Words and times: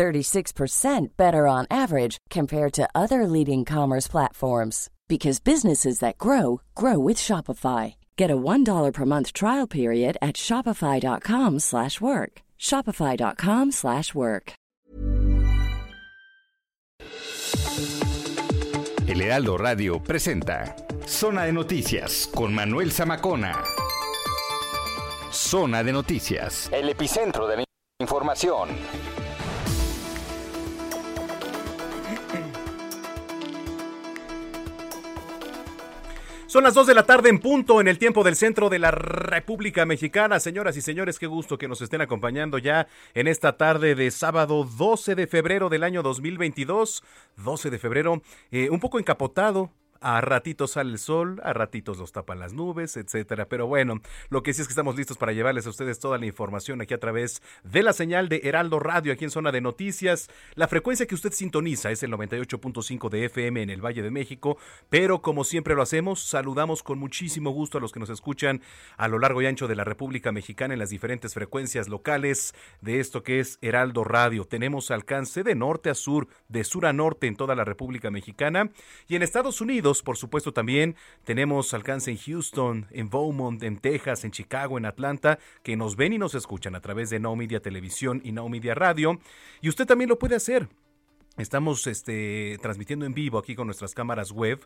36% 0.00 1.08
better 1.18 1.46
on 1.46 1.66
average 1.70 2.16
compared 2.30 2.72
to 2.72 2.88
other 2.94 3.26
leading 3.26 3.66
commerce 3.66 4.08
platforms 4.08 4.88
because 5.08 5.40
businesses 5.40 5.98
that 5.98 6.16
grow 6.16 6.62
grow 6.74 6.98
with 6.98 7.18
Shopify. 7.18 7.96
Get 8.16 8.30
a 8.30 8.36
$1 8.36 8.94
per 8.94 9.04
month 9.04 9.34
trial 9.34 9.66
period 9.66 10.16
at 10.22 10.36
shopify.com/work. 10.36 12.40
shopify.com/work. 12.58 14.52
El 19.06 19.20
Heraldo 19.20 19.58
Radio 19.58 19.98
presenta 19.98 20.76
Zona 21.06 21.44
de 21.44 21.52
Noticias 21.52 22.30
con 22.34 22.54
Manuel 22.54 22.92
Zamacona. 22.92 23.62
Zona 25.32 25.82
de 25.82 25.92
Noticias, 25.92 26.70
el 26.72 26.88
epicentro 26.88 27.48
de 27.48 27.56
la 27.56 27.64
información. 27.98 28.68
Son 36.50 36.64
las 36.64 36.74
2 36.74 36.88
de 36.88 36.94
la 36.94 37.06
tarde 37.06 37.28
en 37.28 37.38
punto 37.38 37.80
en 37.80 37.86
el 37.86 37.96
tiempo 37.96 38.24
del 38.24 38.34
centro 38.34 38.68
de 38.68 38.80
la 38.80 38.90
República 38.90 39.86
Mexicana. 39.86 40.40
Señoras 40.40 40.76
y 40.76 40.80
señores, 40.80 41.20
qué 41.20 41.28
gusto 41.28 41.58
que 41.58 41.68
nos 41.68 41.80
estén 41.80 42.00
acompañando 42.00 42.58
ya 42.58 42.88
en 43.14 43.28
esta 43.28 43.56
tarde 43.56 43.94
de 43.94 44.10
sábado 44.10 44.64
12 44.64 45.14
de 45.14 45.28
febrero 45.28 45.68
del 45.68 45.84
año 45.84 46.02
2022. 46.02 47.04
12 47.36 47.70
de 47.70 47.78
febrero, 47.78 48.22
eh, 48.50 48.68
un 48.68 48.80
poco 48.80 48.98
encapotado, 48.98 49.70
a 50.00 50.20
ratitos 50.20 50.72
sale 50.72 50.92
el 50.92 50.98
sol, 50.98 51.40
a 51.44 51.52
ratitos 51.52 51.98
los 51.98 52.12
tapan 52.12 52.38
las 52.38 52.52
nubes, 52.52 52.96
etcétera. 52.96 53.48
Pero 53.48 53.66
bueno, 53.66 54.00
lo 54.30 54.42
que 54.42 54.54
sí 54.54 54.62
es 54.62 54.68
que 54.68 54.72
estamos 54.72 54.96
listos 54.96 55.18
para 55.18 55.32
llevarles 55.32 55.66
a 55.66 55.70
ustedes 55.70 55.98
toda 55.98 56.18
la 56.18 56.26
información 56.26 56.80
aquí 56.80 56.94
a 56.94 57.00
través 57.00 57.42
de 57.64 57.82
la 57.82 57.92
señal 57.92 58.28
de 58.28 58.40
Heraldo 58.44 58.78
Radio, 58.78 59.12
aquí 59.12 59.24
en 59.24 59.30
Zona 59.30 59.52
de 59.52 59.60
Noticias. 59.60 60.28
La 60.54 60.68
frecuencia 60.68 61.06
que 61.06 61.14
usted 61.14 61.32
sintoniza 61.32 61.90
es 61.90 62.02
el 62.02 62.12
98.5 62.12 63.08
de 63.10 63.26
FM 63.26 63.62
en 63.62 63.70
el 63.70 63.84
Valle 63.84 64.02
de 64.02 64.10
México, 64.10 64.56
pero 64.88 65.20
como 65.20 65.44
siempre 65.44 65.74
lo 65.74 65.82
hacemos, 65.82 66.22
saludamos 66.22 66.82
con 66.82 66.98
muchísimo 66.98 67.50
gusto 67.50 67.78
a 67.78 67.80
los 67.80 67.92
que 67.92 68.00
nos 68.00 68.10
escuchan 68.10 68.62
a 68.96 69.08
lo 69.08 69.18
largo 69.18 69.42
y 69.42 69.46
ancho 69.46 69.68
de 69.68 69.76
la 69.76 69.84
República 69.84 70.32
Mexicana 70.32 70.74
en 70.74 70.80
las 70.80 70.90
diferentes 70.90 71.34
frecuencias 71.34 71.88
locales 71.88 72.54
de 72.80 73.00
esto 73.00 73.22
que 73.22 73.40
es 73.40 73.58
Heraldo 73.60 74.04
Radio. 74.04 74.44
Tenemos 74.46 74.90
alcance 74.90 75.42
de 75.42 75.54
norte 75.54 75.90
a 75.90 75.94
sur, 75.94 76.28
de 76.48 76.64
sur 76.64 76.86
a 76.86 76.92
norte 76.92 77.26
en 77.26 77.36
toda 77.36 77.54
la 77.54 77.64
República 77.64 78.10
Mexicana 78.10 78.70
y 79.06 79.16
en 79.16 79.22
Estados 79.22 79.60
Unidos 79.60 79.89
por 80.02 80.16
supuesto, 80.16 80.52
también 80.52 80.96
tenemos 81.24 81.74
alcance 81.74 82.10
en 82.10 82.16
Houston, 82.16 82.86
en 82.90 83.10
Beaumont, 83.10 83.62
en 83.62 83.78
Texas, 83.78 84.24
en 84.24 84.30
Chicago, 84.30 84.78
en 84.78 84.86
Atlanta, 84.86 85.38
que 85.62 85.76
nos 85.76 85.96
ven 85.96 86.12
y 86.12 86.18
nos 86.18 86.34
escuchan 86.34 86.74
a 86.74 86.80
través 86.80 87.10
de 87.10 87.18
No 87.18 87.34
Media 87.36 87.60
Televisión 87.60 88.20
y 88.24 88.32
No 88.32 88.48
Media 88.48 88.74
Radio. 88.74 89.18
Y 89.60 89.68
usted 89.68 89.86
también 89.86 90.08
lo 90.08 90.18
puede 90.18 90.36
hacer. 90.36 90.68
Estamos 91.36 91.86
este, 91.86 92.58
transmitiendo 92.60 93.06
en 93.06 93.14
vivo 93.14 93.38
aquí 93.38 93.54
con 93.54 93.66
nuestras 93.66 93.94
cámaras 93.94 94.30
web 94.30 94.60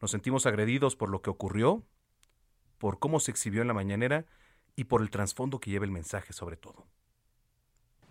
Nos 0.00 0.10
sentimos 0.10 0.46
agredidos 0.46 0.96
por 0.96 1.10
lo 1.10 1.20
que 1.20 1.28
ocurrió, 1.28 1.84
por 2.78 2.98
cómo 2.98 3.20
se 3.20 3.30
exhibió 3.32 3.60
en 3.60 3.68
la 3.68 3.74
mañanera 3.74 4.24
y 4.76 4.84
por 4.84 5.02
el 5.02 5.10
trasfondo 5.10 5.60
que 5.60 5.70
lleva 5.70 5.84
el 5.84 5.90
mensaje 5.90 6.32
sobre 6.32 6.56
todo 6.56 6.86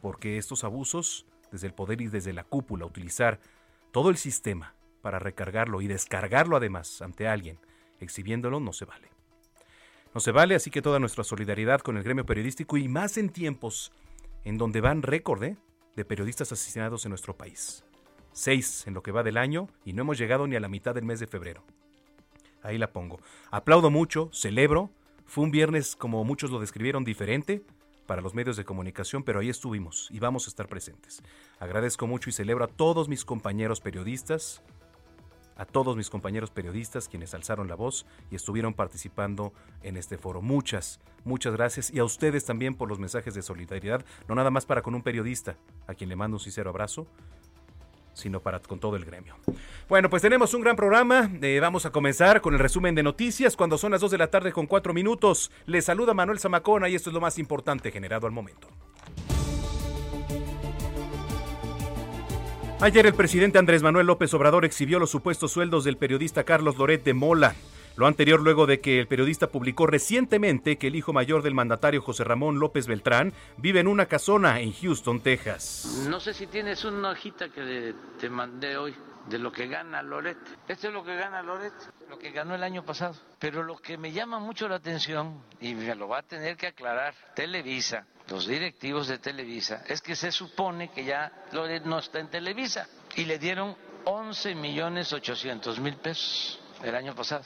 porque 0.01 0.37
estos 0.37 0.63
abusos, 0.63 1.25
desde 1.51 1.67
el 1.67 1.73
poder 1.73 2.01
y 2.01 2.07
desde 2.07 2.33
la 2.33 2.43
cúpula, 2.43 2.85
utilizar 2.85 3.39
todo 3.91 4.09
el 4.09 4.17
sistema 4.17 4.75
para 5.01 5.19
recargarlo 5.19 5.81
y 5.81 5.87
descargarlo 5.87 6.57
además 6.57 7.01
ante 7.01 7.27
alguien, 7.27 7.59
exhibiéndolo, 7.99 8.59
no 8.59 8.73
se 8.73 8.85
vale. 8.85 9.09
No 10.13 10.19
se 10.19 10.31
vale, 10.31 10.55
así 10.55 10.71
que 10.71 10.81
toda 10.81 10.99
nuestra 10.99 11.23
solidaridad 11.23 11.81
con 11.81 11.97
el 11.97 12.03
gremio 12.03 12.25
periodístico 12.25 12.77
y 12.77 12.87
más 12.87 13.17
en 13.17 13.29
tiempos 13.29 13.91
en 14.43 14.57
donde 14.57 14.81
van 14.81 15.03
récord 15.03 15.43
¿eh? 15.43 15.57
de 15.95 16.05
periodistas 16.05 16.51
asesinados 16.51 17.05
en 17.05 17.09
nuestro 17.09 17.37
país. 17.37 17.83
Seis 18.31 18.87
en 18.87 18.93
lo 18.93 19.03
que 19.03 19.11
va 19.11 19.23
del 19.23 19.37
año 19.37 19.67
y 19.85 19.93
no 19.93 20.01
hemos 20.01 20.17
llegado 20.17 20.47
ni 20.47 20.55
a 20.55 20.59
la 20.59 20.67
mitad 20.67 20.95
del 20.95 21.05
mes 21.05 21.19
de 21.19 21.27
febrero. 21.27 21.63
Ahí 22.61 22.77
la 22.77 22.91
pongo. 22.91 23.19
Aplaudo 23.51 23.89
mucho, 23.89 24.29
celebro. 24.33 24.89
Fue 25.25 25.43
un 25.43 25.51
viernes, 25.51 25.95
como 25.95 26.23
muchos 26.23 26.49
lo 26.51 26.59
describieron, 26.59 27.03
diferente, 27.03 27.63
para 28.09 28.23
los 28.23 28.33
medios 28.33 28.57
de 28.57 28.65
comunicación, 28.65 29.21
pero 29.21 29.39
ahí 29.39 29.49
estuvimos 29.49 30.07
y 30.09 30.17
vamos 30.17 30.47
a 30.47 30.49
estar 30.49 30.67
presentes. 30.67 31.21
Agradezco 31.59 32.07
mucho 32.07 32.31
y 32.31 32.33
celebro 32.33 32.65
a 32.65 32.67
todos 32.67 33.07
mis 33.07 33.23
compañeros 33.23 33.81
periodistas, 33.81 34.63
a 35.55 35.65
todos 35.65 35.95
mis 35.95 36.09
compañeros 36.09 36.49
periodistas 36.49 37.07
quienes 37.07 37.35
alzaron 37.35 37.67
la 37.67 37.75
voz 37.75 38.07
y 38.31 38.35
estuvieron 38.35 38.73
participando 38.73 39.53
en 39.83 39.95
este 39.95 40.17
foro. 40.17 40.41
Muchas, 40.41 40.99
muchas 41.23 41.53
gracias 41.53 41.91
y 41.93 41.99
a 41.99 42.03
ustedes 42.03 42.45
también 42.45 42.73
por 42.73 42.89
los 42.89 42.97
mensajes 42.97 43.35
de 43.35 43.43
solidaridad, 43.43 44.03
no 44.27 44.33
nada 44.33 44.49
más 44.49 44.65
para 44.65 44.81
con 44.81 44.95
un 44.95 45.03
periodista, 45.03 45.57
a 45.85 45.93
quien 45.93 46.09
le 46.09 46.15
mando 46.15 46.37
un 46.37 46.41
sincero 46.41 46.71
abrazo, 46.71 47.05
sino 48.13 48.39
para 48.39 48.59
con 48.59 48.79
todo 48.79 48.95
el 48.95 49.05
gremio. 49.05 49.35
Bueno, 49.87 50.09
pues 50.09 50.21
tenemos 50.21 50.53
un 50.53 50.61
gran 50.61 50.75
programa. 50.75 51.29
Eh, 51.41 51.59
vamos 51.61 51.85
a 51.85 51.91
comenzar 51.91 52.41
con 52.41 52.53
el 52.53 52.59
resumen 52.59 52.95
de 52.95 53.03
noticias 53.03 53.55
cuando 53.55 53.77
son 53.77 53.91
las 53.91 54.01
2 54.01 54.11
de 54.11 54.17
la 54.17 54.27
tarde 54.27 54.51
con 54.51 54.67
4 54.67 54.93
minutos. 54.93 55.51
Les 55.65 55.85
saluda 55.85 56.13
Manuel 56.13 56.39
Zamacona 56.39 56.89
y 56.89 56.95
esto 56.95 57.09
es 57.09 57.13
lo 57.13 57.21
más 57.21 57.39
importante 57.39 57.91
generado 57.91 58.27
al 58.27 58.33
momento. 58.33 58.67
Ayer 62.81 63.05
el 63.05 63.13
presidente 63.13 63.59
Andrés 63.59 63.83
Manuel 63.83 64.07
López 64.07 64.33
Obrador 64.33 64.63
exhibió 64.63 64.99
los 64.99 65.09
supuestos 65.09 65.51
sueldos 65.51 65.83
del 65.83 65.97
periodista 65.97 66.45
Carlos 66.45 66.77
Loret 66.77 67.03
de 67.03 67.13
Mola. 67.13 67.55
Lo 67.95 68.07
anterior 68.07 68.39
luego 68.39 68.65
de 68.65 68.79
que 68.79 68.99
el 68.99 69.07
periodista 69.07 69.47
publicó 69.47 69.85
recientemente 69.85 70.77
que 70.77 70.87
el 70.87 70.95
hijo 70.95 71.13
mayor 71.13 71.43
del 71.43 71.53
mandatario 71.53 72.01
José 72.01 72.23
Ramón 72.23 72.59
López 72.59 72.87
Beltrán 72.87 73.33
vive 73.57 73.79
en 73.81 73.87
una 73.87 74.05
casona 74.05 74.59
en 74.61 74.73
Houston, 74.73 75.21
Texas. 75.21 76.05
No 76.09 76.19
sé 76.19 76.33
si 76.33 76.47
tienes 76.47 76.85
una 76.85 77.11
hojita 77.11 77.49
que 77.49 77.93
te 78.19 78.29
mandé 78.29 78.77
hoy 78.77 78.95
de 79.27 79.37
lo 79.37 79.51
que 79.51 79.67
gana 79.67 80.01
Loret. 80.01 80.37
Esto 80.67 80.87
es 80.87 80.93
lo 80.93 81.03
que 81.03 81.15
gana 81.15 81.41
Loret, 81.41 81.73
lo 82.09 82.17
que 82.17 82.31
ganó 82.31 82.55
el 82.55 82.63
año 82.63 82.83
pasado. 82.83 83.15
Pero 83.37 83.63
lo 83.63 83.77
que 83.77 83.97
me 83.97 84.11
llama 84.11 84.39
mucho 84.39 84.67
la 84.67 84.75
atención, 84.75 85.43
y 85.61 85.75
me 85.75 85.93
lo 85.95 86.07
va 86.07 86.19
a 86.19 86.23
tener 86.23 86.57
que 86.57 86.67
aclarar 86.67 87.13
Televisa, 87.35 88.05
los 88.29 88.47
directivos 88.47 89.07
de 89.07 89.17
Televisa, 89.19 89.83
es 89.87 90.01
que 90.01 90.15
se 90.15 90.31
supone 90.31 90.89
que 90.91 91.03
ya 91.03 91.31
Loret 91.51 91.83
no 91.83 91.99
está 91.99 92.19
en 92.19 92.29
Televisa 92.29 92.87
y 93.15 93.25
le 93.25 93.37
dieron 93.39 93.75
11 94.05 94.55
millones 94.55 95.13
800 95.13 95.79
mil 95.79 95.95
pesos 95.97 96.58
el 96.83 96.95
año 96.95 97.15
pasado. 97.15 97.43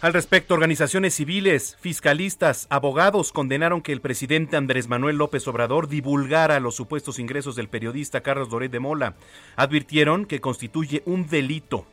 Al 0.00 0.12
respecto, 0.12 0.54
organizaciones 0.54 1.14
civiles, 1.14 1.76
fiscalistas, 1.80 2.68
abogados 2.70 3.32
condenaron 3.32 3.82
que 3.82 3.92
el 3.92 4.00
presidente 4.00 4.56
Andrés 4.56 4.86
Manuel 4.86 5.16
López 5.16 5.48
Obrador 5.48 5.88
divulgara 5.88 6.60
los 6.60 6.76
supuestos 6.76 7.18
ingresos 7.18 7.56
del 7.56 7.68
periodista 7.68 8.20
Carlos 8.20 8.48
Doret 8.48 8.70
de 8.70 8.78
Mola. 8.78 9.14
Advirtieron 9.56 10.24
que 10.24 10.40
constituye 10.40 11.02
un 11.04 11.26
delito. 11.26 11.84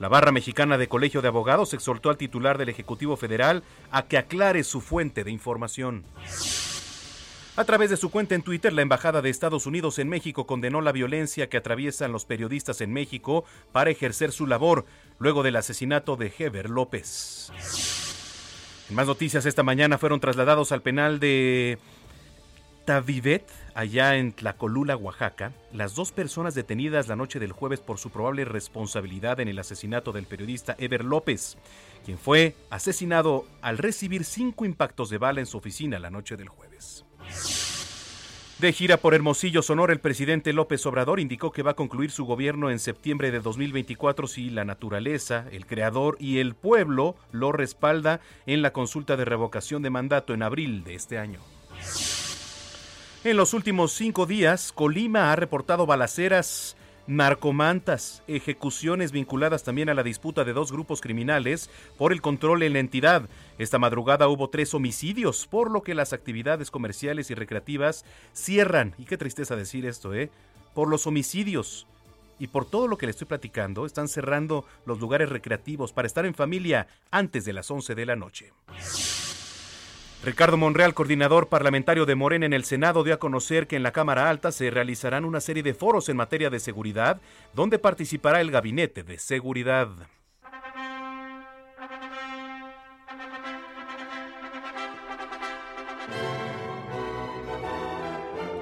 La 0.00 0.08
barra 0.08 0.32
mexicana 0.32 0.76
de 0.76 0.88
Colegio 0.88 1.22
de 1.22 1.28
Abogados 1.28 1.72
exhortó 1.72 2.10
al 2.10 2.16
titular 2.16 2.58
del 2.58 2.68
Ejecutivo 2.68 3.16
Federal 3.16 3.62
a 3.92 4.06
que 4.06 4.18
aclare 4.18 4.64
su 4.64 4.80
fuente 4.80 5.22
de 5.22 5.30
información. 5.30 6.04
A 7.54 7.64
través 7.64 7.90
de 7.90 7.98
su 7.98 8.10
cuenta 8.10 8.34
en 8.34 8.40
Twitter, 8.40 8.72
la 8.72 8.80
Embajada 8.80 9.20
de 9.20 9.28
Estados 9.28 9.66
Unidos 9.66 9.98
en 9.98 10.08
México 10.08 10.46
condenó 10.46 10.80
la 10.80 10.90
violencia 10.90 11.50
que 11.50 11.58
atraviesan 11.58 12.10
los 12.10 12.24
periodistas 12.24 12.80
en 12.80 12.94
México 12.94 13.44
para 13.72 13.90
ejercer 13.90 14.32
su 14.32 14.46
labor 14.46 14.86
luego 15.18 15.42
del 15.42 15.56
asesinato 15.56 16.16
de 16.16 16.32
Heber 16.38 16.70
López. 16.70 17.52
Más 18.88 19.06
noticias, 19.06 19.44
esta 19.44 19.62
mañana 19.62 19.98
fueron 19.98 20.18
trasladados 20.18 20.72
al 20.72 20.80
penal 20.80 21.20
de 21.20 21.78
Tavivet, 22.86 23.46
allá 23.74 24.16
en 24.16 24.32
Tlacolula, 24.32 24.96
Oaxaca, 24.96 25.52
las 25.72 25.94
dos 25.94 26.12
personas 26.12 26.54
detenidas 26.54 27.08
la 27.08 27.16
noche 27.16 27.38
del 27.38 27.52
jueves 27.52 27.80
por 27.80 27.98
su 27.98 28.10
probable 28.10 28.44
responsabilidad 28.44 29.40
en 29.40 29.48
el 29.48 29.58
asesinato 29.58 30.12
del 30.12 30.26
periodista 30.26 30.74
Eber 30.78 31.04
López, 31.04 31.56
quien 32.04 32.18
fue 32.18 32.54
asesinado 32.70 33.46
al 33.60 33.78
recibir 33.78 34.24
cinco 34.24 34.64
impactos 34.64 35.10
de 35.10 35.18
bala 35.18 35.40
en 35.40 35.46
su 35.46 35.58
oficina 35.58 35.98
la 35.98 36.10
noche 36.10 36.36
del 36.36 36.48
jueves. 36.48 37.04
De 38.58 38.72
gira 38.72 38.96
por 38.96 39.12
Hermosillo, 39.12 39.60
Sonora, 39.60 39.92
el 39.92 39.98
presidente 39.98 40.52
López 40.52 40.86
Obrador 40.86 41.18
indicó 41.18 41.50
que 41.50 41.64
va 41.64 41.72
a 41.72 41.74
concluir 41.74 42.12
su 42.12 42.26
gobierno 42.26 42.70
en 42.70 42.78
septiembre 42.78 43.32
de 43.32 43.40
2024 43.40 44.28
si 44.28 44.50
la 44.50 44.64
naturaleza, 44.64 45.46
el 45.50 45.66
creador 45.66 46.16
y 46.20 46.38
el 46.38 46.54
pueblo 46.54 47.16
lo 47.32 47.50
respalda 47.50 48.20
en 48.46 48.62
la 48.62 48.72
consulta 48.72 49.16
de 49.16 49.24
revocación 49.24 49.82
de 49.82 49.90
mandato 49.90 50.32
en 50.32 50.44
abril 50.44 50.84
de 50.84 50.94
este 50.94 51.18
año. 51.18 51.40
En 53.24 53.36
los 53.36 53.54
últimos 53.54 53.92
cinco 53.92 54.26
días, 54.26 54.72
Colima 54.72 55.30
ha 55.30 55.36
reportado 55.36 55.86
balaceras 55.86 56.76
narcomantas, 57.06 58.24
ejecuciones 58.26 59.12
vinculadas 59.12 59.62
también 59.62 59.88
a 59.88 59.94
la 59.94 60.02
disputa 60.02 60.42
de 60.42 60.52
dos 60.52 60.72
grupos 60.72 61.00
criminales 61.00 61.70
por 61.96 62.12
el 62.12 62.20
control 62.20 62.64
en 62.64 62.72
la 62.72 62.80
entidad. 62.80 63.28
Esta 63.58 63.78
madrugada 63.78 64.26
hubo 64.26 64.50
tres 64.50 64.74
homicidios, 64.74 65.46
por 65.46 65.70
lo 65.70 65.84
que 65.84 65.94
las 65.94 66.12
actividades 66.12 66.72
comerciales 66.72 67.30
y 67.30 67.34
recreativas 67.34 68.04
cierran. 68.32 68.92
Y 68.98 69.04
qué 69.04 69.16
tristeza 69.16 69.54
decir 69.54 69.86
esto, 69.86 70.12
¿eh? 70.14 70.28
Por 70.74 70.88
los 70.88 71.06
homicidios. 71.06 71.86
Y 72.40 72.48
por 72.48 72.64
todo 72.68 72.88
lo 72.88 72.98
que 72.98 73.06
le 73.06 73.10
estoy 73.10 73.28
platicando, 73.28 73.86
están 73.86 74.08
cerrando 74.08 74.64
los 74.84 74.98
lugares 74.98 75.28
recreativos 75.28 75.92
para 75.92 76.06
estar 76.06 76.26
en 76.26 76.34
familia 76.34 76.88
antes 77.12 77.44
de 77.44 77.52
las 77.52 77.70
11 77.70 77.94
de 77.94 78.06
la 78.06 78.16
noche. 78.16 78.50
Ricardo 80.24 80.56
Monreal, 80.56 80.94
coordinador 80.94 81.48
parlamentario 81.48 82.06
de 82.06 82.14
Morena 82.14 82.46
en 82.46 82.52
el 82.52 82.64
Senado, 82.64 83.02
dio 83.02 83.14
a 83.14 83.18
conocer 83.18 83.66
que 83.66 83.74
en 83.74 83.82
la 83.82 83.90
Cámara 83.90 84.30
Alta 84.30 84.52
se 84.52 84.70
realizarán 84.70 85.24
una 85.24 85.40
serie 85.40 85.64
de 85.64 85.74
foros 85.74 86.08
en 86.08 86.16
materia 86.16 86.48
de 86.48 86.60
seguridad, 86.60 87.20
donde 87.54 87.80
participará 87.80 88.40
el 88.40 88.52
Gabinete 88.52 89.02
de 89.02 89.18
Seguridad. 89.18 89.88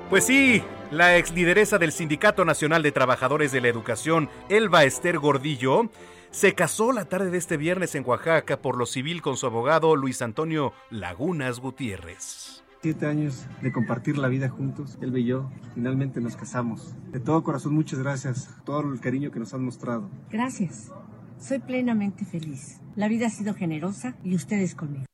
Pues 0.09 0.25
sí, 0.25 0.63
la 0.91 1.19
ex 1.19 1.31
lideresa 1.31 1.77
del 1.77 1.93
Sindicato 1.93 2.47
Nacional 2.47 2.83
de 2.83 2.91
Trabajadores 2.91 3.53
de 3.53 3.61
la 3.61 3.69
Educación, 3.69 4.31
Elba 4.49 4.85
Esther 4.85 5.19
Gordillo, 5.19 5.91
se 6.31 6.55
casó 6.55 6.93
la 6.93 7.07
tarde 7.07 7.31
de 7.31 7.39
este 7.39 7.57
viernes 7.57 7.95
en 7.95 8.05
Oaxaca 8.07 8.61
por 8.61 8.77
lo 8.77 8.87
civil 8.87 9.21
con 9.21 9.37
su 9.37 9.47
abogado 9.47 9.97
Luis 9.97 10.23
Antonio 10.23 10.73
Lagunas 10.91 11.61
Gutiérrez. 11.61 12.63
Siete 12.83 13.07
años 13.07 13.47
de 13.61 13.73
compartir 13.73 14.17
la 14.17 14.29
vida 14.29 14.49
juntos, 14.49 14.97
él 15.03 15.17
y 15.19 15.25
yo, 15.27 15.51
finalmente 15.75 16.21
nos 16.21 16.37
casamos. 16.37 16.95
De 17.13 17.21
todo 17.21 17.43
corazón, 17.43 17.75
muchas 17.75 17.99
gracias, 17.99 18.49
todo 18.65 18.81
el 18.81 19.01
cariño 19.01 19.31
que 19.31 19.39
nos 19.39 19.53
han 19.53 19.65
mostrado. 19.65 20.09
Gracias, 20.31 20.91
soy 21.39 21.59
plenamente 21.59 22.25
feliz. 22.25 22.81
La 22.97 23.09
vida 23.09 23.27
ha 23.27 23.31
sido 23.31 23.53
generosa 23.53 24.17
y 24.25 24.35
ustedes 24.35 24.75
conmigo. 24.75 25.05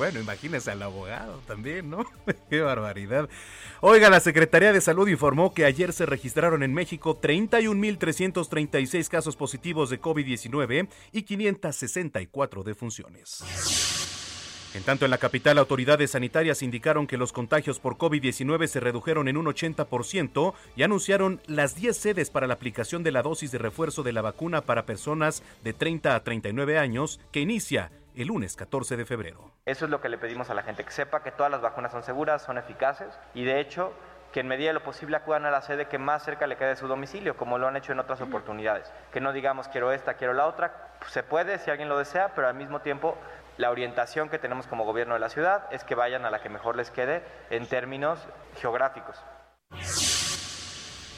Bueno, 0.00 0.18
imagínese 0.18 0.70
al 0.70 0.82
abogado 0.82 1.42
también, 1.46 1.90
¿no? 1.90 2.06
Qué 2.48 2.62
barbaridad. 2.62 3.28
Oiga, 3.82 4.08
la 4.08 4.20
Secretaría 4.20 4.72
de 4.72 4.80
Salud 4.80 5.06
informó 5.08 5.52
que 5.52 5.66
ayer 5.66 5.92
se 5.92 6.06
registraron 6.06 6.62
en 6.62 6.72
México 6.72 7.20
31.336 7.20 9.08
casos 9.08 9.36
positivos 9.36 9.90
de 9.90 10.00
COVID-19 10.00 10.88
y 11.12 11.22
564 11.24 12.62
defunciones. 12.62 13.44
En 14.72 14.84
tanto, 14.84 15.04
en 15.04 15.10
la 15.10 15.18
capital, 15.18 15.58
autoridades 15.58 16.12
sanitarias 16.12 16.62
indicaron 16.62 17.06
que 17.06 17.18
los 17.18 17.32
contagios 17.32 17.78
por 17.78 17.98
COVID-19 17.98 18.68
se 18.68 18.80
redujeron 18.80 19.28
en 19.28 19.36
un 19.36 19.44
80% 19.44 20.54
y 20.76 20.82
anunciaron 20.82 21.42
las 21.46 21.74
10 21.74 21.94
sedes 21.94 22.30
para 22.30 22.46
la 22.46 22.54
aplicación 22.54 23.02
de 23.02 23.12
la 23.12 23.20
dosis 23.20 23.50
de 23.50 23.58
refuerzo 23.58 24.02
de 24.02 24.14
la 24.14 24.22
vacuna 24.22 24.62
para 24.62 24.86
personas 24.86 25.42
de 25.62 25.74
30 25.74 26.14
a 26.14 26.24
39 26.24 26.78
años 26.78 27.20
que 27.32 27.40
inicia 27.40 27.90
el 28.22 28.28
lunes 28.28 28.56
14 28.56 28.96
de 28.96 29.04
febrero. 29.04 29.50
Eso 29.64 29.84
es 29.86 29.90
lo 29.90 30.00
que 30.00 30.08
le 30.08 30.18
pedimos 30.18 30.50
a 30.50 30.54
la 30.54 30.62
gente, 30.62 30.84
que 30.84 30.90
sepa 30.90 31.22
que 31.22 31.32
todas 31.32 31.50
las 31.50 31.60
vacunas 31.60 31.92
son 31.92 32.02
seguras, 32.02 32.42
son 32.42 32.58
eficaces 32.58 33.18
y 33.34 33.44
de 33.44 33.60
hecho 33.60 33.92
que 34.32 34.40
en 34.40 34.48
medida 34.48 34.68
de 34.68 34.74
lo 34.74 34.84
posible 34.84 35.16
acudan 35.16 35.44
a 35.44 35.50
la 35.50 35.60
sede 35.60 35.88
que 35.88 35.98
más 35.98 36.22
cerca 36.22 36.46
le 36.46 36.56
quede 36.56 36.68
de 36.68 36.76
su 36.76 36.86
domicilio, 36.86 37.36
como 37.36 37.58
lo 37.58 37.66
han 37.66 37.76
hecho 37.76 37.92
en 37.92 37.98
otras 37.98 38.20
oportunidades. 38.20 38.92
Que 39.12 39.20
no 39.20 39.32
digamos 39.32 39.68
quiero 39.68 39.92
esta, 39.92 40.14
quiero 40.14 40.34
la 40.34 40.46
otra, 40.46 40.92
se 41.08 41.22
puede 41.22 41.58
si 41.58 41.70
alguien 41.70 41.88
lo 41.88 41.98
desea, 41.98 42.32
pero 42.34 42.46
al 42.46 42.54
mismo 42.54 42.80
tiempo 42.80 43.16
la 43.56 43.70
orientación 43.70 44.28
que 44.28 44.38
tenemos 44.38 44.66
como 44.66 44.84
gobierno 44.84 45.14
de 45.14 45.20
la 45.20 45.28
ciudad 45.28 45.64
es 45.72 45.82
que 45.84 45.94
vayan 45.94 46.24
a 46.24 46.30
la 46.30 46.40
que 46.40 46.48
mejor 46.48 46.76
les 46.76 46.90
quede 46.90 47.22
en 47.50 47.66
términos 47.66 48.20
geográficos. 48.60 49.16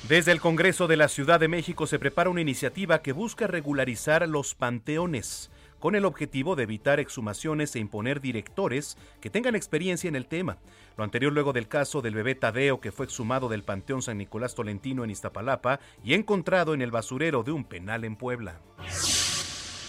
Desde 0.09 0.33
el 0.33 0.41
Congreso 0.41 0.89
de 0.89 0.97
la 0.97 1.09
Ciudad 1.09 1.39
de 1.39 1.49
México 1.49 1.87
se 1.87 1.99
prepara 1.99 2.31
una 2.31 2.41
iniciativa 2.41 3.03
que 3.03 3.13
busca 3.13 3.47
regularizar 3.47 4.27
los 4.29 4.55
panteones 4.55 5.51
con 5.83 5.97
el 5.97 6.05
objetivo 6.05 6.55
de 6.55 6.63
evitar 6.63 7.01
exhumaciones 7.01 7.75
e 7.75 7.81
imponer 7.81 8.21
directores 8.21 8.97
que 9.21 9.31
tengan 9.31 9.57
experiencia 9.57 10.07
en 10.07 10.15
el 10.15 10.27
tema. 10.27 10.59
Lo 10.97 11.03
anterior 11.03 11.33
luego 11.33 11.53
del 11.53 11.67
caso 11.67 12.01
del 12.01 12.15
bebé 12.15 12.37
Tadeo 12.37 12.81
que 12.81 12.93
fue 12.93 13.05
exhumado 13.05 13.49
del 13.49 13.65
Panteón 13.65 14.01
San 14.01 14.17
Nicolás 14.17 14.55
Tolentino 14.55 15.03
en 15.03 15.11
Iztapalapa 15.11 15.81
y 16.05 16.15
encontrado 16.15 16.73
en 16.75 16.83
el 16.83 16.93
basurero 16.93 17.43
de 17.43 17.51
un 17.51 17.65
penal 17.65 18.05
en 18.05 18.15
Puebla. 18.15 18.61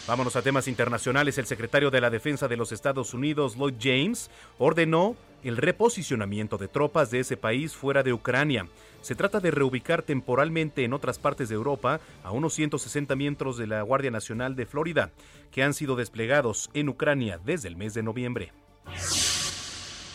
Vámonos 0.08 0.36
a 0.36 0.42
temas 0.42 0.68
internacionales. 0.68 1.38
El 1.38 1.46
secretario 1.46 1.92
de 1.92 2.02
la 2.02 2.10
Defensa 2.10 2.48
de 2.48 2.58
los 2.58 2.72
Estados 2.72 3.14
Unidos, 3.14 3.56
Lloyd 3.56 3.76
James, 3.80 4.32
ordenó 4.58 5.16
el 5.44 5.58
reposicionamiento 5.58 6.58
de 6.58 6.70
tropas 6.70 7.12
de 7.12 7.20
ese 7.20 7.38
país 7.38 7.76
fuera 7.76 8.02
de 8.02 8.14
Ucrania. 8.14 8.68
Se 9.04 9.16
trata 9.16 9.42
de 9.42 9.52
reubicar 9.52 10.02
temporalmente 10.02 10.86
en 10.86 10.94
otras 10.94 11.20
partes 11.20 11.50
de 11.50 11.56
Europa 11.56 12.00
a 12.24 12.32
unos 12.32 12.54
160 12.54 13.18
miembros 13.18 13.58
de 13.58 13.68
la 13.68 13.82
Guardia 13.82 14.12
Nacional 14.12 14.56
de 14.56 14.66
Florida, 14.66 15.12
que 15.52 15.62
han 15.62 15.74
sido 15.74 15.98
desplegados 15.98 16.70
en 16.74 16.88
Ucrania 16.88 17.38
desde 17.44 17.68
el 17.68 17.76
mes 17.76 17.94
de 17.94 18.02
noviembre. 18.02 18.54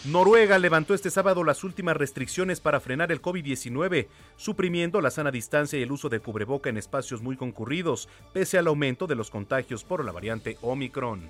Noruega 0.07 0.59
levantó 0.59 0.95
este 0.95 1.11
sábado 1.11 1.45
las 1.45 1.65
últimas 1.65 1.99
restricciones 1.99 2.61
para 2.61 2.81
frenar 2.81 3.13
el 3.13 3.21
COVID-19, 3.21 4.07
suprimiendo 4.39 5.03
la 5.03 5.11
sana 5.11 5.31
distancia 5.31 5.79
y 5.79 5.83
el 5.83 5.93
uso 5.93 6.09
de 6.09 6.21
cubreboca 6.21 6.71
en 6.71 6.79
espacios 6.79 7.21
muy 7.21 7.37
concurridos, 7.37 8.09
pese 8.33 8.57
al 8.57 8.69
aumento 8.69 9.07
de 9.07 9.17
los 9.17 9.29
contagios 9.29 9.85
por 9.85 10.03
la 10.03 10.13
variante 10.13 10.57
Omicron. 10.63 11.29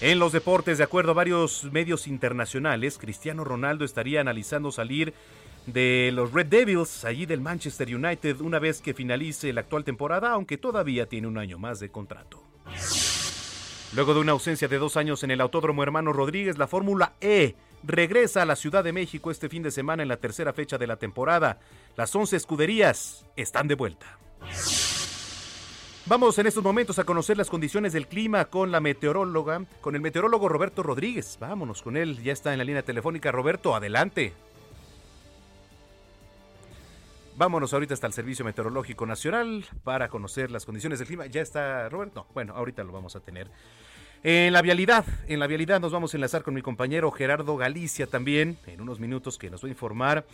En 0.00 0.20
los 0.20 0.30
deportes, 0.30 0.78
de 0.78 0.84
acuerdo 0.84 1.10
a 1.10 1.14
varios 1.14 1.64
medios 1.72 2.06
internacionales, 2.06 2.98
Cristiano 2.98 3.42
Ronaldo 3.42 3.84
estaría 3.84 4.20
analizando 4.20 4.70
salir 4.70 5.12
de 5.66 6.10
los 6.12 6.32
Red 6.32 6.46
Devils, 6.46 7.04
allí 7.04 7.26
del 7.26 7.40
Manchester 7.40 7.94
United, 7.94 8.40
una 8.40 8.58
vez 8.58 8.80
que 8.80 8.94
finalice 8.94 9.52
la 9.52 9.62
actual 9.62 9.84
temporada, 9.84 10.32
aunque 10.32 10.58
todavía 10.58 11.06
tiene 11.06 11.26
un 11.26 11.38
año 11.38 11.58
más 11.58 11.80
de 11.80 11.90
contrato. 11.90 12.42
Luego 13.94 14.14
de 14.14 14.20
una 14.20 14.32
ausencia 14.32 14.68
de 14.68 14.78
dos 14.78 14.96
años 14.96 15.22
en 15.22 15.30
el 15.30 15.40
Autódromo 15.40 15.82
Hermano 15.82 16.12
Rodríguez, 16.12 16.58
la 16.58 16.66
Fórmula 16.66 17.12
E 17.20 17.54
regresa 17.84 18.42
a 18.42 18.46
la 18.46 18.56
Ciudad 18.56 18.82
de 18.82 18.92
México 18.92 19.30
este 19.30 19.48
fin 19.48 19.62
de 19.62 19.70
semana 19.70 20.02
en 20.02 20.08
la 20.08 20.16
tercera 20.16 20.52
fecha 20.52 20.78
de 20.78 20.86
la 20.86 20.96
temporada. 20.96 21.60
Las 21.96 22.14
11 22.14 22.36
escuderías 22.36 23.24
están 23.36 23.68
de 23.68 23.76
vuelta. 23.76 24.18
Vamos 26.06 26.38
en 26.38 26.46
estos 26.46 26.62
momentos 26.62 26.98
a 26.98 27.04
conocer 27.04 27.38
las 27.38 27.48
condiciones 27.48 27.92
del 27.92 28.08
clima 28.08 28.46
con 28.46 28.70
la 28.70 28.80
meteoróloga, 28.80 29.64
con 29.80 29.94
el 29.94 30.02
meteorólogo 30.02 30.48
Roberto 30.48 30.82
Rodríguez. 30.82 31.38
Vámonos 31.40 31.80
con 31.80 31.96
él, 31.96 32.22
ya 32.22 32.32
está 32.32 32.52
en 32.52 32.58
la 32.58 32.64
línea 32.64 32.82
telefónica. 32.82 33.32
Roberto, 33.32 33.74
adelante. 33.74 34.34
Vámonos 37.36 37.74
ahorita 37.74 37.94
hasta 37.94 38.06
el 38.06 38.12
Servicio 38.12 38.44
Meteorológico 38.44 39.06
Nacional 39.06 39.64
para 39.82 40.08
conocer 40.08 40.52
las 40.52 40.64
condiciones 40.64 41.00
del 41.00 41.08
clima. 41.08 41.26
¿Ya 41.26 41.40
está 41.40 41.88
Roberto? 41.88 42.28
bueno, 42.32 42.54
ahorita 42.54 42.84
lo 42.84 42.92
vamos 42.92 43.16
a 43.16 43.20
tener. 43.20 43.50
En 44.22 44.52
la 44.52 44.62
vialidad, 44.62 45.04
en 45.26 45.40
la 45.40 45.48
vialidad 45.48 45.80
nos 45.80 45.90
vamos 45.90 46.14
a 46.14 46.16
enlazar 46.16 46.44
con 46.44 46.54
mi 46.54 46.62
compañero 46.62 47.10
Gerardo 47.10 47.56
Galicia 47.56 48.06
también, 48.06 48.56
en 48.66 48.80
unos 48.80 49.00
minutos 49.00 49.36
que 49.36 49.50
nos 49.50 49.64
va 49.64 49.66
a 49.66 49.70
informar, 49.70 50.24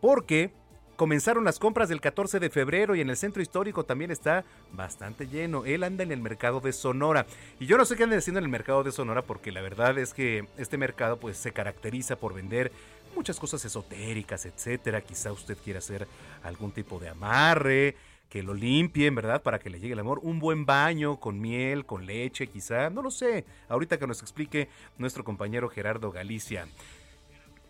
porque 0.00 0.50
comenzaron 0.96 1.44
las 1.44 1.60
compras 1.60 1.88
del 1.88 2.00
14 2.00 2.40
de 2.40 2.50
febrero 2.50 2.96
y 2.96 3.00
en 3.00 3.08
el 3.08 3.16
centro 3.16 3.40
histórico 3.40 3.84
también 3.84 4.10
está 4.10 4.44
bastante 4.72 5.28
lleno. 5.28 5.64
Él 5.64 5.84
anda 5.84 6.02
en 6.02 6.10
el 6.10 6.20
mercado 6.20 6.60
de 6.60 6.72
Sonora. 6.72 7.24
Y 7.60 7.66
yo 7.66 7.78
no 7.78 7.84
sé 7.84 7.94
qué 7.94 8.02
anda 8.02 8.16
haciendo 8.16 8.40
en 8.40 8.46
el 8.46 8.50
mercado 8.50 8.82
de 8.82 8.90
Sonora 8.90 9.22
porque 9.22 9.52
la 9.52 9.60
verdad 9.60 9.96
es 9.96 10.12
que 10.12 10.48
este 10.58 10.76
mercado 10.76 11.18
pues 11.20 11.36
se 11.36 11.52
caracteriza 11.52 12.16
por 12.16 12.34
vender 12.34 12.72
muchas 13.18 13.40
cosas 13.40 13.64
esotéricas, 13.64 14.46
etcétera. 14.46 15.00
Quizá 15.00 15.32
usted 15.32 15.58
quiera 15.58 15.80
hacer 15.80 16.06
algún 16.44 16.70
tipo 16.70 17.00
de 17.00 17.08
amarre, 17.08 17.96
que 18.28 18.44
lo 18.44 18.54
limpien, 18.54 19.12
¿verdad? 19.12 19.42
Para 19.42 19.58
que 19.58 19.70
le 19.70 19.80
llegue 19.80 19.94
el 19.94 19.98
amor. 19.98 20.20
Un 20.22 20.38
buen 20.38 20.64
baño 20.64 21.18
con 21.18 21.40
miel, 21.40 21.84
con 21.84 22.06
leche, 22.06 22.46
quizá. 22.46 22.90
No 22.90 23.02
lo 23.02 23.10
sé. 23.10 23.44
Ahorita 23.68 23.98
que 23.98 24.06
nos 24.06 24.22
explique 24.22 24.68
nuestro 24.98 25.24
compañero 25.24 25.68
Gerardo 25.68 26.12
Galicia. 26.12 26.68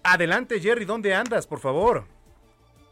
Adelante, 0.02 0.61
Jerry, 0.61 0.85
¿dónde 0.85 1.14
andas, 1.14 1.47
por 1.47 1.61
favor? 1.61 2.05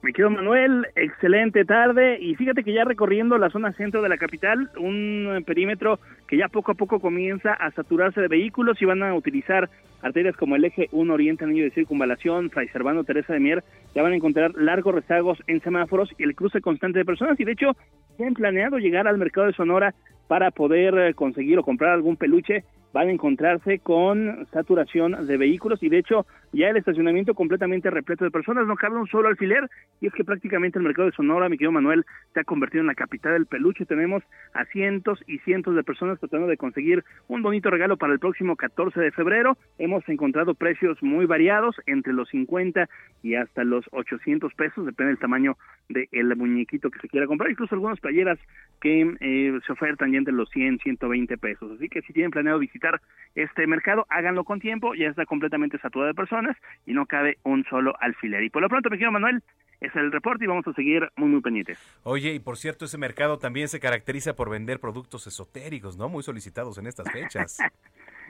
Mi 0.02 0.12
querido 0.12 0.30
Manuel, 0.30 0.86
excelente 0.94 1.64
tarde. 1.64 2.18
Y 2.20 2.34
fíjate 2.36 2.62
que 2.62 2.72
ya 2.72 2.84
recorriendo 2.84 3.38
la 3.38 3.50
zona 3.50 3.72
centro 3.72 4.02
de 4.02 4.08
la 4.08 4.18
capital, 4.18 4.70
un 4.78 5.42
perímetro 5.46 5.98
que 6.28 6.36
ya 6.36 6.48
poco 6.48 6.72
a 6.72 6.74
poco 6.74 7.00
comienza 7.00 7.54
a 7.54 7.70
saturarse 7.72 8.20
de 8.20 8.28
vehículos 8.28 8.80
y 8.80 8.84
van 8.84 9.02
a 9.02 9.14
utilizar 9.14 9.70
arterias 10.02 10.36
como 10.36 10.54
el 10.54 10.64
eje 10.64 10.88
1 10.92 11.12
Oriente 11.12 11.44
Anillo 11.44 11.64
de 11.64 11.70
Circunvalación, 11.70 12.50
Fray 12.50 12.68
Servando 12.68 13.04
Teresa 13.04 13.32
de 13.32 13.40
Mier, 13.40 13.64
ya 13.94 14.02
van 14.02 14.12
a 14.12 14.16
encontrar 14.16 14.54
largos 14.54 14.94
rezagos 14.94 15.42
en 15.46 15.60
semáforos 15.62 16.10
y 16.18 16.22
el 16.24 16.34
cruce 16.34 16.60
constante 16.60 16.98
de 16.98 17.04
personas. 17.04 17.40
Y 17.40 17.44
de 17.44 17.52
hecho 17.52 17.72
ya 18.18 18.26
han 18.26 18.34
planeado 18.34 18.78
llegar 18.78 19.08
al 19.08 19.18
mercado 19.18 19.46
de 19.46 19.54
Sonora 19.54 19.94
para 20.28 20.50
poder 20.50 20.96
eh, 20.98 21.14
conseguir 21.14 21.58
o 21.58 21.62
comprar 21.62 21.92
algún 21.92 22.16
peluche 22.16 22.64
van 22.92 23.08
a 23.08 23.12
encontrarse 23.12 23.78
con 23.80 24.46
saturación 24.52 25.26
de 25.26 25.36
vehículos 25.36 25.82
y 25.82 25.88
de 25.88 25.98
hecho 25.98 26.26
ya 26.52 26.70
el 26.70 26.76
estacionamiento 26.76 27.34
completamente 27.34 27.90
repleto 27.90 28.24
de 28.24 28.30
personas, 28.30 28.66
no 28.66 28.76
cabe 28.76 28.96
un 28.96 29.06
solo 29.06 29.28
alfiler 29.28 29.68
y 30.00 30.06
es 30.06 30.12
que 30.14 30.24
prácticamente 30.24 30.78
el 30.78 30.84
mercado 30.84 31.06
de 31.06 31.14
Sonora, 31.14 31.48
mi 31.48 31.58
querido 31.58 31.72
Manuel, 31.72 32.06
se 32.32 32.40
ha 32.40 32.44
convertido 32.44 32.80
en 32.80 32.86
la 32.86 32.94
capital 32.94 33.34
del 33.34 33.46
peluche. 33.46 33.84
Tenemos 33.84 34.22
a 34.54 34.64
cientos 34.66 35.22
y 35.26 35.38
cientos 35.40 35.74
de 35.74 35.82
personas 35.82 36.18
tratando 36.18 36.46
de 36.46 36.56
conseguir 36.56 37.04
un 37.28 37.42
bonito 37.42 37.70
regalo 37.70 37.96
para 37.96 38.12
el 38.12 38.18
próximo 38.18 38.56
14 38.56 38.98
de 39.00 39.12
febrero. 39.12 39.58
Hemos 39.78 40.08
encontrado 40.08 40.54
precios 40.54 41.02
muy 41.02 41.26
variados, 41.26 41.76
entre 41.86 42.12
los 42.12 42.28
50 42.30 42.88
y 43.22 43.34
hasta 43.34 43.64
los 43.64 43.84
800 43.92 44.54
pesos, 44.54 44.86
depende 44.86 45.10
del 45.10 45.18
tamaño 45.18 45.56
del 45.88 46.36
muñequito 46.36 46.90
que 46.90 47.00
se 47.00 47.08
quiera 47.08 47.26
comprar, 47.26 47.50
incluso 47.50 47.74
algunas 47.74 48.00
playeras 48.00 48.38
que 48.80 49.14
eh, 49.20 49.58
se 49.66 49.72
ofertan 49.72 50.12
ya 50.12 50.18
entre 50.18 50.34
los 50.34 50.48
100, 50.50 50.78
120 50.78 51.36
pesos. 51.38 51.72
Así 51.72 51.88
que 51.88 52.02
si 52.02 52.12
tienen 52.12 52.30
planeado 52.30 52.58
visitar 52.58 52.85
este 53.34 53.66
mercado, 53.66 54.06
háganlo 54.08 54.44
con 54.44 54.60
tiempo, 54.60 54.94
ya 54.94 55.08
está 55.08 55.26
completamente 55.26 55.78
saturado 55.78 56.08
de 56.08 56.14
personas 56.14 56.56
y 56.86 56.94
no 56.94 57.06
cabe 57.06 57.38
un 57.42 57.64
solo 57.64 57.94
alfiler. 58.00 58.42
Y 58.42 58.50
por 58.50 58.62
lo 58.62 58.68
pronto, 58.68 58.88
me 58.88 58.96
quiero 58.96 59.12
Manuel, 59.12 59.42
es 59.80 59.94
el 59.94 60.10
reporte 60.10 60.44
y 60.44 60.46
vamos 60.48 60.66
a 60.66 60.72
seguir 60.72 61.10
muy, 61.16 61.28
muy 61.28 61.40
pendientes. 61.40 61.78
Oye, 62.02 62.32
y 62.32 62.38
por 62.38 62.56
cierto, 62.56 62.86
ese 62.86 62.98
mercado 62.98 63.38
también 63.38 63.68
se 63.68 63.78
caracteriza 63.78 64.34
por 64.34 64.50
vender 64.50 64.80
productos 64.80 65.26
esotéricos, 65.26 65.96
¿no? 65.96 66.08
Muy 66.08 66.22
solicitados 66.22 66.78
en 66.78 66.86
estas 66.86 67.10
fechas. 67.12 67.58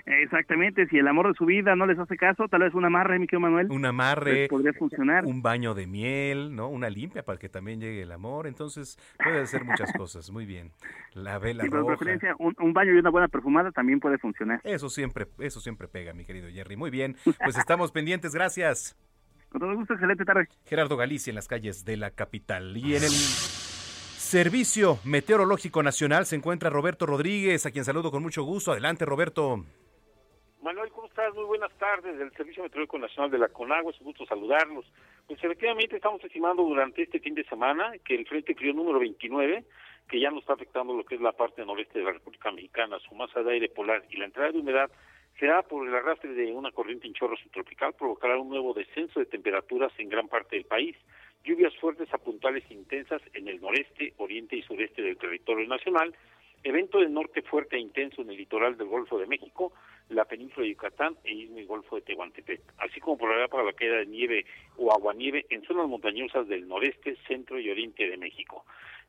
Exactamente, 0.06 0.86
si 0.86 0.98
el 0.98 1.08
amor 1.08 1.26
de 1.26 1.34
su 1.34 1.44
vida 1.44 1.74
no 1.74 1.84
les 1.84 1.98
hace 1.98 2.16
caso, 2.16 2.46
tal 2.46 2.60
vez 2.60 2.72
un 2.74 2.84
amarre, 2.84 3.18
mi 3.18 3.26
querido 3.26 3.40
Manuel. 3.40 3.72
Un 3.72 3.84
amarre. 3.86 4.46
podría 4.48 4.72
funcionar. 4.72 5.24
Un 5.26 5.42
baño 5.42 5.74
de 5.74 5.88
miel, 5.88 6.54
¿no? 6.54 6.68
Una 6.68 6.88
limpia 6.88 7.24
para 7.24 7.40
que 7.40 7.48
también 7.48 7.80
llegue 7.80 8.02
el 8.02 8.12
amor. 8.12 8.46
Entonces, 8.46 8.98
puede 9.22 9.40
hacer 9.40 9.64
muchas 9.64 9.92
cosas. 9.92 10.30
Muy 10.30 10.46
bien. 10.46 10.70
La 11.12 11.40
vela 11.40 11.64
sí, 11.64 11.70
roja. 11.70 11.96
preferencia, 11.96 12.36
un, 12.38 12.72
baño 12.72 12.94
y 12.94 12.98
una 12.98 13.10
buena 13.10 13.26
perfumada 13.26 13.72
también 13.72 13.98
puede 13.98 14.16
funcionar. 14.18 14.60
Eso 14.62 14.88
siempre, 14.88 15.26
eso 15.40 15.58
siempre 15.58 15.88
pega, 15.88 16.12
mi 16.12 16.24
querido 16.24 16.48
Jerry. 16.50 16.76
Muy 16.76 16.90
bien. 16.90 17.16
Pues 17.24 17.58
estamos 17.58 17.90
pendientes. 17.90 18.32
Gracias. 18.32 18.96
Con 19.48 19.60
todo 19.60 19.74
gusto, 19.74 19.94
excelente 19.94 20.24
tarde. 20.24 20.46
Gerardo 20.66 20.96
Galicia 20.96 21.32
en 21.32 21.34
las 21.34 21.48
calles 21.48 21.84
de 21.84 21.96
la 21.96 22.12
capital. 22.12 22.76
Y 22.76 22.94
en 22.94 23.02
el 23.02 23.10
Servicio 23.10 25.00
Meteorológico 25.04 25.82
Nacional 25.82 26.26
se 26.26 26.36
encuentra 26.36 26.70
Roberto 26.70 27.06
Rodríguez, 27.06 27.66
a 27.66 27.72
quien 27.72 27.84
saludo 27.84 28.12
con 28.12 28.22
mucho 28.22 28.44
gusto. 28.44 28.70
Adelante, 28.70 29.04
Roberto. 29.04 29.64
Manuel, 30.66 30.90
¿cómo 30.90 31.06
estás? 31.06 31.32
Muy 31.32 31.44
buenas 31.44 31.70
tardes 31.78 32.18
del 32.18 32.32
Servicio 32.32 32.64
Meteorológico 32.64 32.98
Nacional 32.98 33.30
de 33.30 33.38
la 33.38 33.48
CONAGUA, 33.50 33.92
es 33.92 34.00
un 34.00 34.06
gusto 34.06 34.26
saludarlos. 34.26 34.84
Pues 35.28 35.38
efectivamente 35.38 35.94
estamos 35.94 36.24
estimando 36.24 36.64
durante 36.64 37.02
este 37.02 37.20
fin 37.20 37.36
de 37.36 37.44
semana 37.44 37.92
que 38.04 38.16
el 38.16 38.26
Frente 38.26 38.52
Frío 38.56 38.72
número 38.72 38.98
29, 38.98 39.62
que 40.08 40.18
ya 40.18 40.28
nos 40.28 40.40
está 40.40 40.54
afectando 40.54 40.92
lo 40.92 41.04
que 41.04 41.14
es 41.14 41.20
la 41.20 41.30
parte 41.30 41.64
noreste 41.64 42.00
de 42.00 42.04
la 42.06 42.14
República 42.14 42.50
Mexicana, 42.50 42.98
su 42.98 43.14
masa 43.14 43.44
de 43.44 43.52
aire 43.52 43.68
polar 43.68 44.02
y 44.10 44.16
la 44.16 44.24
entrada 44.24 44.50
de 44.50 44.58
humedad, 44.58 44.90
será 45.38 45.62
por 45.62 45.86
el 45.86 45.94
arrastre 45.94 46.34
de 46.34 46.50
una 46.50 46.72
corriente 46.72 47.06
en 47.06 47.14
chorro 47.14 47.36
subtropical, 47.36 47.92
provocará 47.92 48.36
un 48.36 48.48
nuevo 48.48 48.74
descenso 48.74 49.20
de 49.20 49.26
temperaturas 49.26 49.92
en 49.98 50.08
gran 50.08 50.26
parte 50.26 50.56
del 50.56 50.64
país, 50.64 50.96
lluvias 51.44 51.76
fuertes 51.76 52.12
a 52.12 52.18
puntuales 52.18 52.68
intensas 52.72 53.22
en 53.34 53.46
el 53.46 53.60
noreste, 53.60 54.14
oriente 54.16 54.56
y 54.56 54.62
sureste 54.62 55.00
del 55.00 55.16
territorio 55.16 55.68
nacional, 55.68 56.12
evento 56.64 56.98
de 56.98 57.08
norte 57.08 57.42
fuerte 57.42 57.76
e 57.76 57.78
intenso 57.78 58.22
en 58.22 58.30
el 58.30 58.36
litoral 58.36 58.76
del 58.76 58.88
Golfo 58.88 59.16
de 59.16 59.26
México, 59.26 59.72
la 60.08 60.24
península 60.24 60.64
de 60.64 60.70
Yucatán 60.70 61.16
e 61.24 61.32
en 61.32 61.58
el 61.58 61.66
Golfo 61.66 61.96
de 61.96 62.02
Tehuantepec, 62.02 62.60
así 62.78 63.00
como 63.00 63.18
probabilidad 63.18 63.50
para 63.50 63.64
la 63.64 63.72
caída 63.72 63.96
de 63.96 64.06
nieve 64.06 64.46
o 64.76 64.92
aguanieve 64.92 65.46
en 65.50 65.62
zonas 65.64 65.88
montañosas 65.88 66.46
del 66.48 66.68
noreste, 66.68 67.16
centro 67.26 67.58
y 67.58 67.70
oriente 67.70 68.08
de 68.08 68.16
México. 68.16 68.64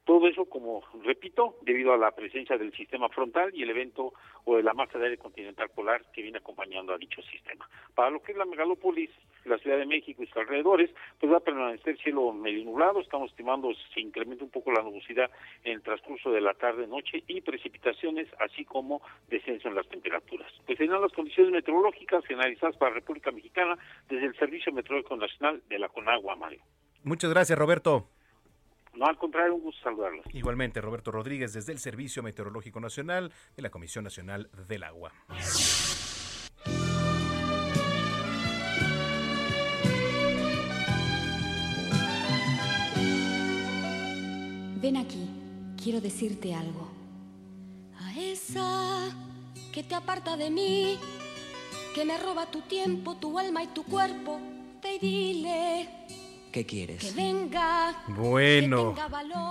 Todo 0.07 0.25
eso, 0.29 0.45
como 0.45 0.83
repito, 1.03 1.57
debido 1.63 1.91
a 1.91 1.97
la 1.97 2.11
presencia 2.11 2.57
del 2.57 2.71
sistema 2.71 3.09
frontal 3.09 3.51
y 3.53 3.63
el 3.63 3.71
evento 3.71 4.13
o 4.45 4.55
de 4.55 4.63
la 4.63 4.73
masa 4.73 4.97
de 4.97 5.03
aire 5.03 5.17
continental 5.17 5.67
polar 5.75 6.01
que 6.13 6.21
viene 6.21 6.37
acompañando 6.37 6.93
a 6.93 6.97
dicho 6.97 7.21
sistema. 7.23 7.67
Para 7.93 8.11
lo 8.11 8.21
que 8.21 8.31
es 8.31 8.37
la 8.37 8.45
megalópolis, 8.45 9.09
la 9.43 9.57
Ciudad 9.57 9.77
de 9.77 9.85
México 9.85 10.23
y 10.23 10.27
sus 10.27 10.37
alrededores, 10.37 10.91
pues 11.19 11.29
va 11.29 11.37
a 11.37 11.41
permanecer 11.41 11.97
cielo 11.97 12.31
medio 12.31 12.63
nublado. 12.63 13.01
Estamos 13.01 13.31
estimando 13.31 13.69
se 13.93 13.99
incrementa 13.99 14.45
un 14.45 14.49
poco 14.49 14.71
la 14.71 14.81
nubosidad 14.81 15.29
en 15.65 15.73
el 15.73 15.81
transcurso 15.81 16.31
de 16.31 16.39
la 16.39 16.53
tarde-noche 16.53 17.25
y 17.27 17.41
precipitaciones, 17.41 18.29
así 18.39 18.63
como 18.63 19.01
descenso 19.27 19.67
en 19.67 19.75
las 19.75 19.89
temperaturas. 19.89 20.49
Pues 20.65 20.77
serán 20.77 21.01
las 21.01 21.11
condiciones 21.11 21.51
meteorológicas 21.51 22.23
finalizadas 22.25 22.77
para 22.77 22.91
la 22.91 22.99
República 23.01 23.31
Mexicana 23.31 23.77
desde 24.07 24.27
el 24.27 24.37
Servicio 24.37 24.71
Meteorológico 24.71 25.17
Nacional 25.17 25.61
de 25.67 25.79
la 25.79 25.89
CONAGUA, 25.89 26.37
Mario. 26.37 26.61
Muchas 27.03 27.29
gracias, 27.29 27.59
Roberto. 27.59 28.07
No, 28.97 29.05
al 29.05 29.17
contrario, 29.17 29.53
un 29.53 29.61
gusto 29.61 29.79
saludarlos. 29.83 30.25
Igualmente, 30.33 30.81
Roberto 30.81 31.11
Rodríguez, 31.11 31.53
desde 31.53 31.71
el 31.71 31.77
Servicio 31.77 32.23
Meteorológico 32.23 32.79
Nacional 32.79 33.31
de 33.55 33.61
la 33.61 33.69
Comisión 33.69 34.03
Nacional 34.03 34.49
del 34.67 34.83
Agua. 34.83 35.11
Ven 44.81 44.97
aquí, 44.97 45.29
quiero 45.81 46.01
decirte 46.01 46.55
algo. 46.55 46.89
A 47.99 48.19
esa 48.19 49.15
que 49.71 49.83
te 49.83 49.93
aparta 49.93 50.37
de 50.37 50.49
mí, 50.49 50.97
que 51.93 52.03
me 52.03 52.17
roba 52.17 52.49
tu 52.49 52.61
tiempo, 52.61 53.15
tu 53.17 53.37
alma 53.37 53.61
y 53.61 53.67
tu 53.67 53.83
cuerpo, 53.83 54.39
te 54.81 54.97
dile 54.97 55.87
¿Qué 56.57 56.65
quieres? 56.65 57.03
Que 57.03 57.11
venga. 57.11 58.03
Bueno, 58.07 58.95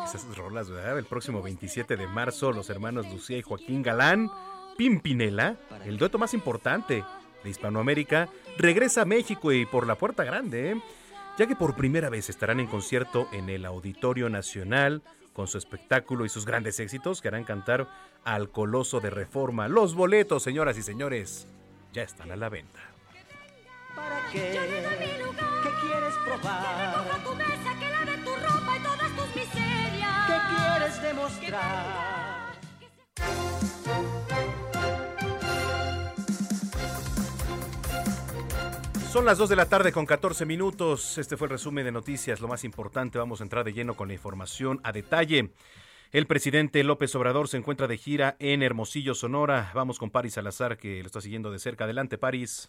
esas 0.04 0.36
rolas, 0.36 0.68
¿verdad? 0.68 0.98
El 0.98 1.04
próximo 1.04 1.40
27 1.40 1.96
de 1.96 2.08
marzo, 2.08 2.50
los 2.50 2.68
hermanos 2.68 3.06
Lucía 3.08 3.38
y 3.38 3.42
Joaquín 3.42 3.80
Galán, 3.80 4.28
Pimpinela, 4.76 5.54
el 5.84 5.98
dueto 5.98 6.18
más 6.18 6.34
importante 6.34 7.04
de 7.44 7.48
Hispanoamérica, 7.50 8.28
regresa 8.58 9.02
a 9.02 9.04
México 9.04 9.52
y 9.52 9.66
por 9.66 9.86
la 9.86 9.94
puerta 9.94 10.24
grande, 10.24 10.72
¿eh? 10.72 10.82
ya 11.38 11.46
que 11.46 11.54
por 11.54 11.76
primera 11.76 12.10
vez 12.10 12.28
estarán 12.28 12.58
en 12.58 12.66
concierto 12.66 13.28
en 13.30 13.50
el 13.50 13.66
Auditorio 13.66 14.28
Nacional 14.28 15.00
con 15.32 15.46
su 15.46 15.58
espectáculo 15.58 16.24
y 16.24 16.28
sus 16.28 16.44
grandes 16.44 16.80
éxitos 16.80 17.22
que 17.22 17.28
harán 17.28 17.44
cantar 17.44 17.86
al 18.24 18.50
Coloso 18.50 18.98
de 18.98 19.10
Reforma. 19.10 19.68
Los 19.68 19.94
boletos, 19.94 20.42
señoras 20.42 20.76
y 20.76 20.82
señores, 20.82 21.46
ya 21.92 22.02
están 22.02 22.32
a 22.32 22.36
la 22.36 22.48
venta. 22.48 22.80
¿Para 23.94 24.26
qué? 24.32 25.45
Quieres 25.86 26.14
probar? 26.24 27.04
Que 27.04 27.20
tu 27.24 27.34
mesa, 27.36 27.78
que 27.78 27.88
lave 27.90 28.18
tu 28.18 28.30
ropa 28.34 28.76
y 28.76 28.82
todas 28.82 29.16
tus 29.16 29.36
miserias. 29.36 30.26
¿Qué 30.26 30.38
quieres 30.54 31.02
demostrar? 31.02 32.16
Son 39.10 39.24
las 39.24 39.38
2 39.38 39.48
de 39.48 39.56
la 39.56 39.66
tarde 39.66 39.92
con 39.92 40.04
14 40.04 40.44
minutos. 40.44 41.16
Este 41.16 41.38
fue 41.38 41.46
el 41.46 41.52
resumen 41.52 41.86
de 41.86 41.92
noticias, 41.92 42.40
lo 42.40 42.48
más 42.48 42.64
importante. 42.64 43.18
Vamos 43.18 43.40
a 43.40 43.44
entrar 43.44 43.64
de 43.64 43.72
lleno 43.72 43.94
con 43.94 44.08
la 44.08 44.14
información 44.14 44.80
a 44.82 44.92
detalle. 44.92 45.52
El 46.12 46.26
presidente 46.26 46.84
López 46.84 47.14
Obrador 47.14 47.48
se 47.48 47.56
encuentra 47.56 47.86
de 47.86 47.96
gira 47.96 48.36
en 48.40 48.62
Hermosillo, 48.62 49.14
Sonora. 49.14 49.70
Vamos 49.74 49.98
con 49.98 50.10
Paris 50.10 50.34
Salazar, 50.34 50.76
que 50.76 51.00
lo 51.00 51.06
está 51.06 51.22
siguiendo 51.22 51.50
de 51.50 51.58
cerca. 51.58 51.84
Adelante, 51.84 52.18
Paris 52.18 52.68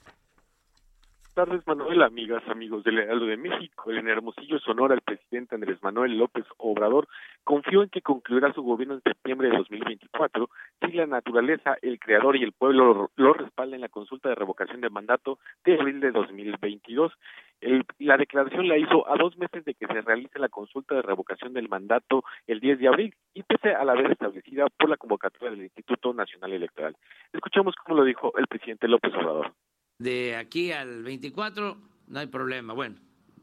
tardes, 1.38 1.68
Manuel, 1.68 2.02
amigas, 2.02 2.42
amigos 2.48 2.84
del 2.84 2.98
Heraldo 2.98 3.28
de 3.28 3.38
México. 3.38 3.92
En 3.92 4.08
Hermosillo, 4.08 4.58
Sonora, 4.58 4.96
el 4.96 5.02
presidente 5.02 5.54
Andrés 5.54 5.78
Manuel 5.84 6.18
López 6.18 6.46
Obrador 6.58 7.08
confió 7.44 7.84
en 7.84 7.90
que 7.90 8.02
concluirá 8.02 8.52
su 8.54 8.64
gobierno 8.64 8.96
en 8.96 9.04
septiembre 9.04 9.50
de 9.50 9.58
2024 9.58 10.50
si 10.82 10.94
la 10.94 11.06
naturaleza, 11.06 11.78
el 11.84 12.00
creador 12.00 12.38
y 12.38 12.44
el 12.44 12.54
pueblo 12.54 13.12
lo 13.16 13.34
respaldan 13.34 13.76
en 13.76 13.82
la 13.82 13.90
consulta 13.90 14.30
de 14.30 14.34
revocación 14.34 14.82
de 14.82 14.90
mandato 14.90 15.38
de 15.64 15.76
abril 15.76 16.00
de 16.00 16.10
2022. 16.10 17.14
El, 17.62 17.86
la 18.00 18.18
declaración 18.18 18.68
la 18.68 18.80
hizo 18.80 19.08
a 19.08 19.16
dos 19.16 19.38
meses 19.38 19.64
de 19.64 19.76
que 19.76 19.86
se 19.86 20.02
realice 20.02 20.40
la 20.40 20.50
consulta 20.50 20.96
de 20.96 21.04
revocación 21.04 21.54
del 21.54 21.70
mandato 21.70 22.24
el 22.48 22.60
10 22.60 22.80
de 22.80 22.88
abril 22.88 23.14
y 23.36 23.44
pese 23.44 23.76
a 23.76 23.86
la 23.86 23.94
vez 23.94 24.10
establecida 24.10 24.66
por 24.76 24.90
la 24.90 24.98
convocatoria 24.98 25.52
del 25.52 25.66
Instituto 25.66 26.16
Nacional 26.16 26.54
Electoral. 26.54 26.96
Escuchamos 27.32 27.76
cómo 27.76 28.00
lo 28.00 28.06
dijo 28.06 28.34
el 28.40 28.48
presidente 28.48 28.88
López 28.88 29.14
Obrador 29.14 29.54
de 30.00 30.36
aquí 30.36 30.72
al 30.72 31.04
24 31.04 31.78
no 32.08 32.20
hay 32.20 32.28
problema. 32.28 32.74
Bueno, 32.74 32.98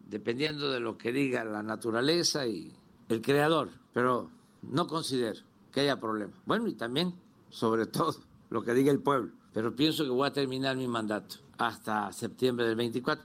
dependiendo 0.07 0.71
de 0.71 0.81
lo 0.81 0.97
que 0.97 1.13
diga 1.13 1.45
la 1.45 1.63
naturaleza 1.63 2.47
y 2.47 2.73
el 3.09 3.21
creador, 3.21 3.71
pero 3.93 4.31
no 4.63 4.87
considero 4.87 5.41
que 5.73 5.81
haya 5.81 5.99
problema. 5.99 6.33
Bueno, 6.47 6.69
y 6.69 6.75
también, 6.75 7.15
sobre 7.51 7.87
todo, 7.87 8.15
lo 8.51 8.63
que 8.63 8.75
diga 8.75 8.93
el 8.93 9.01
pueblo. 9.01 9.33
Pero 9.53 9.75
pienso 9.75 10.05
que 10.05 10.11
voy 10.11 10.29
a 10.29 10.33
terminar 10.33 10.77
mi 10.77 10.89
mandato 10.89 11.37
hasta 11.59 12.13
septiembre 12.13 12.67
del 12.67 12.77
24. 12.77 13.25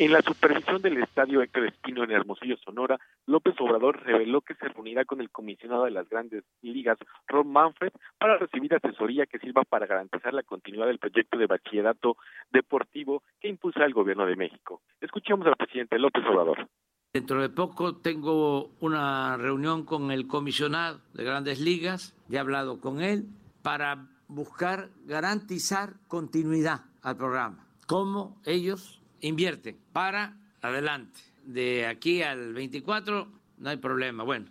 En 0.00 0.12
la 0.12 0.22
supervisión 0.22 0.80
del 0.80 1.02
estadio 1.02 1.42
Héctor 1.42 1.66
Espino 1.66 2.04
en 2.04 2.12
Hermosillo, 2.12 2.56
Sonora, 2.58 3.00
López 3.26 3.56
Obrador 3.58 4.00
reveló 4.04 4.42
que 4.42 4.54
se 4.54 4.68
reunirá 4.68 5.04
con 5.04 5.20
el 5.20 5.28
comisionado 5.28 5.86
de 5.86 5.90
las 5.90 6.08
grandes 6.08 6.44
ligas, 6.62 6.96
Rob 7.26 7.44
Manfred, 7.44 7.90
para 8.16 8.38
recibir 8.38 8.72
asesoría 8.72 9.26
que 9.26 9.40
sirva 9.40 9.64
para 9.64 9.86
garantizar 9.86 10.32
la 10.32 10.44
continuidad 10.44 10.86
del 10.86 11.00
proyecto 11.00 11.36
de 11.36 11.46
bachillerato 11.46 12.16
deportivo 12.52 13.24
que 13.40 13.48
impulsa 13.48 13.84
el 13.84 13.92
gobierno 13.92 14.24
de 14.24 14.36
México. 14.36 14.82
Escuchemos 15.00 15.44
al 15.48 15.56
presidente 15.56 15.98
López 15.98 16.22
Obrador. 16.26 16.68
Dentro 17.12 17.42
de 17.42 17.48
poco 17.48 17.96
tengo 17.96 18.70
una 18.78 19.36
reunión 19.36 19.84
con 19.84 20.12
el 20.12 20.28
comisionado 20.28 21.00
de 21.12 21.24
grandes 21.24 21.58
ligas, 21.58 22.14
ya 22.28 22.38
he 22.38 22.40
hablado 22.40 22.80
con 22.80 23.02
él, 23.02 23.26
para 23.62 24.06
buscar 24.28 24.90
garantizar 25.06 25.94
continuidad 26.06 26.82
al 27.02 27.16
programa. 27.16 27.66
Cómo 27.88 28.40
ellos 28.44 28.97
invierte 29.20 29.76
para 29.92 30.36
adelante. 30.60 31.20
De 31.44 31.86
aquí 31.86 32.22
al 32.22 32.52
24 32.52 33.28
no 33.58 33.70
hay 33.70 33.76
problema. 33.76 34.24
Bueno. 34.24 34.46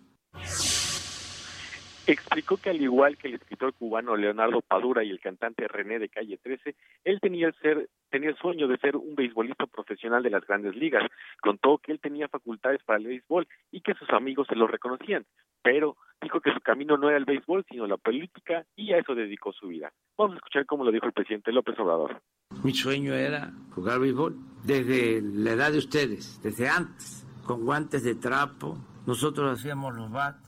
Explicó 2.08 2.56
que 2.56 2.70
al 2.70 2.82
igual 2.82 3.18
que 3.18 3.28
el 3.28 3.34
escritor 3.34 3.74
cubano 3.74 4.16
Leonardo 4.16 4.62
Padura 4.62 5.04
y 5.04 5.10
el 5.10 5.20
cantante 5.20 5.68
René 5.68 6.00
de 6.00 6.08
Calle 6.08 6.38
13, 6.38 6.74
él 7.04 7.20
tenía 7.20 7.48
el 7.48 7.56
ser 7.56 7.90
tenía 8.10 8.30
el 8.30 8.38
sueño 8.38 8.70
de 8.70 8.78
ser 8.78 8.96
un 8.96 9.14
beisbolista 9.16 9.66
profesional 9.66 10.24
de 10.24 10.30
las 10.30 10.48
grandes 10.48 10.74
ligas. 10.74 11.04
Contó 11.42 11.80
que 11.80 11.92
él 11.92 12.00
tenía 12.00 12.30
facultades 12.30 12.82
para 12.86 13.00
el 13.00 13.08
béisbol 13.08 13.46
y 13.72 13.82
que 13.82 13.94
sus 13.96 14.10
amigos 14.12 14.48
se 14.48 14.56
lo 14.56 14.68
reconocían, 14.68 15.26
pero 15.62 15.98
dijo 16.22 16.40
que 16.40 16.54
su 16.54 16.62
camino 16.62 16.98
no 16.98 17.10
era 17.10 17.18
el 17.18 17.26
béisbol, 17.26 17.66
sino 17.70 17.86
la 17.88 17.98
política 17.98 18.66
y 18.78 18.94
a 18.94 19.00
eso 19.00 19.14
dedicó 19.14 19.52
su 19.52 19.68
vida. 19.68 19.92
Vamos 20.18 20.36
a 20.36 20.38
escuchar 20.38 20.66
cómo 20.66 20.86
lo 20.86 20.94
dijo 20.94 21.08
el 21.08 21.12
presidente 21.12 21.52
López 21.52 21.78
Obrador. 21.78 22.22
Mi 22.64 22.74
sueño 22.74 23.14
era 23.14 23.52
jugar 23.76 24.00
béisbol 24.00 24.38
desde 24.64 25.22
la 25.22 25.52
edad 25.52 25.74
de 25.74 25.80
ustedes, 25.80 26.42
desde 26.42 26.70
antes, 26.70 27.28
con 27.46 27.66
guantes 27.66 28.04
de 28.06 28.16
trapo. 28.16 28.78
Nosotros 29.06 29.60
hacíamos 29.60 29.94
los 29.94 30.10
bats 30.10 30.40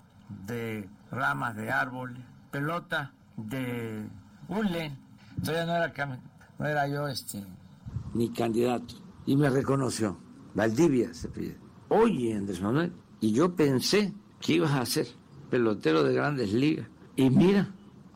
de 0.48 0.88
ramas 1.12 1.56
de 1.56 1.72
árboles, 1.72 2.24
pelota 2.52 3.12
de 3.38 4.08
hule. 4.48 4.92
Todavía 5.44 5.66
no 5.66 5.76
era, 5.76 6.20
no 6.58 6.66
era 6.66 6.88
yo 6.88 7.08
este 7.08 7.44
ni 8.14 8.30
candidato. 8.30 8.96
Y 9.26 9.36
me 9.36 9.50
reconoció. 9.50 10.18
Valdivia 10.54 11.14
se 11.14 11.30
pide. 11.30 11.58
Oye, 11.90 12.36
Andrés 12.36 12.62
Manuel. 12.62 12.92
Y 13.22 13.32
yo 13.32 13.56
pensé 13.56 14.14
que 14.40 14.54
ibas 14.54 14.72
a 14.72 14.86
ser 14.86 15.08
pelotero 15.50 16.04
de 16.04 16.14
grandes 16.14 16.54
ligas. 16.54 16.88
Y 17.16 17.30
mira, 17.30 17.70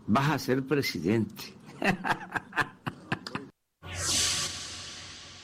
vas 0.07 0.31
a 0.31 0.39
ser 0.39 0.63
presidente. 0.65 1.53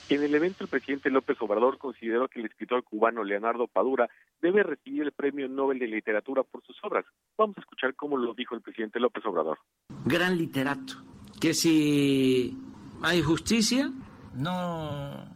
En 0.10 0.24
el 0.24 0.34
evento, 0.34 0.64
el 0.64 0.70
presidente 0.70 1.12
López 1.12 1.38
Obrador 1.40 1.78
consideró 1.78 2.28
que 2.28 2.40
el 2.40 2.48
escritor 2.48 2.84
cubano 2.84 3.24
Leonardo 3.24 3.68
Padura 3.68 4.10
debe 4.42 4.64
recibir 4.64 5.04
el 5.04 5.12
Premio 5.12 5.48
Nobel 5.48 5.78
de 5.78 5.86
Literatura 5.86 6.42
por 6.42 6.64
sus 6.66 6.76
obras. 6.84 7.06
Vamos 7.38 7.58
a 7.58 7.62
escuchar 7.62 7.94
cómo 7.94 8.18
lo 8.18 8.34
dijo 8.34 8.56
el 8.56 8.62
presidente 8.62 9.00
López 9.00 9.24
Obrador. 9.28 9.60
Gran 10.06 10.36
literato, 10.36 10.94
que 11.40 11.54
si 11.54 12.58
hay 13.04 13.22
justicia, 13.22 13.92
no 14.34 15.30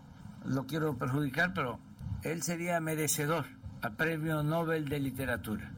lo 0.44 0.66
quiero 0.66 0.98
perjudicar, 0.98 1.54
pero 1.54 1.80
él 2.24 2.42
sería 2.42 2.80
merecedor 2.80 3.46
al 3.84 3.96
Premio 3.96 4.42
Nobel 4.42 4.90
de 4.90 5.00
Literatura. 5.00 5.72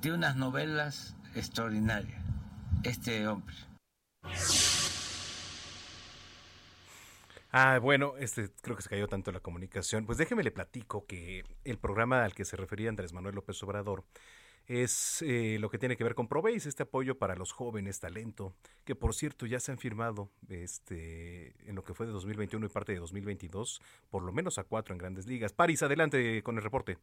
Tiene 0.00 0.16
unas 0.16 0.36
novelas 0.36 1.14
extraordinarias, 1.34 2.22
este 2.82 3.28
hombre. 3.28 3.54
Ah, 7.50 7.78
bueno, 7.78 8.14
este 8.18 8.50
creo 8.60 8.76
que 8.76 8.82
se 8.82 8.90
cayó 8.90 9.08
tanto 9.08 9.32
la 9.32 9.40
comunicación. 9.40 10.04
Pues 10.04 10.18
déjeme 10.18 10.42
le 10.42 10.50
platico 10.50 11.06
que 11.06 11.44
el 11.64 11.78
programa 11.78 12.24
al 12.24 12.34
que 12.34 12.44
se 12.44 12.56
refería 12.56 12.90
Andrés 12.90 13.12
Manuel 13.12 13.34
López 13.34 13.62
Obrador 13.62 14.04
es 14.66 15.22
eh, 15.22 15.56
lo 15.58 15.70
que 15.70 15.78
tiene 15.78 15.96
que 15.96 16.04
ver 16.04 16.14
con 16.14 16.28
Proveis, 16.28 16.66
este 16.66 16.82
apoyo 16.82 17.16
para 17.16 17.36
los 17.36 17.52
jóvenes, 17.52 18.00
talento, 18.00 18.54
que 18.84 18.94
por 18.94 19.14
cierto 19.14 19.46
ya 19.46 19.60
se 19.60 19.72
han 19.72 19.78
firmado 19.78 20.30
este, 20.50 21.54
en 21.66 21.74
lo 21.74 21.82
que 21.82 21.94
fue 21.94 22.04
de 22.04 22.12
2021 22.12 22.66
y 22.66 22.68
parte 22.68 22.92
de 22.92 22.98
2022, 22.98 23.80
por 24.10 24.22
lo 24.22 24.30
menos 24.30 24.58
a 24.58 24.64
cuatro 24.64 24.92
en 24.92 24.98
grandes 24.98 25.26
ligas. 25.26 25.54
París, 25.54 25.82
adelante 25.82 26.42
con 26.42 26.58
el 26.58 26.62
reporte. 26.62 26.98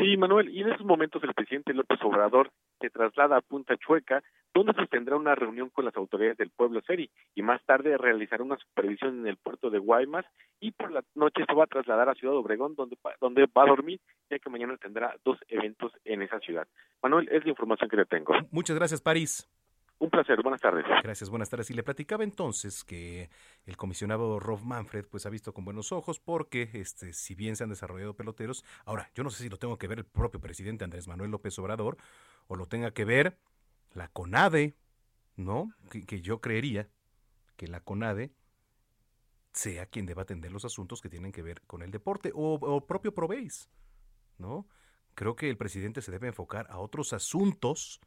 Sí, 0.00 0.16
Manuel, 0.16 0.48
y 0.48 0.62
en 0.62 0.72
esos 0.72 0.86
momentos 0.86 1.22
el 1.22 1.34
presidente 1.34 1.74
López 1.74 1.98
Obrador 2.02 2.50
se 2.80 2.88
traslada 2.88 3.36
a 3.36 3.42
Punta 3.42 3.76
Chueca, 3.76 4.22
donde 4.54 4.72
sostendrá 4.72 5.16
una 5.16 5.34
reunión 5.34 5.68
con 5.68 5.84
las 5.84 5.94
autoridades 5.94 6.38
del 6.38 6.48
pueblo 6.48 6.80
Seri, 6.86 7.10
y 7.34 7.42
más 7.42 7.62
tarde 7.66 7.98
realizará 7.98 8.42
una 8.42 8.56
supervisión 8.56 9.20
en 9.20 9.26
el 9.26 9.36
puerto 9.36 9.68
de 9.68 9.78
Guaymas, 9.78 10.24
y 10.58 10.70
por 10.70 10.90
la 10.90 11.04
noche 11.14 11.44
se 11.46 11.54
va 11.54 11.64
a 11.64 11.66
trasladar 11.66 12.08
a 12.08 12.14
Ciudad 12.14 12.34
Obregón, 12.34 12.74
donde, 12.76 12.96
donde 13.20 13.46
va 13.54 13.64
a 13.64 13.68
dormir, 13.68 14.00
ya 14.30 14.38
que 14.38 14.48
mañana 14.48 14.78
tendrá 14.78 15.14
dos 15.22 15.38
eventos 15.48 15.92
en 16.04 16.22
esa 16.22 16.40
ciudad. 16.40 16.66
Manuel, 17.02 17.28
es 17.30 17.44
la 17.44 17.50
información 17.50 17.90
que 17.90 17.96
le 17.98 18.06
tengo. 18.06 18.32
Muchas 18.50 18.76
gracias, 18.76 19.02
París. 19.02 19.46
Un 20.00 20.08
placer, 20.08 20.40
buenas 20.42 20.62
tardes. 20.62 20.86
Gracias, 21.02 21.28
buenas 21.28 21.50
tardes. 21.50 21.70
Y 21.70 21.74
le 21.74 21.82
platicaba 21.82 22.24
entonces 22.24 22.84
que 22.84 23.28
el 23.66 23.76
comisionado 23.76 24.40
Rob 24.40 24.62
Manfred 24.62 25.04
pues 25.04 25.26
ha 25.26 25.30
visto 25.30 25.52
con 25.52 25.66
buenos 25.66 25.92
ojos 25.92 26.18
porque 26.18 26.70
este 26.72 27.12
si 27.12 27.34
bien 27.34 27.54
se 27.54 27.64
han 27.64 27.68
desarrollado 27.68 28.14
peloteros, 28.14 28.64
ahora 28.86 29.10
yo 29.14 29.24
no 29.24 29.28
sé 29.28 29.42
si 29.42 29.50
lo 29.50 29.58
tengo 29.58 29.76
que 29.76 29.88
ver 29.88 29.98
el 29.98 30.06
propio 30.06 30.40
presidente 30.40 30.84
Andrés 30.84 31.06
Manuel 31.06 31.30
López 31.30 31.58
Obrador 31.58 31.98
o 32.46 32.56
lo 32.56 32.64
tenga 32.64 32.92
que 32.92 33.04
ver 33.04 33.36
la 33.92 34.08
CONADE, 34.08 34.74
¿no? 35.36 35.70
Que, 35.90 36.22
yo 36.22 36.40
creería 36.40 36.88
que 37.58 37.68
la 37.68 37.80
CONADE 37.80 38.32
sea 39.52 39.84
quien 39.84 40.06
deba 40.06 40.22
atender 40.22 40.50
los 40.50 40.64
asuntos 40.64 41.02
que 41.02 41.10
tienen 41.10 41.30
que 41.30 41.42
ver 41.42 41.60
con 41.66 41.82
el 41.82 41.90
deporte 41.90 42.32
o, 42.34 42.54
o 42.54 42.86
propio 42.86 43.12
Proveis, 43.12 43.68
¿no? 44.38 44.66
Creo 45.14 45.36
que 45.36 45.50
el 45.50 45.58
presidente 45.58 46.00
se 46.00 46.10
debe 46.10 46.28
enfocar 46.28 46.66
a 46.70 46.78
otros 46.78 47.12
asuntos 47.12 48.00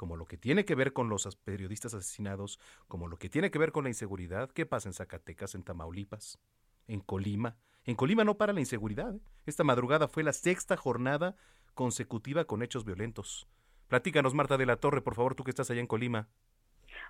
como 0.00 0.16
lo 0.16 0.24
que 0.24 0.38
tiene 0.38 0.64
que 0.64 0.74
ver 0.74 0.94
con 0.94 1.10
los 1.10 1.36
periodistas 1.44 1.92
asesinados, 1.92 2.58
como 2.88 3.06
lo 3.06 3.18
que 3.18 3.28
tiene 3.28 3.50
que 3.50 3.58
ver 3.58 3.70
con 3.70 3.84
la 3.84 3.90
inseguridad. 3.90 4.50
¿Qué 4.50 4.64
pasa 4.64 4.88
en 4.88 4.94
Zacatecas, 4.94 5.54
en 5.54 5.62
Tamaulipas, 5.62 6.38
en 6.88 7.00
Colima? 7.00 7.58
En 7.84 7.96
Colima 7.96 8.24
no 8.24 8.38
para 8.38 8.54
la 8.54 8.60
inseguridad. 8.60 9.14
¿eh? 9.14 9.20
Esta 9.44 9.62
madrugada 9.62 10.08
fue 10.08 10.22
la 10.22 10.32
sexta 10.32 10.78
jornada 10.78 11.36
consecutiva 11.74 12.46
con 12.46 12.62
hechos 12.62 12.86
violentos. 12.86 13.46
Platícanos, 13.88 14.32
Marta 14.32 14.56
de 14.56 14.64
la 14.64 14.76
Torre, 14.76 15.02
por 15.02 15.16
favor, 15.16 15.34
tú 15.34 15.44
que 15.44 15.50
estás 15.50 15.70
allá 15.70 15.80
en 15.80 15.86
Colima. 15.86 16.30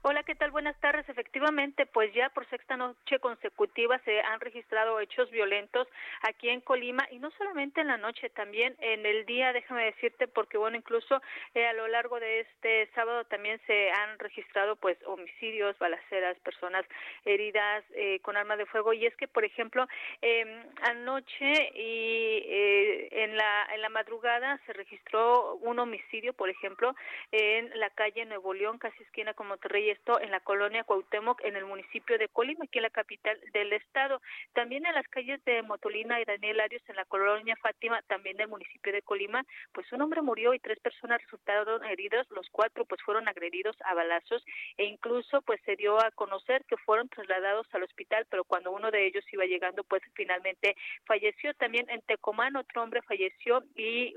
Hola, 0.02 0.22
¿qué 0.22 0.34
tal? 0.34 0.50
Buenas 0.50 0.80
tardes. 0.80 1.06
Efectivamente, 1.10 1.84
pues 1.84 2.10
ya 2.14 2.30
por 2.30 2.48
sexta 2.48 2.74
noche 2.74 3.18
consecutiva 3.18 3.98
se 3.98 4.22
han 4.22 4.40
registrado 4.40 4.98
hechos 4.98 5.30
violentos 5.30 5.86
aquí 6.22 6.48
en 6.48 6.62
Colima 6.62 7.06
y 7.10 7.18
no 7.18 7.30
solamente 7.32 7.82
en 7.82 7.88
la 7.88 7.98
noche, 7.98 8.30
también 8.30 8.74
en 8.80 9.04
el 9.04 9.26
día, 9.26 9.52
déjame 9.52 9.84
decirte, 9.84 10.26
porque 10.26 10.56
bueno, 10.56 10.78
incluso 10.78 11.20
eh, 11.52 11.66
a 11.66 11.74
lo 11.74 11.86
largo 11.86 12.18
de 12.18 12.40
este 12.40 12.88
sábado 12.94 13.24
también 13.26 13.60
se 13.66 13.90
han 13.90 14.18
registrado 14.18 14.76
pues 14.76 14.96
homicidios, 15.04 15.78
balaceras, 15.78 16.38
personas 16.38 16.86
heridas 17.26 17.84
eh, 17.92 18.20
con 18.22 18.38
armas 18.38 18.56
de 18.56 18.64
fuego 18.64 18.94
y 18.94 19.04
es 19.04 19.14
que, 19.16 19.28
por 19.28 19.44
ejemplo, 19.44 19.86
eh, 20.22 20.64
anoche 20.80 21.72
y 21.74 22.42
eh, 22.46 23.08
en 23.22 23.36
la 23.36 23.68
en 23.74 23.82
la 23.82 23.90
madrugada 23.90 24.58
se 24.64 24.72
registró 24.72 25.56
un 25.56 25.78
homicidio, 25.78 26.32
por 26.32 26.48
ejemplo, 26.48 26.94
en 27.32 27.78
la 27.78 27.90
calle 27.90 28.24
Nuevo 28.24 28.54
León, 28.54 28.78
casi 28.78 29.02
esquina 29.02 29.34
con 29.34 29.48
Monterrey 29.48 29.89
esto 29.90 30.20
en 30.20 30.30
la 30.30 30.40
colonia 30.40 30.84
Cuauhtémoc, 30.84 31.42
en 31.44 31.56
el 31.56 31.64
municipio 31.64 32.18
de 32.18 32.28
Colima, 32.28 32.64
aquí 32.64 32.78
en 32.78 32.84
la 32.84 32.90
capital 32.90 33.38
del 33.52 33.72
estado. 33.72 34.20
También 34.52 34.86
en 34.86 34.94
las 34.94 35.06
calles 35.08 35.44
de 35.44 35.62
Motolina 35.62 36.20
y 36.20 36.24
Daniel 36.24 36.60
Arias, 36.60 36.82
en 36.88 36.96
la 36.96 37.04
colonia 37.04 37.56
Fátima, 37.56 38.02
también 38.02 38.36
del 38.36 38.48
municipio 38.48 38.92
de 38.92 39.02
Colima, 39.02 39.44
pues 39.72 39.90
un 39.92 40.02
hombre 40.02 40.22
murió 40.22 40.54
y 40.54 40.58
tres 40.58 40.78
personas 40.80 41.20
resultaron 41.22 41.84
heridos, 41.84 42.26
los 42.30 42.48
cuatro 42.50 42.84
pues 42.84 43.00
fueron 43.02 43.28
agredidos 43.28 43.76
a 43.84 43.94
balazos 43.94 44.44
e 44.76 44.84
incluso 44.84 45.42
pues 45.42 45.60
se 45.64 45.76
dio 45.76 46.00
a 46.00 46.10
conocer 46.12 46.64
que 46.64 46.76
fueron 46.76 47.08
trasladados 47.08 47.66
al 47.72 47.82
hospital, 47.82 48.26
pero 48.30 48.44
cuando 48.44 48.72
uno 48.72 48.90
de 48.90 49.06
ellos 49.06 49.24
iba 49.32 49.44
llegando 49.44 49.84
pues 49.84 50.02
finalmente 50.14 50.76
falleció. 51.04 51.54
También 51.54 51.88
en 51.90 52.00
Tecomán 52.02 52.56
otro 52.56 52.82
hombre 52.82 53.02
falleció 53.02 53.62
y 53.74 54.14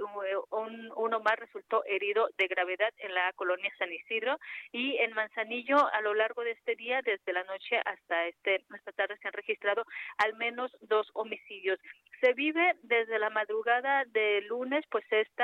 un, 0.51 0.91
uno 0.95 1.19
más 1.19 1.37
resultó 1.37 1.83
herido 1.85 2.29
de 2.37 2.47
gravedad 2.47 2.93
en 2.97 3.13
la 3.13 3.31
colonia 3.33 3.71
San 3.77 3.91
Isidro 3.91 4.39
y 4.71 4.97
en 4.97 5.13
Manzanillo 5.13 5.62
a 5.71 6.01
lo 6.01 6.13
largo 6.13 6.43
de 6.43 6.51
este 6.51 6.75
día, 6.75 7.01
desde 7.01 7.33
la 7.33 7.43
noche 7.45 7.79
hasta 7.85 8.27
este 8.27 8.63
esta 8.75 8.91
tarde 8.91 9.17
se 9.21 9.27
han 9.27 9.33
registrado 9.33 9.85
al 10.17 10.33
menos 10.35 10.75
dos 10.81 11.09
homicidios. 11.13 11.79
Se 12.21 12.33
vive 12.33 12.75
desde 12.83 13.19
la 13.19 13.29
madrugada 13.29 14.03
de 14.05 14.41
lunes 14.41 14.85
pues 14.89 15.05
este 15.09 15.43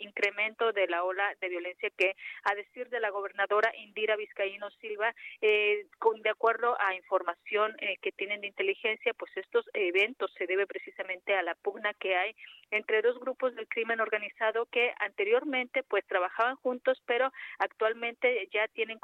incremento 0.00 0.72
de 0.72 0.86
la 0.86 1.04
ola 1.04 1.34
de 1.40 1.48
violencia 1.48 1.90
que 1.96 2.14
a 2.44 2.54
decir 2.54 2.88
de 2.88 3.00
la 3.00 3.10
gobernadora 3.10 3.72
Indira 3.76 4.16
Vizcaíno 4.16 4.70
Silva 4.80 5.14
eh, 5.40 5.86
con 5.98 6.20
de 6.22 6.30
acuerdo 6.30 6.76
a 6.80 6.94
información 6.94 7.74
eh, 7.80 7.96
que 8.00 8.12
tienen 8.12 8.40
de 8.40 8.48
inteligencia 8.48 9.12
pues 9.14 9.30
estos 9.36 9.68
eventos 9.74 10.32
se 10.38 10.46
debe 10.46 10.66
precisamente 10.66 11.34
a 11.34 11.42
la 11.42 11.54
pugna 11.54 11.94
que 11.94 12.16
hay 12.16 12.34
entre 12.70 13.02
dos 13.02 13.18
grupos 13.20 13.54
del 13.54 13.68
crimen 13.68 14.00
organizado 14.00 14.66
que 14.66 14.92
anteriormente 14.98 15.82
pues 15.82 16.06
trabajaban 16.06 16.56
juntos 16.56 17.00
pero 17.06 17.30
actualmente 17.58 18.48
ya 18.52 18.66
tienen 18.68 18.98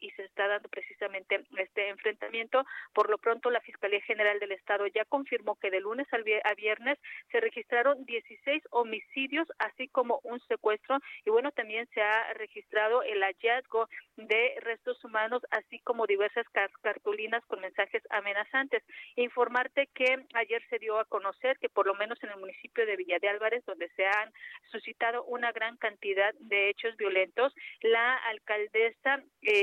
y 0.00 0.10
se 0.10 0.24
está 0.24 0.48
dando 0.48 0.68
precisamente 0.68 1.44
este 1.56 1.88
enfrentamiento. 1.88 2.64
Por 2.92 3.10
lo 3.10 3.18
pronto 3.18 3.50
la 3.50 3.60
Fiscalía 3.60 4.00
General 4.02 4.38
del 4.38 4.52
Estado 4.52 4.86
ya 4.86 5.04
confirmó 5.04 5.56
que 5.56 5.70
de 5.70 5.80
lunes 5.80 6.06
a 6.12 6.54
viernes 6.54 6.98
se 7.30 7.40
registraron 7.40 8.04
16 8.04 8.62
homicidios 8.70 9.48
así 9.58 9.88
como 9.88 10.20
un 10.24 10.40
secuestro 10.48 10.98
y 11.24 11.30
bueno 11.30 11.52
también 11.52 11.86
se 11.94 12.00
ha 12.00 12.32
registrado 12.34 13.02
el 13.02 13.22
hallazgo 13.22 13.88
de 14.16 14.54
restos 14.60 15.02
humanos 15.04 15.42
así 15.50 15.78
como 15.80 16.06
diversas 16.06 16.46
cartulinas 16.82 17.44
con 17.46 17.60
mensajes 17.60 18.02
amenazantes. 18.10 18.82
Informarte 19.16 19.88
que 19.94 20.24
ayer 20.34 20.62
se 20.70 20.78
dio 20.78 20.98
a 20.98 21.04
conocer 21.04 21.58
que 21.58 21.68
por 21.68 21.86
lo 21.86 21.94
menos 21.94 22.22
en 22.22 22.30
el 22.30 22.38
municipio 22.38 22.86
de 22.86 22.96
Villa 22.96 23.18
de 23.20 23.28
Álvarez 23.28 23.64
donde 23.66 23.88
se 23.90 24.06
han 24.06 24.32
suscitado 24.70 25.24
una 25.24 25.52
gran 25.52 25.76
cantidad 25.76 26.34
de 26.40 26.70
hechos 26.70 26.96
violentos, 26.96 27.54
la 27.82 28.16
alcaldesa 28.16 29.22
eh, 29.42 29.57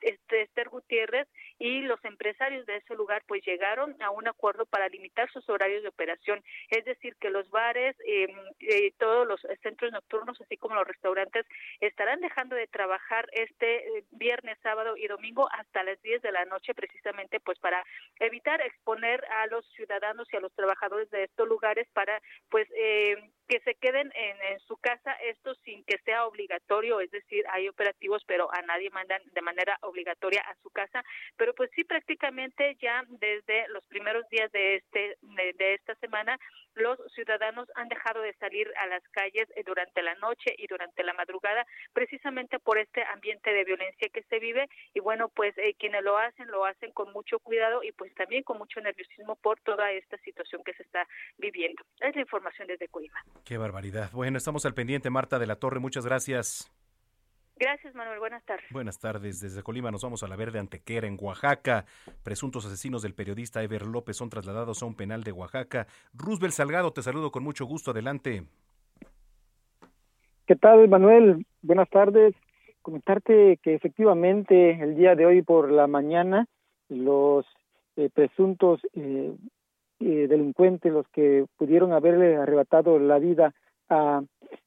este, 0.00 0.42
Esther 0.42 0.68
Gutiérrez 0.68 1.28
y 1.58 1.80
los 1.82 2.04
empresarios 2.04 2.66
de 2.66 2.76
ese 2.76 2.94
lugar 2.94 3.22
pues 3.26 3.44
llegaron 3.44 3.96
a 4.02 4.10
un 4.10 4.28
acuerdo 4.28 4.66
para 4.66 4.88
limitar 4.88 5.30
sus 5.32 5.48
horarios 5.48 5.82
de 5.82 5.88
operación, 5.88 6.42
es 6.70 6.84
decir, 6.84 7.16
que 7.16 7.30
los 7.30 7.48
bares, 7.50 7.96
eh, 8.06 8.26
eh, 8.60 8.92
todos 8.98 9.26
los 9.26 9.40
centros 9.62 9.92
nocturnos, 9.92 10.40
así 10.40 10.56
como 10.56 10.74
los 10.74 10.86
restaurantes, 10.86 11.46
estarán 11.80 12.20
dejando 12.20 12.56
de 12.56 12.66
trabajar 12.66 13.28
este 13.32 14.04
viernes, 14.10 14.58
sábado 14.62 14.96
y 14.96 15.06
domingo 15.06 15.48
hasta 15.52 15.82
las 15.82 16.00
10 16.02 16.22
de 16.22 16.32
la 16.32 16.44
noche, 16.44 16.74
precisamente 16.74 17.40
pues 17.40 17.58
para 17.58 17.84
evitar 18.20 18.60
exponer 18.60 19.24
a 19.26 19.46
los 19.46 19.66
ciudadanos 19.72 20.28
y 20.32 20.36
a 20.36 20.40
los 20.40 20.52
trabajadores 20.54 21.10
de 21.10 21.24
estos 21.24 21.48
lugares 21.48 21.88
para 21.92 22.20
pues 22.48 22.68
eh, 22.76 23.16
que 23.48 23.60
se 23.60 23.74
queden 23.76 24.10
en, 24.14 24.42
en, 24.52 24.58
su 24.60 24.76
casa, 24.76 25.12
esto 25.24 25.54
sin 25.64 25.84
que 25.84 25.98
sea 26.04 26.26
obligatorio, 26.26 27.00
es 27.00 27.10
decir, 27.10 27.44
hay 27.52 27.68
operativos, 27.68 28.22
pero 28.26 28.52
a 28.52 28.62
nadie 28.62 28.90
mandan 28.90 29.22
de 29.32 29.42
manera 29.42 29.78
obligatoria 29.82 30.40
a 30.40 30.54
su 30.62 30.70
casa, 30.70 31.02
pero 31.36 31.54
pues 31.54 31.70
sí 31.74 31.84
prácticamente 31.84 32.76
ya 32.80 33.04
desde 33.08 33.68
los 33.68 33.84
primeros 33.84 34.28
días 34.28 34.50
de 34.52 34.76
este 34.76 35.16
de, 35.22 35.74
esta 35.74 35.94
semana 35.96 36.38
los 36.76 36.98
ciudadanos 37.14 37.68
han 37.74 37.88
dejado 37.88 38.20
de 38.22 38.34
salir 38.34 38.72
a 38.80 38.86
las 38.86 39.02
calles 39.10 39.48
eh, 39.56 39.62
durante 39.64 40.02
la 40.02 40.14
noche 40.16 40.54
y 40.56 40.66
durante 40.66 41.02
la 41.02 41.12
madrugada, 41.14 41.66
precisamente 41.92 42.58
por 42.58 42.78
este 42.78 43.02
ambiente 43.04 43.52
de 43.52 43.64
violencia 43.64 44.08
que 44.12 44.22
se 44.22 44.38
vive 44.38 44.68
y 44.94 45.00
bueno, 45.00 45.28
pues 45.28 45.56
eh, 45.58 45.74
quienes 45.78 46.02
lo 46.04 46.18
hacen 46.18 46.46
lo 46.48 46.64
hacen 46.64 46.92
con 46.92 47.12
mucho 47.12 47.38
cuidado 47.38 47.82
y 47.82 47.92
pues 47.92 48.14
también 48.14 48.42
con 48.42 48.58
mucho 48.58 48.80
nerviosismo 48.80 49.36
por 49.36 49.60
toda 49.60 49.90
esta 49.92 50.16
situación 50.18 50.62
que 50.64 50.74
se 50.74 50.82
está 50.82 51.06
viviendo. 51.38 51.82
Es 52.00 52.14
la 52.14 52.20
información 52.20 52.68
desde 52.68 52.88
Colima. 52.88 53.24
Qué 53.44 53.58
barbaridad. 53.58 54.10
Bueno, 54.12 54.38
estamos 54.38 54.64
al 54.66 54.74
pendiente, 54.74 55.10
Marta 55.10 55.38
de 55.38 55.46
la 55.46 55.56
Torre. 55.56 55.80
Muchas 55.80 56.04
gracias. 56.06 56.70
Gracias, 57.58 57.94
Manuel. 57.94 58.18
Buenas 58.18 58.44
tardes. 58.44 58.66
Buenas 58.70 58.98
tardes. 58.98 59.40
Desde 59.40 59.62
Colima 59.62 59.90
nos 59.90 60.02
vamos 60.02 60.22
a 60.22 60.28
la 60.28 60.36
Verde 60.36 60.58
Antequera, 60.58 61.06
en 61.06 61.16
Oaxaca. 61.18 61.86
Presuntos 62.22 62.66
asesinos 62.66 63.00
del 63.00 63.14
periodista 63.14 63.62
Ever 63.62 63.86
López 63.86 64.18
son 64.18 64.28
trasladados 64.28 64.82
a 64.82 64.86
un 64.86 64.94
penal 64.94 65.24
de 65.24 65.32
Oaxaca. 65.32 65.86
Roosevelt 66.12 66.52
Salgado, 66.52 66.92
te 66.92 67.00
saludo 67.00 67.30
con 67.30 67.42
mucho 67.42 67.64
gusto. 67.64 67.92
Adelante. 67.92 68.42
¿Qué 70.46 70.54
tal, 70.54 70.86
Manuel? 70.88 71.46
Buenas 71.62 71.88
tardes. 71.88 72.34
Comentarte 72.82 73.58
que 73.62 73.74
efectivamente 73.74 74.72
el 74.72 74.94
día 74.94 75.14
de 75.14 75.24
hoy 75.24 75.42
por 75.42 75.72
la 75.72 75.86
mañana 75.86 76.46
los 76.90 77.46
eh, 77.96 78.10
presuntos 78.12 78.80
eh, 78.92 79.34
eh, 80.00 80.26
delincuentes, 80.28 80.92
los 80.92 81.08
que 81.08 81.46
pudieron 81.56 81.94
haberle 81.94 82.36
arrebatado 82.36 82.98
la 82.98 83.18
vida 83.18 83.54
a, 83.88 84.22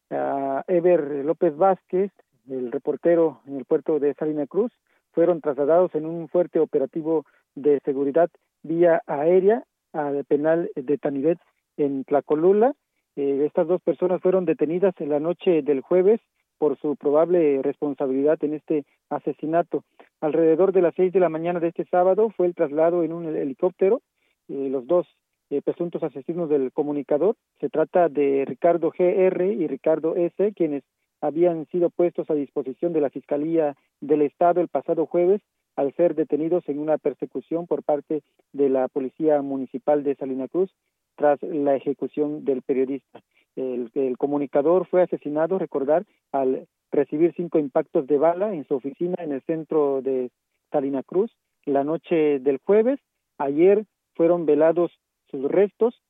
a 0.09 0.63
Ever 0.67 1.23
López 1.23 1.55
Vázquez, 1.55 2.11
el 2.49 2.71
reportero 2.71 3.41
en 3.45 3.57
el 3.57 3.65
puerto 3.65 3.99
de 3.99 4.13
Salina 4.13 4.47
Cruz, 4.47 4.71
fueron 5.11 5.41
trasladados 5.41 5.93
en 5.95 6.05
un 6.05 6.27
fuerte 6.29 6.59
operativo 6.59 7.25
de 7.55 7.79
seguridad 7.83 8.29
vía 8.63 9.01
aérea 9.07 9.63
al 9.93 10.23
penal 10.25 10.69
de 10.75 10.97
Tanivet 10.97 11.39
en 11.77 12.03
Tlacolula. 12.03 12.73
Eh, 13.15 13.43
estas 13.45 13.67
dos 13.67 13.81
personas 13.81 14.21
fueron 14.21 14.45
detenidas 14.45 14.93
en 14.99 15.09
la 15.09 15.19
noche 15.19 15.61
del 15.61 15.81
jueves 15.81 16.21
por 16.57 16.77
su 16.79 16.95
probable 16.95 17.61
responsabilidad 17.61 18.37
en 18.43 18.53
este 18.53 18.85
asesinato. 19.09 19.83
Alrededor 20.21 20.73
de 20.73 20.81
las 20.81 20.93
seis 20.95 21.11
de 21.13 21.19
la 21.19 21.29
mañana 21.29 21.59
de 21.59 21.69
este 21.69 21.85
sábado 21.85 22.29
fue 22.35 22.47
el 22.47 22.55
traslado 22.55 23.03
en 23.03 23.13
un 23.13 23.25
helicóptero 23.25 24.01
eh, 24.49 24.69
los 24.69 24.85
dos 24.85 25.07
eh, 25.49 25.61
presuntos 25.61 26.03
asesinos 26.03 26.49
del 26.49 26.71
comunicador. 26.71 27.35
Se 27.59 27.69
trata 27.69 28.09
de 28.09 28.45
Ricardo 28.45 28.91
GR 28.91 29.45
y 29.45 29.67
Ricardo 29.67 30.15
S., 30.15 30.53
quienes 30.53 30.83
habían 31.21 31.65
sido 31.67 31.89
puestos 31.89 32.29
a 32.29 32.33
disposición 32.33 32.93
de 32.93 33.01
la 33.01 33.09
Fiscalía 33.09 33.75
del 34.01 34.21
Estado 34.21 34.61
el 34.61 34.67
pasado 34.67 35.05
jueves 35.05 35.41
al 35.75 35.93
ser 35.93 36.15
detenidos 36.15 36.67
en 36.67 36.79
una 36.79 36.97
persecución 36.97 37.67
por 37.67 37.83
parte 37.83 38.21
de 38.51 38.69
la 38.69 38.87
Policía 38.87 39.41
Municipal 39.41 40.03
de 40.03 40.15
Salina 40.15 40.47
Cruz 40.47 40.71
tras 41.15 41.41
la 41.43 41.75
ejecución 41.75 42.45
del 42.45 42.61
periodista. 42.61 43.21
El, 43.55 44.17
comunicador 44.17 44.87
fue 44.87 45.01
asesinado, 45.01 45.59
recordar, 45.59 46.05
al 46.31 46.67
recibir 46.91 47.33
cinco 47.35 47.59
impactos 47.59 48.07
de 48.07 48.17
bala 48.17 48.53
en 48.53 48.65
su 48.65 48.75
oficina 48.75 49.15
en 49.19 49.33
el 49.33 49.41
centro 49.41 50.01
de 50.01 50.31
Salina 50.71 51.03
Cruz 51.03 51.31
la 51.65 51.83
noche 51.83 52.39
del 52.39 52.59
jueves. 52.65 52.99
Ayer 53.37 53.85
fueron 54.15 54.45
velados 54.45 54.91
sus 55.29 55.43
restos 55.43 56.01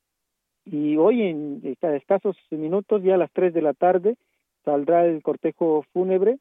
y 0.65 0.97
hoy 0.97 1.23
en 1.23 1.61
escasos 1.63 2.37
minutos, 2.51 3.03
ya 3.03 3.15
a 3.15 3.17
las 3.17 3.31
tres 3.31 3.53
de 3.53 3.61
la 3.61 3.73
tarde, 3.73 4.15
saldrá 4.69 5.07
el 5.07 5.23
cortejo 5.23 5.83
fúnebre 5.93 6.37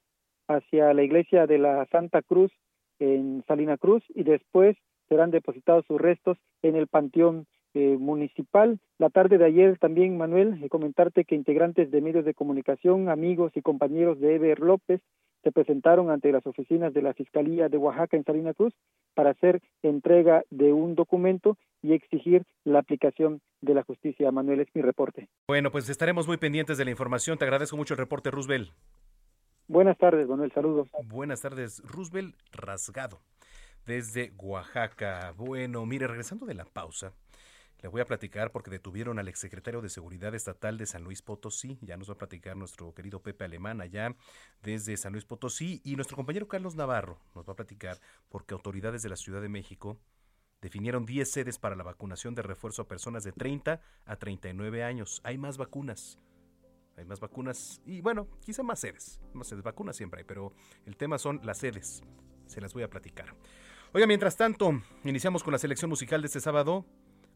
hacia 0.49 0.93
la 0.93 1.03
iglesia 1.03 1.47
de 1.47 1.57
la 1.57 1.87
Santa 1.87 2.21
Cruz 2.21 2.53
en 2.99 3.43
Salina 3.49 3.79
Cruz 3.79 4.05
y 4.11 4.23
después 4.23 4.77
serán 5.09 5.31
depositados 5.31 5.87
sus 5.87 5.99
restos 5.99 6.37
en 6.61 6.77
el 6.77 6.89
Panteón 6.89 7.47
eh, 7.73 7.97
Municipal. 7.99 8.79
La 8.99 9.09
tarde 9.09 9.39
de 9.39 9.47
ayer 9.47 9.79
también, 9.79 10.19
Manuel, 10.19 10.63
eh, 10.63 10.69
comentarte 10.69 11.25
que 11.25 11.37
integrantes 11.37 11.91
de 11.91 12.03
medios 12.03 12.27
de 12.27 12.35
comunicación, 12.35 13.09
amigos 13.09 13.53
y 13.55 13.63
compañeros 13.63 14.21
de 14.21 14.35
Eber 14.35 14.61
López 14.61 15.01
se 15.43 15.51
presentaron 15.51 16.11
ante 16.11 16.31
las 16.31 16.47
oficinas 16.47 16.93
de 16.93 17.01
la 17.01 17.15
Fiscalía 17.15 17.71
de 17.71 17.79
Oaxaca 17.79 18.19
en 18.19 18.25
Salina 18.25 18.53
Cruz 18.53 18.75
para 19.15 19.31
hacer 19.31 19.63
entrega 19.83 20.43
de 20.51 20.75
un 20.75 20.95
documento 20.95 21.57
y 21.83 21.93
exigir 21.93 22.45
la 22.65 22.81
aplicación 22.81 23.41
de 23.61 23.75
la 23.75 23.83
justicia. 23.83 24.31
Manuel, 24.31 24.61
es 24.61 24.69
mi 24.75 24.83
reporte. 24.83 25.29
Bueno, 25.49 25.71
pues 25.71 25.89
estaremos 25.89 26.27
muy 26.27 26.37
pendientes 26.37 26.79
de 26.79 26.85
la 26.85 26.91
información. 26.91 27.39
Te 27.39 27.45
agradezco 27.45 27.77
mucho 27.77 27.95
el 27.95 27.99
reporte, 27.99 28.31
Roosevelt. 28.31 28.71
Buenas 29.69 29.99
tardes, 29.99 30.27
Manuel. 30.27 30.51
Saludos. 30.53 30.89
Buenas 31.05 31.43
tardes, 31.43 31.83
Roosevelt 31.85 32.35
Rasgado, 32.53 33.21
desde 33.85 34.33
Oaxaca. 34.39 35.35
Bueno, 35.37 35.85
mire, 35.85 36.07
regresando 36.07 36.47
de 36.47 36.55
la 36.55 36.65
pausa, 36.65 37.13
le 37.83 37.89
voy 37.89 38.01
a 38.01 38.07
platicar 38.07 38.51
porque 38.51 38.71
detuvieron 38.71 39.19
al 39.19 39.29
exsecretario 39.29 39.83
de 39.83 39.91
Seguridad 39.91 40.35
Estatal 40.35 40.79
de 40.79 40.87
San 40.87 41.05
Luis 41.05 41.21
Potosí. 41.21 41.79
Ya 41.83 41.97
nos 41.99 42.09
va 42.09 42.15
a 42.15 42.19
platicar 42.19 42.57
nuestro 42.57 42.95
querido 42.95 43.21
Pepe 43.21 43.45
Alemán 43.45 43.81
allá 43.81 44.17
desde 44.63 44.97
San 44.97 45.13
Luis 45.13 45.27
Potosí. 45.27 45.83
Y 45.85 45.97
nuestro 45.97 46.17
compañero 46.17 46.49
Carlos 46.49 46.75
Navarro 46.75 47.19
nos 47.35 47.47
va 47.47 47.53
a 47.53 47.57
platicar 47.57 47.99
porque 48.31 48.55
autoridades 48.55 49.03
de 49.03 49.11
la 49.11 49.17
Ciudad 49.17 49.43
de 49.43 49.49
México 49.49 49.99
definieron 50.61 51.07
10 51.07 51.31
sedes 51.31 51.59
para 51.59 51.77
la 51.77 51.85
vacunación 51.85 52.35
de 52.35 52.43
refuerzo 52.43 52.83
a 52.83 52.89
personas 52.89 53.25
de 53.25 53.33
30 53.33 53.81
a 54.05 54.17
39 54.17 54.83
años. 54.83 55.21
Hay 55.25 55.39
más 55.39 55.59
vacunas. 55.59 56.19
Hay 56.97 57.05
más 57.05 57.21
vacunas 57.21 57.81
y 57.87 58.01
bueno, 58.01 58.27
quizá 58.45 58.63
más 58.63 58.81
sedes. 58.81 59.21
Más 59.33 59.47
sedes, 59.47 59.63
vacunas 59.63 59.97
siempre 59.97 60.21
hay, 60.21 60.25
pero 60.25 60.53
el 60.85 60.97
tema 60.97 61.19
son 61.19 61.41
las 61.45 61.59
sedes 61.59 62.03
Se 62.47 62.61
las 62.61 62.75
voy 62.75 62.83
a 62.83 62.91
platicar. 62.91 63.37
Oiga, 63.93 64.07
mientras 64.07 64.37
tanto, 64.37 64.83
iniciamos 65.05 65.43
con 65.43 65.53
la 65.53 65.59
selección 65.59 65.89
musical 65.89 66.21
de 66.23 66.27
este 66.27 66.41
sábado 66.41 66.85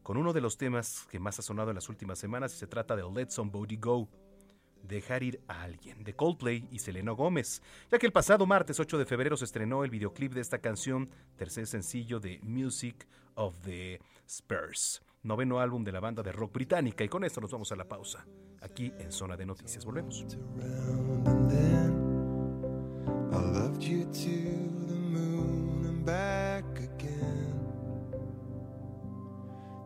con 0.02 0.16
uno 0.16 0.32
de 0.32 0.40
los 0.40 0.58
temas 0.58 1.06
que 1.10 1.20
más 1.20 1.38
ha 1.38 1.42
sonado 1.42 1.70
en 1.70 1.76
las 1.76 1.88
últimas 1.88 2.18
semanas 2.18 2.54
y 2.54 2.58
se 2.58 2.66
trata 2.66 2.96
de 2.96 3.04
Let 3.04 3.30
Somebody 3.30 3.76
Go. 3.76 4.08
Dejar 4.82 5.22
ir 5.22 5.40
a 5.48 5.62
alguien, 5.62 6.04
de 6.04 6.14
Coldplay 6.14 6.68
y 6.70 6.78
Selena 6.78 7.12
Gómez, 7.12 7.62
ya 7.90 7.98
que 7.98 8.06
el 8.06 8.12
pasado 8.12 8.46
martes 8.46 8.80
8 8.80 8.98
de 8.98 9.06
febrero 9.06 9.36
se 9.36 9.44
estrenó 9.44 9.84
el 9.84 9.90
videoclip 9.90 10.32
de 10.32 10.40
esta 10.40 10.58
canción, 10.58 11.10
tercer 11.36 11.66
sencillo 11.66 12.20
de 12.20 12.40
Music 12.42 13.06
of 13.34 13.56
the 13.62 14.00
Spurs, 14.26 15.02
noveno 15.22 15.60
álbum 15.60 15.84
de 15.84 15.92
la 15.92 16.00
banda 16.00 16.22
de 16.22 16.32
rock 16.32 16.54
británica, 16.54 17.04
y 17.04 17.08
con 17.08 17.24
esto 17.24 17.40
nos 17.40 17.52
vamos 17.52 17.70
a 17.72 17.76
la 17.76 17.88
pausa, 17.88 18.26
aquí 18.60 18.92
en 18.98 19.12
Zona 19.12 19.36
de 19.36 19.46
Noticias. 19.46 19.84
Volvemos. 19.84 20.26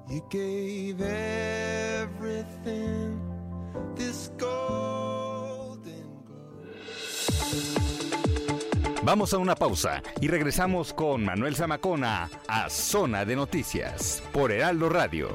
You 0.09 0.23
gave 0.31 1.01
everything 1.01 2.47
this 3.95 4.31
golden 4.39 4.67
Vamos 9.03 9.33
a 9.33 9.39
una 9.39 9.55
pausa 9.55 10.03
y 10.21 10.27
regresamos 10.27 10.93
con 10.93 11.25
Manuel 11.25 11.55
Zamacona 11.55 12.29
a 12.49 12.69
Zona 12.69 13.25
de 13.25 13.37
Noticias 13.37 14.21
por 14.33 14.51
Heraldo 14.51 14.89
Radio. 14.89 15.29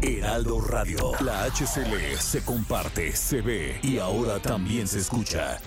Heraldo 0.00 0.60
Radio, 0.60 1.12
la 1.20 1.44
HCL 1.46 2.16
se 2.18 2.44
comparte, 2.44 3.16
se 3.16 3.40
ve 3.40 3.80
y 3.82 3.98
ahora 3.98 4.38
también 4.38 4.86
se 4.86 5.00
escucha. 5.00 5.58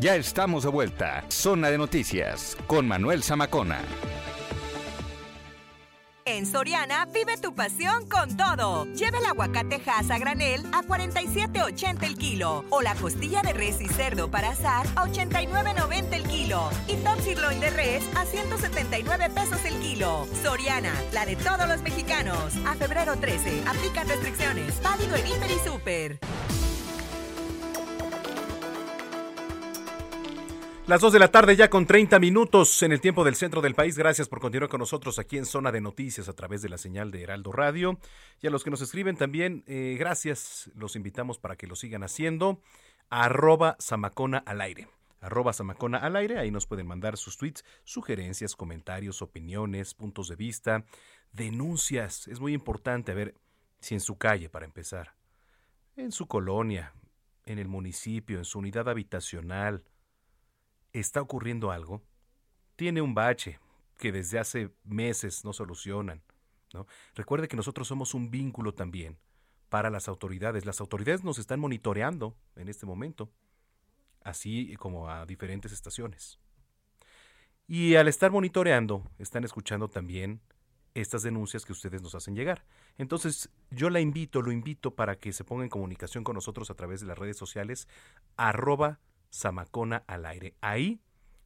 Ya 0.00 0.16
estamos 0.16 0.64
de 0.64 0.70
vuelta. 0.70 1.24
Zona 1.28 1.70
de 1.70 1.76
Noticias 1.76 2.56
con 2.66 2.88
Manuel 2.88 3.22
Zamacona. 3.22 3.80
En 6.32 6.46
Soriana, 6.46 7.06
vive 7.06 7.36
tu 7.38 7.56
pasión 7.56 8.08
con 8.08 8.36
todo. 8.36 8.84
Lleva 8.94 9.18
el 9.18 9.26
aguacate 9.26 9.82
Hass 9.84 10.12
a 10.12 10.18
granel 10.18 10.64
a 10.72 10.80
47.80 10.82 12.04
el 12.04 12.16
kilo. 12.16 12.64
O 12.70 12.82
la 12.82 12.94
costilla 12.94 13.42
de 13.42 13.52
res 13.52 13.80
y 13.80 13.88
cerdo 13.88 14.30
para 14.30 14.50
asar 14.50 14.86
a 14.94 15.06
89.90 15.06 16.12
el 16.12 16.22
kilo. 16.22 16.70
Y 16.86 16.94
top 16.98 17.20
sirloin 17.22 17.58
de 17.58 17.70
res 17.70 18.04
a 18.14 18.24
179 18.24 19.30
pesos 19.30 19.58
el 19.64 19.74
kilo. 19.80 20.28
Soriana, 20.40 20.94
la 21.12 21.26
de 21.26 21.34
todos 21.34 21.66
los 21.66 21.82
mexicanos. 21.82 22.54
A 22.64 22.76
febrero 22.76 23.16
13, 23.16 23.64
aplican 23.66 24.06
restricciones. 24.06 24.80
Válido 24.82 25.16
en 25.16 25.26
Hiper 25.26 25.50
y 25.50 25.58
Super. 25.68 26.18
Las 30.90 31.02
2 31.02 31.12
de 31.12 31.18
la 31.20 31.30
tarde 31.30 31.54
ya 31.54 31.70
con 31.70 31.86
30 31.86 32.18
minutos 32.18 32.82
en 32.82 32.90
el 32.90 33.00
tiempo 33.00 33.22
del 33.22 33.36
centro 33.36 33.60
del 33.60 33.76
país. 33.76 33.96
Gracias 33.96 34.28
por 34.28 34.40
continuar 34.40 34.68
con 34.68 34.80
nosotros 34.80 35.20
aquí 35.20 35.38
en 35.38 35.46
Zona 35.46 35.70
de 35.70 35.80
Noticias 35.80 36.28
a 36.28 36.32
través 36.32 36.62
de 36.62 36.68
la 36.68 36.78
señal 36.78 37.12
de 37.12 37.22
Heraldo 37.22 37.52
Radio. 37.52 38.00
Y 38.42 38.48
a 38.48 38.50
los 38.50 38.64
que 38.64 38.70
nos 38.70 38.80
escriben 38.80 39.16
también, 39.16 39.62
eh, 39.68 39.94
gracias. 39.96 40.68
Los 40.74 40.96
invitamos 40.96 41.38
para 41.38 41.54
que 41.54 41.68
lo 41.68 41.76
sigan 41.76 42.02
haciendo. 42.02 42.60
Arroba 43.08 43.76
Samacona 43.78 44.38
al 44.38 44.60
aire. 44.60 44.88
Arroba 45.20 45.52
Samacona 45.52 45.98
al 45.98 46.16
aire. 46.16 46.40
Ahí 46.40 46.50
nos 46.50 46.66
pueden 46.66 46.88
mandar 46.88 47.16
sus 47.16 47.36
tweets, 47.36 47.64
sugerencias, 47.84 48.56
comentarios, 48.56 49.22
opiniones, 49.22 49.94
puntos 49.94 50.26
de 50.26 50.34
vista, 50.34 50.84
denuncias. 51.30 52.26
Es 52.26 52.40
muy 52.40 52.52
importante 52.52 53.12
a 53.12 53.14
ver 53.14 53.36
si 53.78 53.94
en 53.94 54.00
su 54.00 54.18
calle, 54.18 54.48
para 54.48 54.66
empezar, 54.66 55.14
en 55.94 56.10
su 56.10 56.26
colonia, 56.26 56.94
en 57.46 57.60
el 57.60 57.68
municipio, 57.68 58.38
en 58.38 58.44
su 58.44 58.58
unidad 58.58 58.88
habitacional, 58.88 59.84
está 60.92 61.20
ocurriendo 61.20 61.70
algo, 61.70 62.02
tiene 62.76 63.02
un 63.02 63.14
bache 63.14 63.58
que 63.98 64.12
desde 64.12 64.38
hace 64.38 64.70
meses 64.84 65.44
no 65.44 65.52
solucionan. 65.52 66.22
Recuerde 67.14 67.48
que 67.48 67.56
nosotros 67.56 67.88
somos 67.88 68.14
un 68.14 68.30
vínculo 68.30 68.72
también 68.74 69.18
para 69.68 69.90
las 69.90 70.08
autoridades. 70.08 70.64
Las 70.64 70.80
autoridades 70.80 71.24
nos 71.24 71.38
están 71.38 71.60
monitoreando 71.60 72.36
en 72.56 72.68
este 72.68 72.86
momento, 72.86 73.30
así 74.22 74.74
como 74.78 75.08
a 75.08 75.26
diferentes 75.26 75.72
estaciones. 75.72 76.38
Y 77.66 77.94
al 77.94 78.08
estar 78.08 78.30
monitoreando, 78.30 79.08
están 79.18 79.44
escuchando 79.44 79.88
también 79.88 80.40
estas 80.94 81.22
denuncias 81.22 81.64
que 81.64 81.72
ustedes 81.72 82.02
nos 82.02 82.16
hacen 82.16 82.34
llegar. 82.34 82.64
Entonces, 82.98 83.48
yo 83.70 83.90
la 83.90 84.00
invito, 84.00 84.42
lo 84.42 84.50
invito 84.50 84.94
para 84.94 85.16
que 85.16 85.32
se 85.32 85.44
ponga 85.44 85.62
en 85.62 85.70
comunicación 85.70 86.24
con 86.24 86.34
nosotros 86.34 86.68
a 86.70 86.74
través 86.74 87.00
de 87.00 87.06
las 87.06 87.18
redes 87.18 87.36
sociales, 87.36 87.86
arroba 88.36 88.98
Samacona 89.30 90.04
al 90.06 90.26
aire. 90.26 90.54
Ahí 90.60 91.00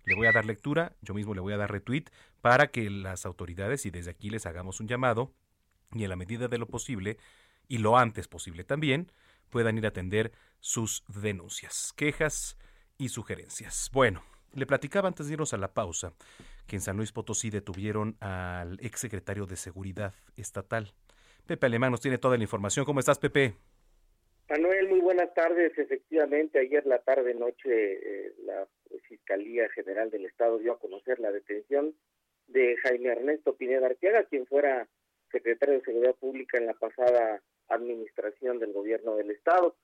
le 0.04 0.14
voy 0.14 0.26
a 0.26 0.32
dar 0.32 0.44
lectura, 0.44 0.96
yo 1.00 1.14
mismo 1.14 1.34
le 1.34 1.40
voy 1.40 1.52
a 1.52 1.56
dar 1.56 1.70
retweet 1.70 2.04
para 2.40 2.68
que 2.68 2.90
las 2.90 3.24
autoridades 3.24 3.86
y 3.86 3.90
desde 3.90 4.10
aquí 4.10 4.30
les 4.30 4.46
hagamos 4.46 4.80
un 4.80 4.88
llamado 4.88 5.32
y 5.92 6.04
en 6.04 6.10
la 6.10 6.16
medida 6.16 6.48
de 6.48 6.58
lo 6.58 6.66
posible 6.66 7.18
y 7.68 7.78
lo 7.78 7.96
antes 7.96 8.28
posible 8.28 8.64
también 8.64 9.10
puedan 9.48 9.78
ir 9.78 9.86
a 9.86 9.88
atender 9.88 10.32
sus 10.60 11.04
denuncias, 11.08 11.92
quejas 11.96 12.58
y 12.98 13.08
sugerencias. 13.08 13.90
Bueno, 13.92 14.22
le 14.52 14.66
platicaba 14.66 15.08
antes 15.08 15.26
de 15.26 15.34
irnos 15.34 15.54
a 15.54 15.58
la 15.58 15.72
pausa 15.72 16.12
que 16.66 16.76
en 16.76 16.82
San 16.82 16.96
Luis 16.96 17.12
Potosí 17.12 17.50
detuvieron 17.50 18.16
al 18.20 18.78
exsecretario 18.80 19.46
de 19.46 19.56
Seguridad 19.56 20.14
Estatal. 20.36 20.94
Pepe 21.46 21.66
Alemán 21.66 21.90
nos 21.90 22.00
tiene 22.00 22.18
toda 22.18 22.36
la 22.36 22.42
información. 22.42 22.84
¿Cómo 22.84 23.00
estás, 23.00 23.18
Pepe? 23.18 23.56
Manuel, 24.48 24.88
muy 24.88 25.00
buenas 25.00 25.32
tardes. 25.32 25.76
Efectivamente, 25.78 26.58
ayer 26.58 26.84
la 26.86 26.98
tarde 26.98 27.34
noche 27.34 27.64
eh, 27.66 28.34
la 28.44 28.68
Fiscalía 29.08 29.68
General 29.70 30.10
del 30.10 30.26
Estado 30.26 30.58
dio 30.58 30.72
a 30.72 30.78
conocer 30.78 31.18
la 31.18 31.32
detención 31.32 31.94
de 32.46 32.76
Jaime 32.76 33.08
Ernesto 33.08 33.56
Pineda 33.56 33.86
Arteaga, 33.86 34.24
quien 34.24 34.46
fuera 34.46 34.86
secretario 35.32 35.76
de 35.76 35.84
Seguridad 35.84 36.14
Pública 36.16 36.58
en 36.58 36.66
la 36.66 36.74
pasada 36.74 37.42
administración 37.68 38.58
del 38.58 38.74
gobierno 38.74 39.16
del 39.16 39.30
Estado. 39.30 39.76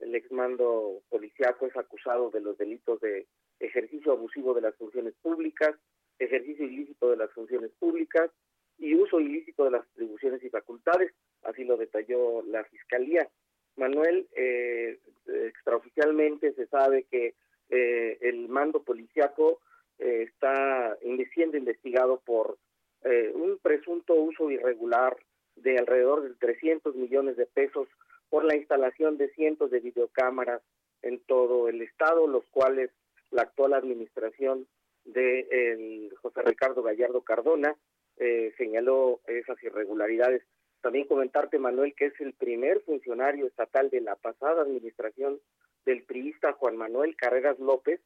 El 0.00 0.14
exmando 0.16 1.00
policiaco 1.08 1.66
es 1.66 1.76
acusado 1.76 2.30
de 2.30 2.40
los 2.40 2.58
delitos 2.58 3.00
de 3.00 3.28
ejercicio 3.60 4.12
abusivo 4.12 4.52
de 4.52 4.62
las 4.62 4.74
funciones 4.74 5.14
públicas, 5.22 5.76
ejercicio 6.18 6.64
ilícito 6.64 7.10
de 7.10 7.16
las 7.18 7.30
funciones 7.32 7.70
públicas 7.78 8.30
y 8.78 8.94
uso 8.94 9.20
ilícito 9.20 9.64
de 9.64 9.70
las 9.70 9.82
atribuciones 9.82 10.42
y 10.42 10.50
facultades, 10.50 11.12
así 11.42 11.62
lo 11.62 11.76
detalló 11.76 12.42
la 12.42 12.64
Fiscalía. 12.64 13.28
Manuel, 13.78 14.26
eh, 14.36 14.98
extraoficialmente 15.26 16.52
se 16.52 16.66
sabe 16.66 17.04
que 17.10 17.34
eh, 17.70 18.18
el 18.22 18.48
mando 18.48 18.82
policiaco 18.82 19.60
eh, 19.98 20.26
está 20.28 20.96
siendo 21.34 21.58
investigado 21.58 22.20
por 22.24 22.56
eh, 23.04 23.30
un 23.34 23.58
presunto 23.58 24.14
uso 24.14 24.50
irregular 24.50 25.16
de 25.56 25.78
alrededor 25.78 26.22
de 26.22 26.34
300 26.34 26.94
millones 26.96 27.36
de 27.36 27.46
pesos 27.46 27.88
por 28.30 28.44
la 28.44 28.56
instalación 28.56 29.18
de 29.18 29.28
cientos 29.30 29.70
de 29.70 29.80
videocámaras 29.80 30.62
en 31.02 31.20
todo 31.20 31.68
el 31.68 31.82
estado, 31.82 32.26
los 32.26 32.44
cuales 32.50 32.90
la 33.30 33.42
actual 33.42 33.74
administración 33.74 34.66
de 35.04 36.10
José 36.20 36.42
Ricardo 36.42 36.82
Gallardo 36.82 37.22
Cardona 37.22 37.76
señaló 38.58 39.20
esas 39.26 39.62
irregularidades 39.62 40.42
también 40.80 41.06
comentarte, 41.06 41.58
Manuel, 41.58 41.94
que 41.94 42.06
es 42.06 42.20
el 42.20 42.32
primer 42.34 42.80
funcionario 42.82 43.46
estatal 43.46 43.90
de 43.90 44.00
la 44.00 44.16
pasada 44.16 44.62
administración 44.62 45.40
del 45.84 46.02
priista 46.04 46.52
Juan 46.52 46.76
Manuel 46.76 47.16
Carreras 47.16 47.58
López, 47.58 48.00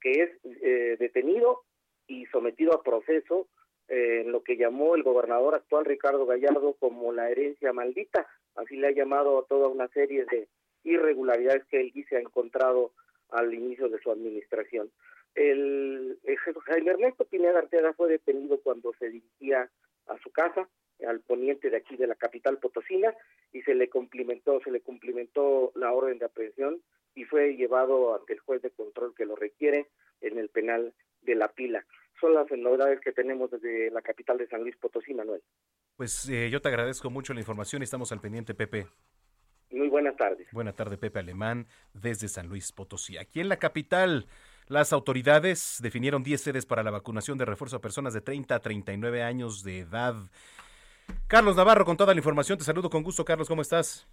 que 0.00 0.22
es 0.22 0.30
eh, 0.62 0.96
detenido 0.98 1.62
y 2.06 2.26
sometido 2.26 2.74
a 2.74 2.82
proceso 2.82 3.48
eh, 3.88 4.22
en 4.24 4.32
lo 4.32 4.42
que 4.42 4.56
llamó 4.56 4.94
el 4.94 5.02
gobernador 5.02 5.54
actual 5.54 5.84
Ricardo 5.84 6.26
Gallardo 6.26 6.74
como 6.74 7.12
la 7.12 7.30
herencia 7.30 7.72
maldita. 7.72 8.26
Así 8.54 8.76
le 8.76 8.88
ha 8.88 8.92
llamado 8.92 9.38
a 9.38 9.46
toda 9.46 9.68
una 9.68 9.88
serie 9.88 10.24
de 10.30 10.48
irregularidades 10.84 11.64
que 11.66 11.80
él 11.80 11.92
dice 11.92 12.16
ha 12.16 12.20
encontrado 12.20 12.92
al 13.30 13.52
inicio 13.52 13.88
de 13.88 13.98
su 13.98 14.10
administración. 14.10 14.90
El, 15.34 16.18
el 16.22 16.36
Jaime 16.38 16.92
Ernesto 16.92 17.24
Pineda 17.26 17.58
Arteaga 17.58 17.92
fue 17.92 18.08
detenido 18.08 18.60
cuando 18.62 18.92
se 18.98 19.10
dirigía 19.10 19.70
a 20.06 20.18
su 20.18 20.30
casa 20.30 20.68
al 21.06 21.20
poniente 21.20 21.70
de 21.70 21.76
aquí 21.76 21.96
de 21.96 22.06
la 22.06 22.14
capital 22.14 22.58
potosina 22.58 23.14
y 23.52 23.62
se 23.62 23.74
le 23.74 23.88
cumplimentó, 23.88 24.60
se 24.62 24.70
le 24.70 24.80
cumplimentó 24.80 25.72
la 25.74 25.92
orden 25.92 26.18
de 26.18 26.26
aprehensión 26.26 26.80
y 27.14 27.24
fue 27.24 27.56
llevado 27.56 28.14
ante 28.14 28.34
el 28.34 28.40
juez 28.40 28.62
de 28.62 28.70
control 28.70 29.14
que 29.14 29.26
lo 29.26 29.36
requiere 29.36 29.88
en 30.20 30.38
el 30.38 30.48
penal 30.48 30.92
de 31.22 31.34
la 31.34 31.48
pila. 31.48 31.84
Son 32.20 32.34
las 32.34 32.50
novedades 32.50 33.00
que 33.00 33.12
tenemos 33.12 33.50
desde 33.50 33.90
la 33.90 34.00
capital 34.00 34.38
de 34.38 34.46
San 34.46 34.62
Luis 34.62 34.76
Potosí, 34.76 35.12
Manuel. 35.12 35.42
Pues 35.96 36.28
eh, 36.28 36.50
yo 36.50 36.60
te 36.60 36.68
agradezco 36.68 37.10
mucho 37.10 37.34
la 37.34 37.40
información 37.40 37.82
y 37.82 37.84
estamos 37.84 38.12
al 38.12 38.20
pendiente, 38.20 38.54
Pepe. 38.54 38.86
Muy 39.70 39.88
buenas 39.88 40.16
tardes. 40.16 40.46
Buenas 40.52 40.76
tardes, 40.76 40.98
Pepe 40.98 41.18
Alemán, 41.18 41.66
desde 41.92 42.28
San 42.28 42.48
Luis 42.48 42.72
Potosí. 42.72 43.18
Aquí 43.18 43.40
en 43.40 43.48
la 43.48 43.58
capital, 43.58 44.26
las 44.68 44.92
autoridades 44.92 45.78
definieron 45.82 46.22
10 46.22 46.40
sedes 46.40 46.66
para 46.66 46.82
la 46.82 46.90
vacunación 46.90 47.36
de 47.38 47.44
refuerzo 47.44 47.76
a 47.76 47.80
personas 47.80 48.14
de 48.14 48.20
30 48.20 48.54
a 48.54 48.60
39 48.60 49.22
años 49.22 49.62
de 49.62 49.80
edad. 49.80 50.14
Carlos 51.26 51.56
Navarro 51.56 51.84
con 51.84 51.96
toda 51.96 52.14
la 52.14 52.20
información. 52.20 52.58
Te 52.58 52.64
saludo 52.64 52.88
con 52.90 53.02
gusto, 53.02 53.24
Carlos. 53.24 53.48
¿Cómo 53.48 53.62
estás? 53.62 54.06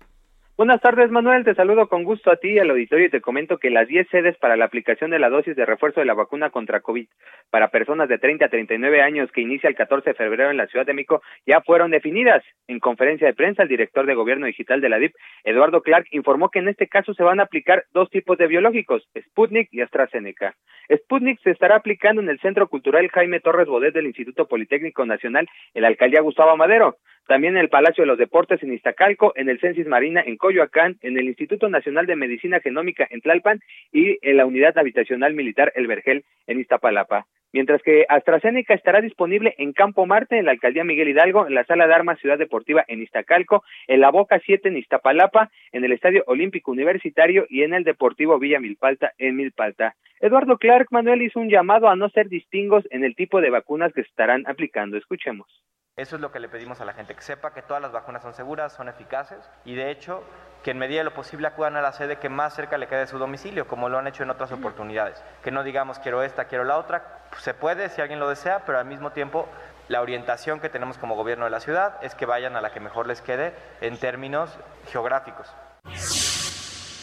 Buenas 0.55 0.81
tardes, 0.81 1.09
Manuel. 1.09 1.43
Te 1.43 1.55
saludo 1.55 1.87
con 1.87 2.03
gusto 2.03 2.29
a 2.29 2.35
ti 2.35 2.49
y 2.49 2.59
al 2.59 2.69
auditorio 2.69 3.07
y 3.07 3.09
te 3.09 3.21
comento 3.21 3.57
que 3.57 3.71
las 3.71 3.87
10 3.87 4.07
sedes 4.09 4.37
para 4.37 4.55
la 4.55 4.65
aplicación 4.65 5.09
de 5.09 5.17
la 5.17 5.31
dosis 5.31 5.55
de 5.55 5.65
refuerzo 5.65 5.99
de 5.99 6.05
la 6.05 6.13
vacuna 6.13 6.51
contra 6.51 6.81
COVID 6.81 7.07
para 7.49 7.69
personas 7.69 8.07
de 8.07 8.19
30 8.19 8.45
a 8.45 8.49
39 8.49 9.01
años 9.01 9.31
que 9.31 9.41
inicia 9.41 9.67
el 9.67 9.75
14 9.75 10.11
de 10.11 10.13
febrero 10.13 10.51
en 10.51 10.57
la 10.57 10.67
Ciudad 10.67 10.85
de 10.85 10.93
México 10.93 11.23
ya 11.47 11.61
fueron 11.61 11.89
definidas. 11.89 12.43
En 12.67 12.79
conferencia 12.79 13.25
de 13.25 13.33
prensa, 13.33 13.63
el 13.63 13.69
director 13.69 14.05
de 14.05 14.13
Gobierno 14.13 14.45
Digital 14.45 14.79
de 14.79 14.89
la 14.89 14.99
DIP, 14.99 15.15
Eduardo 15.43 15.81
Clark, 15.81 16.05
informó 16.11 16.49
que 16.49 16.59
en 16.59 16.67
este 16.67 16.87
caso 16.87 17.15
se 17.15 17.23
van 17.23 17.39
a 17.39 17.43
aplicar 17.43 17.85
dos 17.91 18.11
tipos 18.11 18.37
de 18.37 18.45
biológicos, 18.45 19.09
Sputnik 19.29 19.69
y 19.71 19.81
AstraZeneca. 19.81 20.53
Sputnik 20.87 21.41
se 21.41 21.49
estará 21.49 21.77
aplicando 21.77 22.21
en 22.21 22.29
el 22.29 22.39
Centro 22.41 22.67
Cultural 22.67 23.09
Jaime 23.09 23.39
Torres 23.39 23.67
Bodet 23.67 23.95
del 23.95 24.05
Instituto 24.05 24.47
Politécnico 24.47 25.03
Nacional 25.03 25.47
en 25.73 25.81
la 25.81 25.87
alcaldía 25.87 26.21
Gustavo 26.21 26.55
Madero 26.57 26.97
también 27.27 27.55
en 27.55 27.61
el 27.61 27.69
Palacio 27.69 28.03
de 28.03 28.07
los 28.07 28.17
Deportes 28.17 28.61
en 28.63 28.73
Iztacalco, 28.73 29.33
en 29.35 29.49
el 29.49 29.59
Censis 29.59 29.87
Marina 29.87 30.21
en 30.25 30.37
Coyoacán, 30.37 30.97
en 31.01 31.17
el 31.17 31.25
Instituto 31.25 31.69
Nacional 31.69 32.05
de 32.05 32.15
Medicina 32.15 32.59
Genómica 32.59 33.07
en 33.09 33.21
Tlalpan 33.21 33.59
y 33.91 34.17
en 34.21 34.37
la 34.37 34.45
Unidad 34.45 34.77
Habitacional 34.77 35.33
Militar 35.33 35.71
El 35.75 35.87
Vergel 35.87 36.25
en 36.47 36.59
Iztapalapa. 36.59 37.25
Mientras 37.53 37.83
que 37.83 38.05
AstraZeneca 38.09 38.73
estará 38.73 38.99
disponible 38.99 39.53
en 39.59 39.73
Campo 39.73 40.07
Marte, 40.07 40.39
en 40.39 40.45
la 40.45 40.51
Alcaldía 40.51 40.83
Miguel 40.83 41.09
Hidalgo, 41.09 41.45
en 41.45 41.53
la 41.53 41.63
Sala 41.65 41.85
de 41.85 41.93
Armas 41.93 42.19
Ciudad 42.19 42.39
Deportiva 42.39 42.83
en 42.87 43.03
Iztacalco, 43.03 43.63
en 43.87 44.01
la 44.01 44.09
Boca 44.09 44.41
7 44.43 44.69
en 44.69 44.77
Iztapalapa, 44.77 45.51
en 45.71 45.83
el 45.85 45.91
Estadio 45.91 46.23
Olímpico 46.25 46.71
Universitario 46.71 47.45
y 47.47 47.61
en 47.61 47.75
el 47.75 47.83
Deportivo 47.83 48.39
Villa 48.39 48.59
Milpalta 48.59 49.13
en 49.19 49.35
Milpalta. 49.35 49.93
Eduardo 50.19 50.57
Clark 50.57 50.87
Manuel 50.89 51.21
hizo 51.21 51.39
un 51.39 51.49
llamado 51.49 51.89
a 51.89 51.95
no 51.95 52.09
ser 52.09 52.27
distingos 52.27 52.85
en 52.89 53.03
el 53.03 53.15
tipo 53.15 53.39
de 53.39 53.51
vacunas 53.51 53.93
que 53.93 54.01
se 54.01 54.09
estarán 54.09 54.47
aplicando. 54.47 54.97
Escuchemos. 54.97 55.47
Eso 55.95 56.15
es 56.15 56.21
lo 56.23 56.31
que 56.31 56.39
le 56.39 56.49
pedimos 56.49 56.81
a 56.81 56.85
la 56.85 56.93
gente, 56.93 57.13
que 57.13 57.21
sepa 57.21 57.53
que 57.53 57.61
todas 57.61 57.79
las 57.79 57.91
vacunas 57.91 58.23
son 58.23 58.33
seguras, 58.33 58.73
son 58.73 58.89
eficaces 58.89 59.47
y 59.63 59.75
de 59.75 59.91
hecho 59.91 60.23
que 60.63 60.71
en 60.71 60.79
medida 60.79 60.99
de 60.99 61.03
lo 61.03 61.13
posible 61.13 61.45
acudan 61.45 61.77
a 61.77 61.81
la 61.81 61.91
sede 61.91 62.17
que 62.17 62.29
más 62.29 62.55
cerca 62.55 62.79
le 62.79 62.87
quede 62.87 63.01
de 63.01 63.07
su 63.07 63.19
domicilio, 63.19 63.67
como 63.67 63.89
lo 63.89 63.99
han 63.99 64.07
hecho 64.07 64.23
en 64.23 64.31
otras 64.31 64.51
oportunidades. 64.51 65.21
Que 65.43 65.51
no 65.51 65.61
digamos 65.61 65.99
quiero 65.99 66.23
esta, 66.23 66.45
quiero 66.45 66.63
la 66.63 66.77
otra, 66.77 67.19
se 67.37 67.53
puede 67.53 67.89
si 67.89 68.01
alguien 68.01 68.19
lo 68.19 68.27
desea, 68.27 68.63
pero 68.65 68.79
al 68.79 68.85
mismo 68.85 69.11
tiempo 69.11 69.47
la 69.87 70.01
orientación 70.01 70.59
que 70.59 70.69
tenemos 70.69 70.97
como 70.97 71.15
gobierno 71.15 71.45
de 71.45 71.51
la 71.51 71.59
ciudad 71.59 71.99
es 72.01 72.15
que 72.15 72.25
vayan 72.25 72.55
a 72.55 72.61
la 72.61 72.71
que 72.71 72.79
mejor 72.79 73.05
les 73.05 73.21
quede 73.21 73.53
en 73.81 73.99
términos 73.99 74.57
geográficos. 74.87 75.53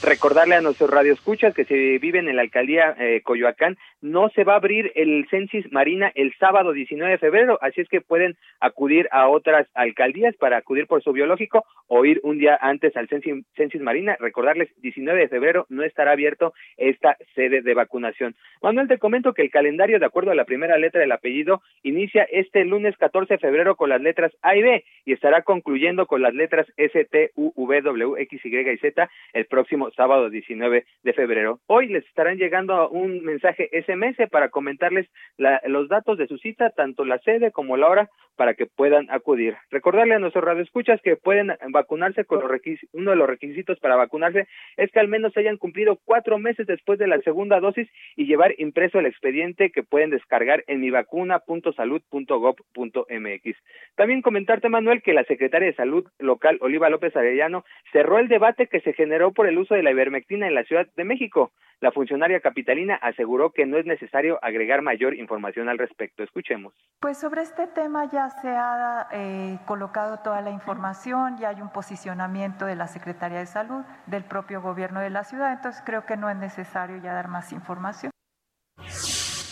Recordarle 0.03 0.55
a 0.55 0.63
nuestros 0.63 0.89
radioescuchas 0.89 1.53
que 1.53 1.67
se 1.67 1.99
viven 1.99 2.27
en 2.27 2.37
la 2.37 2.43
alcaldía 2.43 2.97
eh, 2.99 3.21
Coyoacán, 3.23 3.77
no 4.01 4.31
se 4.31 4.45
va 4.45 4.55
a 4.55 4.57
abrir 4.57 4.91
el 4.95 5.27
Censis 5.29 5.71
Marina 5.71 6.11
el 6.15 6.33
sábado 6.39 6.73
19 6.73 7.13
de 7.13 7.19
febrero, 7.19 7.59
así 7.61 7.83
es 7.83 7.89
que 7.89 8.01
pueden 8.01 8.35
acudir 8.61 9.09
a 9.13 9.29
otras 9.29 9.69
alcaldías 9.75 10.35
para 10.37 10.57
acudir 10.57 10.87
por 10.87 11.03
su 11.03 11.13
biológico 11.13 11.67
o 11.87 12.07
ir 12.07 12.19
un 12.23 12.39
día 12.39 12.59
antes 12.63 12.97
al 12.97 13.09
Censis, 13.09 13.45
Censis 13.57 13.83
Marina. 13.83 14.17
Recordarles, 14.19 14.71
19 14.81 15.21
de 15.21 15.29
febrero 15.29 15.67
no 15.69 15.83
estará 15.83 16.13
abierto 16.13 16.55
esta 16.79 17.19
sede 17.35 17.61
de 17.61 17.75
vacunación. 17.75 18.35
Manuel, 18.63 18.89
te 18.89 18.99
comento 18.99 19.35
que 19.35 19.43
el 19.43 19.51
calendario, 19.51 19.99
de 19.99 20.07
acuerdo 20.07 20.31
a 20.31 20.35
la 20.35 20.47
primera 20.47 20.79
letra 20.79 21.03
del 21.03 21.13
apellido, 21.13 21.61
inicia 21.83 22.23
este 22.25 22.65
lunes 22.65 22.97
14 22.97 23.35
de 23.35 23.39
febrero 23.39 23.77
con 23.77 23.91
las 23.91 24.01
letras 24.01 24.33
A 24.41 24.57
y 24.57 24.63
B 24.63 24.85
y 25.05 25.13
estará 25.13 25.43
concluyendo 25.43 26.07
con 26.07 26.23
las 26.23 26.33
letras 26.33 26.67
S, 26.79 27.05
T, 27.05 27.33
U, 27.35 27.53
V, 27.55 27.83
W, 27.83 28.23
X, 28.23 28.41
Y 28.47 28.57
y 28.57 28.79
Z 28.79 29.11
el 29.35 29.45
próximo 29.45 29.90
sábado 29.93 30.31
19 30.31 30.85
de 31.03 31.13
febrero. 31.13 31.61
Hoy 31.67 31.89
les 31.89 32.05
estarán 32.07 32.39
llegando 32.39 32.89
un 32.91 33.23
mensaje 33.23 33.69
SMS 33.73 34.29
para 34.31 34.49
comentarles 34.49 35.09
los 35.39 35.89
datos 35.89 36.19
de 36.19 36.27
su 36.27 36.39
cita, 36.39 36.71
tanto 36.71 37.05
la 37.05 37.19
sede 37.19 37.53
como 37.53 37.77
la 37.77 37.89
hora, 37.89 38.11
para 38.37 38.55
que 38.55 38.67
puedan 38.67 39.11
acudir. 39.11 39.57
Recordarle 39.71 40.15
a 40.15 40.19
nuestros 40.19 40.45
radioescuchas 40.45 41.01
que 41.03 41.17
pueden 41.17 41.53
vacunarse 41.69 42.25
con 42.25 42.41
los 42.41 42.51
uno 42.93 43.11
de 43.11 43.17
los 43.17 43.29
requisitos 43.29 43.79
para 43.81 43.97
vacunarse 43.97 44.47
es 44.77 44.91
que 44.91 45.01
al 45.01 45.09
menos 45.09 45.37
hayan 45.37 45.59
cumplido 45.59 45.99
cuatro 46.05 46.39
meses 46.39 46.67
después 46.67 46.99
de 46.99 47.07
la 47.07 47.21
segunda 47.21 47.61
dosis 47.61 47.89
y 48.17 48.25
llevar 48.27 48.55
impreso 48.59 48.99
el 48.99 49.07
expediente 49.07 49.71
que 49.71 49.83
pueden 49.83 50.11
descargar 50.11 50.65
en 50.67 50.81
mivacuna.salud.gov.mx. 50.81 53.57
También 53.95 54.23
comentarte, 54.23 54.69
Manuel, 54.69 55.03
que 55.03 55.13
la 55.13 55.25
secretaria 55.25 55.69
de 55.69 55.75
Salud 55.75 56.07
local, 56.19 56.59
Oliva 56.61 56.91
López 56.91 57.15
Arellano, 57.17 57.65
cerró 57.93 58.19
el 58.19 58.29
debate 58.29 58.67
que 58.67 58.81
se 58.81 58.93
generó 58.93 59.33
por 59.33 59.47
el 59.47 59.59
uso 59.59 59.75
de 59.75 59.80
la 59.83 59.91
ivermectina 59.91 60.47
en 60.47 60.55
la 60.55 60.65
Ciudad 60.65 60.87
de 60.97 61.05
México. 61.05 61.53
La 61.81 61.93
funcionaria 61.93 62.41
capitalina 62.41 62.97
aseguró 62.97 63.53
que 63.53 63.65
no 63.65 63.79
es 63.79 63.87
necesario 63.87 64.39
agregar 64.43 64.83
mayor 64.83 65.15
información 65.15 65.71
al 65.71 65.79
respecto. 65.79 66.23
Escuchemos. 66.23 66.75
Pues 67.01 67.19
sobre 67.19 67.41
este 67.41 67.67
tema 67.69 68.05
ya 68.11 68.29
se 68.29 68.49
ha 68.49 69.09
eh, 69.13 69.59
colocado 69.67 70.19
toda 70.19 70.43
la 70.43 70.51
información, 70.51 71.39
ya 71.39 71.49
hay 71.49 71.63
un 71.63 71.73
posicionamiento 71.73 72.67
de 72.67 72.77
la 72.77 72.87
Secretaría 72.87 73.39
de 73.39 73.47
Salud, 73.47 73.83
del 74.07 74.25
propio 74.25 74.61
gobierno 74.61 75.01
de 75.01 75.09
la 75.09 75.25
ciudad, 75.25 75.53
entonces 75.53 75.83
creo 75.87 76.05
que 76.05 76.19
no 76.19 76.29
es 76.29 76.37
necesario 76.37 76.99
ya 76.99 77.15
dar 77.15 77.29
más 77.29 77.51
información 77.53 78.11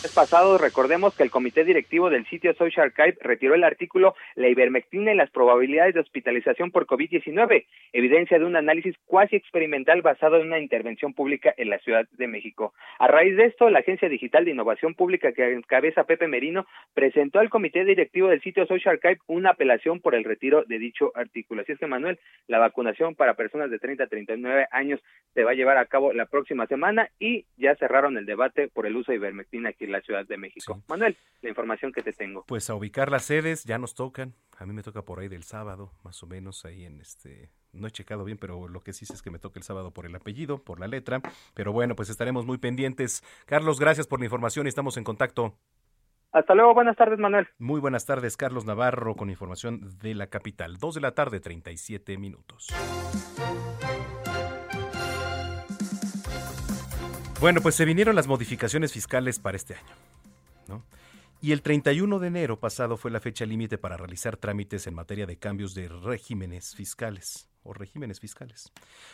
pasado, 0.07 0.59
recordemos 0.59 1.17
que 1.17 1.25
el 1.25 1.31
comité 1.31 1.65
directivo 1.65 2.09
del 2.09 2.25
sitio 2.27 2.55
Social 2.55 2.87
Archive 2.87 3.19
retiró 3.21 3.55
el 3.55 3.65
artículo 3.65 4.15
La 4.37 4.49
ivermectina 4.49 5.13
y 5.13 5.17
las 5.17 5.31
probabilidades 5.31 5.95
de 5.95 6.01
hospitalización 6.01 6.71
por 6.71 6.87
COVID-19, 6.87 7.67
evidencia 7.93 8.39
de 8.39 8.45
un 8.45 8.55
análisis 8.55 8.95
cuasi 9.07 9.35
experimental 9.35 10.03
basado 10.03 10.37
en 10.37 10.47
una 10.47 10.61
intervención 10.61 11.15
pública 11.15 11.53
en 11.57 11.71
la 11.71 11.79
Ciudad 11.81 12.07
de 12.13 12.29
México. 12.29 12.75
A 13.01 13.09
raíz 13.09 13.37
de 13.37 13.47
esto, 13.47 13.71
la 13.71 13.81
Agencia 13.81 14.09
Digital 14.09 14.45
de 14.45 14.53
Innovación 14.53 14.95
Pública 14.95 15.33
que 15.33 15.53
encabeza 15.53 16.05
Pepe 16.05 16.29
Merino 16.29 16.67
presentó 16.95 17.41
al 17.41 17.51
comité 17.51 17.85
directivo 17.85 18.29
del 18.29 18.41
sitio 18.41 18.67
Social 18.67 19.01
Archive 19.03 19.21
una 19.27 19.51
apelación 19.51 20.01
por 20.01 20.15
el 20.15 20.25
retiro 20.25 20.63
de 20.65 20.79
dicho 20.79 21.11
artículo. 21.17 21.63
Así 21.63 21.73
es 21.73 21.79
que, 21.79 21.87
Manuel, 21.87 22.21
la 22.47 22.59
vacunación 22.59 23.17
para 23.17 23.35
personas 23.35 23.71
de 23.71 23.79
30 23.79 24.05
a 24.05 24.07
39 24.07 24.67
años 24.71 25.01
se 25.35 25.43
va 25.43 25.53
a 25.53 25.55
llevar 25.55 25.79
a 25.79 25.87
cabo 25.87 26.13
la 26.13 26.27
próxima 26.27 26.67
semana 26.67 27.11
y 27.19 27.47
ya 27.57 27.75
cerraron 27.77 28.17
el 28.17 28.27
debate 28.27 28.69
por 28.69 28.87
el 28.87 28.97
uso 28.97 29.13
de 29.13 29.17
ivermectina 29.17 29.71
aquí 29.71 29.85
en 29.85 29.93
la 29.93 29.98
Ciudad 30.03 30.27
de 30.27 30.37
México. 30.37 30.83
Manuel, 30.89 31.17
la 31.43 31.49
información 31.49 31.93
que 31.93 32.03
te 32.03 32.13
tengo. 32.13 32.45
Pues 32.47 32.69
a 32.71 32.75
ubicar 32.75 33.11
las 33.11 33.25
sedes, 33.25 33.65
ya 33.65 33.79
nos 33.79 33.95
tocan. 33.95 34.35
A 34.57 34.67
mí 34.67 34.73
me 34.73 34.83
toca 34.83 35.03
por 35.03 35.21
ahí 35.21 35.29
del 35.29 35.45
sábado, 35.45 35.93
más 36.03 36.23
o 36.23 36.27
menos 36.27 36.65
ahí 36.65 36.85
en 36.85 37.01
este 37.01 37.51
no 37.73 37.87
he 37.87 37.91
checado 37.91 38.25
bien, 38.25 38.39
pero 38.39 38.69
lo 38.69 38.81
que 38.81 38.93
sí 38.93 39.05
es 39.09 39.23
que 39.23 39.31
me 39.31 39.39
toca 39.39 39.59
el 39.59 39.65
sábado 39.65 39.93
por 39.93 40.07
el 40.07 40.15
apellido, 40.15 40.63
por 40.63 40.81
la 40.81 40.89
letra. 40.89 41.21
Pero 41.55 41.73
bueno, 41.73 41.95
pues 41.97 42.09
estaremos 42.09 42.47
muy 42.47 42.59
pendientes. 42.59 43.23
Carlos, 43.47 43.79
gracias 43.79 44.07
por 44.07 44.21
la 44.21 44.27
información 44.27 44.67
y 44.67 44.69
estamos 44.69 44.97
en 44.97 45.05
contacto. 45.05 45.55
Hasta 46.33 46.55
luego, 46.55 46.75
buenas 46.75 46.97
tardes, 46.97 47.19
Manuel. 47.19 47.49
Muy 47.59 47.81
buenas 47.81 48.05
tardes, 48.05 48.37
Carlos 48.37 48.67
Navarro, 48.67 49.17
con 49.17 49.31
información 49.31 49.99
de 49.99 50.15
la 50.15 50.27
capital. 50.27 50.77
Dos 50.77 50.95
de 50.95 51.01
la 51.01 51.13
tarde, 51.13 51.41
37 51.41 52.19
minutos. 52.19 52.69
Bueno, 57.41 57.61
pues 57.61 57.77
se 57.77 57.85
vinieron 57.85 58.17
las 58.17 58.27
modificaciones 58.27 58.93
fiscales 58.93 59.39
para 59.39 59.57
este 59.57 59.77
año. 59.77 59.95
¿no? 60.67 60.85
Y 61.41 61.53
el 61.53 61.63
31 61.63 62.19
de 62.19 62.27
enero 62.27 62.59
pasado 62.59 62.97
fue 62.97 63.13
la 63.13 63.21
fecha 63.21 63.47
límite 63.47 63.79
para 63.79 63.97
realizar 63.97 64.37
trámites 64.37 64.89
en 64.89 64.95
materia 64.95 65.25
de 65.25 65.37
cambios 65.37 65.73
de 65.73 65.89
regímenes 65.89 66.75
fiscales 66.75 67.49
o 67.63 67.73
regímenes 67.73 68.19
fiscales. 68.19 68.73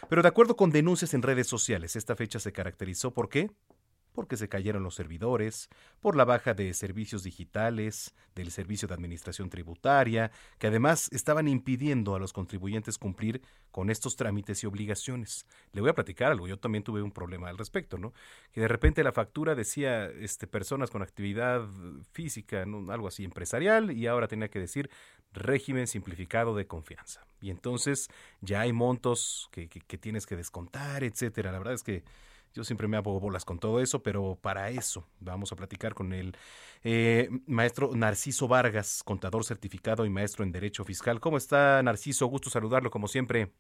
Pero 0.09 0.23
de 0.23 0.29
acuerdo 0.29 0.57
con 0.57 0.71
denuncias 0.71 1.13
en 1.13 1.21
redes 1.21 1.49
sociales, 1.49 1.97
esta 1.97 2.17
fecha 2.17 2.39
se 2.41 2.53
caracterizó 2.53 3.13
por 3.13 3.29
qué? 3.29 3.51
Porque 4.15 4.37
se 4.37 4.49
cayeron 4.49 4.85
los 4.85 4.95
servidores, 4.95 5.69
por 6.01 6.17
la 6.17 6.25
baja 6.25 6.55
de 6.55 6.73
servicios 6.73 7.25
digitales, 7.25 8.15
del 8.35 8.51
servicio 8.51 8.87
de 8.87 8.95
administración 8.95 9.51
tributaria, 9.51 10.31
que 10.59 10.69
además 10.69 11.11
estaban 11.13 11.49
impidiendo 11.49 12.15
a 12.15 12.21
los 12.21 12.33
contribuyentes 12.33 12.97
cumplir 12.97 13.43
con 13.73 13.91
estos 13.91 14.15
trámites 14.15 14.63
y 14.63 14.67
obligaciones. 14.67 15.47
Le 15.73 15.81
voy 15.81 15.91
a 15.91 15.95
platicar 15.95 16.31
algo, 16.31 16.47
yo 16.47 16.59
también 16.59 16.85
tuve 16.85 17.03
un 17.03 17.11
problema 17.11 17.49
al 17.49 17.59
respecto, 17.59 17.99
¿no? 17.99 18.13
Que 18.53 18.61
de 18.61 18.69
repente 18.69 19.03
la 19.03 19.13
factura 19.13 19.57
decía 19.57 20.07
este, 20.07 20.47
personas 20.47 20.91
con 20.91 21.03
actividad 21.03 21.67
física, 22.13 22.63
algo 22.63 23.09
así 23.09 23.25
empresarial, 23.25 23.91
y 23.91 24.07
ahora 24.07 24.29
tenía 24.29 24.49
que 24.49 24.61
decir 24.61 24.91
régimen 25.33 25.89
simplificado 25.89 26.55
de 26.55 26.69
confianza. 26.69 27.27
Y 27.41 27.51
entonces 27.51 28.09
ya 28.41 28.61
hay 28.61 28.73
montos 28.73 29.49
que, 29.51 29.69
que 29.69 29.99
tienes 29.99 30.25
que 30.25 30.37
descontar, 30.37 31.03
etcétera. 31.03 31.51
La 31.51 31.59
verdad 31.59 31.75
es 31.75 31.83
que 31.83 32.05
yo 32.55 32.63
siempre 32.63 32.87
me 32.87 32.97
hago 32.97 33.19
bolas 33.19 33.45
con 33.45 33.59
todo 33.59 33.81
eso, 33.81 34.03
pero 34.03 34.39
para 34.41 34.71
eso 34.71 35.05
vamos 35.19 35.51
a 35.53 35.57
platicar 35.57 35.93
con 35.93 36.13
el 36.13 36.37
eh, 36.85 37.29
maestro 37.47 37.91
Narciso 37.95 38.47
Vargas, 38.47 39.03
contador 39.03 39.45
certificado 39.45 40.07
y 40.07 40.11
maestro 40.11 40.45
en 40.45 40.53
Derecho 40.53 40.85
Fiscal. 40.85 41.21
¿Cómo 41.21 41.37
está 41.37 41.83
Narciso? 41.83 42.27
Gusto 42.27 42.51
saludarlo 42.51 42.91
como 42.91 43.09
siempre. 43.09 43.51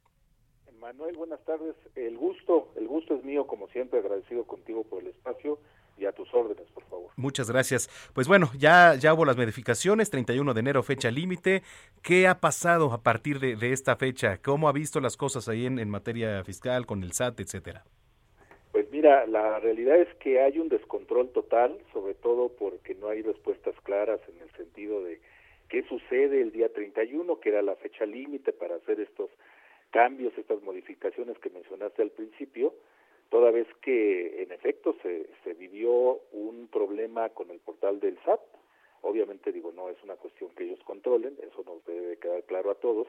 Manuel, 0.78 1.16
buenas 1.16 1.44
tardes. 1.44 1.74
El 1.96 2.16
gusto, 2.16 2.68
el 2.76 2.86
gusto 2.86 3.16
es 3.16 3.24
mío 3.24 3.46
como 3.46 3.66
siempre, 3.68 3.98
agradecido 3.98 4.44
contigo 4.44 4.84
por 4.84 5.02
el 5.02 5.08
espacio 5.08 5.58
y 5.96 6.04
a 6.04 6.12
tus 6.12 6.32
órdenes, 6.32 6.70
por 6.70 6.84
favor. 6.84 7.10
Muchas 7.16 7.50
gracias. 7.50 7.88
Pues 8.12 8.28
bueno, 8.28 8.50
ya, 8.56 8.94
ya 8.94 9.12
hubo 9.12 9.24
las 9.24 9.36
modificaciones, 9.36 10.10
31 10.10 10.54
de 10.54 10.60
enero, 10.60 10.82
fecha 10.84 11.10
límite. 11.10 11.62
¿Qué 12.02 12.28
ha 12.28 12.40
pasado 12.40 12.92
a 12.92 13.02
partir 13.02 13.40
de, 13.40 13.56
de, 13.56 13.72
esta 13.72 13.96
fecha? 13.96 14.38
¿Cómo 14.38 14.68
ha 14.68 14.72
visto 14.72 15.00
las 15.00 15.16
cosas 15.16 15.48
ahí 15.48 15.66
en, 15.66 15.80
en 15.80 15.90
materia 15.90 16.44
fiscal, 16.44 16.86
con 16.86 17.02
el 17.02 17.12
SAT, 17.12 17.40
etcétera? 17.40 17.84
Mira, 19.04 19.26
la 19.26 19.60
realidad 19.60 19.98
es 20.00 20.08
que 20.14 20.40
hay 20.40 20.58
un 20.58 20.70
descontrol 20.70 21.28
total, 21.28 21.78
sobre 21.92 22.14
todo 22.14 22.48
porque 22.48 22.94
no 22.94 23.08
hay 23.10 23.20
respuestas 23.20 23.78
claras 23.82 24.18
en 24.30 24.40
el 24.40 24.50
sentido 24.52 25.04
de 25.04 25.20
qué 25.68 25.82
sucede 25.82 26.40
el 26.40 26.52
día 26.52 26.72
31, 26.72 27.38
que 27.38 27.50
era 27.50 27.60
la 27.60 27.76
fecha 27.76 28.06
límite 28.06 28.54
para 28.54 28.76
hacer 28.76 29.00
estos 29.00 29.28
cambios, 29.90 30.32
estas 30.38 30.62
modificaciones 30.62 31.38
que 31.40 31.50
mencionaste 31.50 32.00
al 32.00 32.12
principio, 32.12 32.72
toda 33.28 33.50
vez 33.50 33.66
que 33.82 34.42
en 34.42 34.52
efecto 34.52 34.96
se, 35.02 35.26
se 35.44 35.52
vivió 35.52 36.20
un 36.32 36.68
problema 36.72 37.28
con 37.28 37.50
el 37.50 37.58
portal 37.58 38.00
del 38.00 38.16
SAT. 38.24 38.40
Obviamente 39.02 39.52
digo, 39.52 39.70
no 39.72 39.90
es 39.90 40.02
una 40.02 40.16
cuestión 40.16 40.48
que 40.56 40.64
ellos 40.64 40.80
controlen, 40.86 41.36
eso 41.42 41.62
nos 41.66 41.84
debe 41.84 42.16
quedar 42.16 42.42
claro 42.44 42.70
a 42.70 42.76
todos. 42.76 43.06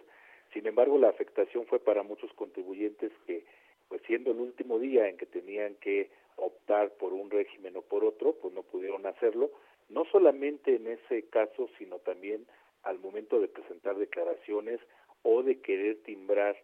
Sin 0.51 0.67
embargo, 0.67 0.97
la 0.97 1.07
afectación 1.07 1.65
fue 1.67 1.79
para 1.79 2.03
muchos 2.03 2.33
contribuyentes 2.33 3.13
que, 3.25 3.45
pues 3.89 4.01
siendo 4.07 4.31
el 4.31 4.39
último 4.39 4.79
día 4.79 5.07
en 5.07 5.17
que 5.17 5.25
tenían 5.25 5.75
que 5.75 6.09
optar 6.37 6.91
por 6.97 7.13
un 7.13 7.29
régimen 7.29 7.77
o 7.77 7.81
por 7.81 8.03
otro, 8.03 8.33
pues 8.33 8.53
no 8.53 8.63
pudieron 8.63 9.05
hacerlo, 9.05 9.51
no 9.89 10.05
solamente 10.05 10.75
en 10.75 10.87
ese 10.87 11.27
caso, 11.29 11.69
sino 11.77 11.99
también 11.99 12.45
al 12.83 12.99
momento 12.99 13.39
de 13.39 13.47
presentar 13.47 13.95
declaraciones 13.97 14.79
o 15.23 15.43
de 15.43 15.59
querer 15.61 16.01
timbrar 16.03 16.55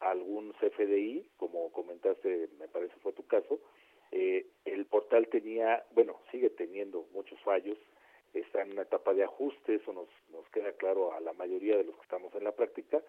algún 0.00 0.52
CFDI, 0.54 1.28
como 1.36 1.72
comentaste, 1.72 2.48
me 2.58 2.68
parece 2.68 2.94
fue 3.02 3.12
tu 3.12 3.26
caso, 3.26 3.60
eh, 4.12 4.46
el 4.64 4.86
portal 4.86 5.28
tenía, 5.28 5.84
bueno, 5.94 6.20
sigue 6.30 6.50
teniendo 6.50 7.06
muchos 7.12 7.40
fallos, 7.40 7.78
está 8.32 8.62
en 8.62 8.72
una 8.72 8.82
etapa 8.82 9.14
de 9.14 9.24
ajuste, 9.24 9.76
eso 9.76 9.92
nos, 9.92 10.08
nos 10.30 10.48
queda 10.50 10.72
claro 10.72 11.12
a 11.12 11.20
la 11.20 11.32
mayoría 11.32 11.76
de 11.76 11.84
los 11.84 11.96
que 11.96 12.02
estamos 12.02 12.34
en 12.34 12.44
la 12.44 12.52
práctica, 12.52 13.02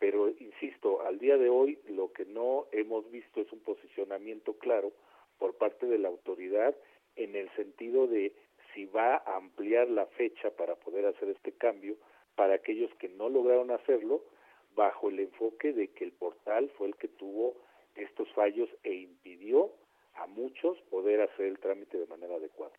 pero 0.00 0.30
insisto, 0.30 1.02
al 1.02 1.18
día 1.18 1.36
de 1.36 1.50
hoy 1.50 1.78
lo 1.86 2.10
que 2.12 2.24
no 2.24 2.66
hemos 2.72 3.08
visto 3.10 3.42
es 3.42 3.52
un 3.52 3.60
posicionamiento 3.60 4.54
claro 4.54 4.92
por 5.38 5.56
parte 5.56 5.86
de 5.86 5.98
la 5.98 6.08
autoridad 6.08 6.74
en 7.16 7.36
el 7.36 7.50
sentido 7.54 8.06
de 8.06 8.32
si 8.72 8.86
va 8.86 9.16
a 9.16 9.36
ampliar 9.36 9.88
la 9.90 10.06
fecha 10.06 10.50
para 10.56 10.74
poder 10.76 11.04
hacer 11.04 11.28
este 11.28 11.52
cambio 11.52 11.96
para 12.34 12.54
aquellos 12.54 12.90
que 12.94 13.10
no 13.10 13.28
lograron 13.28 13.70
hacerlo, 13.70 14.24
bajo 14.74 15.10
el 15.10 15.20
enfoque 15.20 15.74
de 15.74 15.88
que 15.88 16.04
el 16.04 16.12
portal 16.12 16.70
fue 16.78 16.88
el 16.88 16.96
que 16.96 17.08
tuvo 17.08 17.56
estos 17.94 18.32
fallos 18.32 18.70
e 18.82 18.94
impidió 18.94 19.70
a 20.14 20.26
muchos 20.26 20.80
poder 20.88 21.20
hacer 21.20 21.46
el 21.46 21.58
trámite 21.58 21.98
de 21.98 22.06
manera 22.06 22.36
adecuada. 22.36 22.72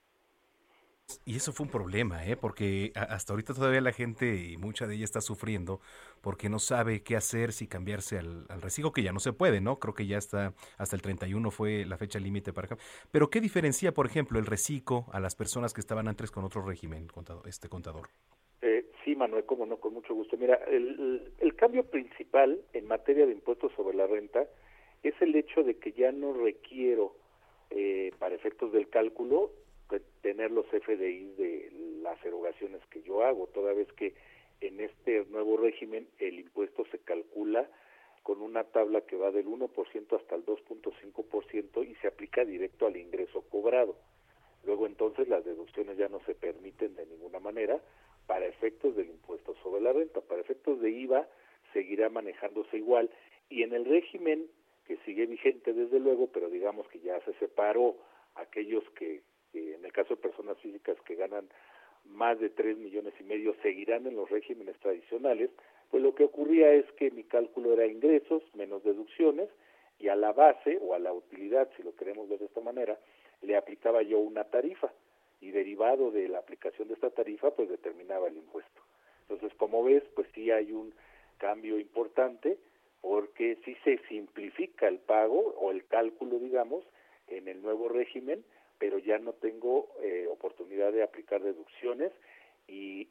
Y 1.25 1.35
eso 1.35 1.51
fue 1.51 1.65
un 1.65 1.71
problema, 1.71 2.25
¿eh? 2.25 2.37
porque 2.37 2.91
hasta 2.95 3.33
ahorita 3.33 3.53
todavía 3.53 3.81
la 3.81 3.91
gente, 3.91 4.35
y 4.35 4.57
mucha 4.57 4.87
de 4.87 4.95
ella 4.95 5.03
está 5.03 5.21
sufriendo, 5.21 5.81
porque 6.21 6.49
no 6.49 6.59
sabe 6.59 7.03
qué 7.03 7.15
hacer, 7.15 7.51
si 7.51 7.67
cambiarse 7.67 8.17
al, 8.17 8.45
al 8.49 8.61
reciclo, 8.61 8.91
que 8.91 9.03
ya 9.03 9.11
no 9.11 9.19
se 9.19 9.33
puede, 9.33 9.61
¿no? 9.61 9.79
Creo 9.79 9.93
que 9.93 10.05
ya 10.05 10.17
está, 10.17 10.53
hasta 10.77 10.95
el 10.95 11.01
31 11.01 11.51
fue 11.51 11.85
la 11.85 11.97
fecha 11.97 12.19
límite 12.19 12.53
para 12.53 12.77
Pero 13.11 13.29
¿qué 13.29 13.41
diferencia, 13.41 13.93
por 13.93 14.05
ejemplo, 14.05 14.39
el 14.39 14.45
reciclo 14.45 15.05
a 15.11 15.19
las 15.19 15.35
personas 15.35 15.73
que 15.73 15.81
estaban 15.81 16.07
antes 16.07 16.31
con 16.31 16.43
otro 16.43 16.61
régimen, 16.61 17.07
contador, 17.07 17.47
este 17.47 17.69
contador? 17.69 18.07
Eh, 18.61 18.85
sí, 19.03 19.15
Manuel, 19.15 19.45
como 19.45 19.65
no, 19.65 19.77
con 19.77 19.93
mucho 19.93 20.13
gusto. 20.13 20.37
Mira, 20.37 20.55
el, 20.67 21.33
el 21.39 21.55
cambio 21.55 21.83
principal 21.85 22.61
en 22.73 22.87
materia 22.87 23.25
de 23.25 23.33
impuestos 23.33 23.71
sobre 23.75 23.97
la 23.97 24.07
renta 24.07 24.45
es 25.03 25.15
el 25.21 25.35
hecho 25.35 25.63
de 25.63 25.77
que 25.77 25.91
ya 25.93 26.11
no 26.11 26.33
requiero, 26.33 27.15
eh, 27.73 28.11
para 28.19 28.35
efectos 28.35 28.73
del 28.73 28.89
cálculo, 28.89 29.51
tener 29.99 30.51
los 30.51 30.65
FDI 30.67 31.33
de 31.37 31.71
las 32.01 32.23
erogaciones 32.25 32.81
que 32.87 33.01
yo 33.01 33.23
hago, 33.23 33.47
toda 33.47 33.73
vez 33.73 33.91
que 33.93 34.13
en 34.61 34.79
este 34.79 35.25
nuevo 35.25 35.57
régimen 35.57 36.07
el 36.19 36.39
impuesto 36.39 36.85
se 36.91 36.99
calcula 36.99 37.69
con 38.23 38.41
una 38.41 38.63
tabla 38.63 39.01
que 39.01 39.15
va 39.15 39.31
del 39.31 39.47
1% 39.47 40.19
hasta 40.19 40.35
el 40.35 40.45
2.5% 40.45 41.89
y 41.89 41.95
se 41.95 42.07
aplica 42.07 42.45
directo 42.45 42.85
al 42.85 42.97
ingreso 42.97 43.41
cobrado. 43.49 43.95
Luego 44.63 44.85
entonces 44.85 45.27
las 45.27 45.43
deducciones 45.43 45.97
ya 45.97 46.07
no 46.07 46.19
se 46.25 46.35
permiten 46.35 46.95
de 46.95 47.07
ninguna 47.07 47.39
manera 47.39 47.81
para 48.27 48.45
efectos 48.45 48.95
del 48.95 49.09
impuesto 49.09 49.55
sobre 49.63 49.81
la 49.81 49.93
renta, 49.93 50.21
para 50.21 50.41
efectos 50.41 50.79
de 50.81 50.91
IVA 50.91 51.27
seguirá 51.73 52.09
manejándose 52.09 52.77
igual 52.77 53.09
y 53.49 53.63
en 53.63 53.73
el 53.73 53.85
régimen 53.85 54.47
que 54.85 54.97
sigue 54.97 55.25
vigente 55.25 55.73
desde 55.73 55.99
luego, 55.99 56.27
pero 56.27 56.49
digamos 56.49 56.87
que 56.89 56.99
ya 56.99 57.19
se 57.21 57.33
separó 57.33 57.97
aquellos 58.35 58.83
que 58.91 59.21
en 59.53 59.83
el 59.83 59.91
caso 59.91 60.15
de 60.15 60.21
personas 60.21 60.57
físicas 60.59 60.97
que 61.01 61.15
ganan 61.15 61.49
más 62.05 62.39
de 62.39 62.49
tres 62.49 62.77
millones 62.77 63.13
y 63.19 63.23
medio 63.23 63.55
seguirán 63.61 64.07
en 64.07 64.15
los 64.15 64.29
regímenes 64.29 64.77
tradicionales, 64.79 65.49
pues 65.89 66.01
lo 66.01 66.15
que 66.15 66.23
ocurría 66.23 66.71
es 66.73 66.85
que 66.93 67.11
mi 67.11 67.23
cálculo 67.23 67.73
era 67.73 67.85
ingresos 67.85 68.43
menos 68.55 68.83
deducciones 68.83 69.49
y 69.99 70.07
a 70.07 70.15
la 70.15 70.31
base 70.33 70.79
o 70.81 70.93
a 70.93 70.99
la 70.99 71.13
utilidad, 71.13 71.69
si 71.77 71.83
lo 71.83 71.95
queremos 71.95 72.27
ver 72.27 72.39
de 72.39 72.45
esta 72.45 72.61
manera, 72.61 72.97
le 73.41 73.55
aplicaba 73.55 74.01
yo 74.01 74.19
una 74.19 74.45
tarifa 74.45 74.91
y 75.41 75.51
derivado 75.51 76.11
de 76.11 76.27
la 76.27 76.39
aplicación 76.39 76.87
de 76.87 76.95
esta 76.95 77.09
tarifa, 77.09 77.51
pues 77.51 77.69
determinaba 77.69 78.27
el 78.27 78.37
impuesto. 78.37 78.81
Entonces, 79.23 79.55
como 79.57 79.83
ves, 79.83 80.03
pues 80.15 80.27
sí 80.33 80.51
hay 80.51 80.71
un 80.71 80.93
cambio 81.37 81.79
importante 81.79 82.57
porque 83.01 83.57
sí 83.65 83.75
se 83.83 83.97
simplifica 84.07 84.87
el 84.87 84.99
pago 84.99 85.55
o 85.57 85.71
el 85.71 85.85
cálculo, 85.87 86.37
digamos, 86.39 86.83
en 87.27 87.47
el 87.47 87.61
nuevo 87.61 87.89
régimen 87.89 88.43
pero 88.81 88.97
ya 88.97 89.19
no 89.19 89.33
tengo 89.33 89.89
eh, 90.01 90.25
oportunidad 90.27 90.91
de 90.91 91.03
aplicar 91.03 91.39
deducciones 91.43 92.11
y 92.67 93.07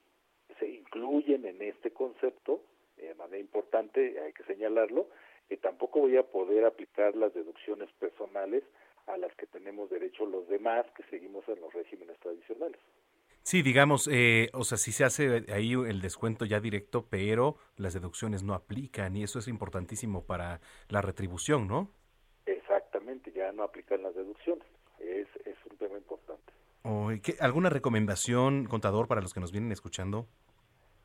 se 0.59 0.69
incluyen 0.69 1.47
en 1.47 1.63
este 1.63 1.93
concepto, 1.93 2.61
de 2.97 3.15
manera 3.15 3.39
importante, 3.39 4.19
hay 4.21 4.33
que 4.33 4.43
señalarlo, 4.43 5.09
que 5.49 5.57
tampoco 5.59 6.01
voy 6.01 6.17
a 6.17 6.25
poder 6.25 6.65
aplicar 6.65 7.15
las 7.15 7.33
deducciones 7.35 7.89
personales 8.01 8.65
a 9.07 9.17
las 9.17 9.33
que 9.37 9.47
tenemos 9.47 9.89
derecho 9.91 10.27
los 10.27 10.49
demás 10.49 10.87
que 10.97 11.05
seguimos 11.05 11.49
en 11.49 11.61
los 11.61 11.73
regímenes 11.73 12.19
tradicionales. 12.19 12.81
Sí, 13.43 13.63
digamos, 13.63 14.09
eh, 14.13 14.49
o 14.53 14.65
sea, 14.65 14.77
sí 14.77 14.91
se 14.91 15.05
hace 15.05 15.45
ahí 15.53 15.75
el 15.75 16.01
descuento 16.01 16.47
ya 16.47 16.59
directo, 16.59 17.07
pero 17.09 17.59
las 17.77 17.95
deducciones 17.95 18.43
no 18.43 18.55
aplican 18.55 19.17
y 19.17 19.23
eso 19.23 19.39
es 19.39 19.47
importantísimo 19.47 20.27
para 20.27 20.61
la 20.89 21.01
retribución, 21.01 21.69
¿no? 21.69 21.93
Exactamente, 22.45 23.31
ya 23.31 23.53
no 23.53 23.63
aplican 23.63 24.03
las 24.03 24.17
deducciones 24.17 24.67
es, 25.01 25.29
es 25.47 25.57
un 25.71 25.77
tema 25.77 25.97
importante. 25.97 26.53
¿Alguna 27.41 27.69
recomendación, 27.69 28.67
contador, 28.67 29.09
para 29.09 29.21
los 29.21 29.35
que 29.35 29.41
nos 29.41 29.53
vienen 29.53 29.73
escuchando? 29.73 30.27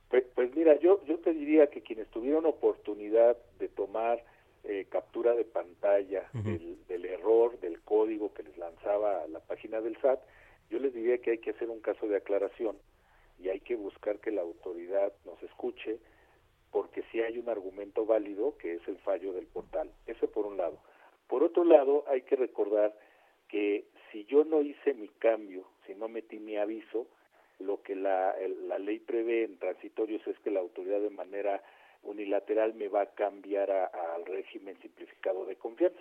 Pues, 0.09 0.23
pues 0.35 0.55
mira, 0.55 0.79
yo, 0.79 1.03
yo 1.05 1.19
te 1.19 1.33
diría 1.33 1.67
que 1.67 1.81
quienes 1.81 2.07
tuvieron 2.09 2.45
oportunidad 2.45 3.37
de 3.59 3.67
tomar 3.67 4.23
eh, 4.63 4.85
captura 4.89 5.33
de 5.33 5.43
pantalla 5.43 6.29
del, 6.33 6.77
del, 6.87 7.05
error 7.05 7.59
del 7.59 7.81
código 7.81 8.33
que 8.33 8.43
les 8.43 8.57
lanzaba 8.57 9.27
la 9.27 9.39
página 9.39 9.81
del 9.81 9.97
SAT, 10.01 10.19
yo 10.69 10.79
les 10.79 10.93
diría 10.93 11.17
que 11.19 11.31
hay 11.31 11.37
que 11.39 11.51
hacer 11.51 11.69
un 11.69 11.81
caso 11.81 12.07
de 12.07 12.17
aclaración 12.17 12.77
y 13.39 13.49
hay 13.49 13.59
que 13.59 13.75
buscar 13.75 14.19
que 14.19 14.31
la 14.31 14.41
autoridad 14.41 15.13
nos 15.25 15.41
escuche 15.43 15.99
porque 16.71 17.03
si 17.11 17.21
hay 17.21 17.37
un 17.37 17.49
argumento 17.49 18.05
válido 18.05 18.57
que 18.57 18.75
es 18.75 18.87
el 18.87 18.97
fallo 18.97 19.33
del 19.33 19.45
portal. 19.47 19.91
Eso 20.07 20.29
por 20.29 20.45
un 20.45 20.57
lado. 20.57 20.77
Por 21.27 21.43
otro 21.43 21.63
lado, 21.63 22.03
hay 22.07 22.21
que 22.23 22.35
recordar 22.35 22.93
que 23.47 23.85
si 24.11 24.25
yo 24.25 24.43
no 24.43 24.61
hice 24.61 24.93
mi 24.93 25.07
cambio, 25.07 25.65
si 25.85 25.95
no 25.95 26.07
metí 26.07 26.39
mi 26.39 26.57
aviso, 26.57 27.07
lo 27.59 27.81
que 27.81 27.95
la, 27.95 28.35
la 28.67 28.79
ley 28.79 28.99
prevé 28.99 29.43
en 29.43 29.57
transitorios 29.57 30.25
es 30.27 30.37
que 30.39 30.51
la 30.51 30.59
autoridad 30.59 30.99
de 30.99 31.09
manera 31.09 31.61
unilateral 32.03 32.73
me 32.75 32.87
va 32.87 33.01
a 33.01 33.13
cambiar 33.13 33.71
al 33.71 34.25
régimen 34.25 34.77
simplificado 34.81 35.45
de 35.45 35.55
confianza. 35.55 35.99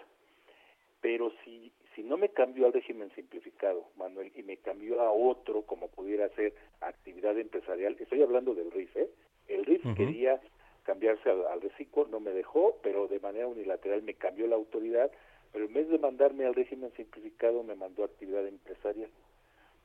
Pero 1.01 1.33
si, 1.45 1.71
si 1.95 2.03
no 2.03 2.17
me 2.17 2.31
cambió 2.31 2.67
al 2.67 2.73
régimen 2.73 3.11
simplificado, 3.15 3.85
Manuel, 3.97 4.33
y 4.35 4.43
me 4.43 4.57
cambió 4.57 5.01
a 5.03 5.11
otro, 5.13 5.63
como 5.63 5.89
pudiera 5.89 6.29
ser 6.31 6.55
actividad 6.81 7.39
empresarial, 7.39 7.97
estoy 7.99 8.23
hablando 8.23 8.55
del 8.55 8.71
RIF, 8.71 8.97
¿eh? 8.97 9.11
El 9.49 9.65
RIF 9.65 9.83
quería 9.97 10.41
cambiarse 10.85 11.29
al, 11.29 11.47
al 11.47 11.61
reciclo, 11.61 12.07
no 12.11 12.21
me 12.21 12.31
dejó, 12.31 12.79
pero 12.83 13.07
de 13.07 13.21
manera 13.21 13.47
unilateral 13.47 14.03
me 14.03 14.15
cambió 14.15 14.47
la 14.47 14.57
autoridad, 14.57 15.11
pero 15.55 15.67
en 15.67 15.73
vez 15.73 15.89
de 15.89 15.99
mandarme 15.99 16.47
al 16.47 16.55
régimen 16.55 16.93
simplificado 16.97 17.63
me 17.63 17.77
mandó 17.77 18.03
actividad 18.03 18.45
empresarial. 18.45 19.09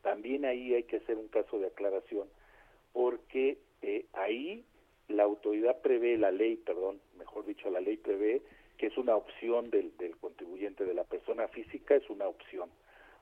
También 0.01 0.43
ahí 0.43 0.74
hay 0.74 0.82
que 0.82 0.97
hacer 0.97 1.15
un 1.15 1.28
caso 1.28 1.59
de 1.59 1.67
aclaración, 1.67 2.28
porque 2.91 3.59
eh, 3.84 4.07
ahí 4.13 4.65
la 5.09 5.24
autoridad 5.24 5.80
prevé, 5.82 6.17
la 6.17 6.32
ley, 6.32 6.55
perdón, 6.55 6.99
mejor 7.20 7.45
dicho, 7.45 7.70
la 7.70 7.82
ley 7.82 7.97
prevé 7.97 8.41
que 8.80 8.88
es 8.88 8.97
una 8.97 9.15
opción 9.15 9.70
del, 9.70 9.95
del 9.97 10.17
contribuyente, 10.17 10.86
de 10.86 10.95
la 10.95 11.03
persona 11.03 11.47
física, 11.49 11.93
es 11.93 12.09
una 12.09 12.28
opción. 12.28 12.72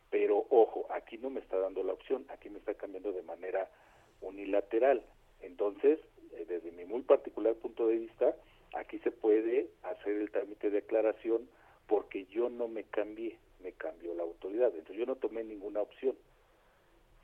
Pero 0.09 0.45
ojo, 0.49 0.85
aquí 0.89 1.17
no 1.17 1.29
me 1.29 1.41
está 1.41 1.57
dando 1.57 1.83
la 1.83 1.91
opción, 1.91 2.25
aquí 2.29 2.49
me 2.49 2.59
está 2.59 2.75
cambiando 2.75 3.11
de 3.11 3.23
manera 3.23 3.69
unilateral. 4.21 5.03
Entonces, 5.41 5.99
eh, 6.31 6.45
desde 6.47 6.71
mi 6.71 6.85
muy 6.85 7.01
particular 7.01 7.55
punto 7.55 7.87
de 7.87 7.97
vista, 7.97 8.37
aquí 8.73 8.99
se 8.99 9.11
puede 9.11 9.67
hacer 9.83 10.13
el 10.13 10.31
trámite 10.31 10.69
de 10.69 10.77
aclaración 10.77 11.49
porque 11.87 12.25
yo 12.25 12.49
no 12.49 12.67
me 12.67 12.83
cambié, 12.83 13.37
me 13.61 13.71
cambió 13.73 14.13
la 14.13 14.23
autoridad. 14.23 14.67
Entonces 14.67 14.97
yo 14.97 15.05
no 15.05 15.15
tomé 15.15 15.43
ninguna 15.43 15.81
opción. 15.81 16.15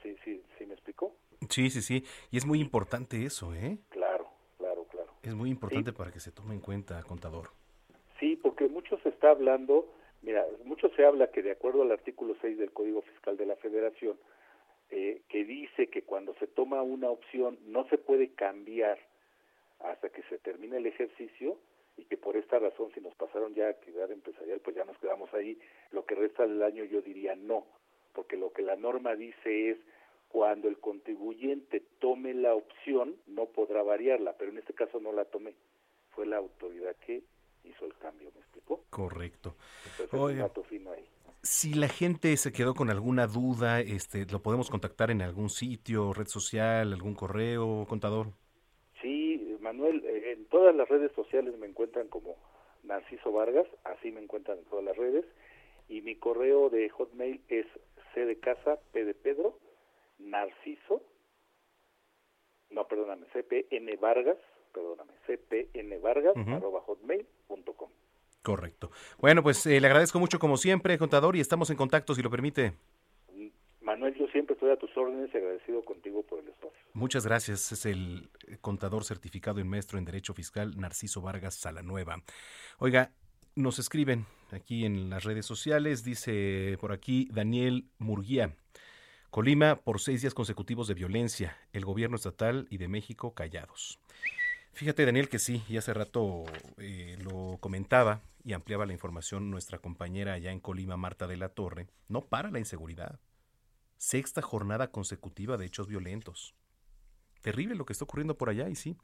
¿Sí, 0.01 0.15
sí, 0.23 0.41
sí 0.57 0.65
me 0.65 0.73
explicó? 0.73 1.13
Sí, 1.49 1.69
sí, 1.69 1.81
sí. 1.81 2.03
Y 2.31 2.37
es 2.37 2.45
muy 2.45 2.59
importante 2.59 3.25
eso, 3.25 3.53
¿eh? 3.53 3.77
Claro, 3.89 4.29
claro, 4.57 4.85
claro. 4.89 5.11
Es 5.21 5.33
muy 5.33 5.49
importante 5.49 5.93
para 5.93 6.11
que 6.11 6.19
se 6.19 6.31
tome 6.31 6.53
en 6.53 6.61
cuenta, 6.61 7.01
contador. 7.03 7.49
Sí, 8.19 8.35
porque 8.35 8.67
mucho 8.67 8.97
se 8.99 9.09
está 9.09 9.31
hablando, 9.31 9.87
mira, 10.21 10.45
mucho 10.65 10.89
se 10.95 11.05
habla 11.05 11.31
que 11.31 11.41
de 11.41 11.51
acuerdo 11.51 11.81
al 11.81 11.91
artículo 11.91 12.35
6 12.41 12.57
del 12.57 12.71
Código 12.71 13.01
Fiscal 13.01 13.37
de 13.37 13.45
la 13.45 13.55
Federación, 13.57 14.17
eh, 14.89 15.21
que 15.27 15.43
dice 15.43 15.87
que 15.87 16.03
cuando 16.03 16.33
se 16.35 16.47
toma 16.47 16.81
una 16.81 17.09
opción 17.09 17.57
no 17.65 17.87
se 17.89 17.97
puede 17.97 18.29
cambiar 18.33 18.99
hasta 19.79 20.09
que 20.09 20.23
se 20.23 20.37
termine 20.37 20.77
el 20.77 20.85
ejercicio, 20.85 21.57
y 21.97 22.05
que 22.05 22.17
por 22.17 22.37
esta 22.37 22.59
razón 22.59 22.91
si 22.93 23.01
nos 23.01 23.15
pasaron 23.15 23.53
ya 23.53 23.67
a 23.67 23.69
actividad 23.69 24.11
empresarial 24.11 24.59
pues 24.59 24.75
ya 24.75 24.85
nos 24.85 24.97
quedamos 24.97 25.33
ahí. 25.33 25.59
Lo 25.91 26.05
que 26.05 26.15
resta 26.15 26.45
del 26.45 26.61
año 26.63 26.83
yo 26.85 27.01
diría 27.01 27.35
no, 27.35 27.65
porque 28.13 28.37
lo 28.37 28.51
que 28.51 28.61
la 28.61 28.75
norma 28.75 29.15
dice 29.15 29.71
es 29.71 29.77
cuando 30.33 30.67
el 30.67 30.79
contribuyente 30.79 31.83
tome 31.99 32.33
la 32.33 32.55
opción 32.55 33.15
no 33.27 33.45
podrá 33.45 33.83
variarla, 33.83 34.35
pero 34.37 34.51
en 34.51 34.57
este 34.57 34.73
caso 34.73 34.99
no 34.99 35.11
la 35.11 35.25
tomé. 35.25 35.53
Fue 36.09 36.25
la 36.25 36.37
autoridad 36.37 36.95
que 37.05 37.23
hizo 37.63 37.85
el 37.85 37.95
cambio, 37.97 38.31
¿me 38.33 38.41
explicó? 38.41 38.83
Correcto. 38.89 39.55
Entonces, 39.99 40.19
un 40.19 40.39
dato 40.39 40.63
fino 40.63 40.91
ahí. 40.91 41.05
Si 41.43 41.73
la 41.73 41.87
gente 41.87 42.35
se 42.37 42.51
quedó 42.51 42.73
con 42.73 42.89
alguna 42.89 43.27
duda, 43.27 43.81
este, 43.81 44.25
¿lo 44.25 44.41
podemos 44.41 44.69
contactar 44.69 45.11
en 45.11 45.21
algún 45.21 45.49
sitio, 45.49 46.13
red 46.13 46.27
social, 46.27 46.93
algún 46.93 47.13
correo, 47.13 47.85
contador? 47.87 48.27
Manuel, 49.73 50.03
eh, 50.05 50.33
en 50.33 50.45
todas 50.45 50.75
las 50.75 50.87
redes 50.87 51.11
sociales 51.13 51.57
me 51.57 51.67
encuentran 51.67 52.07
como 52.07 52.35
Narciso 52.83 53.31
Vargas, 53.31 53.67
así 53.83 54.11
me 54.11 54.21
encuentran 54.21 54.59
en 54.59 54.65
todas 54.65 54.85
las 54.85 54.95
redes, 54.95 55.25
y 55.89 56.01
mi 56.01 56.15
correo 56.15 56.69
de 56.69 56.89
Hotmail 56.89 57.41
es 57.49 57.65
C 58.13 58.25
de 58.25 58.39
casa, 58.39 58.79
P 58.91 59.03
de 59.03 59.13
Pedro, 59.13 59.57
Narciso, 60.19 61.01
no, 62.69 62.87
perdóname, 62.87 63.25
CPN 63.33 63.95
Vargas, 63.97 64.37
perdóname, 64.73 65.13
CPN 65.27 65.97
Vargas, 65.99 66.35
Ujú. 66.35 66.51
arroba 66.51 66.81
hotmail.com. 66.81 67.89
Correcto. 68.41 68.91
Bueno, 69.19 69.41
pues 69.41 69.65
eh, 69.65 69.79
le 69.79 69.87
agradezco 69.87 70.19
mucho 70.19 70.39
como 70.39 70.57
siempre, 70.57 70.97
contador, 70.97 71.35
y 71.35 71.39
estamos 71.39 71.69
en 71.69 71.77
contacto 71.77 72.13
si 72.13 72.21
lo 72.21 72.29
permite. 72.29 72.73
Manuel, 73.83 74.15
yo 74.15 74.27
siempre 74.27 74.53
estoy 74.53 74.71
a 74.71 74.77
tus 74.77 74.95
órdenes 74.95 75.29
y 75.33 75.37
agradecido 75.37 75.83
contigo 75.83 76.23
por 76.23 76.39
el 76.39 76.47
espacio. 76.47 76.77
Muchas 76.93 77.25
gracias. 77.25 77.71
Es 77.71 77.85
el 77.85 78.29
contador 78.61 79.03
certificado 79.03 79.59
y 79.59 79.63
maestro 79.63 79.97
en 79.97 80.05
Derecho 80.05 80.33
Fiscal, 80.33 80.77
Narciso 80.77 81.21
Vargas 81.21 81.55
Salanueva. 81.55 82.23
Oiga, 82.79 83.11
nos 83.55 83.79
escriben 83.79 84.25
aquí 84.51 84.85
en 84.85 85.09
las 85.09 85.23
redes 85.25 85.45
sociales, 85.45 86.03
dice 86.03 86.77
por 86.79 86.91
aquí 86.91 87.27
Daniel 87.31 87.85
Murguía. 87.99 88.55
Colima 89.29 89.77
por 89.77 89.99
seis 89.99 90.21
días 90.21 90.33
consecutivos 90.33 90.87
de 90.87 90.93
violencia, 90.93 91.57
el 91.73 91.85
gobierno 91.85 92.15
estatal 92.15 92.67
y 92.69 92.77
de 92.77 92.87
México 92.87 93.33
callados. 93.33 93.99
Fíjate, 94.71 95.05
Daniel, 95.05 95.29
que 95.29 95.39
sí, 95.39 95.61
y 95.67 95.77
hace 95.77 95.93
rato 95.93 96.43
eh, 96.77 97.17
lo 97.23 97.57
comentaba 97.59 98.21
y 98.43 98.53
ampliaba 98.53 98.85
la 98.85 98.93
información 98.93 99.51
nuestra 99.51 99.77
compañera 99.79 100.33
allá 100.33 100.51
en 100.51 100.59
Colima, 100.59 100.97
Marta 100.97 101.27
de 101.27 101.37
la 101.37 101.49
Torre. 101.49 101.87
No 102.07 102.21
para 102.21 102.49
la 102.49 102.59
inseguridad. 102.59 103.19
Sexta 104.03 104.41
jornada 104.41 104.91
consecutiva 104.91 105.55
de 105.55 105.65
hechos 105.65 105.87
violentos. 105.87 106.55
Terrible 107.39 107.73
lo 107.73 107.85
que 107.85 107.93
está 107.93 108.03
ocurriendo 108.03 108.37
por 108.37 108.49
allá 108.49 108.67
y 108.67 108.75
sí, 108.75 108.97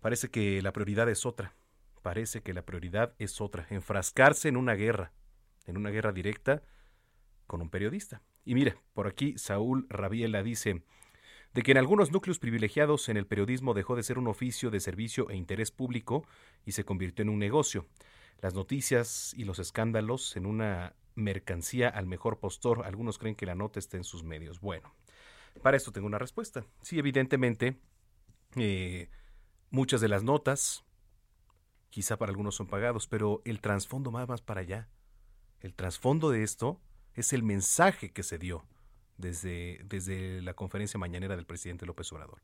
parece 0.00 0.30
que 0.30 0.62
la 0.62 0.72
prioridad 0.72 1.08
es 1.08 1.26
otra. 1.26 1.56
Parece 2.00 2.42
que 2.42 2.54
la 2.54 2.64
prioridad 2.64 3.12
es 3.18 3.40
otra, 3.40 3.66
enfrascarse 3.70 4.48
en 4.48 4.56
una 4.56 4.74
guerra, 4.74 5.12
en 5.66 5.76
una 5.76 5.90
guerra 5.90 6.12
directa 6.12 6.62
con 7.48 7.60
un 7.60 7.70
periodista. 7.70 8.22
Y 8.44 8.54
mira, 8.54 8.76
por 8.94 9.08
aquí 9.08 9.36
Saúl 9.36 9.84
Rabiela 9.88 10.44
dice 10.44 10.84
de 11.52 11.62
que 11.62 11.72
en 11.72 11.78
algunos 11.78 12.12
núcleos 12.12 12.38
privilegiados 12.38 13.08
en 13.08 13.16
el 13.16 13.26
periodismo 13.26 13.74
dejó 13.74 13.96
de 13.96 14.04
ser 14.04 14.16
un 14.16 14.28
oficio 14.28 14.70
de 14.70 14.78
servicio 14.78 15.28
e 15.28 15.34
interés 15.34 15.72
público 15.72 16.24
y 16.64 16.70
se 16.70 16.84
convirtió 16.84 17.24
en 17.24 17.30
un 17.30 17.40
negocio. 17.40 17.88
Las 18.40 18.54
noticias 18.54 19.34
y 19.36 19.42
los 19.42 19.58
escándalos 19.58 20.36
en 20.36 20.46
una 20.46 20.94
mercancía 21.16 21.88
al 21.88 22.06
mejor 22.06 22.38
postor. 22.38 22.86
Algunos 22.86 23.18
creen 23.18 23.34
que 23.34 23.46
la 23.46 23.56
nota 23.56 23.80
está 23.80 23.96
en 23.96 24.04
sus 24.04 24.22
medios. 24.22 24.60
Bueno, 24.60 24.94
para 25.62 25.76
esto 25.76 25.90
tengo 25.90 26.06
una 26.06 26.18
respuesta. 26.18 26.64
Sí, 26.82 26.98
evidentemente, 26.98 27.80
eh, 28.54 29.10
muchas 29.70 30.00
de 30.00 30.08
las 30.08 30.22
notas, 30.22 30.84
quizá 31.90 32.16
para 32.16 32.30
algunos 32.30 32.54
son 32.54 32.68
pagados, 32.68 33.08
pero 33.08 33.42
el 33.44 33.60
trasfondo 33.60 34.12
va 34.12 34.26
más 34.26 34.42
para 34.42 34.60
allá. 34.60 34.88
El 35.60 35.74
trasfondo 35.74 36.30
de 36.30 36.44
esto 36.44 36.80
es 37.14 37.32
el 37.32 37.42
mensaje 37.42 38.12
que 38.12 38.22
se 38.22 38.38
dio 38.38 38.64
desde, 39.16 39.80
desde 39.84 40.42
la 40.42 40.54
conferencia 40.54 40.98
mañanera 40.98 41.36
del 41.36 41.46
presidente 41.46 41.86
López 41.86 42.12
Obrador. 42.12 42.42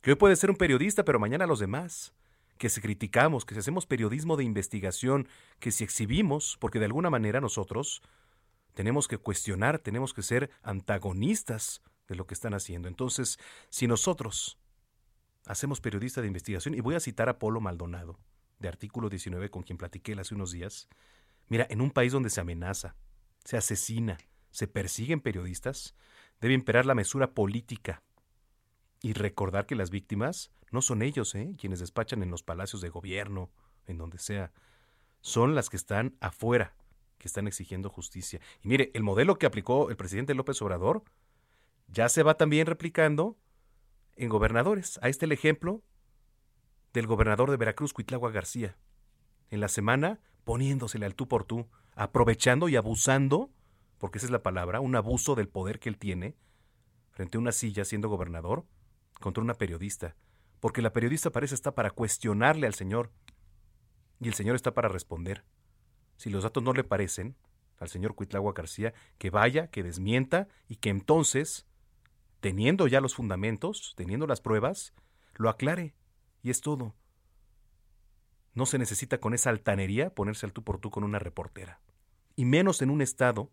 Que 0.00 0.10
hoy 0.10 0.16
puede 0.16 0.36
ser 0.36 0.50
un 0.50 0.56
periodista, 0.56 1.04
pero 1.04 1.18
mañana 1.18 1.46
los 1.46 1.60
demás. 1.60 2.12
Que 2.60 2.68
si 2.68 2.82
criticamos, 2.82 3.46
que 3.46 3.54
si 3.54 3.60
hacemos 3.60 3.86
periodismo 3.86 4.36
de 4.36 4.44
investigación, 4.44 5.26
que 5.60 5.70
si 5.70 5.82
exhibimos, 5.82 6.58
porque 6.60 6.78
de 6.78 6.84
alguna 6.84 7.08
manera 7.08 7.40
nosotros 7.40 8.02
tenemos 8.74 9.08
que 9.08 9.16
cuestionar, 9.16 9.78
tenemos 9.78 10.12
que 10.12 10.20
ser 10.20 10.50
antagonistas 10.62 11.80
de 12.06 12.16
lo 12.16 12.26
que 12.26 12.34
están 12.34 12.52
haciendo. 12.52 12.86
Entonces, 12.86 13.38
si 13.70 13.86
nosotros 13.86 14.58
hacemos 15.46 15.80
periodista 15.80 16.20
de 16.20 16.26
investigación, 16.26 16.74
y 16.74 16.82
voy 16.82 16.96
a 16.96 17.00
citar 17.00 17.30
a 17.30 17.38
Polo 17.38 17.62
Maldonado, 17.62 18.18
de 18.58 18.68
artículo 18.68 19.08
19, 19.08 19.48
con 19.48 19.62
quien 19.62 19.78
platiqué 19.78 20.12
hace 20.20 20.34
unos 20.34 20.52
días, 20.52 20.86
mira, 21.48 21.66
en 21.70 21.80
un 21.80 21.90
país 21.90 22.12
donde 22.12 22.28
se 22.28 22.42
amenaza, 22.42 22.94
se 23.42 23.56
asesina, 23.56 24.18
se 24.50 24.66
persiguen 24.68 25.22
periodistas, 25.22 25.94
debe 26.42 26.52
imperar 26.52 26.84
la 26.84 26.94
mesura 26.94 27.32
política 27.32 28.02
y 29.02 29.12
recordar 29.12 29.66
que 29.66 29.74
las 29.74 29.90
víctimas 29.90 30.50
no 30.70 30.82
son 30.82 31.02
ellos, 31.02 31.34
¿eh? 31.34 31.54
quienes 31.58 31.80
despachan 31.80 32.22
en 32.22 32.30
los 32.30 32.42
palacios 32.42 32.82
de 32.82 32.88
gobierno, 32.88 33.50
en 33.86 33.98
donde 33.98 34.18
sea, 34.18 34.52
son 35.20 35.54
las 35.54 35.68
que 35.68 35.76
están 35.76 36.16
afuera, 36.20 36.74
que 37.18 37.28
están 37.28 37.46
exigiendo 37.46 37.88
justicia. 37.88 38.40
Y 38.62 38.68
mire, 38.68 38.90
el 38.94 39.02
modelo 39.02 39.38
que 39.38 39.46
aplicó 39.46 39.90
el 39.90 39.96
presidente 39.96 40.34
López 40.34 40.60
Obrador 40.62 41.02
ya 41.88 42.08
se 42.08 42.22
va 42.22 42.34
también 42.34 42.66
replicando 42.66 43.36
en 44.16 44.28
gobernadores. 44.28 44.98
Ahí 45.02 45.10
está 45.10 45.26
el 45.26 45.32
ejemplo 45.32 45.82
del 46.92 47.06
gobernador 47.06 47.50
de 47.50 47.56
Veracruz, 47.56 47.92
Cuitlagua 47.92 48.30
García. 48.30 48.76
En 49.50 49.60
la 49.60 49.68
semana 49.68 50.20
poniéndosele 50.44 51.06
al 51.06 51.14
tú 51.14 51.28
por 51.28 51.44
tú, 51.44 51.68
aprovechando 51.94 52.68
y 52.68 52.76
abusando, 52.76 53.50
porque 53.98 54.18
esa 54.18 54.26
es 54.26 54.30
la 54.30 54.42
palabra, 54.42 54.80
un 54.80 54.96
abuso 54.96 55.34
del 55.34 55.48
poder 55.48 55.78
que 55.78 55.88
él 55.88 55.98
tiene, 55.98 56.34
frente 57.10 57.36
a 57.36 57.40
una 57.40 57.52
silla 57.52 57.84
siendo 57.84 58.08
gobernador, 58.08 58.64
contra 59.20 59.42
una 59.42 59.54
periodista. 59.54 60.16
Porque 60.58 60.82
la 60.82 60.92
periodista 60.92 61.30
parece 61.30 61.54
está 61.54 61.74
para 61.74 61.90
cuestionarle 61.90 62.66
al 62.66 62.74
señor, 62.74 63.10
y 64.20 64.28
el 64.28 64.34
señor 64.34 64.54
está 64.54 64.74
para 64.74 64.88
responder. 64.88 65.44
Si 66.16 66.28
los 66.28 66.42
datos 66.42 66.62
no 66.62 66.74
le 66.74 66.84
parecen 66.84 67.36
al 67.78 67.88
señor 67.88 68.14
Cuitlagua 68.14 68.52
García, 68.52 68.92
que 69.16 69.30
vaya, 69.30 69.68
que 69.68 69.82
desmienta 69.82 70.48
y 70.68 70.76
que 70.76 70.90
entonces, 70.90 71.66
teniendo 72.40 72.86
ya 72.86 73.00
los 73.00 73.14
fundamentos, 73.14 73.94
teniendo 73.96 74.26
las 74.26 74.42
pruebas, 74.42 74.92
lo 75.34 75.48
aclare. 75.48 75.94
Y 76.42 76.50
es 76.50 76.60
todo. 76.60 76.94
No 78.52 78.66
se 78.66 78.78
necesita 78.78 79.18
con 79.18 79.32
esa 79.32 79.48
altanería 79.48 80.14
ponerse 80.14 80.44
al 80.44 80.52
tú 80.52 80.62
por 80.62 80.78
tú 80.78 80.90
con 80.90 81.04
una 81.04 81.18
reportera. 81.18 81.80
Y 82.36 82.44
menos 82.44 82.82
en 82.82 82.90
un 82.90 83.00
estado 83.00 83.50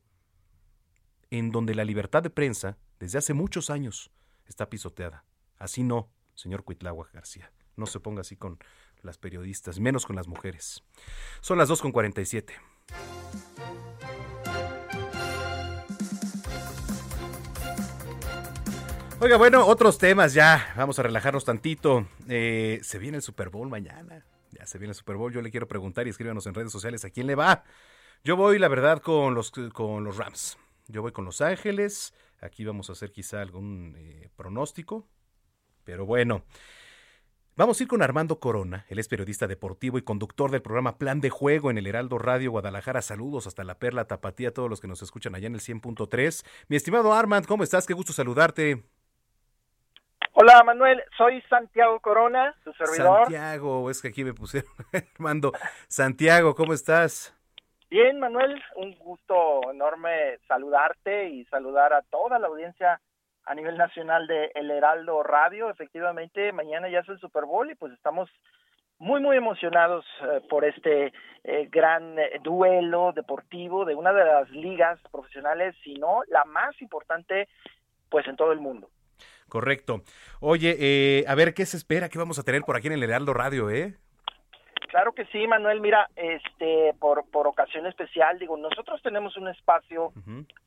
en 1.29 1.51
donde 1.51 1.75
la 1.75 1.85
libertad 1.85 2.23
de 2.23 2.29
prensa, 2.29 2.77
desde 2.99 3.17
hace 3.17 3.33
muchos 3.33 3.69
años, 3.69 4.11
está 4.45 4.69
pisoteada. 4.69 5.23
Así 5.57 5.83
no, 5.83 6.09
señor 6.33 6.63
Cuitlagua 6.63 7.09
García. 7.13 7.51
No 7.75 7.85
se 7.85 7.99
ponga 7.99 8.21
así 8.21 8.35
con 8.35 8.59
las 9.01 9.17
periodistas, 9.17 9.79
menos 9.79 10.05
con 10.05 10.15
las 10.15 10.27
mujeres. 10.27 10.83
Son 11.41 11.57
las 11.57 11.69
2.47. 11.69 12.53
Oiga, 19.19 19.37
bueno, 19.37 19.65
otros 19.65 19.97
temas 19.97 20.35
ya. 20.35 20.73
Vamos 20.75 20.99
a 20.99 21.03
relajarnos 21.03 21.43
tantito. 21.43 22.07
Eh, 22.27 22.79
se 22.83 22.99
viene 22.99 23.17
el 23.17 23.23
Super 23.23 23.49
Bowl 23.49 23.67
mañana. 23.67 24.23
Ya 24.51 24.65
se 24.67 24.77
viene 24.77 24.91
el 24.91 24.95
Super 24.95 25.15
Bowl. 25.15 25.33
Yo 25.33 25.41
le 25.41 25.49
quiero 25.49 25.67
preguntar 25.67 26.05
y 26.05 26.11
escríbanos 26.11 26.45
en 26.45 26.53
redes 26.53 26.71
sociales 26.71 27.03
a 27.03 27.09
quién 27.09 27.25
le 27.25 27.33
va. 27.33 27.63
Yo 28.23 28.35
voy, 28.35 28.59
la 28.59 28.67
verdad, 28.67 29.01
con 29.01 29.33
los, 29.33 29.51
con 29.73 30.03
los 30.03 30.17
Rams. 30.17 30.57
Yo 30.87 31.01
voy 31.01 31.11
con 31.11 31.25
Los 31.25 31.41
Ángeles. 31.41 32.13
Aquí 32.41 32.63
vamos 32.63 32.89
a 32.89 32.93
hacer 32.93 33.11
quizá 33.11 33.41
algún 33.41 33.95
eh, 33.97 34.29
pronóstico. 34.35 35.07
Pero 35.87 36.05
bueno. 36.05 36.43
Vamos 37.55 37.79
a 37.79 37.83
ir 37.83 37.87
con 37.87 38.03
Armando 38.03 38.39
Corona, 38.39 38.85
él 38.89 38.99
es 38.99 39.07
periodista 39.07 39.47
deportivo 39.47 39.97
y 39.97 40.03
conductor 40.03 40.51
del 40.51 40.61
programa 40.61 40.99
Plan 40.99 41.21
de 41.21 41.31
Juego 41.31 41.71
en 41.71 41.77
el 41.79 41.87
Heraldo 41.87 42.19
Radio 42.19 42.51
Guadalajara. 42.51 43.01
Saludos 43.01 43.47
hasta 43.47 43.63
la 43.63 43.79
Perla 43.79 44.05
Tapatía 44.05 44.49
a 44.49 44.51
todos 44.51 44.69
los 44.69 44.81
que 44.81 44.87
nos 44.87 45.01
escuchan 45.01 45.33
allá 45.33 45.47
en 45.47 45.55
el 45.55 45.61
100.3. 45.61 46.45
Mi 46.67 46.75
estimado 46.75 47.13
Armand, 47.13 47.47
¿cómo 47.47 47.63
estás? 47.63 47.87
Qué 47.87 47.93
gusto 47.93 48.11
saludarte. 48.11 48.83
Hola 50.33 50.61
Manuel, 50.65 51.01
soy 51.17 51.41
Santiago 51.49 51.99
Corona, 52.01 52.53
tu 52.65 52.73
servidor. 52.73 53.21
Santiago, 53.21 53.89
es 53.89 54.01
que 54.01 54.09
aquí 54.09 54.25
me 54.25 54.33
pusieron 54.33 54.69
Armando. 55.15 55.53
Santiago, 55.87 56.53
¿cómo 56.53 56.73
estás? 56.73 57.33
Bien, 57.89 58.19
Manuel, 58.19 58.61
un 58.75 58.93
gusto 58.99 59.71
enorme 59.71 60.37
saludarte 60.49 61.29
y 61.29 61.45
saludar 61.45 61.93
a 61.93 62.01
toda 62.01 62.37
la 62.39 62.47
audiencia 62.47 62.99
a 63.47 63.55
nivel 63.55 63.77
nacional 63.77 64.27
de 64.27 64.51
El 64.53 64.69
Heraldo 64.69 65.23
Radio. 65.23 65.69
Efectivamente, 65.69 66.51
mañana 66.51 66.89
ya 66.89 66.99
es 66.99 67.09
el 67.09 67.19
Super 67.19 67.45
Bowl 67.45 67.71
y 67.71 67.75
pues 67.75 67.93
estamos 67.93 68.29
muy, 68.99 69.21
muy 69.21 69.37
emocionados 69.37 70.05
eh, 70.21 70.41
por 70.49 70.65
este 70.65 71.13
eh, 71.43 71.69
gran 71.71 72.19
eh, 72.19 72.39
duelo 72.43 73.13
deportivo 73.15 73.85
de 73.85 73.95
una 73.95 74.11
de 74.11 74.25
las 74.25 74.49
ligas 74.49 74.99
profesionales, 75.11 75.75
si 75.83 75.93
no 75.93 76.21
la 76.27 76.43
más 76.45 76.79
importante, 76.81 77.47
pues 78.09 78.27
en 78.27 78.35
todo 78.35 78.51
el 78.51 78.59
mundo. 78.59 78.89
Correcto. 79.47 80.01
Oye, 80.41 81.23
a 81.25 81.33
ver, 81.35 81.53
¿qué 81.53 81.65
se 81.65 81.77
espera? 81.77 82.09
¿Qué 82.09 82.19
vamos 82.19 82.37
a 82.37 82.43
tener 82.43 82.63
por 82.63 82.75
aquí 82.75 82.87
en 82.87 82.93
el 82.93 83.03
Heraldo 83.03 83.33
Radio, 83.33 83.69
eh? 83.69 83.95
Claro 84.87 85.11
que 85.13 85.25
sí, 85.25 85.45
Manuel. 85.47 85.81
Mira, 85.81 86.09
este, 86.15 86.93
por, 86.99 87.29
por 87.29 87.47
ocasión 87.47 87.85
especial, 87.87 88.39
digo, 88.39 88.57
nosotros 88.57 89.01
tenemos 89.01 89.35
un 89.37 89.49
espacio 89.49 90.13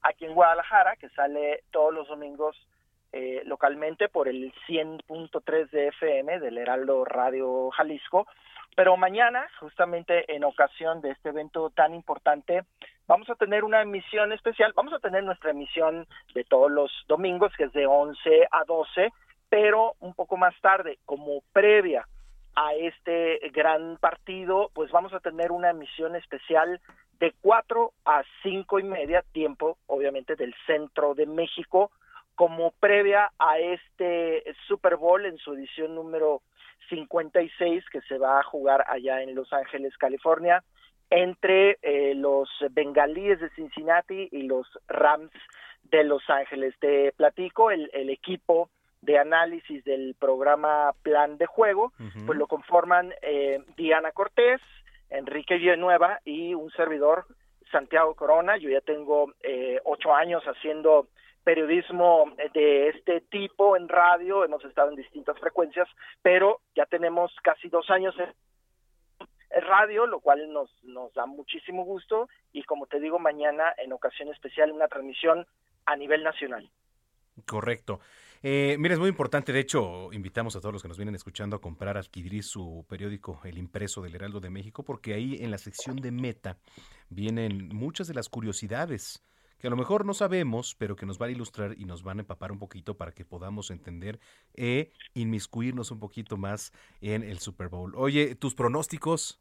aquí 0.03 0.27
en 0.27 0.35
Guadalajara 0.35 0.97
que 0.97 1.09
sale 1.11 1.65
todos 1.71 1.93
los 1.93 2.07
domingos 2.09 2.57
eh, 3.13 3.43
localmente 3.47 4.09
por 4.09 4.29
el 4.29 4.53
100.3 4.69 5.71
de 5.71 5.89
FM 5.89 6.39
del 6.39 6.59
Heraldo 6.59 7.05
Radio 7.05 7.71
Jalisco. 7.71 8.27
Pero 8.77 8.97
mañana, 8.97 9.49
justamente 9.59 10.33
en 10.35 10.45
ocasión 10.45 11.01
de 11.01 11.11
este 11.11 11.31
evento 11.31 11.71
tan 11.71 11.95
importante, 11.95 12.63
vamos 13.09 13.29
a 13.31 13.35
tener 13.35 13.65
una 13.65 13.83
emisión 13.83 14.33
especial. 14.33 14.73
Vamos 14.77 14.93
a 14.93 15.01
tener 15.01 15.25
nuestra 15.25 15.51
emisión 15.51 16.07
de 16.35 16.45
todos 16.45 16.71
los 16.71 16.93
domingos, 17.09 17.53
que 17.57 17.65
es 17.65 17.73
de 17.73 17.87
11 17.87 18.49
a 18.51 18.65
12, 18.65 19.13
pero 19.49 19.95
un 20.01 20.15
poco 20.15 20.37
más 20.37 20.55
tarde, 20.61 20.99
como 21.07 21.41
previa 21.53 22.07
a 22.55 22.75
este 22.75 23.39
gran 23.53 23.97
partido, 23.99 24.71
pues 24.75 24.91
vamos 24.91 25.13
a 25.13 25.21
tener 25.21 25.53
una 25.53 25.71
emisión 25.71 26.17
especial 26.17 26.81
de 27.19 27.35
4 27.43 27.93
a 28.05 28.23
5 28.43 28.81
y 28.81 28.83
media, 28.83 29.23
tiempo 29.33 29.79
obviamente 29.87 30.37
del 30.37 30.55
centro 30.67 31.15
de 31.15 31.27
México, 31.27 31.91
como 32.35 32.73
previa 32.73 33.31
a 33.39 33.59
este 33.59 34.43
Super 34.67 34.97
Bowl 34.97 35.27
en 35.27 35.37
su 35.37 35.53
edición 35.53 35.95
número 35.95 36.43
56 36.89 37.85
que 37.91 38.01
se 38.03 38.19
va 38.19 38.41
a 38.41 38.45
jugar 38.45 38.85
allá 38.89 39.23
en 39.23 39.35
Los 39.35 39.53
Ángeles, 39.53 39.97
California, 39.99 40.65
entre 41.11 41.79
eh, 41.83 42.15
los 42.15 42.49
bengalíes 42.71 43.41
de 43.41 43.51
Cincinnati 43.51 44.29
y 44.33 44.43
los 44.43 44.67
Rams 44.89 45.33
de 45.85 46.05
Los 46.05 46.29
Ángeles. 46.31 46.75
Te 46.81 47.13
platico, 47.13 47.71
el, 47.71 47.91
el 47.93 48.11
equipo 48.11 48.71
de 49.03 49.19
análisis 49.19 49.83
del 49.85 50.15
programa 50.19 50.93
Plan 51.03 51.39
de 51.39 51.47
Juego, 51.47 51.93
pues 52.27 52.39
lo 52.39 52.47
conforman 52.47 53.15
eh, 53.23 53.63
Diana 53.77 54.13
Cortés, 54.13 54.61
Enrique 55.09 55.57
Villanueva 55.57 56.21
y 56.25 56.55
un 56.55 56.71
servidor, 56.71 57.27
Santiago 57.71 58.15
Corona. 58.15 58.57
Yo 58.57 58.69
ya 58.69 58.81
tengo 58.81 59.33
eh, 59.43 59.81
ocho 59.85 60.15
años 60.15 60.43
haciendo 60.45 61.09
periodismo 61.45 62.31
de 62.53 62.89
este 62.89 63.23
tipo 63.23 63.77
en 63.77 63.89
radio, 63.89 64.45
hemos 64.45 64.65
estado 64.65 64.91
en 64.91 64.97
distintas 64.97 65.39
frecuencias, 65.39 65.89
pero 66.23 66.61
ya 66.77 66.85
tenemos 66.85 67.35
casi 67.43 67.69
dos 67.69 67.89
años 67.89 68.15
en 68.19 69.63
radio, 69.63 70.07
lo 70.07 70.21
cual 70.21 70.53
nos, 70.53 70.71
nos 70.85 71.13
da 71.15 71.27
muchísimo 71.27 71.85
gusto 71.85 72.29
y 72.53 72.63
como 72.65 72.87
te 72.87 73.01
digo, 73.01 73.19
mañana 73.19 73.75
en 73.79 73.93
ocasión 73.93 74.29
especial 74.29 74.71
una 74.71 74.89
transmisión 74.89 75.47
a 75.87 75.97
nivel 75.97 76.23
nacional. 76.23 76.71
Correcto. 77.47 78.01
Eh, 78.43 78.77
mira, 78.79 78.95
es 78.95 79.01
muy 79.01 79.11
importante, 79.11 79.53
de 79.53 79.61
hecho, 79.61 80.11
invitamos 80.13 80.57
a 80.57 80.61
todos 80.61 80.73
los 80.73 80.83
que 80.83 80.89
nos 80.89 80.97
vienen 80.97 81.15
escuchando 81.15 81.57
a 81.57 81.61
comprar, 81.61 81.99
adquirir 81.99 82.43
su 82.43 82.87
periódico, 82.89 83.39
el 83.45 83.59
impreso 83.59 84.01
del 84.01 84.15
Heraldo 84.15 84.41
de 84.41 84.49
México, 84.49 84.83
porque 84.83 85.13
ahí 85.13 85.37
en 85.41 85.51
la 85.51 85.59
sección 85.59 85.97
de 85.97 86.11
meta 86.11 86.57
vienen 87.11 87.69
muchas 87.69 88.09
de 88.09 88.15
las 88.15 88.31
curiosidades 88.31 89.23
que 89.61 89.67
a 89.67 89.71
lo 89.71 89.77
mejor 89.77 90.07
no 90.07 90.15
sabemos, 90.15 90.75
pero 90.75 90.97
que 90.97 91.05
nos 91.05 91.19
van 91.19 91.29
a 91.29 91.33
ilustrar 91.33 91.75
y 91.77 91.85
nos 91.85 92.03
van 92.03 92.17
a 92.17 92.23
empapar 92.23 92.51
un 92.51 92.59
poquito 92.59 92.97
para 92.97 93.13
que 93.13 93.27
podamos 93.27 93.71
entender 93.71 94.19
e 94.55 94.91
inmiscuirnos 95.13 95.91
un 95.91 96.01
poquito 96.01 96.39
más 96.39 96.73
en 97.03 97.23
el 97.23 97.41
Super 97.41 97.69
Bowl. 97.69 97.93
Oye, 97.95 98.35
¿tus 98.37 98.55
pronósticos? 98.55 99.39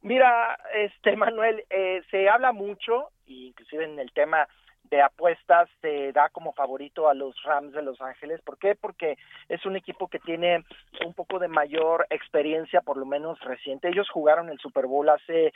Mira, 0.00 0.56
este 0.74 1.16
Manuel, 1.16 1.64
eh, 1.70 2.02
se 2.10 2.28
habla 2.28 2.52
mucho, 2.52 3.10
inclusive 3.26 3.84
en 3.84 3.98
el 3.98 4.12
tema 4.12 4.46
de 4.90 5.00
apuestas 5.00 5.68
se 5.80 6.12
da 6.12 6.28
como 6.28 6.52
favorito 6.52 7.08
a 7.08 7.14
los 7.14 7.34
Rams 7.42 7.72
de 7.72 7.82
Los 7.82 8.00
Ángeles. 8.00 8.40
¿Por 8.42 8.58
qué? 8.58 8.74
Porque 8.74 9.16
es 9.48 9.64
un 9.66 9.76
equipo 9.76 10.08
que 10.08 10.18
tiene 10.18 10.64
un 11.04 11.14
poco 11.14 11.38
de 11.38 11.48
mayor 11.48 12.06
experiencia, 12.10 12.80
por 12.80 12.96
lo 12.96 13.06
menos 13.06 13.40
reciente. 13.40 13.88
Ellos 13.88 14.08
jugaron 14.10 14.50
el 14.50 14.58
Super 14.58 14.86
Bowl 14.86 15.08
hace 15.08 15.52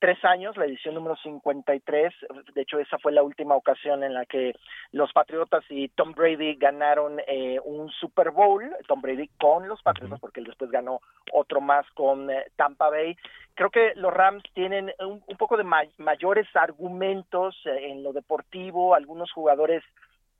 tres 0.00 0.24
años, 0.24 0.56
la 0.56 0.64
edición 0.64 0.94
número 0.94 1.14
53. 1.16 2.12
De 2.54 2.62
hecho, 2.62 2.78
esa 2.78 2.98
fue 2.98 3.12
la 3.12 3.22
última 3.22 3.54
ocasión 3.54 4.02
en 4.02 4.14
la 4.14 4.24
que 4.24 4.54
los 4.92 5.12
Patriotas 5.12 5.62
y 5.68 5.88
Tom 5.88 6.12
Brady 6.12 6.54
ganaron 6.54 7.20
eh, 7.26 7.60
un 7.64 7.90
Super 7.90 8.30
Bowl. 8.30 8.68
Tom 8.88 9.02
Brady 9.02 9.28
con 9.38 9.68
los 9.68 9.82
Patriotas, 9.82 10.18
porque 10.18 10.40
él 10.40 10.46
después 10.46 10.70
ganó 10.70 11.00
otro 11.32 11.60
más 11.60 11.86
con 11.92 12.30
eh, 12.30 12.46
Tampa 12.56 12.88
Bay. 12.88 13.16
Creo 13.54 13.70
que 13.70 13.92
los 13.94 14.12
Rams 14.12 14.42
tienen 14.54 14.90
un, 14.98 15.20
poco 15.36 15.56
de 15.56 15.64
mayores 15.98 16.48
argumentos 16.54 17.54
eh, 17.66 17.90
en 17.90 18.02
lo 18.02 18.12
deportivo, 18.12 18.94
algunos 18.94 19.30
jugadores 19.32 19.84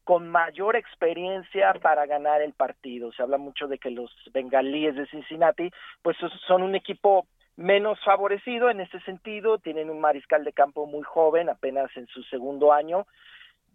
con 0.05 0.29
mayor 0.29 0.75
experiencia 0.75 1.75
para 1.75 2.07
ganar 2.07 2.41
el 2.41 2.55
partido. 2.55 3.13
Se 3.13 3.23
habla 3.23 3.37
mucho 3.37 3.69
de 3.69 3.79
que 3.79 3.91
los 3.91 4.11
bengalíes 4.33 4.97
de 4.97 5.07
Cincinnati, 5.07 5.71
pues 6.03 6.17
son 6.47 6.63
un 6.63 6.75
equipo 6.75 7.27
menos 7.57 7.99
favorecido 8.05 8.71
en 8.71 8.81
ese 8.81 9.01
sentido, 9.01 9.59
tienen 9.59 9.91
un 9.91 10.01
mariscal 10.01 10.45
de 10.45 10.53
campo 10.53 10.87
muy 10.87 11.03
joven, 11.03 11.49
apenas 11.49 11.91
en 11.97 12.07
su 12.09 12.23
segundo 12.25 12.73
año. 12.73 13.07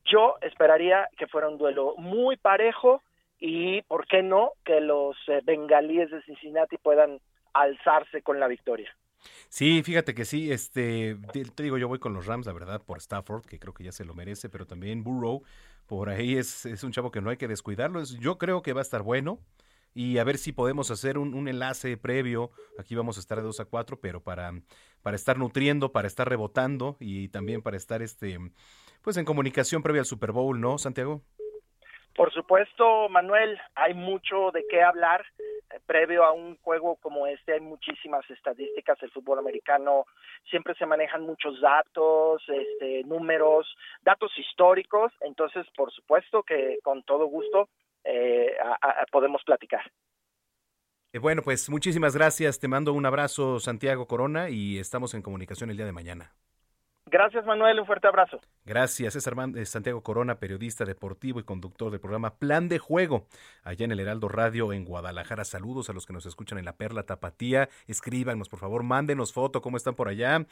Yo 0.06 0.36
esperaría 0.42 1.08
que 1.18 1.28
fuera 1.28 1.48
un 1.48 1.58
duelo 1.58 1.96
muy 1.98 2.38
parejo 2.38 3.02
y, 3.40 3.82
¿por 3.84 4.08
qué 4.08 4.24
no?, 4.24 4.52
que 4.64 4.80
los 4.80 5.16
eh, 5.28 5.42
bengalíes 5.44 6.12
de 6.12 6.22
Cincinnati 6.24 6.78
puedan 6.78 7.20
alzarse 7.54 8.22
con 8.22 8.40
la 8.40 8.48
victoria. 8.48 8.96
Sí, 9.50 9.82
fíjate 9.84 10.14
que 10.14 10.26
sí, 10.26 10.52
este, 10.52 11.18
te 11.56 11.64
digo, 11.64 11.78
yo 11.78 11.88
voy 11.88 12.00
con 12.00 12.14
los 12.14 12.26
Rams, 12.26 12.46
la 12.46 12.54
verdad, 12.54 12.82
por 12.86 12.98
Stafford, 12.98 13.46
que 13.46 13.60
creo 13.60 13.74
que 13.74 13.84
ya 13.84 13.92
se 13.92 14.06
lo 14.06 14.14
merece, 14.14 14.50
pero 14.50 14.66
también 14.66 15.04
Burrow, 15.04 15.44
por 15.88 16.10
ahí 16.10 16.38
es, 16.38 16.66
es 16.66 16.84
un 16.84 16.92
chavo 16.92 17.12
que 17.12 17.22
no 17.22 17.30
hay 17.30 17.38
que 17.38 17.48
descuidarlo, 17.48 18.04
yo 18.04 18.38
creo 18.38 18.62
que 18.62 18.74
va 18.74 18.82
a 18.82 18.84
estar 18.84 19.02
bueno, 19.02 19.40
y 19.96 20.18
a 20.18 20.26
ver 20.26 20.38
si 20.38 20.52
podemos 20.52 20.92
hacer 20.92 21.18
un, 21.18 21.48
enlace 21.48 21.96
previo. 21.98 22.52
Aquí 22.78 22.96
vamos 22.96 23.18
a 23.18 23.22
estar 23.22 23.38
de 23.38 23.46
2 23.46 23.62
a 23.62 23.66
4, 23.66 24.00
pero 24.02 24.22
para, 24.22 24.52
para 25.02 25.16
estar 25.16 25.38
nutriendo, 25.38 25.94
para 25.94 26.08
estar 26.08 26.28
rebotando 26.28 26.98
y 27.00 27.30
también 27.30 27.62
para 27.64 27.78
estar 27.78 28.02
este 28.02 28.38
pues 29.02 29.18
en 29.18 29.26
comunicación 29.26 29.82
previa 29.82 30.02
al 30.02 30.06
Super 30.06 30.32
Bowl, 30.32 30.60
¿no, 30.60 30.78
Santiago? 30.78 31.22
Por 32.16 32.34
supuesto, 32.34 33.08
Manuel, 33.10 33.58
hay 33.76 33.94
mucho 33.94 34.52
de 34.52 34.66
qué 34.70 34.82
hablar. 34.82 35.26
Eh, 35.40 35.80
previo 35.86 36.24
a 36.24 36.32
un 36.32 36.58
juego 36.58 36.98
como 36.98 37.28
este 37.28 37.54
hay 37.54 37.62
muchísimas 37.62 38.30
estadísticas 38.30 39.00
del 39.00 39.12
fútbol 39.12 39.40
americano, 39.40 40.06
siempre 40.50 40.76
se 40.76 40.86
manejan 40.86 41.24
muchos 41.24 41.60
datos, 41.62 42.44
este, 42.48 43.04
números, 43.06 43.68
datos 44.02 44.32
históricos, 44.38 45.12
entonces 45.22 45.66
por 45.76 45.92
supuesto 45.92 46.44
que 46.44 46.80
con 46.84 47.04
todo 47.04 47.26
gusto 47.26 47.70
eh, 48.06 48.56
podemos 49.12 49.44
platicar. 49.44 49.82
Eh, 51.14 51.20
bueno, 51.20 51.42
pues 51.42 51.70
muchísimas 51.70 52.16
gracias. 52.16 52.60
Te 52.60 52.68
mando 52.68 52.92
un 52.94 53.06
abrazo, 53.06 53.60
Santiago 53.60 54.06
Corona, 54.06 54.50
y 54.50 54.80
estamos 54.80 55.14
en 55.14 55.22
comunicación 55.22 55.70
el 55.70 55.78
día 55.78 55.86
de 55.86 55.94
mañana. 55.94 56.34
Gracias, 57.08 57.46
Manuel. 57.46 57.80
Un 57.80 57.86
fuerte 57.86 58.08
abrazo. 58.08 58.42
Gracias. 58.66 59.16
Es 59.16 59.26
eh, 59.28 59.66
Santiago 59.66 60.02
Corona, 60.02 60.40
periodista 60.40 60.84
deportivo 60.86 61.40
y 61.40 61.44
conductor 61.44 61.92
del 61.92 62.02
programa 62.02 62.36
Plan 62.36 62.68
de 62.68 62.80
Juego, 62.80 63.28
allá 63.64 63.86
en 63.86 63.92
el 63.92 64.00
Heraldo 64.02 64.28
Radio 64.28 64.74
en 64.74 64.84
Guadalajara. 64.84 65.46
Saludos 65.46 65.90
a 65.90 65.94
los 65.94 66.06
que 66.06 66.14
nos 66.14 66.26
escuchan 66.26 66.58
en 66.58 66.66
la 66.66 66.76
Perla 66.76 67.04
Tapatía. 67.04 67.70
Escríbanos, 67.88 68.50
por 68.50 68.60
favor, 68.60 68.84
mándenos 68.84 69.32
foto, 69.32 69.62
cómo 69.62 69.78
están 69.78 69.96
por 69.96 70.10
allá, 70.10 70.46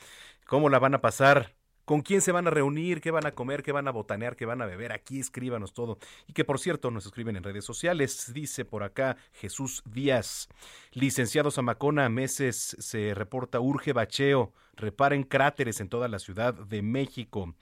cómo 0.46 0.70
la 0.70 0.80
van 0.80 0.94
a 0.94 1.02
pasar 1.02 1.56
con 1.86 2.02
quién 2.02 2.22
se 2.22 2.32
van 2.32 2.48
a 2.48 2.52
reunir, 2.52 3.02
qué 3.02 3.12
van 3.12 3.26
a 3.26 3.32
comer, 3.32 3.64
qué 3.64 3.72
van 3.72 3.88
a 3.88 3.92
botanear, 3.92 4.36
qué 4.36 4.46
van 4.46 4.62
a 4.62 4.66
beber. 4.66 4.92
Aquí 4.92 5.20
escríbanos 5.20 5.74
todo. 5.74 5.98
Y 6.28 6.34
que 6.34 6.46
por 6.46 6.60
cierto 6.60 6.92
nos 6.92 7.06
escriben 7.06 7.36
en 7.36 7.44
redes 7.44 7.66
sociales. 7.66 8.32
Dice 8.34 8.66
por 8.66 8.84
acá 8.84 9.18
Jesús 9.34 9.84
Díaz. 9.86 10.48
Licenciado 10.92 11.52
Zamacona, 11.52 12.08
meses 12.10 12.78
se 12.80 13.14
reporta 13.14 13.60
urge 13.60 13.94
bacheo. 13.94 14.54
Reparen 14.76 15.24
cráteres 15.24 15.82
en 15.82 15.90
toda 15.90 16.08
la 16.08 16.20
Ciudad 16.20 16.54
de 16.54 16.82
México. 16.82 17.54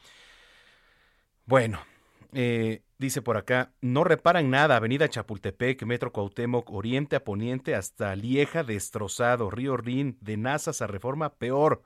Bueno, 1.45 1.80
eh, 2.34 2.84
dice 2.97 3.22
por 3.22 3.36
acá, 3.36 3.74
no 3.82 4.03
reparan 4.03 4.49
nada, 4.49 4.78
Avenida 4.78 5.09
Chapultepec, 5.09 5.84
Metro 5.84 6.13
Cuauhtémoc, 6.13 6.72
Oriente 6.72 7.17
a 7.17 7.24
Poniente 7.24 7.76
hasta 7.76 8.15
Lieja 8.15 8.63
destrozado, 8.63 9.49
Río 9.49 9.76
Rin, 9.76 10.17
de 10.22 10.38
Nazas 10.38 10.82
a 10.82 10.88
Reforma, 10.88 11.34
peor. 11.34 11.82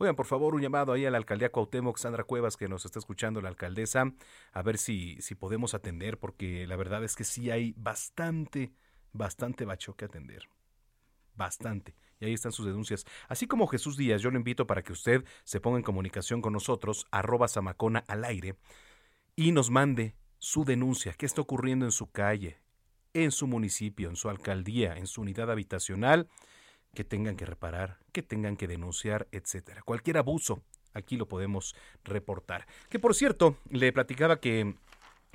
Oigan, 0.00 0.14
por 0.14 0.26
favor, 0.26 0.54
un 0.54 0.62
llamado 0.62 0.92
ahí 0.92 1.04
a 1.06 1.10
la 1.10 1.18
alcaldía 1.18 1.50
Cuauhtémoc, 1.50 1.98
Sandra 1.98 2.22
Cuevas, 2.22 2.56
que 2.56 2.68
nos 2.68 2.84
está 2.84 3.00
escuchando 3.00 3.40
la 3.40 3.48
alcaldesa, 3.48 4.12
a 4.52 4.62
ver 4.62 4.78
si, 4.78 5.20
si 5.20 5.34
podemos 5.34 5.74
atender, 5.74 6.18
porque 6.18 6.68
la 6.68 6.76
verdad 6.76 7.02
es 7.02 7.16
que 7.16 7.24
sí 7.24 7.50
hay 7.50 7.74
bastante, 7.76 8.72
bastante 9.12 9.64
bacho 9.64 9.96
que 9.96 10.04
atender. 10.04 10.48
Bastante. 11.34 11.96
Y 12.20 12.26
ahí 12.26 12.32
están 12.32 12.52
sus 12.52 12.66
denuncias. 12.66 13.06
Así 13.28 13.48
como 13.48 13.66
Jesús 13.66 13.96
Díaz, 13.96 14.22
yo 14.22 14.30
lo 14.30 14.38
invito 14.38 14.68
para 14.68 14.82
que 14.82 14.92
usted 14.92 15.24
se 15.42 15.60
ponga 15.60 15.78
en 15.78 15.84
comunicación 15.84 16.42
con 16.42 16.52
nosotros, 16.52 17.08
arroba 17.10 17.48
Samacona 17.48 18.04
al 18.06 18.24
aire, 18.24 18.56
y 19.34 19.50
nos 19.50 19.68
mande 19.68 20.14
su 20.38 20.64
denuncia, 20.64 21.12
qué 21.14 21.26
está 21.26 21.40
ocurriendo 21.40 21.84
en 21.84 21.92
su 21.92 22.12
calle, 22.12 22.60
en 23.14 23.32
su 23.32 23.48
municipio, 23.48 24.08
en 24.08 24.16
su 24.16 24.28
alcaldía, 24.28 24.96
en 24.96 25.08
su 25.08 25.22
unidad 25.22 25.50
habitacional 25.50 26.28
que 26.94 27.04
tengan 27.04 27.36
que 27.36 27.46
reparar, 27.46 27.98
que 28.12 28.22
tengan 28.22 28.56
que 28.56 28.66
denunciar, 28.66 29.28
etcétera. 29.32 29.82
Cualquier 29.82 30.18
abuso, 30.18 30.62
aquí 30.94 31.16
lo 31.16 31.28
podemos 31.28 31.74
reportar. 32.04 32.66
Que 32.88 32.98
por 32.98 33.14
cierto, 33.14 33.56
le 33.70 33.92
platicaba 33.92 34.40
que 34.40 34.74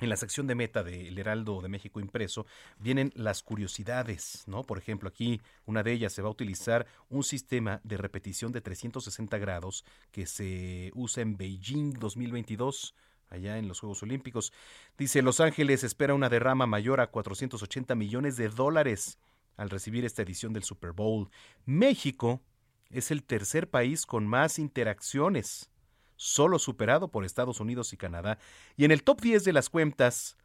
en 0.00 0.08
la 0.08 0.16
sección 0.16 0.46
de 0.46 0.54
meta 0.54 0.82
del 0.82 1.18
Heraldo 1.18 1.60
de 1.62 1.68
México 1.68 2.00
impreso 2.00 2.46
vienen 2.78 3.12
las 3.14 3.42
curiosidades, 3.42 4.44
¿no? 4.46 4.64
Por 4.64 4.78
ejemplo, 4.78 5.08
aquí 5.08 5.40
una 5.66 5.82
de 5.82 5.92
ellas 5.92 6.12
se 6.12 6.22
va 6.22 6.28
a 6.28 6.32
utilizar 6.32 6.86
un 7.08 7.22
sistema 7.22 7.80
de 7.84 7.96
repetición 7.96 8.52
de 8.52 8.60
360 8.60 9.38
grados 9.38 9.84
que 10.10 10.26
se 10.26 10.90
usa 10.94 11.22
en 11.22 11.36
Beijing 11.36 11.94
2022 11.94 12.94
allá 13.30 13.58
en 13.58 13.68
los 13.68 13.80
Juegos 13.80 14.02
Olímpicos. 14.02 14.52
Dice, 14.98 15.22
Los 15.22 15.40
Ángeles 15.40 15.84
espera 15.84 16.14
una 16.14 16.28
derrama 16.28 16.66
mayor 16.66 17.00
a 17.00 17.08
480 17.08 17.94
millones 17.94 18.36
de 18.36 18.48
dólares 18.48 19.18
al 19.56 19.70
recibir 19.70 20.04
esta 20.04 20.22
edición 20.22 20.52
del 20.52 20.64
Super 20.64 20.92
Bowl. 20.92 21.30
México 21.64 22.42
es 22.90 23.10
el 23.10 23.22
tercer 23.22 23.70
país 23.70 24.06
con 24.06 24.26
más 24.26 24.58
interacciones 24.58 25.70
solo 26.16 26.58
superado 26.58 27.08
por 27.08 27.24
Estados 27.24 27.60
Unidos 27.60 27.92
y 27.92 27.96
Canadá. 27.96 28.38
Y 28.76 28.84
en 28.84 28.92
el 28.92 29.02
top 29.02 29.20
10 29.20 29.44
de 29.44 29.52
las 29.52 29.68
cuentas 29.68 30.36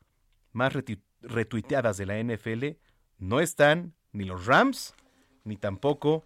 más 0.51 0.73
retuiteadas 1.21 1.97
de 1.97 2.05
la 2.05 2.21
NFL 2.21 2.77
no 3.17 3.39
están 3.39 3.93
ni 4.11 4.25
los 4.25 4.45
Rams 4.45 4.95
ni 5.43 5.57
tampoco 5.57 6.25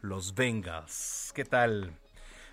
los 0.00 0.34
Bengals. 0.34 1.32
¿Qué 1.34 1.44
tal? 1.44 1.98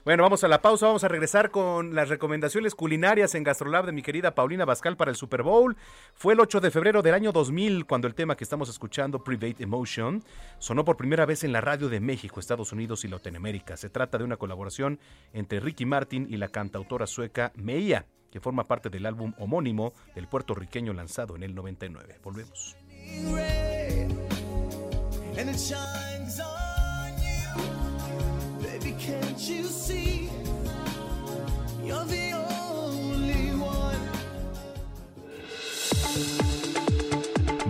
Bueno, 0.04 0.24
vamos 0.24 0.44
a 0.44 0.48
la 0.48 0.64
pausa, 0.64 0.88
vamos 0.88 1.04
a 1.04 1.08
regresar 1.08 1.52
con 1.52 1.94
las 1.94 2.10
recomendaciones 2.10 2.74
culinarias 2.74 3.36
en 3.36 3.44
Gastrolab 3.44 3.86
de 3.86 3.92
mi 3.92 4.02
querida 4.02 4.34
Paulina 4.34 4.66
Bascal 4.66 4.98
para 4.98 5.12
el 5.12 5.16
Super 5.16 5.44
Bowl. 5.44 5.78
Fue 6.16 6.34
el 6.34 6.40
8 6.40 6.60
de 6.60 6.72
febrero 6.72 7.04
del 7.04 7.14
año 7.14 7.32
2000 7.32 7.86
cuando 7.86 8.08
el 8.08 8.16
tema 8.16 8.36
que 8.36 8.44
estamos 8.44 8.68
escuchando, 8.68 9.24
Private 9.24 9.64
Emotion, 9.64 10.24
sonó 10.58 10.84
por 10.84 10.98
primera 10.98 11.28
vez 11.28 11.44
en 11.44 11.54
la 11.54 11.62
radio 11.62 11.88
de 11.88 12.00
México, 12.00 12.40
Estados 12.40 12.72
Unidos 12.72 13.06
y 13.06 13.10
Latinoamérica. 13.10 13.78
Se 13.78 13.92
trata 13.92 14.18
de 14.18 14.24
una 14.24 14.38
colaboración 14.38 15.00
entre 15.34 15.60
Ricky 15.60 15.86
Martin 15.86 16.26
y 16.28 16.38
la 16.38 16.48
cantautora 16.48 17.06
sueca 17.06 17.52
Meia, 17.54 18.08
que 18.32 18.40
forma 18.40 18.68
parte 18.68 18.90
del 18.90 19.06
álbum 19.06 19.34
homónimo 19.38 19.94
del 20.16 20.28
puertorriqueño 20.28 20.94
lanzado 20.94 21.36
en 21.36 21.44
el 21.44 21.54
99. 21.54 22.18
Volvemos. 22.24 22.76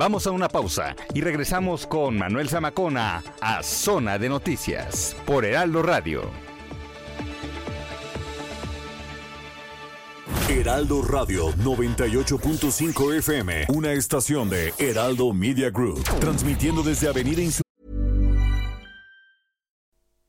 Vamos 0.02 0.26
a 0.26 0.32
una 0.32 0.50
pausa 0.50 0.96
y 1.14 1.22
regresamos 1.22 1.86
con 1.86 2.18
Manuel 2.18 2.50
Zamacona 2.50 3.24
a 3.40 3.62
Zona 3.62 4.18
de 4.18 4.30
Noticias 4.30 5.16
por 5.28 5.46
Heraldo 5.46 5.84
Radio. 5.84 6.24
Heraldo 10.50 11.04
Radio 11.04 11.54
98.5 11.54 13.18
FM, 13.20 13.66
una 13.70 13.94
estación 13.94 14.50
de 14.50 14.74
Heraldo 14.80 15.34
Media 15.34 15.70
Group, 15.70 16.04
transmitiendo 16.20 16.82
desde 16.82 17.08
Avenida 17.08 17.42
Insurgente. 17.42 17.61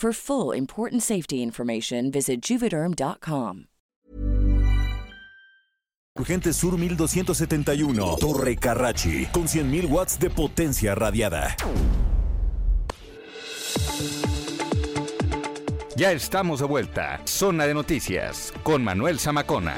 For 0.00 0.14
full 0.14 0.56
important 0.56 1.02
safety 1.02 1.42
information, 1.42 2.10
visit 2.10 2.40
juvederm.com. 2.40 3.66
Urgente 6.18 6.54
Sur 6.54 6.78
1271, 6.78 8.16
Torre 8.18 8.56
Carrachi, 8.56 9.26
con 9.26 9.46
100.000 9.46 9.90
watts 9.90 10.18
de 10.18 10.30
potencia 10.30 10.94
radiada. 10.94 11.54
Ya 15.96 16.12
estamos 16.12 16.60
de 16.60 16.66
vuelta. 16.66 17.20
Zona 17.26 17.66
de 17.66 17.74
noticias 17.74 18.54
con 18.62 18.82
Manuel 18.82 19.18
Zamacona. 19.18 19.76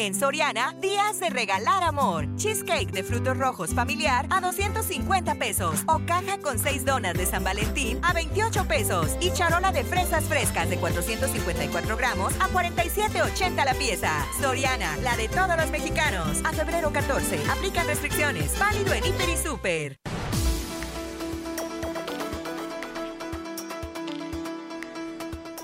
En 0.00 0.14
Soriana, 0.14 0.74
días 0.80 1.20
de 1.20 1.28
regalar 1.28 1.82
amor. 1.82 2.24
Cheesecake 2.36 2.90
de 2.90 3.04
frutos 3.04 3.36
rojos 3.36 3.74
familiar 3.74 4.24
a 4.30 4.40
250 4.40 5.34
pesos. 5.34 5.84
O 5.86 6.00
caja 6.06 6.38
con 6.38 6.58
6 6.58 6.86
donas 6.86 7.12
de 7.12 7.26
San 7.26 7.44
Valentín 7.44 7.98
a 8.02 8.14
28 8.14 8.64
pesos. 8.64 9.10
Y 9.20 9.30
charola 9.30 9.72
de 9.72 9.84
fresas 9.84 10.24
frescas 10.24 10.70
de 10.70 10.78
454 10.78 11.98
gramos 11.98 12.32
a 12.40 12.48
47,80 12.48 13.62
la 13.62 13.74
pieza. 13.74 14.10
Soriana, 14.40 14.96
la 15.02 15.18
de 15.18 15.28
todos 15.28 15.54
los 15.58 15.70
mexicanos. 15.70 16.38
A 16.44 16.52
febrero 16.54 16.90
14. 16.90 17.38
Aplican 17.50 17.86
restricciones. 17.86 18.58
Válido 18.58 18.94
en 18.94 19.04
Hiper 19.04 19.28
y 19.28 19.36
Super. 19.36 19.98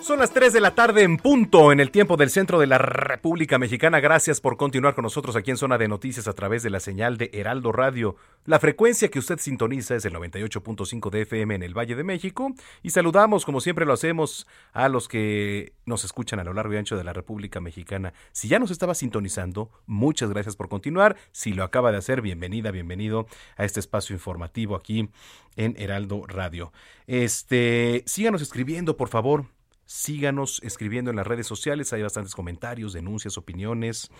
Son 0.07 0.21
las 0.21 0.31
3 0.31 0.53
de 0.53 0.61
la 0.61 0.77
tarde 0.77 1.03
en 1.03 1.17
punto 1.17 1.73
en 1.73 1.81
el 1.81 1.91
tiempo 1.91 2.17
del 2.17 2.31
centro 2.31 2.61
de 2.61 2.69
la 2.69 2.79
República 2.79 3.59
Mexicana. 3.59 3.99
Gracias 3.99 4.41
por 4.41 4.57
continuar 4.57 4.95
con 4.95 5.03
nosotros 5.03 5.35
aquí 5.35 5.51
en 5.51 5.57
Zona 5.57 5.79
de 5.79 5.89
Noticias 5.89 6.29
a 6.29 6.33
través 6.33 6.63
de 6.63 6.71
la 6.71 6.79
señal 6.79 7.17
de 7.17 7.29
Heraldo 7.33 7.73
Radio. 7.73 8.15
La 8.45 8.61
frecuencia 8.61 9.11
que 9.11 9.19
usted 9.19 9.41
sintoniza 9.41 9.97
es 9.97 10.05
el 10.05 10.15
98.5 10.15 11.11
de 11.11 11.23
FM 11.23 11.57
en 11.57 11.65
el 11.65 11.77
Valle 11.77 11.97
de 11.97 12.05
México. 12.05 12.55
Y 12.85 12.91
saludamos, 12.91 13.45
como 13.45 13.61
siempre 13.61 13.85
lo 13.85 13.95
hacemos, 13.95 14.47
a 14.73 14.89
los 14.89 15.09
que 15.09 15.73
nos 15.87 16.05
escuchan 16.05 16.39
a 16.39 16.45
lo 16.45 16.55
largo 16.55 16.73
y 16.75 16.77
ancho 16.77 16.97
de 16.97 17.03
la 17.03 17.13
República 17.13 17.61
Mexicana. 17.61 18.13
Si 18.31 18.47
ya 18.47 18.61
nos 18.61 18.71
estaba 18.71 18.95
sintonizando, 18.95 19.73
muchas 19.87 20.31
gracias 20.31 20.55
por 20.55 20.69
continuar. 20.69 21.17
Si 21.33 21.53
lo 21.53 21.65
acaba 21.65 21.91
de 21.91 21.99
hacer, 21.99 22.23
bienvenida, 22.23 22.71
bienvenido 22.71 23.27
a 23.57 23.65
este 23.65 23.81
espacio 23.81 24.15
informativo 24.15 24.77
aquí 24.77 25.11
en 25.57 25.75
Heraldo 25.77 26.23
Radio. 26.29 26.73
Este, 27.09 28.05
síganos 28.07 28.41
escribiendo, 28.41 28.97
por 28.97 29.09
favor 29.09 29.56
Síganos 29.87 30.61
escribiendo 30.65 31.11
en 31.11 31.17
las 31.17 31.27
redes 31.27 31.47
sociales, 31.47 31.93
hay 31.93 32.03
bastantes 32.03 32.35
comentarios, 32.35 32.93
denuncias, 32.93 33.39
opiniones. 33.39 34.11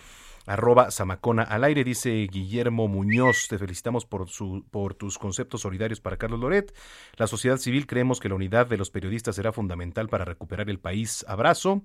Arroba 0.45 0.91
Zamacona 0.91 1.43
al 1.43 1.65
aire, 1.65 1.83
dice 1.83 2.25
Guillermo 2.31 2.87
Muñoz. 2.87 3.49
Te 3.49 3.57
felicitamos 3.57 4.05
por, 4.05 4.29
su, 4.29 4.65
por 4.71 4.93
tus 4.93 5.17
conceptos 5.17 5.61
solidarios 5.61 5.99
para 5.99 6.15
Carlos 6.15 6.39
Loret. 6.39 6.73
La 7.17 7.27
sociedad 7.27 7.57
civil 7.57 7.85
creemos 7.85 8.21
que 8.21 8.29
la 8.29 8.35
unidad 8.35 8.65
de 8.67 8.77
los 8.77 8.89
periodistas 8.89 9.35
será 9.35 9.51
fundamental 9.51 10.07
para 10.07 10.23
recuperar 10.23 10.69
el 10.69 10.79
país. 10.79 11.25
Abrazo 11.27 11.83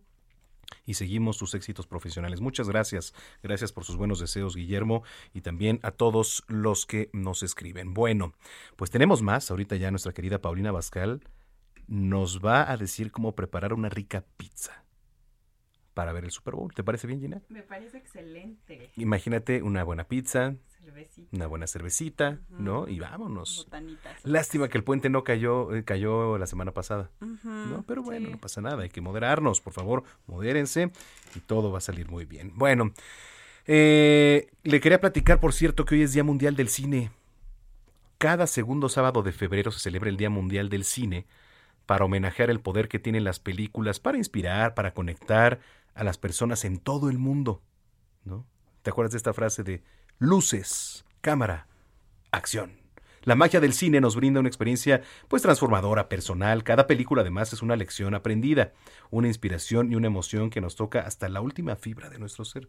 y 0.86 0.94
seguimos 0.94 1.36
sus 1.36 1.54
éxitos 1.54 1.88
profesionales. 1.88 2.40
Muchas 2.40 2.68
gracias, 2.68 3.14
gracias 3.42 3.72
por 3.72 3.84
sus 3.84 3.96
buenos 3.96 4.20
deseos, 4.20 4.54
Guillermo, 4.54 5.02
y 5.34 5.40
también 5.40 5.80
a 5.82 5.90
todos 5.90 6.44
los 6.46 6.86
que 6.86 7.10
nos 7.12 7.42
escriben. 7.42 7.94
Bueno, 7.94 8.32
pues 8.76 8.92
tenemos 8.92 9.22
más. 9.22 9.50
Ahorita 9.50 9.74
ya 9.74 9.90
nuestra 9.90 10.12
querida 10.12 10.40
Paulina 10.40 10.70
Bascal 10.70 11.20
nos 11.92 12.40
va 12.40 12.72
a 12.72 12.78
decir 12.78 13.12
cómo 13.12 13.34
preparar 13.34 13.74
una 13.74 13.90
rica 13.90 14.24
pizza 14.38 14.82
para 15.92 16.14
ver 16.14 16.24
el 16.24 16.30
Super 16.30 16.54
Bowl. 16.54 16.72
¿Te 16.72 16.82
parece 16.82 17.06
bien, 17.06 17.20
Gina? 17.20 17.42
Me 17.50 17.62
parece 17.62 17.98
excelente. 17.98 18.90
Imagínate 18.96 19.60
una 19.62 19.84
buena 19.84 20.04
pizza, 20.04 20.54
una 21.32 21.46
buena 21.46 21.66
cervecita, 21.66 22.40
¿no? 22.48 22.88
Y 22.88 22.98
vámonos. 22.98 23.68
Lástima 24.24 24.68
que 24.68 24.78
el 24.78 24.84
puente 24.84 25.10
no 25.10 25.22
cayó, 25.22 25.74
eh, 25.74 25.84
cayó 25.84 26.38
la 26.38 26.46
semana 26.46 26.72
pasada, 26.72 27.10
¿no? 27.20 27.84
Pero 27.86 28.02
bueno, 28.02 28.30
no 28.30 28.38
pasa 28.38 28.62
nada, 28.62 28.84
hay 28.84 28.88
que 28.88 29.02
moderarnos, 29.02 29.60
por 29.60 29.74
favor, 29.74 30.02
modérense 30.26 30.90
y 31.34 31.40
todo 31.40 31.70
va 31.72 31.76
a 31.76 31.82
salir 31.82 32.08
muy 32.08 32.24
bien. 32.24 32.52
Bueno, 32.54 32.94
eh, 33.66 34.50
le 34.62 34.80
quería 34.80 34.98
platicar, 34.98 35.40
por 35.40 35.52
cierto, 35.52 35.84
que 35.84 35.96
hoy 35.96 36.02
es 36.02 36.14
Día 36.14 36.24
Mundial 36.24 36.56
del 36.56 36.70
Cine. 36.70 37.10
Cada 38.16 38.46
segundo 38.46 38.88
sábado 38.88 39.22
de 39.22 39.32
febrero 39.32 39.70
se 39.72 39.80
celebra 39.80 40.08
el 40.08 40.16
Día 40.16 40.30
Mundial 40.30 40.70
del 40.70 40.84
Cine 40.84 41.26
para 41.86 42.04
homenajear 42.04 42.50
el 42.50 42.60
poder 42.60 42.88
que 42.88 42.98
tienen 42.98 43.24
las 43.24 43.40
películas, 43.40 44.00
para 44.00 44.18
inspirar, 44.18 44.74
para 44.74 44.94
conectar 44.94 45.60
a 45.94 46.04
las 46.04 46.18
personas 46.18 46.64
en 46.64 46.78
todo 46.78 47.10
el 47.10 47.18
mundo. 47.18 47.62
¿no? 48.24 48.46
¿Te 48.82 48.90
acuerdas 48.90 49.12
de 49.12 49.18
esta 49.18 49.32
frase 49.32 49.62
de 49.62 49.82
luces, 50.18 51.04
cámara, 51.20 51.66
acción? 52.30 52.82
La 53.24 53.36
magia 53.36 53.60
del 53.60 53.72
cine 53.72 54.00
nos 54.00 54.16
brinda 54.16 54.40
una 54.40 54.48
experiencia 54.48 55.02
pues 55.28 55.42
transformadora, 55.42 56.08
personal. 56.08 56.64
Cada 56.64 56.88
película 56.88 57.22
además 57.22 57.52
es 57.52 57.62
una 57.62 57.76
lección 57.76 58.14
aprendida, 58.14 58.72
una 59.10 59.28
inspiración 59.28 59.92
y 59.92 59.94
una 59.94 60.08
emoción 60.08 60.50
que 60.50 60.60
nos 60.60 60.74
toca 60.74 61.02
hasta 61.02 61.28
la 61.28 61.40
última 61.40 61.76
fibra 61.76 62.10
de 62.10 62.18
nuestro 62.18 62.44
ser. 62.44 62.68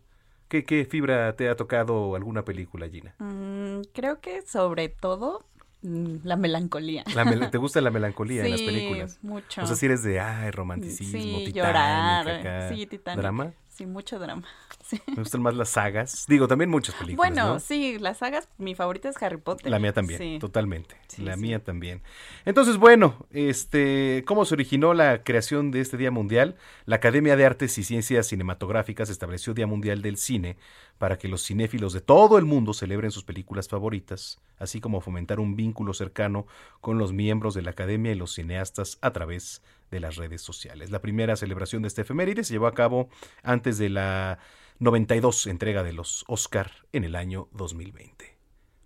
¿Qué, 0.50 0.64
qué 0.64 0.86
fibra 0.86 1.36
te 1.36 1.50
ha 1.50 1.56
tocado 1.56 2.16
alguna 2.16 2.46
película, 2.46 2.88
Gina? 2.88 3.16
Mm, 3.18 3.82
creo 3.94 4.22
que 4.22 4.44
sobre 4.44 4.90
todo 4.90 5.44
la 5.84 6.36
melancolía. 6.38 7.04
La 7.14 7.50
¿Te 7.52 7.58
gusta 7.58 7.82
la 7.82 7.92
melancolía 7.92 8.44
en 8.46 8.52
las 8.52 8.62
películas? 8.62 9.20
mucho. 9.22 9.62
O 9.62 9.68
sea, 9.68 9.76
si 9.76 9.86
eres 9.86 10.02
de, 10.04 10.20
ay, 10.20 10.52
romanticismo, 10.52 11.20
Sí, 11.20 11.24
Titanic, 11.46 11.56
llorar. 11.56 12.30
acá. 12.30 12.70
Sí, 12.70 12.86
Titanic. 12.86 13.20
¿Drama? 13.20 13.54
Sí, 13.76 13.86
mucho 13.86 14.20
drama. 14.20 14.44
Sí. 14.84 15.02
Me 15.08 15.16
gustan 15.16 15.42
más 15.42 15.56
las 15.56 15.70
sagas. 15.70 16.26
Digo, 16.28 16.46
también 16.46 16.70
muchas 16.70 16.94
películas, 16.96 17.16
Bueno, 17.16 17.54
¿no? 17.54 17.60
sí, 17.62 17.98
las 18.00 18.18
sagas, 18.18 18.50
mi 18.58 18.76
favorita 18.76 19.08
es 19.08 19.16
Harry 19.24 19.38
Potter. 19.38 19.72
La 19.72 19.80
mía 19.80 19.94
también, 19.94 20.20
Sí. 20.20 20.38
totalmente. 20.42 20.98
la 21.20 21.38
mía 21.38 21.64
también. 21.64 22.02
Entonces, 22.44 22.76
bueno, 22.76 23.26
este, 23.32 24.26
¿cómo 24.28 24.44
se 24.44 24.56
originó 24.56 24.94
la 24.94 25.24
creación 25.24 25.72
de 25.72 25.80
este 25.80 25.96
Día 25.96 26.12
Mundial? 26.12 26.58
La 26.86 26.98
Academia 26.98 27.38
de 27.38 27.46
Artes 27.46 27.78
y 27.78 27.84
Ciencias 27.86 28.28
Cinematográficas 28.28 29.10
estableció 29.10 29.54
Día 29.54 29.68
Mundial 29.68 30.02
del 30.02 30.18
Cine 30.18 30.58
para 30.98 31.18
que 31.18 31.30
los 31.30 31.46
cinéfilos 31.46 31.94
de 31.94 32.02
todo 32.02 32.38
el 32.38 32.44
mundo 32.44 32.74
celebren 32.74 33.12
sus 33.12 33.24
películas 33.24 33.70
favoritas, 33.70 34.42
así 34.60 34.82
como 34.82 35.00
fomentar 35.00 35.40
un 35.40 35.56
vínculo 35.56 35.94
cercano 35.94 36.46
con 36.82 36.98
los 36.98 37.14
miembros 37.14 37.54
de 37.54 37.62
la 37.62 37.72
Academia 37.72 38.12
y 38.12 38.16
los 38.16 38.34
cineastas 38.34 38.98
a 39.02 39.12
través 39.12 39.62
de 39.92 40.00
las 40.00 40.16
redes 40.16 40.42
sociales. 40.42 40.92
La 40.92 41.02
primera 41.02 41.36
celebración 41.36 41.82
de 41.82 41.88
este 41.88 42.02
efeméride 42.02 42.44
se 42.44 42.54
llevó 42.54 42.68
a 42.68 42.74
cabo 42.74 43.10
antes 43.44 43.78
de 43.78 43.90
la 43.90 44.40
92 44.80 45.48
entrega 45.48 45.84
de 45.84 45.94
los 45.94 46.26
Oscar 46.28 46.72
en 46.92 47.04
el 47.04 47.16
año 47.16 47.48
2020. 47.52 48.38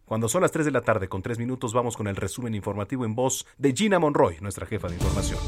Cuando 0.06 0.30
son 0.30 0.42
las 0.42 0.52
3 0.52 0.66
de 0.66 0.72
la 0.72 0.82
tarde 0.82 1.10
con 1.10 1.22
3 1.22 1.38
minutos 1.38 1.74
vamos 1.74 1.98
con 1.98 2.08
el 2.08 2.16
resumen 2.16 2.56
informativo 2.56 3.04
en 3.04 3.16
voz 3.16 3.46
de 3.58 3.74
Gina 3.74 4.00
Monroy, 4.00 4.38
nuestra 4.40 4.66
jefa 4.66 4.88
de 4.88 4.96
información. 4.96 5.40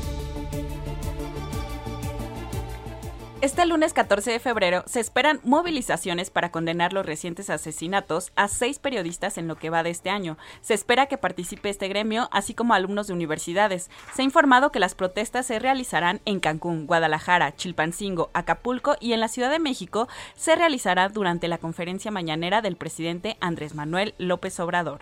Este 3.42 3.66
lunes 3.66 3.94
14 3.94 4.32
de 4.32 4.40
febrero 4.40 4.84
se 4.86 5.00
esperan 5.00 5.40
movilizaciones 5.46 6.30
para 6.30 6.52
condenar 6.52 6.92
los 6.92 7.06
recientes 7.06 7.50
asesinatos 7.50 8.34
a 8.36 8.50
seis 8.50 8.80
periodistas 8.80 9.38
en 9.38 9.48
lo 9.48 9.56
que 9.56 9.70
va 9.70 9.82
de 9.82 9.92
este 9.92 10.10
año. 10.10 10.38
Se 10.60 10.74
espera 10.74 11.06
que 11.06 11.18
participe 11.18 11.70
este 11.70 11.88
gremio, 11.88 12.28
así 12.34 12.54
como 12.54 12.74
alumnos 12.74 13.08
de 13.08 13.14
universidades. 13.14 13.90
Se 14.14 14.24
ha 14.24 14.26
informado 14.26 14.74
que 14.74 14.82
las 14.82 14.94
protestas 14.94 15.46
se 15.46 15.58
realizarán 15.58 16.20
en 16.26 16.42
Cancún, 16.42 16.86
Guadalajara, 16.86 17.56
Chilpancingo, 17.56 18.30
Acapulco 18.34 18.98
y 19.00 19.14
en 19.14 19.22
la 19.22 19.30
Ciudad 19.30 19.50
de 19.50 19.60
México 19.60 20.10
se 20.36 20.58
realizará 20.58 21.08
durante 21.08 21.48
la 21.48 21.60
conferencia 21.60 22.12
mañanera 22.12 22.62
del 22.62 22.76
presidente 22.76 23.38
Andrés 23.40 23.74
Manuel 23.74 24.16
López 24.18 24.60
Obrador. 24.60 25.00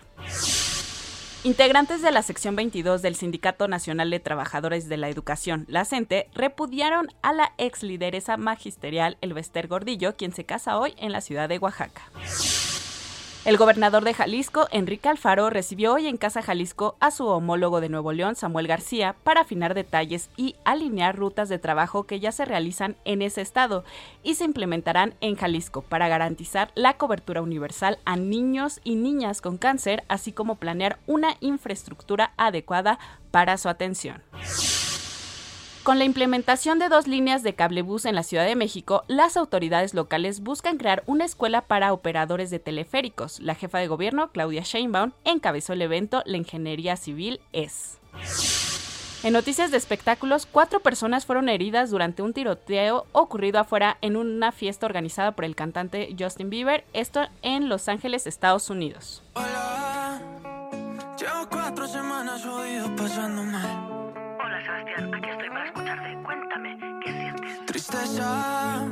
Integrantes 1.43 2.01
de 2.01 2.11
la 2.11 2.23
sección 2.23 2.55
22 2.55 3.01
del 3.01 3.15
Sindicato 3.15 3.67
Nacional 3.67 4.09
de 4.09 4.19
Trabajadores 4.19 4.89
de 4.89 4.97
la 4.97 5.07
Educación, 5.07 5.65
la 5.69 5.85
CENTE, 5.85 6.29
repudiaron 6.33 7.09
a 7.21 7.31
la 7.31 7.53
ex 7.57 7.83
lideresa 7.83 8.37
magisterial 8.37 9.17
Elvester 9.21 9.67
Gordillo, 9.67 10.17
quien 10.17 10.33
se 10.33 10.45
casa 10.45 10.79
hoy 10.79 10.93
en 10.97 11.11
la 11.11 11.21
ciudad 11.21 11.47
de 11.47 11.59
Oaxaca. 11.59 12.01
El 13.47 13.55
gobernador 13.55 14.03
de 14.03 14.13
Jalisco, 14.13 14.67
Enrique 14.71 15.07
Alfaro, 15.07 15.49
recibió 15.49 15.93
hoy 15.93 16.07
en 16.07 16.17
Casa 16.17 16.41
Jalisco 16.41 16.97
a 16.99 17.11
su 17.11 17.27
homólogo 17.27 17.79
de 17.79 17.87
Nuevo 17.87 18.11
León, 18.11 18.35
Samuel 18.35 18.67
García, 18.67 19.15
para 19.23 19.39
afinar 19.39 19.73
detalles 19.73 20.29
y 20.35 20.57
alinear 20.65 21.15
rutas 21.15 21.47
de 21.47 21.57
trabajo 21.57 22.03
que 22.03 22.19
ya 22.19 22.33
se 22.33 22.43
realizan 22.43 22.97
en 23.05 23.21
ese 23.21 23.39
estado 23.39 23.85
y 24.21 24.35
se 24.35 24.43
implementarán 24.43 25.13
en 25.21 25.37
Jalisco 25.37 25.81
para 25.81 26.09
garantizar 26.09 26.73
la 26.75 26.97
cobertura 26.97 27.41
universal 27.41 27.99
a 28.03 28.17
niños 28.17 28.81
y 28.83 28.95
niñas 28.95 29.39
con 29.39 29.57
cáncer, 29.57 30.03
así 30.09 30.33
como 30.33 30.55
planear 30.55 30.99
una 31.07 31.37
infraestructura 31.39 32.33
adecuada 32.35 32.99
para 33.31 33.57
su 33.57 33.69
atención. 33.69 34.21
Con 35.87 35.99
la 35.99 36.03
implementación 36.03 36.79
de 36.79 36.89
dos 36.89 37.07
líneas 37.07 37.43
de 37.43 37.55
cablebús 37.55 38.03
en 38.03 38.13
la 38.13 38.23
Ciudad 38.23 38.45
de 38.45 38.57
México, 38.57 39.05
las 39.07 39.37
autoridades 39.37 39.93
locales 39.93 40.41
buscan 40.41 40.75
crear 40.75 41.01
una 41.05 41.23
escuela 41.23 41.61
para 41.61 41.93
operadores 41.93 42.49
de 42.49 42.59
teleféricos. 42.59 43.39
La 43.39 43.55
jefa 43.55 43.77
de 43.77 43.87
gobierno, 43.87 44.29
Claudia 44.33 44.63
Sheinbaum, 44.65 45.13
encabezó 45.23 45.71
el 45.71 45.81
evento 45.81 46.23
La 46.25 46.35
Ingeniería 46.35 46.97
Civil 46.97 47.39
es. 47.53 47.99
En 49.23 49.31
noticias 49.31 49.71
de 49.71 49.77
espectáculos, 49.77 50.45
cuatro 50.45 50.81
personas 50.81 51.25
fueron 51.25 51.47
heridas 51.47 51.89
durante 51.89 52.21
un 52.21 52.33
tiroteo 52.33 53.05
ocurrido 53.13 53.57
afuera 53.57 53.97
en 54.01 54.17
una 54.17 54.51
fiesta 54.51 54.87
organizada 54.87 55.37
por 55.37 55.45
el 55.45 55.55
cantante 55.55 56.13
Justin 56.19 56.49
Bieber, 56.49 56.83
esto 56.91 57.29
en 57.43 57.69
Los 57.69 57.87
Ángeles, 57.87 58.27
Estados 58.27 58.69
Unidos. 58.69 59.23
Llevo 61.17 61.47
cuatro 61.49 61.87
semanas 61.87 62.43
jodido 62.43 62.93
pasando 62.97 63.41
mal. 63.43 63.96
Hola 64.57 64.65
Sebastián, 64.65 65.13
aquí 65.13 65.29
estoy 65.29 65.49
para 65.49 65.65
escucharte. 65.65 66.17
Cuéntame, 66.23 66.79
¿qué 67.05 67.11
sientes? 67.11 67.65
Tristeza. 67.67 68.87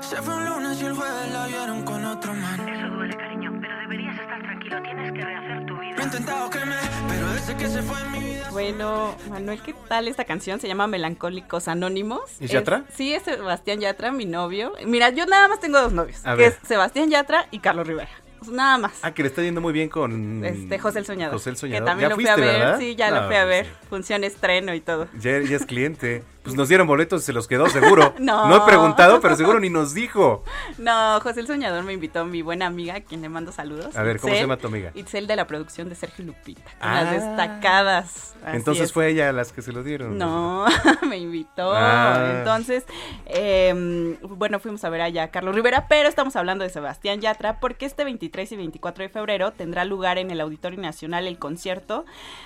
Se 0.00 0.16
fue 0.22 0.32
un 0.36 0.44
lunes 0.44 0.80
y 0.80 0.84
el 0.86 0.92
jueves 0.94 1.32
la 1.32 1.46
vieron 1.48 1.82
con 1.84 2.04
otro 2.04 2.32
man. 2.34 2.68
Eso 2.68 2.86
duele, 2.86 3.16
cariño, 3.16 3.50
pero 3.60 3.78
deberías 3.80 4.14
estar 4.20 4.40
tranquilo. 4.40 4.80
Tienes 4.82 5.12
que 5.12 5.20
rehacer 5.24 5.66
tu 5.66 5.76
vida. 5.76 5.96
He 5.98 6.04
intentado 6.04 6.50
que 6.50 6.64
me, 6.64 6.76
pero 7.08 7.32
desde 7.32 7.56
que 7.56 7.66
se 7.66 7.82
fue 7.82 8.04
mi 8.10 8.20
vida. 8.20 8.48
Bueno, 8.52 9.16
Manuel, 9.28 9.60
¿qué 9.62 9.74
tal 9.88 10.06
esta 10.06 10.24
canción? 10.24 10.60
Se 10.60 10.68
llama 10.68 10.86
Melancólicos 10.86 11.66
Anónimos. 11.66 12.40
¿Es 12.40 12.52
Yatra? 12.52 12.84
sí, 12.94 13.12
es 13.12 13.24
Sebastián 13.24 13.80
Yatra, 13.80 14.12
mi 14.12 14.24
novio. 14.26 14.72
Mira, 14.86 15.10
yo 15.10 15.26
nada 15.26 15.48
más 15.48 15.58
tengo 15.58 15.80
dos 15.80 15.92
novios, 15.92 16.24
A 16.24 16.36
que 16.36 16.42
ver. 16.42 16.52
es 16.62 16.68
Sebastián 16.68 17.10
Yatra 17.10 17.46
y 17.50 17.58
Carlos 17.58 17.88
Rivera. 17.88 18.08
Pues 18.44 18.56
nada 18.56 18.78
más. 18.78 18.92
Ah, 19.02 19.12
que 19.14 19.22
le 19.22 19.28
está 19.28 19.42
yendo 19.42 19.60
muy 19.60 19.72
bien 19.72 19.88
con 19.88 20.44
Este, 20.44 20.78
José 20.78 20.98
el 20.98 21.06
Soñador. 21.06 21.34
José 21.34 21.50
el 21.50 21.56
Soñador. 21.56 21.84
Que 21.84 21.86
también 21.90 22.06
¿Ya 22.06 22.10
lo 22.10 22.14
fui 22.16 22.24
fuiste, 22.24 22.42
a 22.42 22.44
ver. 22.44 22.58
verdad? 22.60 22.78
Sí, 22.78 22.96
ya 22.96 23.10
No, 23.10 23.20
lo 23.20 23.26
fui 23.28 23.36
a 23.36 23.44
pues 23.44 23.48
ver. 23.48 23.66
Función 23.88 24.24
estreno 24.24 24.74
y 24.74 24.80
todo. 24.80 25.06
Ya, 25.20 25.38
ya 25.40 25.56
es 25.56 25.64
cliente. 25.66 26.22
Pues 26.42 26.56
nos 26.56 26.68
dieron 26.68 26.86
boletos 26.86 27.22
y 27.22 27.26
se 27.26 27.32
los 27.32 27.46
quedó 27.48 27.68
seguro. 27.68 28.14
No. 28.18 28.56
he 28.56 28.60
preguntado, 28.66 29.20
pero 29.20 29.36
seguro 29.36 29.60
ni 29.60 29.68
nos 29.70 29.94
dijo. 29.94 30.44
No, 30.78 31.20
José 31.20 31.40
el 31.40 31.46
Soñador 31.46 31.84
me 31.84 31.92
invitó 31.92 32.24
mi 32.24 32.42
buena 32.42 32.66
amiga, 32.66 32.94
a 32.96 33.00
quien 33.00 33.22
le 33.22 33.28
mando 33.28 33.52
saludos. 33.52 33.96
A 33.96 34.02
ver, 34.02 34.18
¿cómo 34.20 34.32
se 34.34 34.40
llama 34.40 34.56
tu 34.56 34.66
amiga? 34.68 34.90
Itzel 34.94 35.26
de 35.26 35.36
la 35.36 35.46
producción 35.46 35.88
de 35.88 35.94
Sergio 35.94 36.24
Lupita. 36.24 36.62
con 36.80 36.88
Ah. 36.88 37.02
Las 37.04 37.12
destacadas. 37.12 38.34
Así 38.44 38.56
Entonces 38.56 38.84
es. 38.86 38.92
fue 38.92 39.08
ella 39.08 39.32
las 39.32 39.52
que 39.52 39.62
se 39.62 39.72
lo 39.72 39.82
dieron. 39.84 40.18
No, 40.18 40.66
me 41.08 41.16
invitó. 41.18 41.72
Ah. 41.74 42.34
Entonces, 42.38 42.84
eh, 43.26 44.16
bueno, 44.22 44.58
fuimos 44.58 44.82
a 44.84 44.88
ver 44.90 45.00
allá 45.02 45.24
a 45.24 45.28
Carlos 45.30 45.54
Rivera, 45.54 45.86
pero 45.88 46.08
estamos 46.08 46.34
hablando 46.36 46.64
de 46.64 46.70
Sebastián 46.70 47.20
Yatra 47.20 47.60
porque 47.60 47.86
este 47.86 48.04
23 48.04 48.50
y 48.52 48.56
24 48.56 49.04
de 49.04 49.08
febrero 49.08 49.52
tendrá 49.52 49.84
lugar 49.84 50.18
en 50.18 50.30
el 50.30 50.40
Auditorio 50.40 50.80
Nacional 50.80 51.26
el 51.26 51.38
concierto 51.38 52.04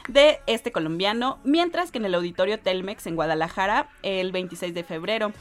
de 0.08 0.40
este 0.46 0.70
colombiano, 0.72 1.38
mientras 1.44 1.90
que 1.90 1.98
en 1.98 2.04
el 2.04 2.14
Auditorio 2.14 2.58
Telmex 2.60 3.06
en 3.06 3.16
Guadalajara 3.16 3.85
el 4.02 4.32
26 4.32 4.74
de 4.74 4.84
febrero. 4.84 5.32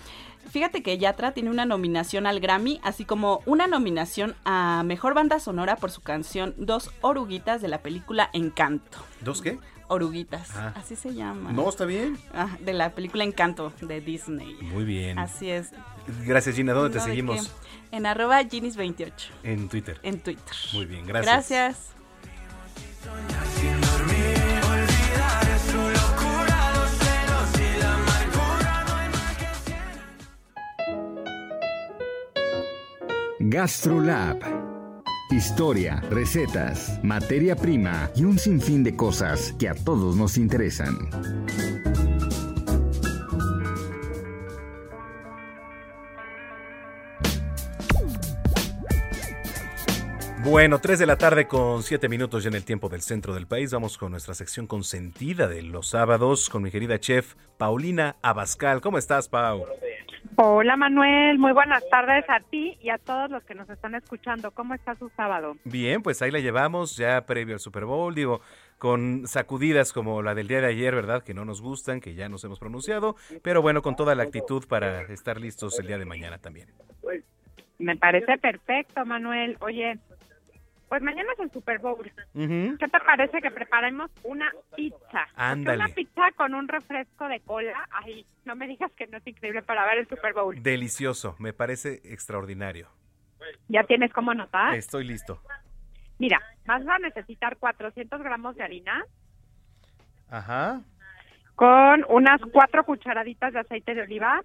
Fíjate 0.49 0.83
que 0.83 0.97
Yatra 0.97 1.31
tiene 1.33 1.49
una 1.49 1.65
nominación 1.65 2.27
al 2.27 2.39
Grammy, 2.39 2.79
así 2.83 3.03
como 3.03 3.41
una 3.47 3.65
nominación 3.67 4.35
a 4.45 4.83
Mejor 4.85 5.15
Banda 5.15 5.39
Sonora 5.39 5.75
por 5.75 5.91
su 5.91 6.01
canción 6.01 6.53
Dos 6.57 6.91
Oruguitas 7.01 7.61
de 7.61 7.67
la 7.67 7.79
película 7.79 8.29
Encanto. 8.33 8.99
¿Dos 9.21 9.41
qué? 9.41 9.57
Oruguitas, 9.87 10.49
Ah. 10.55 10.73
así 10.75 10.95
se 10.95 11.13
llama. 11.13 11.51
No, 11.51 11.67
está 11.69 11.85
bien. 11.85 12.17
Ah, 12.33 12.57
de 12.59 12.73
la 12.73 12.91
película 12.91 13.23
Encanto 13.23 13.71
de 13.81 14.01
Disney. 14.01 14.55
Muy 14.61 14.83
bien. 14.83 15.19
Así 15.19 15.49
es. 15.49 15.71
Gracias, 16.25 16.55
Gina. 16.55 16.73
¿Dónde 16.73 16.91
te 16.91 16.97
No, 16.99 17.03
¿de 17.05 17.09
seguimos? 17.11 17.51
En 17.91 18.05
arroba 18.05 18.41
Ginis28. 18.41 19.11
En 19.43 19.69
Twitter. 19.69 19.99
En 20.03 20.19
Twitter. 20.19 20.55
Muy 20.73 20.85
bien, 20.85 21.05
gracias. 21.05 21.49
Gracias. 21.49 21.95
GastroLab. 33.47 34.39
Historia, 35.29 36.01
recetas, 36.09 36.99
materia 37.03 37.55
prima 37.55 38.09
y 38.15 38.23
un 38.23 38.39
sinfín 38.39 38.83
de 38.83 38.95
cosas 38.95 39.53
que 39.59 39.69
a 39.69 39.75
todos 39.75 40.15
nos 40.15 40.37
interesan. 40.37 40.97
Bueno, 50.43 50.79
3 50.79 50.97
de 50.97 51.05
la 51.05 51.17
tarde 51.17 51.47
con 51.47 51.83
7 51.83 52.09
minutos 52.09 52.43
ya 52.43 52.49
en 52.49 52.55
el 52.55 52.63
tiempo 52.63 52.89
del 52.89 53.01
centro 53.03 53.35
del 53.35 53.45
país. 53.45 53.71
Vamos 53.71 53.99
con 53.99 54.11
nuestra 54.11 54.33
sección 54.33 54.65
consentida 54.65 55.47
de 55.47 55.61
los 55.61 55.89
sábados 55.89 56.49
con 56.49 56.63
mi 56.63 56.71
querida 56.71 56.99
chef 56.99 57.35
Paulina 57.57 58.15
Abascal. 58.23 58.81
¿Cómo 58.81 58.97
estás, 58.97 59.29
Pau? 59.29 59.65
Hola 60.37 60.75
Manuel, 60.75 61.39
muy 61.39 61.53
buenas 61.53 61.87
tardes 61.89 62.25
a 62.27 62.41
ti 62.41 62.77
y 62.81 62.89
a 62.89 62.97
todos 62.97 63.31
los 63.31 63.43
que 63.43 63.55
nos 63.55 63.69
están 63.69 63.95
escuchando. 63.95 64.51
¿Cómo 64.51 64.73
está 64.73 64.93
su 64.95 65.07
sábado? 65.09 65.55
Bien, 65.63 66.01
pues 66.01 66.21
ahí 66.21 66.29
la 66.29 66.39
llevamos 66.39 66.97
ya 66.97 67.25
previo 67.25 67.55
al 67.55 67.61
Super 67.61 67.85
Bowl. 67.85 68.13
Digo, 68.13 68.41
con 68.77 69.27
sacudidas 69.27 69.93
como 69.93 70.21
la 70.21 70.35
del 70.35 70.49
día 70.49 70.59
de 70.59 70.67
ayer, 70.67 70.93
¿verdad? 70.93 71.23
Que 71.23 71.33
no 71.33 71.45
nos 71.45 71.61
gustan, 71.61 72.01
que 72.01 72.15
ya 72.15 72.27
nos 72.27 72.43
hemos 72.43 72.59
pronunciado, 72.59 73.15
pero 73.43 73.61
bueno, 73.61 73.81
con 73.81 73.95
toda 73.95 74.13
la 74.13 74.23
actitud 74.23 74.67
para 74.67 75.03
estar 75.03 75.39
listos 75.39 75.79
el 75.79 75.87
día 75.87 75.97
de 75.97 76.05
mañana 76.05 76.37
también. 76.37 76.67
Me 77.79 77.95
parece 77.95 78.37
perfecto, 78.37 79.05
Manuel. 79.05 79.57
Oye, 79.61 79.99
pues 80.89 81.01
mañana 81.01 81.29
es 81.33 81.39
el 81.39 81.51
Super 81.51 81.79
Bowl. 81.79 82.11
Ujú. 82.33 82.77
¿Qué 82.77 82.87
te 82.87 82.99
parece 82.99 83.41
que 83.41 83.51
preparemos 83.51 84.11
una 84.23 84.51
pizza? 84.75 85.27
Ándale. 85.35 85.83
Una 85.83 85.93
pizza 85.93 86.21
con 86.35 86.53
un 86.53 86.67
refresco 86.67 87.27
de 87.27 87.39
cola. 87.41 87.87
Ay, 87.91 88.25
no 88.45 88.55
me 88.55 88.67
digas 88.67 88.91
que 88.93 89.07
no 89.07 89.17
es 89.17 89.27
increíble 89.27 89.61
para 89.63 89.85
ver 89.85 89.99
el 89.99 90.07
Super 90.07 90.33
Bowl. 90.33 90.61
Delicioso, 90.61 91.35
me 91.39 91.53
parece 91.53 92.01
extraordinario. 92.05 92.87
¿Ya 93.67 93.83
tienes 93.83 94.11
cómo 94.13 94.31
anotar? 94.31 94.75
Estoy 94.75 95.05
listo. 95.05 95.41
Mira, 96.17 96.41
vas 96.65 96.87
a 96.87 96.99
necesitar 96.99 97.57
400 97.57 98.21
gramos 98.21 98.55
de 98.55 98.63
harina 98.63 99.03
Ajá. 100.29 100.81
con 101.55 102.05
unas 102.09 102.41
cuatro 102.51 102.83
cucharaditas 102.85 103.53
de 103.53 103.59
aceite 103.59 103.93
de 103.93 104.01
oliva, 104.03 104.41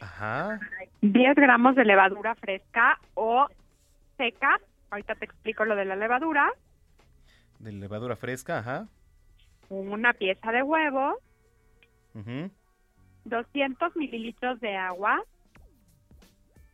Ajá. 0.00 0.60
10 1.00 1.34
gramos 1.36 1.74
de 1.76 1.84
levadura 1.84 2.34
fresca 2.34 2.98
o 3.14 3.48
seca. 4.16 4.60
Ahorita 4.90 5.14
te 5.14 5.24
explico 5.24 5.64
lo 5.64 5.74
de 5.76 5.84
la 5.84 5.96
levadura. 5.96 6.52
De 7.58 7.72
levadura 7.72 8.16
fresca, 8.16 8.58
ajá. 8.58 8.86
Una 9.68 10.12
pieza 10.12 10.52
de 10.52 10.62
huevo, 10.62 11.18
Ujú, 12.14 12.50
200 13.24 13.96
mililitros 13.96 14.60
de 14.60 14.76
agua, 14.76 15.20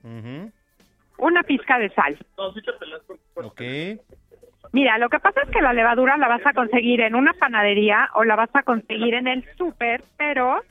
ujú. 0.03 0.53
una 1.19 1.43
pizca 1.43 1.79
de 1.79 1.89
sal. 1.95 2.19
Ok. 3.35 3.63
Mira, 4.73 4.99
lo 4.99 5.09
que 5.09 5.19
pasa 5.21 5.41
es 5.43 5.51
que 5.51 5.61
la 5.63 5.73
levadura 5.73 6.17
la 6.17 6.29
vas 6.29 6.45
a 6.47 6.53
conseguir 6.53 7.01
en 7.01 7.15
una 7.15 7.33
panadería 7.35 8.11
o 8.15 8.25
la 8.25 8.37
vas 8.37 8.51
a 8.55 8.63
conseguir 8.63 9.15
en 9.15 9.27
el 9.27 9.45
súper, 9.57 10.05
pero 10.17 10.63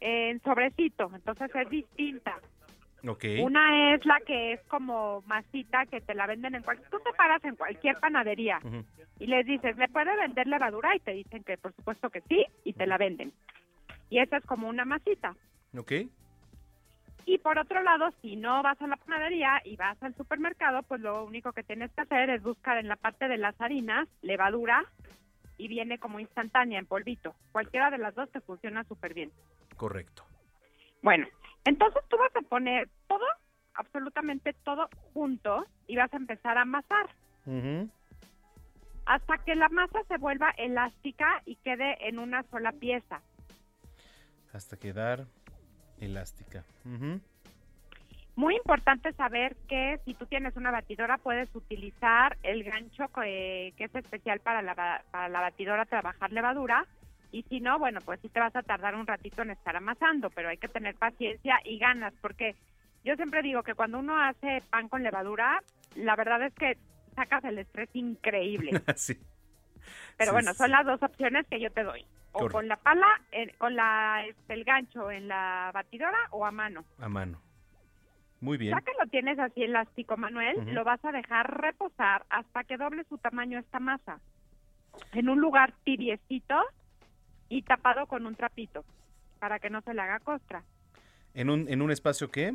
en 0.00 0.40
sobrecito, 0.42 1.10
entonces 1.14 1.50
es 1.54 1.70
distinta. 1.70 2.38
Ok. 3.06 3.24
Una 3.40 3.94
es 3.94 4.06
la 4.06 4.20
que 4.20 4.52
es 4.52 4.60
como 4.68 5.22
masita 5.26 5.86
que 5.86 6.00
te 6.00 6.14
la 6.14 6.26
venden 6.26 6.54
en 6.54 6.62
cualquier... 6.62 6.88
Tú 6.88 7.00
te 7.00 7.12
paras 7.12 7.42
en 7.44 7.56
cualquier 7.56 7.98
panadería 7.98 8.60
y 9.18 9.26
les 9.26 9.44
dices, 9.44 9.76
¿me 9.76 9.88
puede 9.88 10.16
vender 10.16 10.46
levadura? 10.46 10.94
Y 10.94 11.00
te 11.00 11.12
dicen 11.12 11.42
que 11.42 11.58
por 11.58 11.74
supuesto 11.74 12.10
que 12.10 12.20
sí 12.22 12.44
y 12.64 12.72
te 12.74 12.86
la 12.86 12.98
venden. 12.98 13.32
Y 14.08 14.18
esa 14.18 14.36
es 14.36 14.44
como 14.44 14.68
una 14.68 14.84
masita. 14.84 15.34
Ok. 15.76 15.92
Y 17.24 17.38
por 17.38 17.58
otro 17.58 17.82
lado, 17.82 18.10
si 18.20 18.36
no 18.36 18.62
vas 18.62 18.80
a 18.80 18.86
la 18.86 18.96
panadería 18.96 19.60
y 19.64 19.76
vas 19.76 20.00
al 20.02 20.14
supermercado, 20.16 20.82
pues 20.82 21.00
lo 21.00 21.24
único 21.24 21.52
que 21.52 21.62
tienes 21.62 21.90
que 21.92 22.02
hacer 22.02 22.30
es 22.30 22.42
buscar 22.42 22.78
en 22.78 22.88
la 22.88 22.96
parte 22.96 23.28
de 23.28 23.38
las 23.38 23.60
harinas 23.60 24.08
levadura 24.22 24.84
y 25.56 25.68
viene 25.68 25.98
como 25.98 26.18
instantánea 26.18 26.78
en 26.78 26.86
polvito. 26.86 27.34
Cualquiera 27.52 27.90
de 27.90 27.98
las 27.98 28.14
dos 28.14 28.30
te 28.30 28.40
funciona 28.40 28.84
súper 28.84 29.14
bien. 29.14 29.30
Correcto. 29.76 30.24
Bueno, 31.02 31.26
entonces 31.64 32.02
tú 32.08 32.16
vas 32.18 32.34
a 32.36 32.48
poner 32.48 32.88
todo, 33.06 33.24
absolutamente 33.74 34.52
todo 34.64 34.88
junto 35.14 35.66
y 35.86 35.96
vas 35.96 36.12
a 36.12 36.16
empezar 36.16 36.58
a 36.58 36.62
amasar 36.62 37.06
Ujú. 37.46 37.88
hasta 39.06 39.38
que 39.38 39.54
la 39.54 39.68
masa 39.68 40.00
se 40.08 40.18
vuelva 40.18 40.50
elástica 40.56 41.42
y 41.44 41.56
quede 41.56 42.08
en 42.08 42.18
una 42.18 42.42
sola 42.44 42.72
pieza. 42.72 43.20
Hasta 44.52 44.76
quedar 44.76 45.26
elástica. 46.00 46.64
Ujú. 46.84 47.20
Muy 48.34 48.56
importante 48.56 49.12
saber 49.12 49.56
que 49.68 50.00
si 50.04 50.14
tú 50.14 50.26
tienes 50.26 50.56
una 50.56 50.70
batidora 50.70 51.18
puedes 51.18 51.54
utilizar 51.54 52.38
el 52.42 52.64
gancho 52.64 53.08
que, 53.08 53.74
que 53.76 53.84
es 53.84 53.94
especial 53.94 54.40
para 54.40 54.62
la, 54.62 54.74
para 55.10 55.28
la 55.28 55.40
batidora 55.40 55.84
trabajar 55.84 56.32
levadura 56.32 56.86
y 57.32 57.42
si 57.44 57.60
no, 57.60 57.78
bueno, 57.78 58.00
pues 58.04 58.20
sí 58.20 58.28
te 58.28 58.38
vas 58.40 58.54
a 58.54 58.62
tardar 58.62 58.94
un 58.94 59.06
ratito 59.06 59.42
en 59.42 59.50
estar 59.50 59.74
amasando, 59.74 60.30
pero 60.30 60.48
hay 60.50 60.58
que 60.58 60.68
tener 60.68 60.94
paciencia 60.94 61.58
y 61.64 61.78
ganas 61.78 62.12
porque 62.20 62.54
yo 63.04 63.16
siempre 63.16 63.42
digo 63.42 63.62
que 63.62 63.74
cuando 63.74 63.98
uno 63.98 64.16
hace 64.22 64.62
pan 64.70 64.88
con 64.88 65.02
levadura, 65.02 65.60
la 65.96 66.14
verdad 66.14 66.42
es 66.44 66.54
que 66.54 66.76
sacas 67.16 67.42
el 67.44 67.58
estrés 67.58 67.88
increíble. 67.94 68.70
sí. 68.96 69.14
Pero 70.16 70.30
Sí, 70.30 70.34
bueno, 70.34 70.52
sí. 70.52 70.58
son 70.58 70.70
las 70.70 70.84
dos 70.86 71.02
opciones 71.02 71.46
que 71.48 71.58
yo 71.58 71.70
te 71.72 71.82
doy. 71.82 72.04
O 72.34 72.38
Correcto. 72.38 72.52
con 72.58 72.68
la 72.68 72.76
pala, 72.76 73.06
con 73.58 73.74
la 73.76 74.24
este, 74.26 74.54
el 74.54 74.64
gancho 74.64 75.10
en 75.10 75.28
la 75.28 75.70
batidora 75.74 76.16
o 76.30 76.46
a 76.46 76.50
mano. 76.50 76.84
A 77.00 77.08
mano. 77.08 77.40
Muy 78.40 78.56
bien. 78.56 78.74
Ya 78.74 78.80
que 78.80 78.92
lo 78.98 79.08
tienes 79.10 79.38
así 79.38 79.62
elástico, 79.62 80.16
Manuel, 80.16 80.74
lo 80.74 80.82
vas 80.84 81.04
a 81.04 81.12
dejar 81.12 81.60
reposar 81.60 82.24
hasta 82.30 82.64
que 82.64 82.76
doble 82.76 83.04
su 83.04 83.18
tamaño 83.18 83.58
esta 83.58 83.78
masa. 83.80 84.18
En 85.12 85.28
un 85.28 85.40
lugar 85.40 85.72
tibiecito 85.84 86.60
y 87.52 87.62
tapado 87.62 88.06
con 88.06 88.24
un 88.24 88.34
trapito 88.34 88.82
para 89.38 89.58
que 89.58 89.68
no 89.68 89.82
se 89.82 89.92
le 89.92 90.00
haga 90.00 90.20
costra. 90.20 90.62
¿En 91.34 91.50
un, 91.50 91.68
en 91.68 91.82
un 91.82 91.90
espacio 91.90 92.30
qué? 92.30 92.54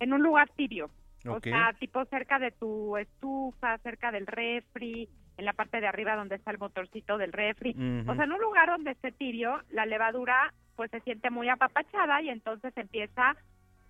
En 0.00 0.12
un 0.12 0.22
lugar 0.22 0.48
tibio. 0.56 0.90
O 1.26 1.40
sea, 1.40 1.72
tipo 1.78 2.04
cerca 2.06 2.38
de 2.38 2.50
tu 2.50 2.96
estufa, 2.96 3.78
cerca 3.78 4.12
del 4.12 4.26
refri, 4.26 5.08
en 5.36 5.44
la 5.44 5.52
parte 5.52 5.80
de 5.80 5.86
arriba 5.86 6.16
donde 6.16 6.36
está 6.36 6.50
el 6.50 6.58
motorcito 6.58 7.18
del 7.18 7.32
refri. 7.32 7.70
O 8.06 8.14
sea, 8.14 8.24
en 8.24 8.32
un 8.32 8.40
lugar 8.40 8.68
donde 8.68 8.92
esté 8.92 9.12
tibio, 9.12 9.60
la 9.70 9.86
levadura 9.86 10.52
pues 10.76 10.90
se 10.90 11.00
siente 11.00 11.30
muy 11.30 11.48
apapachada 11.48 12.20
y 12.22 12.28
entonces 12.30 12.76
empieza 12.76 13.36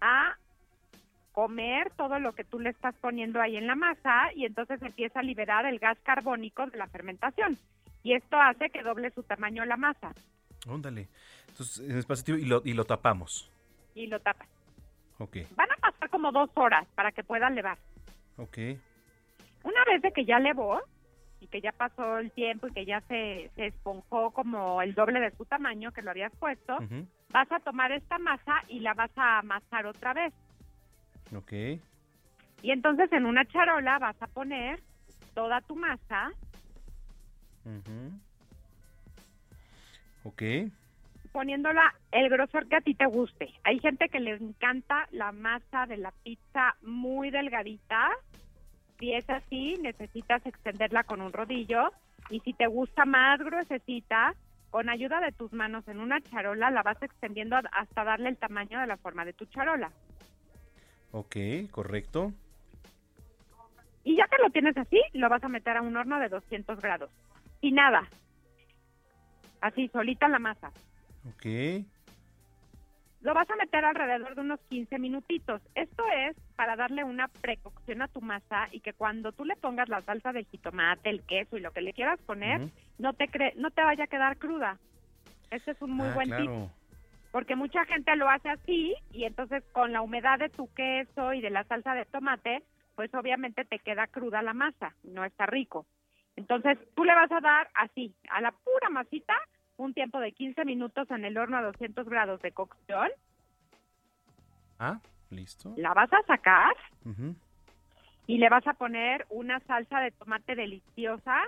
a 0.00 0.36
comer 1.32 1.90
todo 1.96 2.18
lo 2.18 2.32
que 2.34 2.44
tú 2.44 2.60
le 2.60 2.70
estás 2.70 2.94
poniendo 2.96 3.40
ahí 3.40 3.56
en 3.56 3.66
la 3.66 3.74
masa 3.74 4.32
y 4.34 4.46
entonces 4.46 4.80
empieza 4.82 5.20
a 5.20 5.24
liberar 5.24 5.66
el 5.66 5.78
gas 5.78 5.98
carbónico 6.02 6.66
de 6.66 6.78
la 6.78 6.86
fermentación. 6.86 7.58
Y 8.04 8.14
esto 8.14 8.36
hace 8.40 8.70
que 8.70 8.82
doble 8.82 9.10
su 9.10 9.22
tamaño 9.24 9.64
la 9.64 9.76
masa 9.76 10.12
Óndale. 10.68 11.08
Entonces, 11.48 11.88
en 11.90 11.98
espacio 11.98 12.36
y 12.38 12.44
lo, 12.44 12.62
y 12.64 12.72
lo 12.74 12.84
tapamos. 12.84 13.50
y 13.94 14.06
lo 14.06 14.18
tapas. 14.20 14.48
Ok. 15.18 15.38
Van 15.56 15.70
a 15.70 15.76
pasar 15.76 16.08
como 16.10 16.32
dos 16.32 16.50
horas 16.54 16.86
para 16.94 17.10
que 17.12 17.22
pueda 17.24 17.50
levar. 17.50 17.78
Ok. 18.36 18.58
Una 19.62 19.84
vez 19.84 20.00
de 20.02 20.12
que 20.12 20.24
ya 20.24 20.38
levó 20.38 20.80
y 21.40 21.46
que 21.48 21.60
ya 21.60 21.70
pasó 21.72 22.18
el 22.18 22.30
tiempo 22.32 22.66
y 22.66 22.72
que 22.72 22.84
ya 22.86 23.00
se, 23.02 23.50
se 23.56 23.66
esponjó 23.66 24.30
como 24.32 24.80
el 24.82 24.94
doble 24.94 25.20
de 25.20 25.30
su 25.36 25.44
tamaño 25.44 25.92
que 25.92 26.02
lo 26.02 26.10
habías 26.10 26.32
puesto, 26.36 26.78
vas 27.30 27.52
a 27.52 27.60
tomar 27.60 27.92
esta 27.92 28.18
masa 28.18 28.62
y 28.68 28.80
la 28.80 28.94
vas 28.94 29.10
a 29.16 29.38
amasar 29.40 29.86
otra 29.86 30.14
vez. 30.14 30.32
Ok. 31.36 31.52
Y 32.62 32.70
entonces 32.70 33.12
en 33.12 33.26
una 33.26 33.44
charola 33.46 33.98
vas 33.98 34.16
a 34.22 34.26
poner 34.28 34.80
toda 35.34 35.60
tu 35.60 35.76
masa, 35.76 36.32
Ujú. 37.64 38.12
Ok. 40.24 40.42
poniéndola 41.32 41.92
el 42.12 42.28
grosor 42.28 42.68
que 42.68 42.76
a 42.76 42.80
ti 42.80 42.94
te 42.94 43.06
guste. 43.06 43.52
Hay 43.64 43.80
gente 43.80 44.08
que 44.08 44.20
les 44.20 44.40
encanta 44.40 45.08
la 45.10 45.32
masa 45.32 45.84
de 45.86 45.96
la 45.96 46.12
pizza 46.22 46.76
muy 46.82 47.30
delgadita. 47.30 48.10
Si 49.00 49.12
es 49.12 49.28
así, 49.28 49.76
necesitas 49.80 50.46
extenderla 50.46 51.02
con 51.02 51.20
un 51.20 51.32
rodillo. 51.32 51.90
Y 52.30 52.38
si 52.40 52.52
te 52.52 52.68
gusta 52.68 53.04
más 53.04 53.40
gruesecita, 53.40 54.34
con 54.70 54.88
ayuda 54.88 55.20
de 55.20 55.32
tus 55.32 55.52
manos 55.52 55.86
en 55.88 55.98
una 55.98 56.20
charola, 56.20 56.70
la 56.70 56.84
vas 56.84 57.02
extendiendo 57.02 57.56
hasta 57.72 58.04
darle 58.04 58.28
el 58.28 58.36
tamaño 58.36 58.80
de 58.80 58.86
la 58.86 58.96
forma 58.96 59.24
de 59.24 59.32
tu 59.32 59.44
charola. 59.46 59.90
Ok, 61.10 61.36
correcto. 61.72 62.32
Y 64.04 64.16
ya 64.16 64.28
que 64.28 64.42
lo 64.42 64.50
tienes 64.50 64.76
así, 64.76 65.00
lo 65.14 65.28
vas 65.28 65.42
a 65.42 65.48
meter 65.48 65.76
a 65.76 65.82
un 65.82 65.96
horno 65.96 66.20
de 66.20 66.28
200 66.28 66.80
grados. 66.80 67.10
Y 67.64 67.72
nada. 67.72 68.06
Así, 69.62 69.88
solita 69.88 70.28
la 70.28 70.38
masa. 70.38 70.70
Ok. 71.26 71.46
Lo 73.22 73.32
vas 73.32 73.48
a 73.48 73.56
meter 73.56 73.82
alrededor 73.86 74.34
de 74.34 74.42
unos 74.42 74.60
15 74.68 74.98
minutitos. 74.98 75.62
Esto 75.74 76.04
es 76.14 76.36
para 76.56 76.76
darle 76.76 77.04
una 77.04 77.28
precocción 77.28 78.02
a 78.02 78.08
tu 78.08 78.20
masa 78.20 78.68
y 78.70 78.80
que 78.80 78.92
cuando 78.92 79.32
tú 79.32 79.46
le 79.46 79.56
pongas 79.56 79.88
la 79.88 80.02
salsa 80.02 80.34
de 80.34 80.44
jitomate, 80.44 81.08
el 81.08 81.22
queso 81.22 81.56
y 81.56 81.60
lo 81.60 81.70
que 81.72 81.80
le 81.80 81.94
quieras 81.94 82.20
poner, 82.26 82.60
no 82.98 83.14
te 83.14 83.30
cre- 83.30 83.54
no 83.56 83.70
te 83.70 83.82
vaya 83.82 84.04
a 84.04 84.08
quedar 84.08 84.36
cruda. 84.36 84.78
Este 85.50 85.70
es 85.70 85.80
un 85.80 85.92
muy 85.92 86.08
Ah, 86.08 86.12
buen 86.14 86.28
tip. 86.36 86.50
Porque 87.32 87.56
mucha 87.56 87.86
gente 87.86 88.14
lo 88.16 88.28
hace 88.28 88.50
así 88.50 88.94
y 89.10 89.24
entonces 89.24 89.64
con 89.72 89.90
la 89.92 90.02
humedad 90.02 90.38
de 90.38 90.50
tu 90.50 90.70
queso 90.74 91.32
y 91.32 91.40
de 91.40 91.48
la 91.48 91.64
salsa 91.64 91.94
de 91.94 92.04
tomate, 92.04 92.62
pues 92.94 93.12
obviamente 93.14 93.64
te 93.64 93.78
queda 93.78 94.06
cruda 94.06 94.42
la 94.42 94.52
masa, 94.52 94.94
no 95.02 95.24
está 95.24 95.46
rico. 95.46 95.86
Entonces 96.36 96.78
tú 96.94 97.04
le 97.04 97.14
vas 97.14 97.30
a 97.30 97.40
dar 97.40 97.68
así, 97.74 98.14
a 98.30 98.40
la 98.40 98.50
pura 98.52 98.88
masita, 98.90 99.34
un 99.76 99.94
tiempo 99.94 100.20
de 100.20 100.32
15 100.32 100.64
minutos 100.64 101.10
en 101.10 101.24
el 101.24 101.36
horno 101.38 101.56
a 101.58 101.62
200 101.62 102.08
grados 102.08 102.40
de 102.42 102.52
cocción, 102.52 103.08
Ah, 104.78 104.98
listo. 105.30 105.72
la 105.76 105.94
vas 105.94 106.12
a 106.12 106.22
sacar 106.26 106.74
y 108.26 108.38
le 108.38 108.48
vas 108.48 108.66
a 108.66 108.74
poner 108.74 109.26
una 109.30 109.60
salsa 109.60 110.00
de 110.00 110.10
tomate 110.10 110.54
deliciosa. 110.54 111.40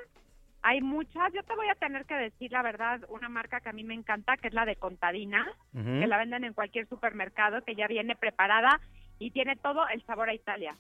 Hay 0.63 0.81
muchas, 0.81 1.33
yo 1.33 1.43
te 1.45 1.55
voy 1.55 1.69
a 1.69 1.75
tener 1.77 2.05
que 2.07 2.15
decir 2.15 2.51
la 2.53 2.63
verdad, 2.63 3.01
una 3.09 3.29
marca 3.29 3.61
que 3.61 3.69
a 3.69 3.73
mí 3.73 3.85
me 3.85 3.95
encanta, 3.95 4.37
que 4.37 4.49
es 4.49 4.55
la 4.55 4.65
de 4.65 4.77
Contadina, 4.77 5.47
que 5.73 6.07
la 6.07 6.19
venden 6.19 6.45
en 6.45 6.55
cualquier 6.55 6.89
supermercado, 6.89 7.63
que 7.63 7.75
ya 7.77 7.87
viene 7.87 8.17
preparada 8.17 8.81
y 9.19 9.31
tiene 9.31 9.57
todo 9.57 9.87
el 9.89 10.03
sabor 10.05 10.29
a 10.29 10.35
Italia. 10.35 10.75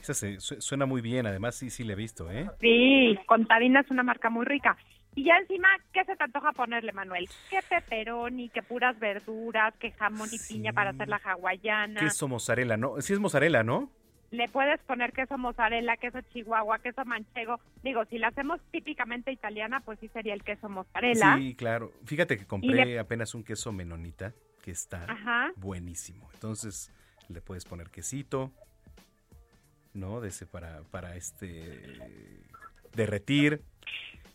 Esa 0.00 0.14
se- 0.14 0.40
su- 0.40 0.60
suena 0.60 0.86
muy 0.86 1.00
bien, 1.00 1.26
además 1.26 1.54
sí, 1.56 1.70
sí 1.70 1.84
le 1.84 1.92
he 1.92 1.96
visto, 1.96 2.30
¿eh? 2.30 2.48
Sí, 2.60 3.18
Contadina 3.26 3.80
es 3.80 3.90
una 3.90 4.02
marca 4.02 4.30
muy 4.30 4.44
rica. 4.46 4.76
Y 5.14 5.24
ya 5.24 5.36
encima, 5.38 5.68
¿qué 5.92 6.04
se 6.04 6.14
te 6.16 6.22
antoja 6.24 6.52
ponerle, 6.52 6.92
Manuel? 6.92 7.28
¿Qué 7.50 7.58
pepperoni, 7.68 8.48
qué 8.48 8.62
puras 8.62 8.98
verduras, 9.00 9.74
qué 9.80 9.90
jamón 9.92 10.28
y 10.32 10.38
piña 10.38 10.72
para 10.72 10.90
hacer 10.90 11.08
la 11.08 11.16
hawaiana? 11.22 12.00
Queso 12.00 12.28
mozzarella, 12.28 12.76
¿no? 12.76 13.00
Sí 13.00 13.12
es 13.12 13.18
mozzarella, 13.18 13.62
¿no? 13.62 13.90
Le 14.30 14.48
puedes 14.48 14.78
poner 14.82 15.12
queso 15.12 15.36
mozzarella, 15.36 15.96
queso 15.96 16.20
chihuahua, 16.32 16.78
queso 16.78 17.04
manchego. 17.04 17.58
Digo, 17.82 18.04
si 18.04 18.18
la 18.18 18.28
hacemos 18.28 18.60
típicamente 18.70 19.32
italiana, 19.32 19.80
pues 19.80 19.98
sí 19.98 20.08
sería 20.12 20.34
el 20.34 20.44
queso 20.44 20.68
mozzarella. 20.68 21.36
Sí, 21.36 21.56
claro. 21.56 21.90
Fíjate 22.04 22.38
que 22.38 22.46
compré 22.46 22.84
le- 22.84 22.98
apenas 23.00 23.34
un 23.34 23.42
queso 23.42 23.72
menonita 23.72 24.32
que 24.62 24.70
está 24.70 25.04
Ajá. 25.08 25.50
buenísimo. 25.56 26.30
Entonces 26.34 26.92
le 27.28 27.40
puedes 27.40 27.64
poner 27.64 27.90
quesito, 27.90 28.52
¿no? 29.94 30.20
De 30.20 30.28
ese 30.28 30.46
para, 30.46 30.82
para 30.90 31.16
este 31.16 31.82
derretir. 32.92 33.62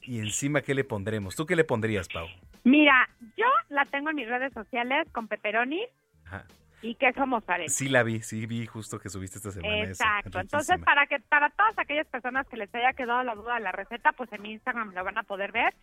Y 0.02 0.20
encima, 0.20 0.62
¿qué 0.62 0.76
le 0.76 0.84
pondremos? 0.84 1.36
¿Tú 1.36 1.46
qué 1.46 1.56
le 1.56 1.64
pondrías, 1.64 2.08
Pau? 2.08 2.28
Mira, 2.64 3.10
yo 3.38 3.46
la 3.70 3.86
tengo 3.86 4.10
en 4.10 4.16
mis 4.16 4.28
redes 4.28 4.54
sociales 4.54 5.08
con 5.12 5.28
pepperoni 5.28 5.84
Ajá. 6.26 6.46
y 6.82 6.96
queso 6.96 7.26
mozzarella. 7.26 7.70
Sí 7.70 7.90
la 7.90 8.04
vi, 8.04 8.22
sí 8.22 8.46
vi 8.46 8.66
justo 8.66 9.00
que 9.00 9.10
subiste 9.10 9.38
esta 9.38 9.52
semana. 9.52 9.84
Exacto. 9.84 10.40
Entonces, 10.40 10.80
para 10.84 11.06
que 11.08 11.20
para 11.20 11.50
todas 11.52 11.78
aquellas 11.78 12.08
personas 12.08 12.48
que 12.48 12.58
les 12.58 12.74
haya 12.74 12.94
quedado 12.94 13.24
la 13.24 13.36
duda 13.36 13.56
de 13.56 13.62
la 13.62 13.72
receta, 13.72 14.12
pues 14.14 14.32
en 14.34 14.42
mi 14.42 14.52
Instagram 14.54 14.94
lo 14.94 15.04
van 15.04 15.18
a 15.18 15.24
poder 15.24 15.52
ver. 15.52 15.74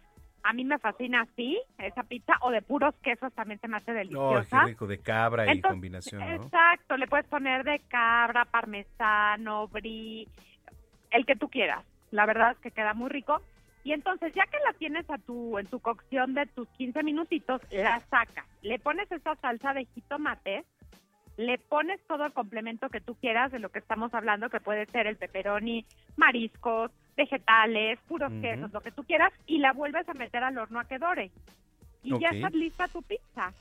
A 0.45 0.53
mí 0.53 0.64
me 0.64 0.78
fascina 0.78 1.22
así, 1.22 1.61
esa 1.78 2.03
pizza, 2.03 2.34
o 2.40 2.51
de 2.51 2.62
puros 2.62 2.95
quesos 3.03 3.32
también 3.32 3.61
se 3.61 3.68
me 3.68 3.76
hace 3.76 3.93
deliciosa. 3.93 4.61
qué 4.62 4.66
rico, 4.70 4.86
de 4.86 4.99
cabra 4.99 5.53
y 5.53 5.61
combinación, 5.61 6.20
¿no? 6.20 6.34
Exacto, 6.34 6.97
le 6.97 7.07
puedes 7.07 7.26
poner 7.26 7.64
de 7.64 7.78
cabra, 7.88 8.45
parmesano, 8.45 9.68
brie, 9.68 10.26
el 11.11 11.26
que 11.26 11.36
tú 11.36 11.49
quieras. 11.49 11.84
La 12.11 12.26
verdad 12.26 12.53
es 12.53 12.59
que 12.59 12.70
queda 12.70 12.95
muy 12.95 13.09
rico. 13.09 13.40
Y 13.84 13.93
entonces, 13.93 14.32
ya 14.34 14.45
que 14.47 14.59
la 14.64 14.72
tienes 14.74 15.09
a 15.11 15.18
tu, 15.18 15.59
en 15.59 15.66
tu 15.66 15.80
cocción 15.80 16.34
de 16.34 16.47
tus 16.47 16.68
15 16.70 17.03
minutitos, 17.03 17.61
la 17.70 18.01
sacas. 18.01 18.47
Le 18.62 18.78
pones 18.78 19.11
esa 19.11 19.34
salsa 19.36 19.74
de 19.74 19.86
jitomate, 19.86 20.64
le 21.36 21.59
pones 21.59 22.01
todo 22.07 22.26
el 22.26 22.32
complemento 22.32 22.90
que 22.90 23.01
tú 23.01 23.16
quieras 23.16 23.51
de 23.51 23.59
lo 23.59 23.70
que 23.70 23.80
estamos 23.80 24.14
hablando, 24.14 24.51
que 24.51 24.61
puede 24.61 24.86
ser 24.86 25.07
el 25.07 25.16
pepperoni, 25.16 25.84
mariscos, 26.16 26.93
vegetales, 27.17 27.99
puros 28.09 28.33
quesos, 28.41 28.73
lo 28.73 28.81
que 28.81 28.91
tú 28.91 29.05
quieras, 29.05 29.33
y 29.47 29.59
la 29.59 29.73
vuelves 29.73 30.09
a 30.09 30.15
meter 30.15 30.43
al 30.43 30.57
horno 30.59 30.81
a 30.81 30.85
que 30.85 30.99
dore. 30.99 31.31
Y 32.03 32.11
ya 32.19 32.29
Ok. 32.31 32.35
está 32.35 32.51
lista 32.51 32.89
tu 32.89 33.03
pizza. 33.03 33.53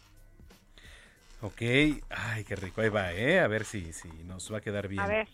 Ok, 1.42 1.62
ay, 2.10 2.44
qué 2.48 2.56
rico, 2.56 2.82
ahí 2.82 2.90
va, 2.90 3.14
¿eh? 3.14 3.40
A 3.40 3.48
ver 3.48 3.66
si, 3.66 3.94
si 3.94 4.08
nos 4.26 4.52
va 4.54 4.60
a 4.60 4.62
quedar 4.62 4.88
bien. 4.88 5.02
A 5.02 5.08
ver. 5.08 5.28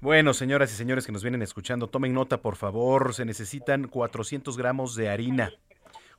Bueno, 0.00 0.34
señoras 0.34 0.70
y 0.72 0.76
señores 0.76 1.06
que 1.06 1.12
nos 1.12 1.22
vienen 1.22 1.40
escuchando, 1.40 1.88
tomen 1.88 2.12
nota, 2.12 2.42
por 2.42 2.56
favor. 2.56 3.14
Se 3.14 3.24
necesitan 3.24 3.88
400 3.88 4.58
gramos 4.58 4.94
de 4.96 5.08
harina, 5.08 5.50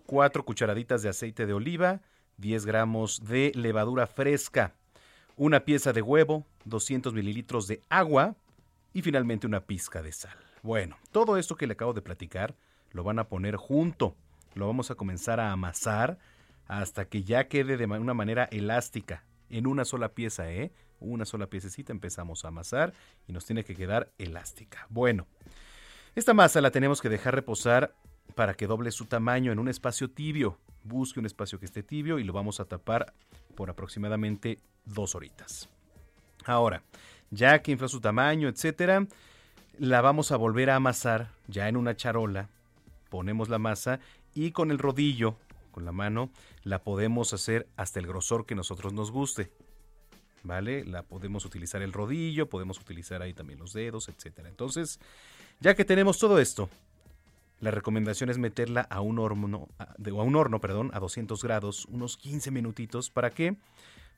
4 0.08 0.44
cucharaditas 0.44 1.04
de 1.04 1.10
aceite 1.10 1.46
de 1.46 1.54
oliva, 1.54 2.02
10 2.38 2.66
gramos 2.66 3.24
de 3.26 3.52
levadura 3.54 4.08
fresca, 4.08 4.74
una 5.38 5.60
pieza 5.60 5.94
de 5.94 6.02
huevo, 6.02 6.48
200 6.64 7.14
mililitros 7.14 7.68
de 7.68 7.82
agua 7.90 8.36
y 8.92 9.04
finalmente 9.04 9.46
una 9.46 9.62
pizca 9.62 10.02
de 10.02 10.12
sal. 10.14 10.38
Bueno, 10.66 10.98
todo 11.12 11.38
esto 11.38 11.56
que 11.56 11.68
le 11.68 11.74
acabo 11.74 11.94
de 11.94 12.02
platicar 12.02 12.56
lo 12.90 13.04
van 13.04 13.20
a 13.20 13.28
poner 13.28 13.56
junto. 13.56 14.16
Lo 14.56 14.66
vamos 14.66 14.90
a 14.90 14.96
comenzar 14.96 15.40
a 15.40 15.52
amasar 15.52 16.18
hasta 16.68 17.06
que 17.06 17.22
ya 17.22 17.48
quede 17.48 17.78
de 17.78 17.86
una 17.86 18.16
manera 18.16 18.46
elástica, 18.46 19.24
en 19.52 19.68
una 19.68 19.86
sola 19.86 20.16
pieza, 20.16 20.52
¿eh? 20.52 20.72
Una 21.00 21.26
sola 21.26 21.46
piececita 21.46 21.94
empezamos 21.94 22.46
a 22.46 22.48
amasar 22.48 22.94
y 23.28 23.32
nos 23.32 23.46
tiene 23.46 23.64
que 23.64 23.76
quedar 23.76 24.12
elástica. 24.18 24.88
Bueno, 24.90 25.28
esta 26.16 26.34
masa 26.34 26.62
la 26.62 26.72
tenemos 26.72 27.00
que 27.00 27.10
dejar 27.10 27.36
reposar 27.36 27.94
para 28.34 28.56
que 28.56 28.66
doble 28.66 28.90
su 28.90 29.06
tamaño 29.06 29.52
en 29.52 29.60
un 29.60 29.68
espacio 29.68 30.10
tibio. 30.10 30.58
Busque 30.84 31.20
un 31.20 31.28
espacio 31.28 31.60
que 31.60 31.66
esté 31.66 31.84
tibio 31.84 32.18
y 32.18 32.24
lo 32.24 32.34
vamos 32.34 32.60
a 32.60 32.66
tapar 32.66 33.14
por 33.54 33.70
aproximadamente 33.70 34.58
dos 34.84 35.14
horitas. 35.14 35.70
Ahora, 36.44 36.82
ya 37.30 37.62
que 37.62 37.72
infló 37.72 37.88
su 37.88 38.02
tamaño, 38.02 38.48
etcétera, 38.48 39.06
la 39.80 40.02
vamos 40.02 40.32
a 40.32 40.38
volver 40.38 40.70
a 40.70 40.76
amasar 40.76 41.32
ya 41.48 41.68
en 41.68 41.78
una 41.78 41.96
charola. 41.96 42.50
Ponemos 43.10 43.50
la 43.50 43.60
masa 43.60 44.00
y 44.34 44.52
con 44.52 44.72
el 44.72 44.80
rodillo, 44.80 45.36
con 45.72 45.86
la 45.86 45.92
mano, 45.92 46.30
la 46.64 46.84
podemos 46.84 47.34
hacer 47.34 47.68
hasta 47.78 48.00
el 48.00 48.08
grosor 48.08 48.46
que 48.46 48.56
nosotros 48.56 48.94
nos 48.94 49.12
guste. 49.12 49.52
¿Vale? 50.44 50.86
La 50.86 51.02
podemos 51.02 51.44
utilizar 51.46 51.82
el 51.82 51.92
rodillo, 51.92 52.48
podemos 52.50 52.80
utilizar 52.80 53.22
ahí 53.22 53.34
también 53.34 53.60
los 53.60 53.74
dedos, 53.74 54.10
etcétera. 54.10 54.48
Entonces, 54.48 55.00
ya 55.60 55.74
que 55.74 55.86
tenemos 55.86 56.20
todo 56.20 56.38
esto, 56.38 56.70
la 57.60 57.72
recomendación 57.72 58.30
es 58.30 58.38
meterla 58.38 58.82
a 58.82 59.02
un 59.02 59.18
horno, 59.18 59.70
a, 59.80 59.96
a 59.96 60.24
un 60.24 60.36
horno, 60.36 60.62
perdón, 60.62 60.92
a 60.94 61.00
200 61.00 61.42
grados, 61.44 61.86
unos 61.86 62.18
15 62.18 62.52
minutitos. 62.52 63.10
¿Para 63.10 63.32
qué? 63.32 63.56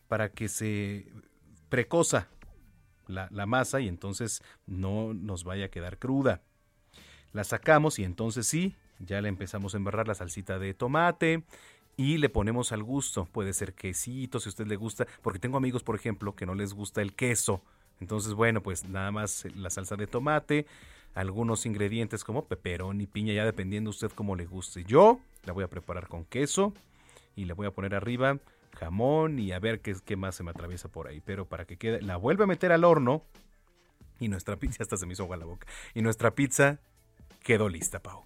Para 0.10 0.30
que 0.30 0.50
se 0.50 1.08
precoza 1.70 2.28
la, 3.08 3.46
masa 3.46 3.80
y 3.80 3.88
entonces 3.88 4.42
no 4.66 5.14
nos 5.14 5.44
vaya 5.44 5.66
a 5.66 5.70
quedar 5.70 5.98
cruda. 5.98 6.42
La 7.34 7.44
sacamos 7.44 8.00
y 8.00 8.04
entonces 8.04 8.48
sí, 8.48 8.76
ya 9.00 9.22
le 9.22 9.30
empezamos 9.30 9.74
a 9.74 9.78
embarrar 9.78 10.08
la 10.08 10.16
salsita 10.16 10.60
de 10.60 10.74
tomate 10.74 11.44
y 11.98 12.18
le 12.18 12.30
ponemos 12.30 12.72
al 12.72 12.84
gusto. 12.84 13.26
Puede 13.26 13.54
ser 13.54 13.74
quesito 13.74 14.40
si 14.40 14.50
a 14.50 14.52
usted 14.52 14.68
le 14.68 14.76
gusta, 14.76 15.08
porque 15.22 15.40
tengo 15.40 15.58
amigos, 15.58 15.84
por 15.84 15.96
ejemplo, 15.96 16.36
que 16.36 16.46
no 16.46 16.56
les 16.56 16.74
gusta 16.74 17.02
el 17.02 17.14
queso. 17.14 17.62
Entonces, 18.00 18.34
bueno, 18.34 18.62
pues 18.62 18.88
nada 18.88 19.12
más 19.12 19.46
la 19.56 19.70
salsa 19.70 19.96
de 19.96 20.08
tomate, 20.08 20.68
algunos 21.16 21.66
ingredientes 21.66 22.24
como 22.24 22.46
peperón 22.46 23.02
y 23.02 23.08
piña, 23.08 23.34
ya 23.34 23.46
dependiendo 23.46 23.90
usted 23.90 24.12
cómo 24.14 24.36
le 24.36 24.46
guste. 24.46 24.84
Yo 24.84 25.20
la 25.46 25.54
voy 25.54 25.64
a 25.64 25.70
preparar 25.70 26.08
con 26.08 26.26
queso 26.26 26.74
y 27.36 27.46
le 27.46 27.54
voy 27.54 27.68
a 27.68 27.72
poner 27.72 27.96
arriba 27.96 28.40
jamón 28.76 29.40
y 29.40 29.52
a 29.52 29.60
ver 29.60 29.82
qué, 29.82 29.96
qué 30.06 30.16
más 30.16 30.36
se 30.36 30.44
me 30.44 30.52
atraviesa 30.52 30.90
por 30.90 31.08
ahí. 31.08 31.22
Pero 31.22 31.46
para 31.46 31.66
que 31.66 31.78
quede, 31.78 32.02
la 32.02 32.18
vuelve 32.18 32.44
a 32.44 32.48
meter 32.48 32.72
al 32.72 32.84
horno 32.84 33.24
y 34.20 34.28
nuestra 34.30 34.56
pizza, 34.58 34.84
hasta 34.84 34.98
se 34.98 35.06
me 35.06 35.14
hizo 35.14 35.24
agua 35.24 35.38
la 35.38 35.46
boca. 35.46 35.68
Y 35.94 36.02
nuestra 36.02 36.32
pizza 36.32 36.80
quedó 37.44 37.70
lista, 37.70 38.00
Pau. 38.00 38.26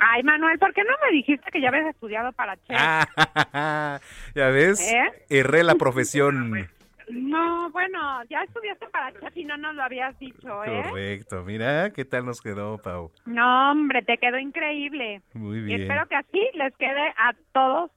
Ay, 0.00 0.22
Manuel, 0.24 0.58
¿por 0.58 0.74
qué 0.74 0.82
no 0.82 0.90
me 1.06 1.12
dijiste 1.16 1.48
que 1.50 1.60
ya 1.60 1.68
habías 1.68 1.86
estudiado 1.86 2.32
para 2.32 2.56
chef? 2.64 2.76
Ah, 2.76 4.00
ya 4.34 4.48
ves, 4.48 4.80
¿Eh? 4.80 5.02
erré 5.28 5.62
la 5.64 5.74
profesión. 5.76 6.68
No, 7.10 7.68
bueno, 7.70 8.24
ya 8.30 8.42
estudiaste 8.44 8.88
para 8.88 9.12
chef 9.12 9.36
y 9.36 9.44
no 9.44 9.58
nos 9.58 9.74
lo 9.74 9.82
habías 9.82 10.18
dicho, 10.18 10.64
¿eh? 10.64 10.82
Correcto, 10.88 11.44
mira, 11.44 11.90
¿qué 11.90 12.06
tal 12.06 12.24
nos 12.24 12.40
quedó, 12.40 12.78
Pau? 12.78 13.12
No, 13.26 13.72
hombre, 13.72 14.00
te 14.00 14.16
quedó 14.16 14.38
increíble. 14.38 15.20
Muy 15.34 15.58
Y 15.58 15.62
bien. 15.64 15.82
espero 15.82 16.06
que 16.08 16.16
así 16.16 16.40
les 16.54 16.74
quede 16.78 17.08
a 17.18 17.34
todos 17.52 17.90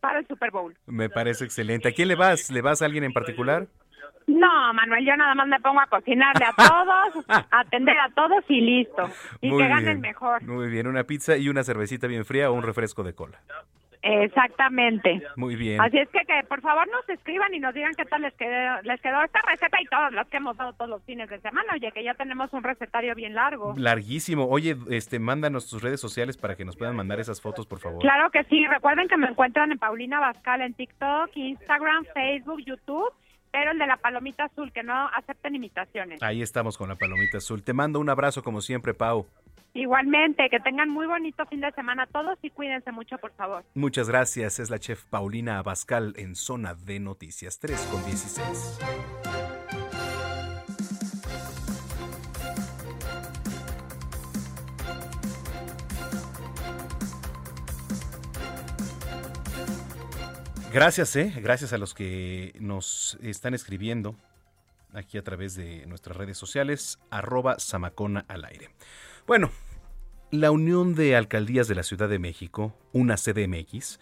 para 0.00 0.18
el 0.20 0.26
Super 0.26 0.50
Bowl. 0.50 0.76
Me 0.86 1.08
parece 1.08 1.44
excelente. 1.44 1.88
¿A 1.88 1.92
quién 1.92 2.08
le 2.08 2.14
vas? 2.14 2.50
¿Le 2.50 2.62
vas 2.62 2.82
a 2.82 2.84
alguien 2.86 3.04
en 3.04 3.12
particular? 3.12 3.66
No, 4.26 4.74
Manuel, 4.74 5.06
yo 5.06 5.16
nada 5.16 5.34
más 5.34 5.48
me 5.48 5.58
pongo 5.60 5.80
a 5.80 5.86
cocinarle 5.86 6.44
a 6.44 6.52
todos, 6.52 7.24
a 7.28 7.60
atender 7.60 7.96
a 7.98 8.10
todos 8.10 8.44
y 8.48 8.60
listo. 8.60 9.08
Y 9.40 9.48
Muy 9.50 9.62
que 9.62 9.68
gane 9.68 9.80
bien. 9.82 9.92
el 9.92 9.98
mejor. 10.00 10.42
Muy 10.42 10.68
bien, 10.68 10.86
una 10.86 11.04
pizza 11.04 11.36
y 11.36 11.48
una 11.48 11.64
cervecita 11.64 12.06
bien 12.06 12.24
fría 12.26 12.50
o 12.50 12.54
un 12.54 12.62
refresco 12.62 13.02
de 13.02 13.14
cola. 13.14 13.40
Exactamente. 14.08 15.22
Muy 15.36 15.56
bien. 15.56 15.80
Así 15.80 15.98
es 15.98 16.08
que, 16.08 16.20
que 16.20 16.42
por 16.48 16.60
favor 16.60 16.88
nos 16.88 17.08
escriban 17.08 17.52
y 17.54 17.60
nos 17.60 17.74
digan 17.74 17.92
qué 17.94 18.04
tal 18.04 18.22
les 18.22 18.34
quedó, 18.34 18.82
les 18.82 19.00
quedó 19.00 19.22
esta 19.22 19.40
receta 19.46 19.76
y 19.80 19.84
todas 19.86 20.12
las 20.12 20.26
que 20.28 20.38
hemos 20.38 20.56
dado 20.56 20.72
todos 20.72 20.90
los 20.90 21.02
fines 21.04 21.28
de 21.28 21.38
semana. 21.40 21.74
Oye, 21.74 21.92
que 21.92 22.02
ya 22.02 22.14
tenemos 22.14 22.52
un 22.52 22.62
recetario 22.62 23.14
bien 23.14 23.34
largo. 23.34 23.74
Larguísimo. 23.76 24.46
Oye, 24.48 24.76
este, 24.90 25.18
mándanos 25.18 25.68
tus 25.68 25.82
redes 25.82 26.00
sociales 26.00 26.36
para 26.36 26.56
que 26.56 26.64
nos 26.64 26.76
puedan 26.76 26.96
mandar 26.96 27.20
esas 27.20 27.40
fotos, 27.40 27.66
por 27.66 27.80
favor. 27.80 28.00
Claro 28.00 28.30
que 28.30 28.44
sí. 28.44 28.66
Recuerden 28.66 29.08
que 29.08 29.16
me 29.16 29.26
encuentran 29.26 29.72
en 29.72 29.78
Paulina 29.78 30.20
Bascal 30.20 30.62
en 30.62 30.74
TikTok, 30.74 31.36
Instagram, 31.36 32.04
Facebook, 32.14 32.60
YouTube, 32.64 33.12
pero 33.50 33.72
el 33.72 33.78
de 33.78 33.86
la 33.86 33.96
palomita 33.96 34.44
azul, 34.44 34.72
que 34.72 34.82
no 34.82 35.08
acepten 35.08 35.54
imitaciones. 35.54 36.22
Ahí 36.22 36.42
estamos 36.42 36.78
con 36.78 36.88
la 36.88 36.96
palomita 36.96 37.38
azul. 37.38 37.62
Te 37.62 37.72
mando 37.72 38.00
un 38.00 38.08
abrazo 38.08 38.42
como 38.42 38.60
siempre, 38.60 38.94
Pau. 38.94 39.26
Igualmente, 39.78 40.48
que 40.50 40.58
tengan 40.58 40.88
muy 40.88 41.06
bonito 41.06 41.46
fin 41.46 41.60
de 41.60 41.70
semana 41.70 42.04
todos 42.06 42.36
y 42.42 42.50
cuídense 42.50 42.90
mucho, 42.90 43.16
por 43.18 43.32
favor. 43.34 43.64
Muchas 43.74 44.08
gracias. 44.08 44.58
Es 44.58 44.70
la 44.70 44.80
chef 44.80 45.04
Paulina 45.04 45.60
Abascal 45.60 46.14
en 46.16 46.34
Zona 46.34 46.74
de 46.74 46.98
Noticias 46.98 47.60
3 47.60 47.80
con 47.82 48.04
16. 48.04 48.80
Gracias, 60.72 61.14
eh. 61.14 61.32
Gracias 61.36 61.72
a 61.72 61.78
los 61.78 61.94
que 61.94 62.52
nos 62.58 63.16
están 63.22 63.54
escribiendo 63.54 64.16
aquí 64.92 65.18
a 65.18 65.22
través 65.22 65.54
de 65.54 65.86
nuestras 65.86 66.16
redes 66.16 66.36
sociales, 66.36 66.98
arroba 67.10 67.60
Samacona 67.60 68.24
al 68.26 68.44
aire. 68.44 68.70
Bueno, 69.28 69.50
la 70.30 70.50
Unión 70.50 70.94
de 70.94 71.16
Alcaldías 71.16 71.68
de 71.68 71.74
la 71.74 71.82
Ciudad 71.82 72.08
de 72.08 72.18
México, 72.18 72.74
una 72.92 73.16
CDMX, 73.16 73.98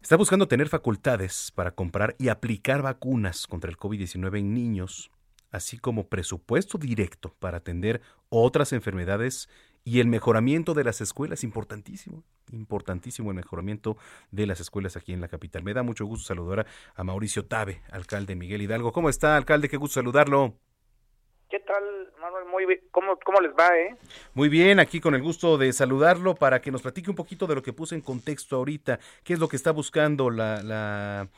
está 0.00 0.16
buscando 0.16 0.46
tener 0.46 0.68
facultades 0.68 1.52
para 1.54 1.72
comprar 1.72 2.14
y 2.18 2.28
aplicar 2.28 2.82
vacunas 2.82 3.48
contra 3.48 3.68
el 3.68 3.76
COVID-19 3.76 4.38
en 4.38 4.54
niños, 4.54 5.10
así 5.50 5.76
como 5.76 6.08
presupuesto 6.08 6.78
directo 6.78 7.34
para 7.40 7.58
atender 7.58 8.00
otras 8.28 8.72
enfermedades 8.72 9.48
y 9.82 9.98
el 9.98 10.06
mejoramiento 10.06 10.72
de 10.72 10.84
las 10.84 11.00
escuelas, 11.00 11.42
importantísimo, 11.42 12.22
importantísimo 12.52 13.30
el 13.30 13.36
mejoramiento 13.36 13.96
de 14.30 14.46
las 14.46 14.60
escuelas 14.60 14.96
aquí 14.96 15.12
en 15.12 15.20
la 15.20 15.28
capital. 15.28 15.64
Me 15.64 15.74
da 15.74 15.82
mucho 15.82 16.04
gusto 16.06 16.28
saludar 16.28 16.66
a 16.94 17.02
Mauricio 17.02 17.46
Tabe, 17.46 17.82
alcalde 17.90 18.36
Miguel 18.36 18.62
Hidalgo. 18.62 18.92
¿Cómo 18.92 19.08
está, 19.08 19.36
alcalde? 19.36 19.68
Qué 19.68 19.78
gusto 19.78 19.94
saludarlo. 19.94 20.60
¿Qué 21.50 21.58
tal, 21.58 22.12
Manuel? 22.20 22.44
Muy 22.44 22.64
bien. 22.64 22.80
¿Cómo, 22.92 23.18
¿Cómo 23.18 23.40
les 23.40 23.52
va, 23.52 23.76
eh? 23.76 23.96
Muy 24.34 24.48
bien, 24.48 24.78
aquí 24.78 25.00
con 25.00 25.16
el 25.16 25.22
gusto 25.22 25.58
de 25.58 25.72
saludarlo 25.72 26.36
para 26.36 26.60
que 26.60 26.70
nos 26.70 26.80
platique 26.80 27.10
un 27.10 27.16
poquito 27.16 27.48
de 27.48 27.56
lo 27.56 27.62
que 27.62 27.72
puse 27.72 27.96
en 27.96 28.02
contexto 28.02 28.54
ahorita. 28.54 29.00
¿Qué 29.24 29.32
es 29.32 29.40
lo 29.40 29.48
que 29.48 29.56
está 29.56 29.72
buscando 29.72 30.30
la, 30.30 30.62
la, 30.62 31.28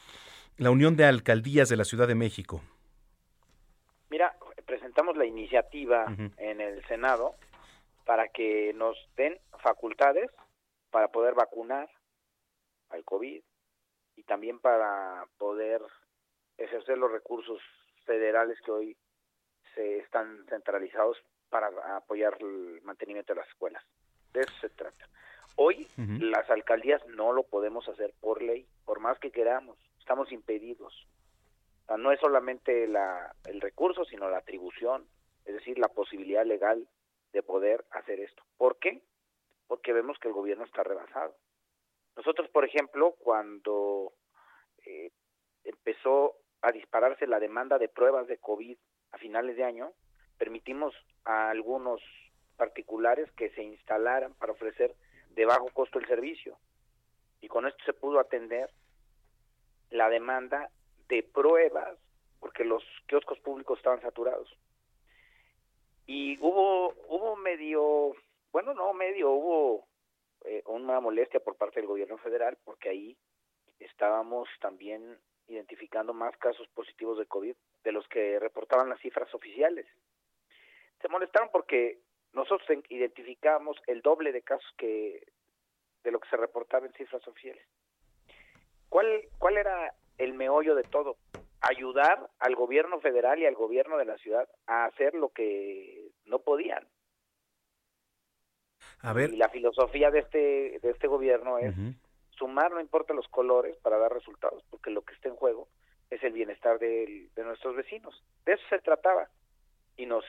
la 0.59 0.71
Unión 0.71 0.97
de 0.97 1.07
Alcaldías 1.07 1.71
de 1.71 1.79
la 1.79 1.85
Ciudad 1.85 2.07
de 2.07 2.15
México? 2.15 2.61
Mira, 4.11 4.37
presentamos 4.67 5.17
la 5.17 5.25
iniciativa 5.25 6.05
en 6.37 6.61
el 6.61 6.85
Senado 6.89 7.35
para 8.05 8.29
que 8.29 8.75
nos 8.75 8.99
den 9.17 9.39
facultades 9.63 10.31
para 10.91 11.09
poder 11.09 11.33
vacunar 11.35 11.89
al 12.91 13.03
COVID 13.05 13.43
y 14.17 14.23
también 14.25 14.59
para 14.59 15.25
poder 15.39 15.81
ejercer 16.59 16.99
los 16.99 17.11
recursos 17.11 17.61
federales 18.05 18.59
que 18.63 18.71
hoy 18.71 18.97
se 19.74 19.99
están 19.99 20.44
centralizados 20.49 21.19
para 21.51 21.69
apoyar 21.97 22.36
el 22.40 22.81
mantenimiento 22.82 23.35
de 23.35 23.40
las 23.40 23.49
escuelas. 23.49 23.85
De 24.32 24.40
eso 24.40 24.53
se 24.61 24.70
trata. 24.70 25.09
Hoy 25.57 25.86
las 25.97 26.49
alcaldías 26.49 27.07
no 27.09 27.32
lo 27.32 27.43
podemos 27.43 27.86
hacer 27.89 28.15
por 28.20 28.40
ley, 28.40 28.66
por 28.86 29.01
más 29.01 29.19
que 29.19 29.31
queramos, 29.31 29.77
estamos 29.99 30.32
impedidos. 30.32 31.07
O 31.82 31.86
sea, 31.86 31.97
no 31.99 32.11
es 32.11 32.20
solamente 32.20 32.86
la, 32.86 33.35
el 33.44 33.61
recurso, 33.61 34.05
sino 34.07 34.31
la 34.31 34.39
atribución, 34.39 35.07
es 35.44 35.55
decir, 35.55 35.78
la 35.78 35.89
posibilidad 35.89 36.47
legal 36.47 36.89
de 37.32 37.43
poder 37.43 37.85
hacer 37.90 38.20
esto. 38.20 38.43
¿Por 38.57 38.78
qué? 38.78 39.03
Porque 39.66 39.93
vemos 39.93 40.19
que 40.19 40.28
el 40.28 40.35
gobierno 40.35 40.65
está 40.65 40.82
rebasado. 40.82 41.36
Nosotros, 42.16 42.49
por 42.51 42.65
ejemplo, 42.65 43.15
cuando 43.19 44.15
eh, 44.86 45.11
empezó 45.65 46.36
a 46.62 46.73
dispararse 46.73 47.27
la 47.27 47.40
demanda 47.40 47.78
de 47.78 47.89
pruebas 47.89 48.27
de 48.27 48.39
COVID 48.39 48.78
a 49.13 49.19
finales 49.19 49.57
de 49.57 49.65
año, 49.65 49.93
permitimos 50.39 50.95
a 51.25 51.51
algunos 51.51 52.01
particulares 52.57 53.31
que 53.33 53.51
se 53.51 53.63
instalaran 53.63 54.35
para 54.35 54.53
ofrecer 54.53 54.95
de 55.31 55.45
bajo 55.45 55.69
costo 55.71 55.99
el 55.99 56.07
servicio. 56.07 56.59
Y 57.41 57.49
con 57.49 57.67
esto 57.67 57.83
se 57.85 57.93
pudo 57.93 58.19
atender 58.19 58.71
la 59.91 60.09
demanda 60.09 60.71
de 61.09 61.23
pruebas, 61.23 61.99
porque 62.41 62.65
los 62.65 62.83
kioscos 63.07 63.39
públicos 63.41 63.79
estaban 63.79 64.01
saturados. 64.01 64.49
Y 66.07 66.39
hubo, 66.41 66.95
hubo 67.09 67.37
medio, 67.37 68.15
bueno, 68.53 68.75
no 68.75 68.93
medio, 68.95 69.31
hubo 69.31 69.87
eh, 70.45 70.63
una 70.67 71.01
molestia 71.01 71.41
por 71.41 71.57
parte 71.57 71.81
del 71.81 71.89
gobierno 71.89 72.19
federal, 72.19 72.59
porque 72.65 72.89
ahí 72.89 73.17
estábamos 73.79 74.49
también 74.61 75.19
identificando 75.49 76.13
más 76.15 76.37
casos 76.39 76.67
positivos 76.69 77.19
de 77.19 77.27
COVID 77.27 77.55
de 77.85 77.93
los 77.93 78.07
que 78.09 78.39
reportaban 78.39 78.89
las 78.89 79.01
cifras 79.01 79.33
oficiales. 79.35 79.87
Se 81.01 81.09
molestaron 81.09 81.49
porque 81.53 81.99
nosotros 82.33 82.69
en- 82.71 82.85
identificamos 82.89 83.77
el 83.87 84.03
doble 84.03 84.33
de 84.33 84.43
casos 84.43 84.71
que 84.77 85.27
de 86.05 86.11
lo 86.11 86.19
que 86.19 86.29
se 86.31 86.37
reportaba 86.37 86.87
en 86.87 86.93
cifras 86.95 87.27
oficiales. 87.29 87.65
¿Cuál, 88.89 89.23
cuál 89.39 89.57
era 89.57 89.95
el 90.19 90.35
meollo 90.35 90.75
de 90.75 90.83
todo? 90.83 91.17
Ayudar 91.61 92.29
al 92.41 92.57
gobierno 92.57 93.01
federal 93.01 93.39
y 93.39 93.47
al 93.47 93.55
gobierno 93.55 93.97
de 93.97 94.05
la 94.05 94.19
ciudad 94.19 94.49
a 94.67 94.85
hacer 94.87 95.15
lo 95.15 95.29
que 95.29 96.11
no 96.25 96.41
podían. 96.41 96.87
A 99.01 99.13
ver, 99.13 99.31
Y 99.33 99.37
la 99.37 99.49
filosofía 99.49 100.11
de 100.11 100.21
este, 100.21 100.79
de 100.81 100.91
este 100.91 101.07
gobierno 101.07 101.59
es 101.59 101.75
sumar 102.31 102.73
no 102.73 102.81
importa 102.81 103.15
los 103.15 103.29
colores 103.29 103.77
para 103.79 103.99
dar 103.99 104.13
resultados, 104.13 104.65
porque 104.71 104.91
lo 104.91 105.03
que 105.03 105.15
está 105.15 105.29
en 105.29 105.37
juego 105.37 105.69
es 106.13 106.23
el 106.23 106.33
bienestar 106.35 106.79
de, 106.79 107.31
nuestros 107.37 107.75
vecinos. 107.75 108.23
De 108.45 108.53
eso 108.53 108.63
se 108.69 108.79
trataba. 108.81 109.29
Y 109.97 110.05
nos, 110.05 110.25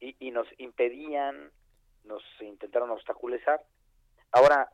y, 0.00 0.16
y 0.18 0.32
nos 0.32 0.48
impedían, 0.58 1.52
nos 2.02 2.22
intentaron 2.40 2.90
obstaculizar. 2.90 3.64
Ahora, 4.32 4.72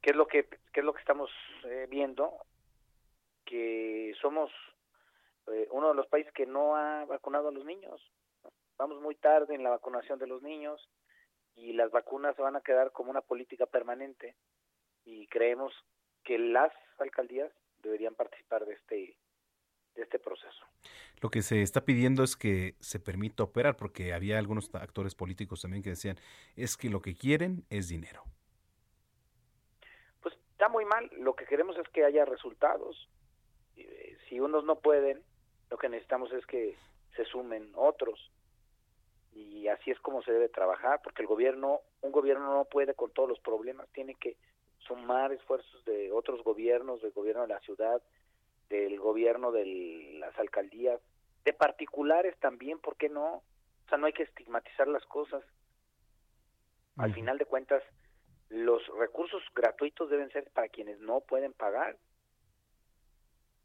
¿qué 0.00 0.10
es 0.10 0.16
lo 0.16 0.26
que, 0.26 0.48
qué 0.72 0.80
es 0.80 0.84
lo 0.84 0.94
que 0.94 1.00
estamos 1.00 1.30
eh, 1.64 1.86
viendo? 1.90 2.38
Que 3.44 4.14
somos 4.22 4.50
eh, 5.48 5.68
uno 5.72 5.88
de 5.88 5.94
los 5.94 6.06
países 6.06 6.32
que 6.32 6.46
no 6.46 6.76
ha 6.76 7.04
vacunado 7.04 7.48
a 7.48 7.52
los 7.52 7.66
niños. 7.66 8.00
Vamos 8.78 9.02
muy 9.02 9.14
tarde 9.14 9.54
en 9.54 9.62
la 9.62 9.70
vacunación 9.70 10.18
de 10.18 10.26
los 10.26 10.40
niños 10.40 10.88
y 11.54 11.74
las 11.74 11.90
vacunas 11.90 12.34
se 12.34 12.40
van 12.40 12.56
a 12.56 12.62
quedar 12.62 12.92
como 12.92 13.10
una 13.10 13.20
política 13.20 13.66
permanente 13.66 14.36
y 15.04 15.26
creemos 15.26 15.74
que 16.24 16.38
las 16.38 16.72
alcaldías 16.98 17.52
deberían 17.82 18.14
participar 18.14 18.64
de 18.64 18.72
este 18.72 19.18
de 19.94 20.02
este 20.02 20.18
proceso. 20.18 20.66
Lo 21.20 21.30
que 21.30 21.42
se 21.42 21.62
está 21.62 21.84
pidiendo 21.84 22.22
es 22.22 22.36
que 22.36 22.74
se 22.80 22.98
permita 22.98 23.42
operar, 23.42 23.76
porque 23.76 24.14
había 24.14 24.38
algunos 24.38 24.74
actores 24.74 25.14
políticos 25.14 25.60
también 25.60 25.82
que 25.82 25.90
decían, 25.90 26.18
es 26.56 26.76
que 26.76 26.88
lo 26.88 27.02
que 27.02 27.14
quieren 27.14 27.64
es 27.68 27.88
dinero. 27.88 28.24
Pues 30.22 30.34
está 30.52 30.68
muy 30.68 30.84
mal, 30.86 31.10
lo 31.18 31.34
que 31.34 31.44
queremos 31.44 31.76
es 31.76 31.88
que 31.90 32.04
haya 32.04 32.24
resultados. 32.24 33.08
Eh, 33.76 34.16
Si 34.28 34.40
unos 34.40 34.64
no 34.64 34.76
pueden, 34.78 35.22
lo 35.70 35.76
que 35.76 35.88
necesitamos 35.88 36.32
es 36.32 36.46
que 36.46 36.76
se 37.16 37.24
sumen 37.26 37.72
otros. 37.74 38.30
Y 39.32 39.68
así 39.68 39.90
es 39.90 40.00
como 40.00 40.22
se 40.22 40.32
debe 40.32 40.48
trabajar, 40.48 41.00
porque 41.04 41.22
el 41.22 41.28
gobierno, 41.28 41.80
un 42.00 42.12
gobierno 42.12 42.52
no 42.54 42.64
puede 42.64 42.94
con 42.94 43.12
todos 43.12 43.28
los 43.28 43.40
problemas, 43.40 43.88
tiene 43.92 44.14
que 44.14 44.36
sumar 44.78 45.32
esfuerzos 45.32 45.84
de 45.84 46.10
otros 46.12 46.42
gobiernos, 46.42 47.02
del 47.02 47.12
gobierno 47.12 47.42
de 47.42 47.48
la 47.48 47.60
ciudad, 47.60 48.02
del 48.70 48.98
gobierno 48.98 49.52
de 49.52 49.66
las 50.18 50.38
alcaldías, 50.38 51.00
de 51.44 51.52
particulares 51.52 52.34
también, 52.38 52.78
¿por 52.78 52.96
qué 52.96 53.08
no? 53.10 53.34
O 53.34 53.88
sea, 53.88 53.98
no 53.98 54.06
hay 54.06 54.12
que 54.14 54.22
estigmatizar 54.22 54.88
las 54.88 55.04
cosas. 55.06 55.44
Al 56.96 57.10
final 57.14 57.38
de 57.38 57.44
cuentas, 57.46 57.82
los 58.48 58.86
recursos 58.98 59.42
gratuitos 59.54 60.08
deben 60.10 60.30
ser 60.30 60.50
para 60.52 60.68
quienes 60.68 60.98
no 61.00 61.20
pueden 61.20 61.52
pagar. 61.52 61.96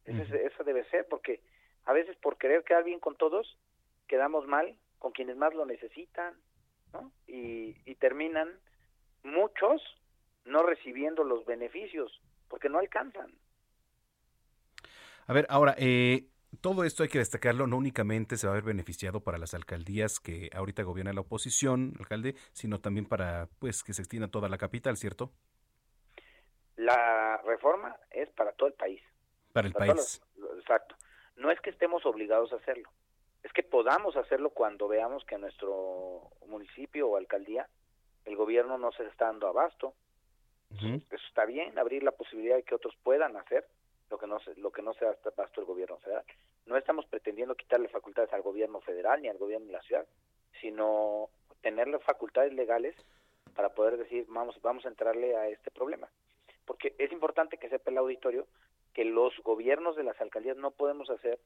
Eso, 0.05 0.21
es- 0.23 0.51
eso 0.53 0.63
debe 0.63 0.83
ser, 0.89 1.07
porque 1.07 1.41
a 1.85 1.93
veces 1.93 2.15
por 2.17 2.37
querer 2.37 2.63
quedar 2.63 2.83
bien 2.83 2.99
con 2.99 3.15
todos, 3.15 3.57
quedamos 4.07 4.47
mal 4.47 4.77
con 4.99 5.11
quienes 5.11 5.35
más 5.37 5.53
lo 5.53 5.65
necesitan, 5.65 6.35
¿no? 6.93 7.11
Y, 7.27 7.75
y 7.85 7.95
terminan 7.95 8.59
muchos 9.23 9.81
no 10.45 10.63
recibiendo 10.63 11.23
los 11.23 11.45
beneficios, 11.45 12.21
porque 12.47 12.69
no 12.69 12.77
alcanzan. 12.79 13.31
A 15.27 15.33
ver, 15.33 15.47
ahora, 15.49 15.75
eh, 15.77 16.27
todo 16.61 16.83
esto 16.83 17.03
hay 17.03 17.09
que 17.09 17.17
destacarlo, 17.17 17.67
no 17.67 17.77
únicamente 17.77 18.37
se 18.37 18.47
va 18.47 18.53
a 18.53 18.55
ver 18.55 18.63
beneficiado 18.63 19.21
para 19.21 19.37
las 19.37 19.53
alcaldías 19.53 20.19
que 20.19 20.49
ahorita 20.53 20.83
gobierna 20.83 21.13
la 21.13 21.21
oposición, 21.21 21.93
alcalde, 21.99 22.35
sino 22.53 22.79
también 22.79 23.05
para 23.05 23.49
pues 23.59 23.83
que 23.83 23.93
se 23.93 24.01
extienda 24.01 24.27
toda 24.29 24.49
la 24.49 24.57
capital, 24.57 24.97
¿cierto? 24.97 25.31
La 26.75 27.37
reforma 27.45 27.95
es 28.11 28.29
para 28.31 28.51
todo 28.53 28.67
el 28.67 28.75
país. 28.75 29.01
Para 29.53 29.67
el 29.67 29.73
Para 29.73 29.93
país. 29.93 30.21
los- 30.37 30.59
exacto. 30.59 30.95
No 31.37 31.51
es 31.51 31.59
que 31.61 31.69
estemos 31.69 32.05
obligados 32.05 32.53
a 32.53 32.57
hacerlo, 32.57 32.89
es 33.43 33.51
que 33.51 33.63
podamos 33.63 34.15
hacerlo 34.15 34.51
cuando 34.51 34.87
veamos 34.87 35.25
que 35.25 35.37
nuestro 35.37 36.29
municipio 36.47 37.07
o 37.09 37.17
alcaldía 37.17 37.67
el 38.25 38.35
gobierno 38.35 38.77
no 38.77 38.91
se 38.93 39.05
está 39.07 39.25
dando 39.25 39.47
abasto. 39.47 39.93
Eso 40.71 41.27
está 41.29 41.45
bien, 41.45 41.77
abrir 41.79 42.03
la 42.03 42.11
posibilidad 42.11 42.55
de 42.57 42.63
que 42.63 42.75
otros 42.75 42.93
puedan 43.03 43.37
hacer 43.37 43.65
lo 44.09 44.17
que 44.17 44.27
no 44.27 44.39
se, 44.39 44.55
lo 44.55 44.71
que 44.71 44.81
no 44.81 44.93
se 44.93 45.05
el 45.05 45.65
gobierno 45.65 45.97
federal. 45.97 46.23
No 46.65 46.77
estamos 46.77 47.05
pretendiendo 47.05 47.55
quitarle 47.55 47.87
facultades 47.89 48.31
al 48.33 48.41
gobierno 48.41 48.81
federal 48.81 49.21
ni 49.21 49.27
al 49.27 49.37
gobierno 49.37 49.67
de 49.67 49.73
la 49.73 49.81
ciudad, 49.81 50.05
sino 50.61 51.29
tener 51.61 51.87
las 51.87 52.03
facultades 52.03 52.53
legales 52.53 52.95
para 53.55 53.69
poder 53.69 53.97
decir 53.97 54.25
vamos 54.27 54.59
vamos 54.61 54.85
a 54.85 54.89
entrarle 54.89 55.35
a 55.35 55.47
este 55.49 55.71
problema. 55.71 56.09
Porque 56.65 56.95
es 56.97 57.11
importante 57.11 57.57
que 57.57 57.69
sepa 57.69 57.91
el 57.91 57.97
auditorio 57.97 58.47
que 58.93 59.05
los 59.05 59.33
gobiernos 59.43 59.95
de 59.95 60.03
las 60.03 60.19
alcaldías 60.21 60.57
no 60.57 60.71
podemos 60.71 61.09
hacer 61.09 61.39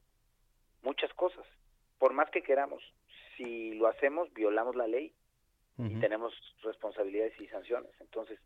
muchas 0.82 1.12
cosas, 1.14 1.44
por 1.98 2.12
más 2.12 2.30
que 2.30 2.42
queramos. 2.42 2.82
Si 3.36 3.74
lo 3.74 3.88
hacemos, 3.88 4.32
violamos 4.32 4.76
la 4.76 4.86
ley 4.86 5.12
y 5.78 5.98
tenemos 5.98 6.34
responsabilidades 6.62 7.40
y 7.40 7.46
sanciones. 7.48 7.90
Entonces, 8.00 8.38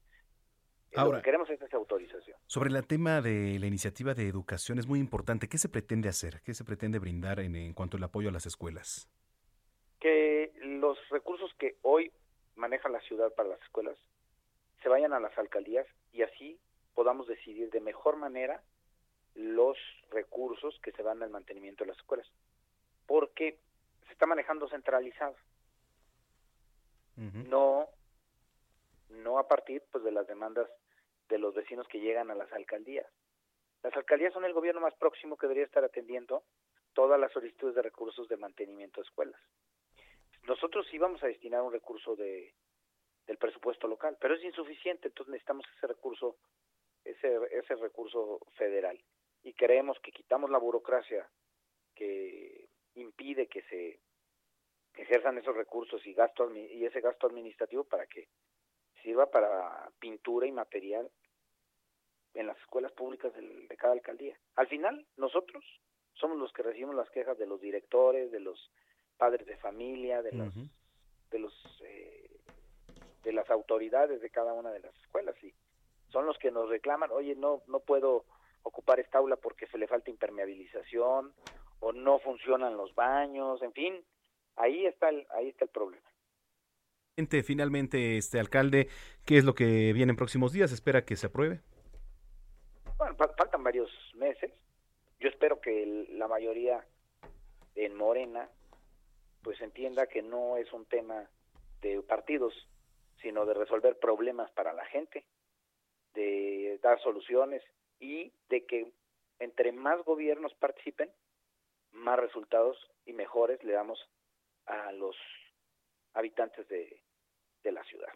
lo 0.96 1.00
Ahora- 1.02 1.18
que 1.18 1.24
queremos 1.24 1.48
es 1.50 1.60
esa 1.60 1.76
autorización. 1.76 2.36
Sobre 2.46 2.70
el 2.70 2.86
tema 2.86 3.20
de 3.20 3.58
la 3.58 3.66
iniciativa 3.66 4.14
de 4.14 4.28
educación 4.28 4.78
es 4.78 4.86
muy 4.86 4.98
importante. 5.00 5.48
¿Qué 5.48 5.58
se 5.58 5.68
pretende 5.68 6.08
hacer? 6.08 6.40
¿Qué 6.42 6.54
se 6.54 6.64
pretende 6.64 6.98
brindar 6.98 7.40
en, 7.40 7.56
en 7.56 7.72
cuanto 7.74 7.96
al 7.96 8.04
apoyo 8.04 8.28
a 8.28 8.32
las 8.32 8.46
escuelas? 8.46 9.08
Que 10.00 10.52
los 10.62 10.98
recursos 11.10 11.50
que 11.58 11.76
hoy 11.82 12.12
maneja 12.56 12.88
la 12.88 13.00
ciudad 13.00 13.32
para 13.34 13.48
las 13.50 13.62
escuelas 13.62 13.96
se 14.82 14.88
vayan 14.88 15.12
a 15.12 15.20
las 15.20 15.36
alcaldías 15.38 15.86
y 16.12 16.22
así 16.22 16.58
podamos 16.94 17.26
decidir 17.26 17.70
de 17.70 17.80
mejor 17.80 18.16
manera 18.16 18.62
los 19.34 19.76
recursos 20.10 20.78
que 20.82 20.92
se 20.92 21.02
van 21.02 21.22
al 21.22 21.30
mantenimiento 21.30 21.82
de 21.84 21.88
las 21.88 21.96
escuelas. 21.98 22.26
Porque 23.06 23.58
se 24.06 24.12
está 24.12 24.26
manejando 24.26 24.68
centralizado. 24.68 25.34
No 27.16 27.88
no 29.14 29.38
a 29.38 29.48
partir 29.48 29.82
pues 29.90 30.04
de 30.04 30.12
las 30.12 30.26
demandas 30.26 30.68
de 31.28 31.38
los 31.38 31.54
vecinos 31.54 31.86
que 31.88 32.00
llegan 32.00 32.30
a 32.30 32.34
las 32.34 32.52
alcaldías. 32.52 33.06
Las 33.82 33.94
alcaldías 33.96 34.32
son 34.32 34.44
el 34.44 34.52
gobierno 34.52 34.80
más 34.80 34.94
próximo 34.94 35.36
que 35.36 35.46
debería 35.46 35.64
estar 35.64 35.84
atendiendo 35.84 36.44
todas 36.94 37.18
las 37.20 37.32
solicitudes 37.32 37.74
de 37.74 37.82
recursos 37.82 38.28
de 38.28 38.36
mantenimiento 38.36 39.00
de 39.00 39.06
escuelas. 39.06 39.40
Nosotros 40.46 40.86
sí 40.90 40.98
vamos 40.98 41.22
a 41.22 41.26
destinar 41.26 41.62
un 41.62 41.72
recurso 41.72 42.16
de 42.16 42.54
del 43.26 43.38
presupuesto 43.38 43.88
local, 43.88 44.18
pero 44.20 44.34
es 44.34 44.44
insuficiente, 44.44 45.08
entonces 45.08 45.32
necesitamos 45.32 45.64
ese 45.76 45.86
recurso 45.86 46.36
ese 47.04 47.38
ese 47.52 47.74
recurso 47.76 48.40
federal 48.54 49.02
y 49.42 49.54
creemos 49.54 49.98
que 50.00 50.12
quitamos 50.12 50.50
la 50.50 50.58
burocracia 50.58 51.28
que 51.94 52.68
impide 52.94 53.46
que 53.46 53.62
se 53.62 54.00
ejerzan 54.94 55.38
esos 55.38 55.56
recursos 55.56 56.04
y 56.06 56.14
gasto 56.14 56.54
y 56.54 56.84
ese 56.84 57.00
gasto 57.00 57.26
administrativo 57.26 57.84
para 57.84 58.06
que 58.06 58.28
sirva 59.04 59.30
para 59.30 59.90
pintura 60.00 60.48
y 60.48 60.52
material 60.52 61.08
en 62.34 62.48
las 62.48 62.58
escuelas 62.58 62.90
públicas 62.92 63.32
del- 63.34 63.68
de 63.68 63.76
cada 63.76 63.92
alcaldía. 63.92 64.36
Al 64.56 64.66
final, 64.66 65.06
nosotros 65.16 65.64
somos 66.14 66.36
los 66.38 66.52
que 66.52 66.62
recibimos 66.64 66.96
las 66.96 67.10
quejas 67.10 67.38
de 67.38 67.46
los 67.46 67.60
directores, 67.60 68.32
de 68.32 68.40
los 68.40 68.58
padres 69.16 69.46
de 69.46 69.56
familia, 69.58 70.22
de 70.22 70.32
los 70.32 70.48
de 71.30 71.38
los 71.38 71.54
eh, 71.84 72.30
de 73.22 73.32
las 73.32 73.48
autoridades 73.50 74.20
de 74.20 74.30
cada 74.30 74.52
una 74.52 74.70
de 74.72 74.80
las 74.80 74.94
escuelas 74.98 75.36
y 75.44 75.54
son 76.10 76.26
los 76.26 76.38
que 76.38 76.50
nos 76.50 76.68
reclaman, 76.68 77.10
oye, 77.12 77.34
no 77.36 77.62
no 77.68 77.80
puedo 77.80 78.24
ocupar 78.62 78.98
esta 79.00 79.18
aula 79.18 79.36
porque 79.36 79.66
se 79.68 79.78
le 79.78 79.86
falta 79.86 80.10
impermeabilización 80.10 81.34
o 81.80 81.92
no 81.92 82.18
funcionan 82.20 82.76
los 82.76 82.94
baños, 82.94 83.62
en 83.62 83.72
fin, 83.72 84.04
ahí 84.56 84.86
está 84.86 85.08
el 85.10 85.26
ahí 85.30 85.48
está 85.48 85.64
el 85.64 85.70
problema. 85.70 86.08
Finalmente, 87.44 88.16
este 88.16 88.40
alcalde, 88.40 88.88
¿qué 89.24 89.38
es 89.38 89.44
lo 89.44 89.54
que 89.54 89.92
viene 89.92 90.10
en 90.10 90.16
próximos 90.16 90.52
días? 90.52 90.72
¿Espera 90.72 91.04
que 91.04 91.14
se 91.14 91.26
apruebe? 91.28 91.60
Bueno, 92.98 93.14
fa- 93.14 93.32
faltan 93.38 93.62
varios 93.62 93.88
meses. 94.16 94.52
Yo 95.20 95.28
espero 95.28 95.60
que 95.60 96.06
la 96.10 96.26
mayoría 96.26 96.84
en 97.76 97.94
Morena 97.94 98.48
pues 99.42 99.60
entienda 99.60 100.08
que 100.08 100.22
no 100.22 100.56
es 100.56 100.72
un 100.72 100.86
tema 100.86 101.28
de 101.82 102.02
partidos, 102.02 102.52
sino 103.22 103.46
de 103.46 103.54
resolver 103.54 103.96
problemas 104.00 104.50
para 104.52 104.72
la 104.72 104.84
gente, 104.86 105.24
de 106.14 106.80
dar 106.82 107.00
soluciones 107.00 107.62
y 108.00 108.32
de 108.48 108.64
que 108.66 108.90
entre 109.38 109.70
más 109.70 110.02
gobiernos 110.04 110.52
participen, 110.54 111.10
más 111.92 112.18
resultados 112.18 112.76
y 113.06 113.12
mejores 113.12 113.62
le 113.62 113.74
damos 113.74 114.00
a 114.66 114.90
los 114.92 115.14
habitantes 116.14 116.66
de, 116.68 117.02
de 117.64 117.72
la 117.72 117.82
ciudad. 117.84 118.08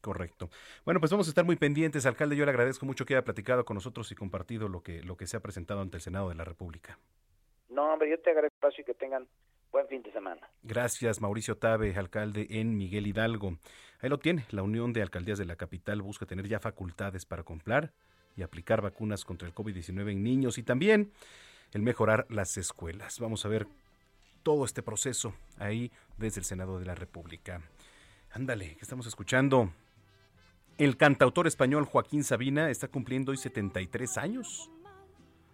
Correcto. 0.00 0.50
Bueno, 0.84 1.00
pues 1.00 1.10
vamos 1.10 1.26
a 1.26 1.30
estar 1.30 1.44
muy 1.44 1.56
pendientes, 1.56 2.06
alcalde. 2.06 2.36
Yo 2.36 2.44
le 2.44 2.50
agradezco 2.50 2.86
mucho 2.86 3.04
que 3.04 3.14
haya 3.14 3.24
platicado 3.24 3.64
con 3.64 3.74
nosotros 3.74 4.10
y 4.12 4.14
compartido 4.14 4.68
lo 4.68 4.82
que, 4.82 5.02
lo 5.02 5.16
que 5.16 5.26
se 5.26 5.36
ha 5.36 5.40
presentado 5.40 5.80
ante 5.80 5.96
el 5.96 6.00
Senado 6.00 6.28
de 6.28 6.36
la 6.36 6.44
República. 6.44 6.98
No, 7.68 7.92
hombre, 7.92 8.10
yo 8.10 8.18
te 8.20 8.30
agradezco 8.30 8.54
espacio 8.56 8.82
y 8.82 8.84
que 8.84 8.94
tengan 8.94 9.26
buen 9.72 9.88
fin 9.88 10.02
de 10.02 10.12
semana. 10.12 10.48
Gracias, 10.62 11.20
Mauricio 11.20 11.56
Tabe, 11.56 11.94
alcalde 11.96 12.46
en 12.50 12.76
Miguel 12.76 13.06
Hidalgo. 13.06 13.58
Ahí 14.00 14.08
lo 14.08 14.18
tiene. 14.18 14.44
La 14.50 14.62
Unión 14.62 14.92
de 14.92 15.02
Alcaldías 15.02 15.38
de 15.38 15.44
la 15.44 15.56
capital 15.56 16.02
busca 16.02 16.24
tener 16.24 16.46
ya 16.46 16.60
facultades 16.60 17.26
para 17.26 17.42
comprar 17.42 17.92
y 18.36 18.42
aplicar 18.42 18.82
vacunas 18.82 19.24
contra 19.24 19.48
el 19.48 19.54
COVID-19 19.54 20.12
en 20.12 20.22
niños 20.22 20.58
y 20.58 20.62
también 20.62 21.12
el 21.72 21.82
mejorar 21.82 22.26
las 22.30 22.56
escuelas. 22.56 23.18
Vamos 23.18 23.44
a 23.44 23.48
ver 23.48 23.66
todo 24.42 24.64
este 24.64 24.82
proceso 24.82 25.34
ahí 25.58 25.90
desde 26.16 26.40
el 26.40 26.44
Senado 26.44 26.78
de 26.78 26.86
la 26.86 26.94
República. 26.94 27.60
Ándale, 28.32 28.76
que 28.76 28.82
estamos 28.82 29.06
escuchando. 29.06 29.72
El 30.78 30.96
cantautor 30.96 31.46
español 31.46 31.86
Joaquín 31.86 32.22
Sabina 32.22 32.70
está 32.70 32.88
cumpliendo 32.88 33.32
hoy 33.32 33.38
73 33.38 34.18
años. 34.18 34.70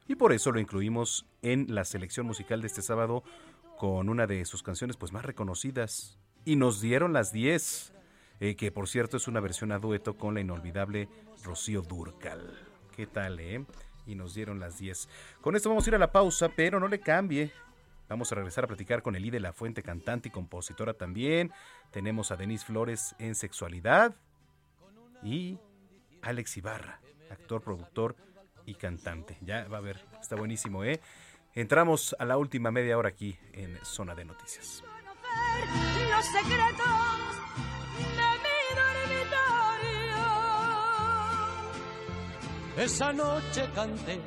Y 0.09 0.17
por 0.17 0.33
eso 0.33 0.51
lo 0.51 0.59
incluimos 0.59 1.27
en 1.43 1.75
la 1.75 1.85
selección 1.85 2.27
musical 2.27 2.61
de 2.61 2.67
este 2.67 2.83
sábado 2.83 3.23
con 3.79 4.09
una 4.09 4.27
de 4.27 4.45
sus 4.45 4.63
canciones 4.63 4.97
pues 4.97 5.13
más 5.13 5.25
reconocidas. 5.25 6.19
Y 6.45 6.57
nos 6.57 6.81
dieron 6.81 7.13
las 7.13 7.33
10, 7.33 7.93
eh, 8.41 8.57
que 8.57 8.73
por 8.73 8.89
cierto 8.89 9.17
es 9.17 9.29
una 9.29 9.41
versión 9.41 9.71
a 9.71 9.79
dueto 9.79 10.17
con 10.17 10.35
la 10.35 10.41
inolvidable 10.41 11.09
Rocío 11.45 11.83
Durcal. 11.83 12.59
¿Qué 12.97 13.07
tal, 13.07 13.39
eh? 13.39 13.65
Y 14.07 14.17
nos 14.17 14.35
dieron 14.35 14.59
las 14.59 14.79
10. 14.79 15.09
Con 15.41 15.55
esto 15.55 15.69
vamos 15.69 15.87
a 15.87 15.91
ir 15.91 15.95
a 15.95 15.99
la 15.99 16.11
pausa, 16.11 16.49
pero 16.49 16.81
no 16.81 16.89
le 16.89 17.01
cambie. 17.01 17.53
Vamos 18.13 18.31
a 18.31 18.35
regresar 18.35 18.65
a 18.65 18.67
platicar 18.67 19.01
con 19.03 19.17
Elí 19.17 19.31
de 19.31 19.41
la 19.41 19.55
Fuente, 19.55 19.83
cantante 19.83 20.29
y 20.29 20.31
compositora 20.31 20.93
también. 20.93 21.51
Tenemos 21.91 22.31
a 22.31 22.37
Denise 22.37 22.67
Flores 22.67 23.15
en 23.19 23.35
sexualidad. 23.35 24.15
Y 25.23 25.59
Alex 26.21 26.59
Ibarra, 26.59 27.01
actor, 27.31 27.63
productor 27.63 28.15
y 28.67 28.75
cantante. 28.75 29.39
Ya 29.41 29.65
va 29.65 29.79
a 29.79 29.81
ver, 29.81 30.05
está 30.21 30.37
buenísimo, 30.37 30.85
¿eh? 30.85 31.01
Entramos 31.55 32.15
a 32.19 32.27
la 32.27 32.37
última 32.37 32.71
media 32.71 32.99
hora 32.99 33.09
aquí 33.09 33.39
en 33.55 33.83
Zona 33.83 34.15
de 34.15 34.27
Noticias. 34.27 34.85
los 36.11 36.27
secretos 36.27 36.87
de 37.97 38.39
mi. 42.77 42.83
Esa 42.83 43.13
noche 43.15 43.71
canté 43.75 44.21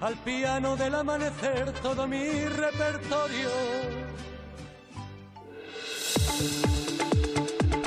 al 0.00 0.16
piano 0.16 0.76
del 0.76 0.94
amanecer 0.94 1.72
todo 1.82 2.06
mi 2.06 2.44
repertorio. 2.44 3.50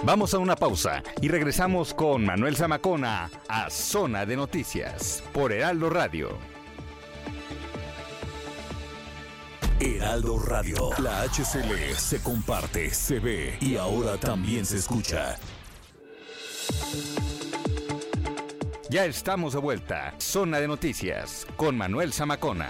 Vamos 0.04 0.34
a 0.34 0.40
una 0.40 0.56
pausa 0.56 1.02
y 1.22 1.30
regresamos 1.30 1.94
con 1.94 2.26
Manuel 2.26 2.58
Zamacona 2.58 3.30
a 3.48 3.70
Zona 3.70 4.26
de 4.26 4.36
Noticias 4.36 5.24
por 5.32 5.54
Heraldo 5.54 5.90
Radio. 5.90 6.38
Heraldo 9.80 10.40
Radio. 10.40 10.90
La 11.00 11.24
HCL 11.24 11.96
se 11.96 12.22
comparte, 12.22 12.94
se 12.94 13.20
ve 13.20 13.58
y 13.62 13.78
ahora 13.78 14.18
también 14.18 14.66
se 14.66 14.78
escucha. 14.78 15.38
Ya 18.94 19.06
estamos 19.06 19.54
de 19.54 19.60
vuelta. 19.60 20.14
Zona 20.20 20.60
de 20.60 20.68
Noticias 20.68 21.48
con 21.56 21.76
Manuel 21.76 22.14
Zamacona. 22.14 22.70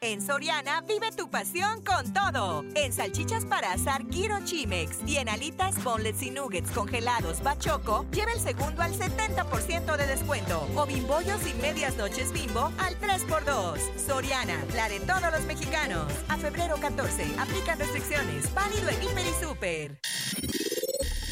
En 0.00 0.22
Soriana 0.22 0.80
vive 0.80 1.12
tu 1.14 1.28
pasión 1.28 1.84
con 1.84 2.10
todo. 2.14 2.64
En 2.76 2.94
salchichas 2.94 3.44
para 3.44 3.74
asar 3.74 4.06
Kiro 4.06 4.42
Chimex 4.42 5.00
y 5.06 5.18
en 5.18 5.28
alitas, 5.28 5.84
bonelets 5.84 6.22
y 6.22 6.30
nuggets 6.30 6.70
congelados 6.70 7.42
Bachoco, 7.42 8.06
lleva 8.10 8.32
el 8.32 8.40
segundo 8.40 8.80
al 8.80 8.94
70% 8.94 9.94
de 9.98 10.06
descuento. 10.06 10.66
O 10.76 10.86
bimbollos 10.86 11.46
y 11.46 11.52
medias 11.60 11.98
noches 11.98 12.32
bimbo 12.32 12.72
al 12.78 12.98
3x2. 13.00 13.80
Soriana, 13.98 14.64
la 14.74 14.88
de 14.88 15.00
todos 15.00 15.30
los 15.30 15.42
mexicanos. 15.42 16.10
A 16.28 16.38
febrero 16.38 16.76
14, 16.80 17.34
aplican 17.38 17.78
restricciones. 17.78 18.50
Válido 18.54 18.88
en 18.88 19.02
Hiper 19.02 19.26
y 19.26 19.44
Super. 19.44 20.00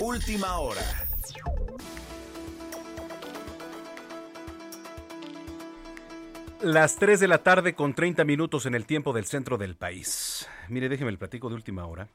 Última 0.01 0.59
hora. 0.59 1.08
Las 6.63 6.97
3 6.97 7.21
de 7.21 7.29
la 7.29 7.45
tarde 7.45 7.75
con 7.77 7.95
30 7.95 8.25
minutos 8.25 8.67
en 8.67 8.75
el 8.75 8.85
tiempo 8.85 9.13
del 9.13 9.27
centro 9.27 9.59
del 9.59 9.77
país. 9.77 10.49
Mire, 10.69 10.89
déjeme 10.89 11.13
el 11.13 11.19
platico 11.19 11.49
de 11.49 11.55
última 11.55 11.87
hora 11.87 12.09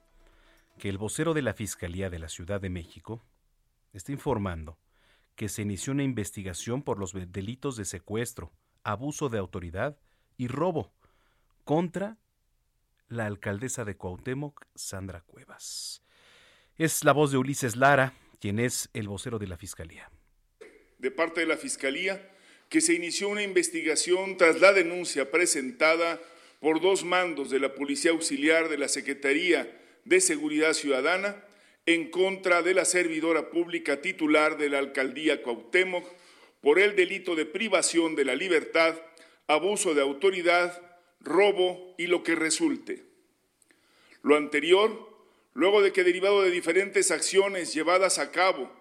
que 0.77 0.89
el 0.89 0.97
vocero 0.97 1.33
de 1.33 1.41
la 1.41 1.53
Fiscalía 1.53 2.09
de 2.09 2.19
la 2.19 2.27
Ciudad 2.27 2.59
de 2.59 2.69
México 2.69 3.23
está 3.93 4.11
informando 4.11 4.77
que 5.35 5.47
se 5.47 5.61
inició 5.61 5.93
una 5.93 6.03
investigación 6.03 6.83
por 6.83 6.99
los 6.99 7.13
delitos 7.31 7.77
de 7.77 7.85
secuestro, 7.85 8.51
abuso 8.83 9.29
de 9.29 9.37
autoridad 9.37 9.97
y 10.35 10.49
robo 10.49 10.91
contra 11.63 12.17
la 13.07 13.27
alcaldesa 13.27 13.85
de 13.85 13.95
Cuauhtémoc, 13.95 14.65
Sandra 14.75 15.21
Cuevas. 15.21 16.03
Es 16.75 17.05
la 17.05 17.13
voz 17.13 17.31
de 17.31 17.37
Ulises 17.37 17.77
Lara, 17.77 18.11
quien 18.41 18.59
es 18.59 18.89
el 18.91 19.07
vocero 19.07 19.39
de 19.39 19.47
la 19.47 19.55
Fiscalía. 19.55 20.11
de 20.97 21.11
parte 21.11 21.41
de 21.41 21.47
la 21.47 21.57
Fiscalía 21.57 22.32
que 22.73 22.81
se 22.81 22.95
inició 22.95 23.29
una 23.29 23.43
investigación 23.43 24.35
tras 24.35 24.59
la 24.59 24.73
denuncia 24.73 25.29
presentada 25.29 26.19
por 26.59 26.81
dos 26.81 27.03
mandos 27.03 27.51
de 27.51 27.59
la 27.59 27.75
Policía 27.75 28.09
Auxiliar 28.09 28.67
de 28.67 28.79
la 28.79 28.87
Secretaría 28.87 29.79
de 30.05 30.19
Seguridad 30.19 30.73
Ciudadana 30.73 31.35
en 31.85 32.09
contra 32.09 32.63
de 32.63 32.73
la 32.73 32.85
servidora 32.85 33.51
pública 33.51 34.01
titular 34.01 34.57
de 34.57 34.69
la 34.69 34.79
Alcaldía 34.79 35.43
Cuauhtémoc 35.43 36.03
por 36.61 36.79
el 36.79 36.95
delito 36.95 37.35
de 37.35 37.45
privación 37.45 38.15
de 38.15 38.25
la 38.25 38.33
libertad, 38.33 38.95
abuso 39.45 39.93
de 39.93 40.01
autoridad, 40.01 40.81
robo 41.19 41.93
y 41.99 42.07
lo 42.07 42.23
que 42.23 42.33
resulte. 42.33 43.03
Lo 44.23 44.35
anterior, 44.35 45.15
luego 45.53 45.83
de 45.83 45.93
que 45.93 46.03
derivado 46.03 46.41
de 46.41 46.49
diferentes 46.49 47.11
acciones 47.11 47.71
llevadas 47.71 48.17
a 48.17 48.31
cabo 48.31 48.71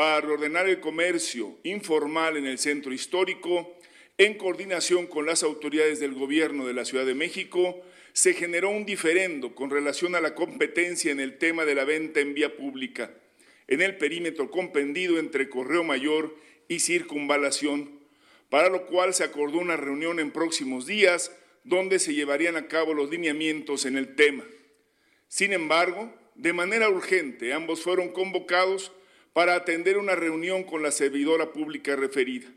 para 0.00 0.22
reordenar 0.22 0.66
el 0.66 0.80
comercio 0.80 1.58
informal 1.62 2.38
en 2.38 2.46
el 2.46 2.58
centro 2.58 2.90
histórico, 2.90 3.76
en 4.16 4.38
coordinación 4.38 5.06
con 5.06 5.26
las 5.26 5.42
autoridades 5.42 6.00
del 6.00 6.14
gobierno 6.14 6.66
de 6.66 6.72
la 6.72 6.86
Ciudad 6.86 7.04
de 7.04 7.12
México, 7.12 7.78
se 8.14 8.32
generó 8.32 8.70
un 8.70 8.86
diferendo 8.86 9.54
con 9.54 9.68
relación 9.68 10.14
a 10.14 10.22
la 10.22 10.34
competencia 10.34 11.12
en 11.12 11.20
el 11.20 11.36
tema 11.36 11.66
de 11.66 11.74
la 11.74 11.84
venta 11.84 12.20
en 12.20 12.32
vía 12.32 12.56
pública, 12.56 13.10
en 13.68 13.82
el 13.82 13.98
perímetro 13.98 14.50
comprendido 14.50 15.18
entre 15.18 15.50
Correo 15.50 15.84
Mayor 15.84 16.34
y 16.66 16.80
Circunvalación, 16.80 18.00
para 18.48 18.70
lo 18.70 18.86
cual 18.86 19.12
se 19.12 19.24
acordó 19.24 19.58
una 19.58 19.76
reunión 19.76 20.18
en 20.18 20.30
próximos 20.30 20.86
días 20.86 21.30
donde 21.64 21.98
se 21.98 22.14
llevarían 22.14 22.56
a 22.56 22.68
cabo 22.68 22.94
los 22.94 23.10
lineamientos 23.10 23.84
en 23.84 23.98
el 23.98 24.14
tema. 24.14 24.46
Sin 25.28 25.52
embargo, 25.52 26.10
de 26.36 26.54
manera 26.54 26.88
urgente, 26.88 27.52
ambos 27.52 27.82
fueron 27.82 28.08
convocados 28.12 28.92
para 29.32 29.54
atender 29.54 29.98
una 29.98 30.14
reunión 30.14 30.64
con 30.64 30.82
la 30.82 30.90
servidora 30.90 31.52
pública 31.52 31.96
referida. 31.96 32.48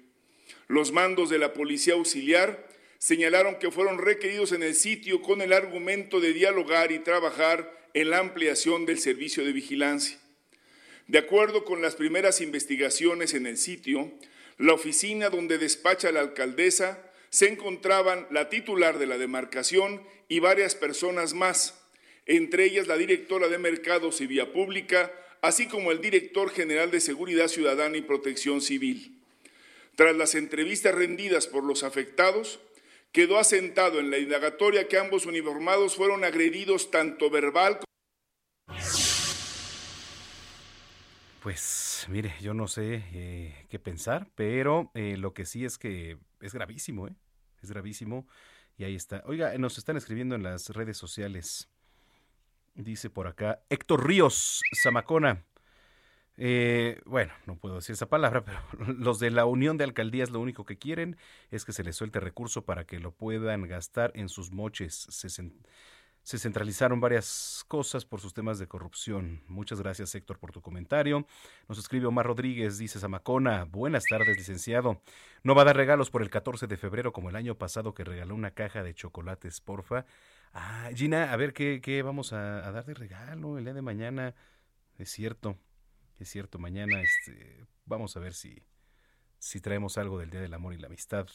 Los 0.68 0.92
mandos 0.92 1.30
de 1.30 1.38
la 1.38 1.54
Policía 1.54 1.94
Auxiliar 1.94 2.68
señalaron 2.98 3.60
que 3.60 3.70
fueron 3.70 3.98
requeridos 3.98 4.54
en 4.54 4.64
el 4.64 4.76
sitio 4.76 5.22
con 5.22 5.42
el 5.42 5.54
argumento 5.54 6.20
de 6.20 6.34
dialogar 6.34 6.92
y 6.92 7.00
trabajar 7.00 7.72
en 7.94 8.10
la 8.10 8.20
ampliación 8.20 8.86
del 8.86 8.98
servicio 8.98 9.44
de 9.46 9.52
vigilancia. 9.52 10.18
De 11.08 11.18
acuerdo 11.18 11.66
con 11.66 11.82
las 11.82 11.96
primeras 11.96 12.40
investigaciones 12.42 13.34
en 13.34 13.46
el 13.46 13.58
sitio, 13.58 14.12
la 14.58 14.74
oficina 14.74 15.30
donde 15.30 15.58
despacha 15.58 16.12
la 16.12 16.22
alcaldesa 16.22 17.12
se 17.30 17.50
encontraban 17.50 18.28
la 18.32 18.50
titular 18.50 19.00
de 19.00 19.08
la 19.08 19.18
demarcación 19.18 20.02
y 20.30 20.40
varias 20.40 20.76
personas 20.76 21.34
más, 21.34 21.84
entre 22.26 22.64
ellas 22.64 22.88
la 22.88 22.96
directora 22.96 23.50
de 23.50 23.58
Mercados 23.58 24.22
y 24.22 24.28
Vía 24.28 24.54
Pública, 24.54 25.12
así 25.44 25.68
como 25.68 25.92
el 25.92 26.00
director 26.00 26.50
general 26.50 26.90
de 26.90 27.02
Seguridad 27.02 27.50
Ciudadana 27.50 27.98
y 27.98 28.02
Protección 28.02 28.62
Civil. 28.62 29.22
Tras 29.96 30.16
las 30.16 30.36
entrevistas 30.36 30.96
rendidas 30.96 31.48
por 31.48 31.66
los 31.66 31.84
afectados, 31.84 32.62
quedó 33.12 33.38
asentado 33.38 34.00
en 34.00 34.10
la 34.10 34.20
indagatoria 34.20 34.88
que 34.88 34.98
ambos 34.98 35.26
uniformados 35.26 35.96
fueron 35.96 36.24
agredidos 36.24 36.92
tanto 36.92 37.30
verbal 37.30 37.80
como 37.80 38.80
Pues 41.44 42.06
mire, 42.08 42.34
yo 42.42 42.54
no 42.54 42.70
sé 42.70 43.04
eh, 43.14 43.66
qué 43.70 43.80
pensar, 43.80 44.32
pero 44.36 44.92
eh, 44.94 45.18
lo 45.18 45.34
que 45.34 45.46
sí 45.46 45.66
es 45.66 45.78
que 45.78 46.18
es 46.40 46.54
gravísimo, 46.54 47.10
¿eh? 47.10 47.16
Es 47.62 47.70
gravísimo. 47.70 48.28
Y 48.78 48.86
ahí 48.86 48.96
está. 48.96 49.22
Oiga, 49.26 49.56
nos 49.58 49.78
están 49.78 49.98
escribiendo 49.98 50.36
en 50.36 50.44
las 50.44 50.70
redes 50.70 50.98
sociales. 50.98 51.70
Dice 52.76 53.10
por 53.10 53.28
acá 53.28 53.62
Héctor 53.70 54.08
Ríos, 54.08 54.62
Zamacona. 54.82 55.44
Eh, 56.38 57.00
bueno, 57.06 57.32
no 57.46 57.56
puedo 57.56 57.76
decir 57.76 57.94
esa 57.94 58.10
palabra, 58.10 58.44
pero 58.44 58.60
los 58.98 59.20
de 59.20 59.30
la 59.30 59.46
Unión 59.46 59.78
de 59.78 59.84
Alcaldías 59.84 60.32
lo 60.32 60.40
único 60.40 60.66
que 60.66 60.80
quieren 60.80 61.18
es 61.52 61.66
que 61.66 61.74
se 61.74 61.84
les 61.84 61.96
suelte 61.96 62.20
recurso 62.20 62.66
para 62.66 62.86
que 62.86 63.00
lo 63.00 63.12
puedan 63.12 63.68
gastar 63.68 64.12
en 64.16 64.30
sus 64.30 64.52
moches. 64.52 65.08
Se, 65.10 65.30
se 65.30 66.40
centralizaron 66.40 67.00
varias 67.00 67.64
cosas 67.68 68.06
por 68.06 68.20
sus 68.20 68.34
temas 68.34 68.58
de 68.58 68.68
corrupción. 68.68 69.44
Muchas 69.48 69.80
gracias, 69.80 70.16
Héctor, 70.16 70.40
por 70.40 70.52
tu 70.52 70.62
comentario. 70.62 71.28
Nos 71.68 71.78
escribe 71.78 72.08
Omar 72.08 72.26
Rodríguez, 72.26 72.80
dice 72.80 72.98
Zamacona. 72.98 73.66
Buenas 73.66 74.06
tardes, 74.10 74.36
licenciado. 74.36 75.02
No 75.44 75.54
va 75.54 75.62
a 75.62 75.66
dar 75.66 75.76
regalos 75.76 76.10
por 76.10 76.24
el 76.24 76.32
14 76.32 76.66
de 76.66 76.78
febrero 76.78 77.14
como 77.14 77.30
el 77.30 77.36
año 77.36 77.56
pasado 77.56 77.94
que 77.94 78.04
regaló 78.04 78.34
una 78.34 78.52
caja 78.52 78.82
de 78.82 78.96
chocolates, 78.96 79.62
porfa. 79.62 80.06
Ah, 80.54 80.90
Gina, 80.94 81.34
a 81.34 81.36
ver 81.36 81.54
qué, 81.54 81.82
qué 81.82 82.04
vamos 82.04 82.32
a, 82.32 82.68
a 82.68 82.72
dar 82.72 82.86
de 82.86 82.94
regalo 82.94 83.58
el 83.58 83.64
día 83.66 83.74
de 83.74 83.82
mañana. 83.82 84.36
Es 84.98 85.10
cierto, 85.10 85.58
es 86.20 86.30
cierto. 86.30 86.60
Mañana 86.60 87.02
este, 87.02 87.66
vamos 87.86 88.16
a 88.16 88.20
ver 88.20 88.34
si, 88.34 88.64
si 89.40 89.60
traemos 89.62 89.98
algo 89.98 90.20
del 90.20 90.30
Día 90.30 90.42
del 90.42 90.54
Amor 90.54 90.74
y 90.74 90.78
la 90.78 90.88
Amistad 90.88 91.28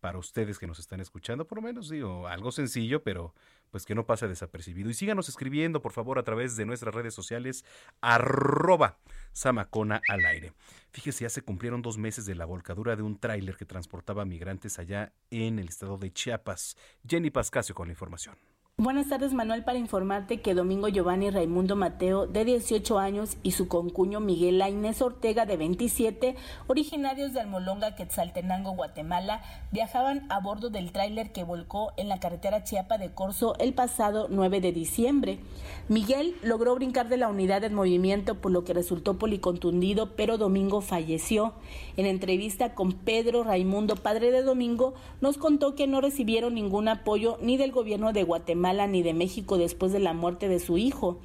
para 0.00 0.18
ustedes 0.18 0.58
que 0.58 0.66
nos 0.66 0.78
están 0.78 1.00
escuchando, 1.00 1.46
por 1.46 1.58
lo 1.58 1.62
menos 1.62 1.88
digo, 1.88 2.26
algo 2.26 2.52
sencillo, 2.52 3.02
pero 3.02 3.34
pues 3.70 3.86
que 3.86 3.94
no 3.94 4.06
pase 4.06 4.28
desapercibido. 4.28 4.90
Y 4.90 4.94
síganos 4.94 5.28
escribiendo, 5.28 5.82
por 5.82 5.92
favor, 5.92 6.18
a 6.18 6.22
través 6.22 6.56
de 6.56 6.66
nuestras 6.66 6.94
redes 6.94 7.14
sociales, 7.14 7.64
arroba 8.00 8.98
Samacona 9.32 10.00
al 10.08 10.24
aire. 10.26 10.52
Fíjese, 10.92 11.24
ya 11.24 11.30
se 11.30 11.42
cumplieron 11.42 11.82
dos 11.82 11.98
meses 11.98 12.26
de 12.26 12.34
la 12.34 12.44
volcadura 12.44 12.96
de 12.96 13.02
un 13.02 13.18
tráiler 13.18 13.56
que 13.56 13.64
transportaba 13.64 14.24
migrantes 14.24 14.78
allá 14.78 15.12
en 15.30 15.58
el 15.58 15.68
estado 15.68 15.98
de 15.98 16.12
Chiapas. 16.12 16.76
Jenny 17.06 17.30
Pascasio 17.30 17.74
con 17.74 17.88
la 17.88 17.92
información. 17.92 18.36
Buenas 18.82 19.10
tardes, 19.10 19.34
Manuel, 19.34 19.62
para 19.62 19.76
informarte 19.76 20.40
que 20.40 20.54
Domingo 20.54 20.88
Giovanni 20.88 21.28
Raimundo 21.28 21.76
Mateo, 21.76 22.26
de 22.26 22.46
18 22.46 22.98
años, 22.98 23.36
y 23.42 23.50
su 23.50 23.68
concuño 23.68 24.20
Miguel 24.20 24.62
Inés 24.66 25.02
Ortega, 25.02 25.44
de 25.44 25.58
27, 25.58 26.34
originarios 26.66 27.34
de 27.34 27.40
Almolonga, 27.40 27.94
Quetzaltenango, 27.94 28.72
Guatemala, 28.72 29.42
viajaban 29.70 30.24
a 30.30 30.40
bordo 30.40 30.70
del 30.70 30.92
tráiler 30.92 31.30
que 31.30 31.44
volcó 31.44 31.92
en 31.98 32.08
la 32.08 32.20
carretera 32.20 32.64
Chiapa 32.64 32.96
de 32.96 33.12
Corzo 33.12 33.54
el 33.58 33.74
pasado 33.74 34.28
9 34.30 34.62
de 34.62 34.72
diciembre. 34.72 35.40
Miguel 35.88 36.34
logró 36.42 36.74
brincar 36.74 37.10
de 37.10 37.18
la 37.18 37.28
unidad 37.28 37.62
en 37.64 37.74
movimiento, 37.74 38.36
por 38.36 38.50
lo 38.50 38.64
que 38.64 38.72
resultó 38.72 39.18
policontundido, 39.18 40.16
pero 40.16 40.38
Domingo 40.38 40.80
falleció. 40.80 41.52
En 41.98 42.06
entrevista 42.06 42.74
con 42.74 42.94
Pedro 42.94 43.44
Raimundo, 43.44 43.96
padre 43.96 44.30
de 44.30 44.40
Domingo, 44.40 44.94
nos 45.20 45.36
contó 45.36 45.74
que 45.74 45.86
no 45.86 46.00
recibieron 46.00 46.54
ningún 46.54 46.88
apoyo 46.88 47.36
ni 47.42 47.58
del 47.58 47.72
gobierno 47.72 48.14
de 48.14 48.22
Guatemala 48.22 48.69
ni 48.86 49.02
de 49.02 49.14
México 49.14 49.58
después 49.58 49.92
de 49.92 50.00
la 50.00 50.12
muerte 50.12 50.48
de 50.48 50.60
su 50.60 50.78
hijo. 50.78 51.18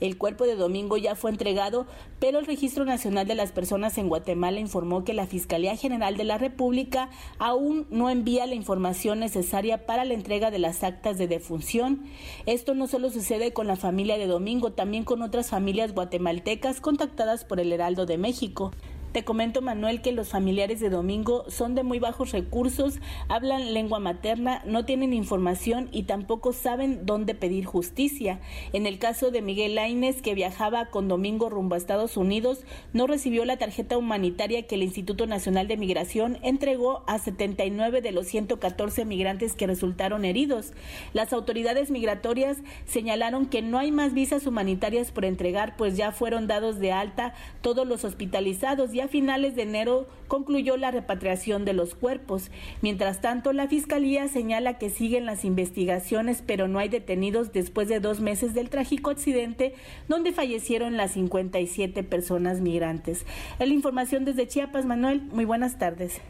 El 0.00 0.18
cuerpo 0.18 0.44
de 0.44 0.56
Domingo 0.56 0.96
ya 0.96 1.14
fue 1.14 1.30
entregado, 1.30 1.86
pero 2.18 2.38
el 2.38 2.46
Registro 2.46 2.84
Nacional 2.84 3.26
de 3.26 3.34
las 3.34 3.52
Personas 3.52 3.96
en 3.98 4.08
Guatemala 4.08 4.60
informó 4.60 5.04
que 5.04 5.14
la 5.14 5.26
Fiscalía 5.26 5.76
General 5.76 6.16
de 6.16 6.24
la 6.24 6.38
República 6.38 7.10
aún 7.38 7.86
no 7.90 8.10
envía 8.10 8.46
la 8.46 8.54
información 8.54 9.20
necesaria 9.20 9.86
para 9.86 10.04
la 10.04 10.14
entrega 10.14 10.50
de 10.50 10.58
las 10.58 10.82
actas 10.82 11.18
de 11.18 11.28
defunción. 11.28 12.04
Esto 12.46 12.74
no 12.74 12.86
solo 12.86 13.10
sucede 13.10 13.52
con 13.52 13.66
la 13.66 13.76
familia 13.76 14.18
de 14.18 14.26
Domingo, 14.26 14.72
también 14.72 15.04
con 15.04 15.22
otras 15.22 15.50
familias 15.50 15.94
guatemaltecas 15.94 16.80
contactadas 16.80 17.44
por 17.44 17.60
el 17.60 17.72
Heraldo 17.72 18.06
de 18.06 18.18
México. 18.18 18.72
Te 19.16 19.24
comento, 19.24 19.62
Manuel, 19.62 20.02
que 20.02 20.12
los 20.12 20.28
familiares 20.28 20.78
de 20.78 20.90
Domingo 20.90 21.46
son 21.48 21.74
de 21.74 21.82
muy 21.82 21.98
bajos 21.98 22.32
recursos, 22.32 22.98
hablan 23.28 23.72
lengua 23.72 23.98
materna, 23.98 24.60
no 24.66 24.84
tienen 24.84 25.14
información 25.14 25.88
y 25.90 26.02
tampoco 26.02 26.52
saben 26.52 27.06
dónde 27.06 27.34
pedir 27.34 27.64
justicia. 27.64 28.40
En 28.74 28.84
el 28.84 28.98
caso 28.98 29.30
de 29.30 29.40
Miguel 29.40 29.74
Laines, 29.74 30.20
que 30.20 30.34
viajaba 30.34 30.90
con 30.90 31.08
Domingo 31.08 31.48
rumbo 31.48 31.76
a 31.76 31.78
Estados 31.78 32.18
Unidos, 32.18 32.66
no 32.92 33.06
recibió 33.06 33.46
la 33.46 33.56
tarjeta 33.56 33.96
humanitaria 33.96 34.66
que 34.66 34.74
el 34.74 34.82
Instituto 34.82 35.26
Nacional 35.26 35.66
de 35.66 35.78
Migración 35.78 36.36
entregó 36.42 37.02
a 37.06 37.18
79 37.18 38.02
de 38.02 38.12
los 38.12 38.26
114 38.26 39.06
migrantes 39.06 39.54
que 39.54 39.66
resultaron 39.66 40.26
heridos. 40.26 40.74
Las 41.14 41.32
autoridades 41.32 41.90
migratorias 41.90 42.58
señalaron 42.84 43.46
que 43.46 43.62
no 43.62 43.78
hay 43.78 43.92
más 43.92 44.12
visas 44.12 44.46
humanitarias 44.46 45.10
por 45.10 45.24
entregar, 45.24 45.74
pues 45.78 45.96
ya 45.96 46.12
fueron 46.12 46.46
dados 46.46 46.80
de 46.80 46.92
alta 46.92 47.32
todos 47.62 47.86
los 47.86 48.04
hospitalizados 48.04 48.92
finales 49.08 49.56
de 49.56 49.62
enero 49.62 50.08
concluyó 50.28 50.76
la 50.76 50.90
repatriación 50.90 51.64
de 51.64 51.72
los 51.72 51.94
cuerpos. 51.94 52.50
Mientras 52.82 53.20
tanto, 53.20 53.52
la 53.52 53.68
Fiscalía 53.68 54.28
señala 54.28 54.78
que 54.78 54.90
siguen 54.90 55.26
las 55.26 55.44
investigaciones, 55.44 56.42
pero 56.46 56.68
no 56.68 56.78
hay 56.78 56.88
detenidos 56.88 57.52
después 57.52 57.88
de 57.88 58.00
dos 58.00 58.20
meses 58.20 58.54
del 58.54 58.70
trágico 58.70 59.10
accidente 59.10 59.74
donde 60.08 60.32
fallecieron 60.32 60.96
las 60.96 61.12
57 61.12 62.02
personas 62.02 62.60
migrantes. 62.60 63.26
La 63.58 63.66
información 63.66 64.24
desde 64.24 64.48
Chiapas, 64.48 64.84
Manuel. 64.84 65.22
Muy 65.22 65.44
buenas 65.44 65.78
tardes. 65.78 66.20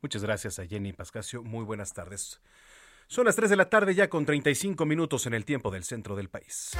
Muchas 0.00 0.22
gracias 0.22 0.58
a 0.58 0.66
Jenny 0.66 0.92
Pascasio. 0.92 1.42
Muy 1.42 1.64
buenas 1.64 1.94
tardes. 1.94 2.40
Son 3.06 3.26
las 3.26 3.36
3 3.36 3.50
de 3.50 3.56
la 3.56 3.70
tarde 3.70 3.94
ya 3.94 4.08
con 4.08 4.26
35 4.26 4.84
minutos 4.86 5.26
en 5.26 5.34
el 5.34 5.44
tiempo 5.44 5.70
del 5.70 5.84
centro 5.84 6.16
del 6.16 6.28
país. 6.28 6.72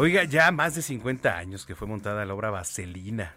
Oiga, 0.00 0.22
ya 0.22 0.52
más 0.52 0.76
de 0.76 0.82
50 0.82 1.36
años 1.36 1.66
que 1.66 1.74
fue 1.74 1.88
montada 1.88 2.24
la 2.24 2.32
obra 2.32 2.50
Vaselina. 2.50 3.34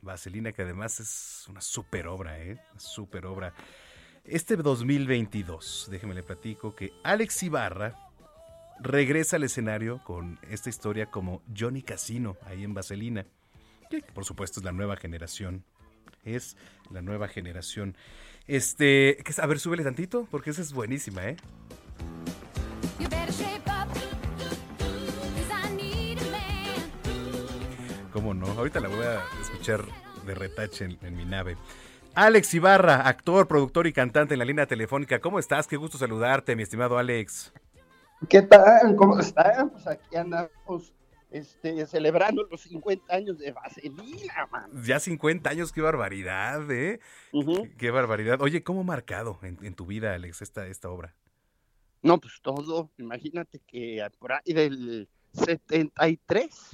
Vaselina 0.00 0.52
que 0.52 0.62
además 0.62 1.00
es 1.00 1.44
una 1.50 1.60
super 1.60 2.06
obra, 2.06 2.38
¿eh? 2.38 2.58
Super 2.78 3.26
obra. 3.26 3.52
Este 4.24 4.56
2022, 4.56 5.88
déjeme 5.90 6.14
le 6.14 6.22
platico 6.22 6.74
que 6.74 6.94
Alex 7.04 7.42
Ibarra 7.42 7.94
regresa 8.80 9.36
al 9.36 9.44
escenario 9.44 10.02
con 10.02 10.40
esta 10.48 10.70
historia 10.70 11.10
como 11.10 11.42
Johnny 11.54 11.82
Casino, 11.82 12.38
ahí 12.46 12.64
en 12.64 12.72
Vaselina. 12.72 13.26
Que 13.90 14.00
por 14.00 14.24
supuesto 14.24 14.60
es 14.60 14.64
la 14.64 14.72
nueva 14.72 14.96
generación. 14.96 15.62
Es 16.24 16.56
la 16.90 17.02
nueva 17.02 17.28
generación. 17.28 17.98
Este, 18.46 19.22
a 19.36 19.46
ver, 19.46 19.58
súbele 19.58 19.84
tantito, 19.84 20.26
porque 20.30 20.48
esa 20.48 20.62
es 20.62 20.72
buenísima, 20.72 21.26
¿eh? 21.26 21.36
¿Cómo 28.12 28.34
no? 28.34 28.46
Ahorita 28.46 28.80
la 28.80 28.88
voy 28.88 29.04
a 29.04 29.22
escuchar 29.40 29.84
de 30.26 30.34
retache 30.34 30.84
en, 30.84 30.98
en, 31.02 31.16
mi 31.16 31.24
nave. 31.24 31.56
Alex 32.14 32.54
Ibarra, 32.54 33.06
actor, 33.06 33.46
productor 33.46 33.86
y 33.86 33.92
cantante 33.92 34.34
en 34.34 34.38
la 34.38 34.44
línea 34.44 34.66
telefónica. 34.66 35.20
¿Cómo 35.20 35.38
estás? 35.38 35.66
Qué 35.66 35.76
gusto 35.76 35.98
saludarte, 35.98 36.56
mi 36.56 36.62
estimado 36.62 36.98
Alex. 36.98 37.52
¿Qué 38.28 38.42
tal? 38.42 38.96
¿Cómo 38.96 39.18
están? 39.18 39.70
Pues 39.70 39.86
aquí 39.86 40.16
andamos 40.16 40.92
este, 41.30 41.86
celebrando 41.86 42.46
los 42.50 42.62
50 42.62 43.14
años 43.14 43.38
de 43.38 43.52
Vaselina, 43.52 44.48
man. 44.50 44.70
Ya 44.82 44.98
50 44.98 45.50
años, 45.50 45.72
qué 45.72 45.80
barbaridad, 45.82 46.70
¿eh? 46.70 47.00
qué, 47.30 47.74
qué 47.76 47.90
barbaridad. 47.90 48.40
Oye, 48.40 48.62
¿cómo 48.62 48.80
ha 48.80 48.84
marcado 48.84 49.38
en, 49.42 49.58
en 49.62 49.74
tu 49.74 49.86
vida, 49.86 50.14
Alex, 50.14 50.42
esta, 50.42 50.66
esta 50.66 50.88
obra? 50.88 51.14
No, 52.02 52.18
pues 52.18 52.40
todo. 52.42 52.90
Imagínate 52.98 53.60
que 53.66 54.06
por 54.18 54.32
ahí 54.32 54.52
del 54.52 55.08
73, 55.32 56.70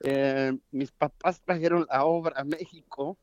eh, 0.00 0.56
mis 0.70 0.92
papás 0.92 1.40
trajeron 1.42 1.86
la 1.90 2.04
obra 2.04 2.40
a 2.40 2.44
México 2.44 3.18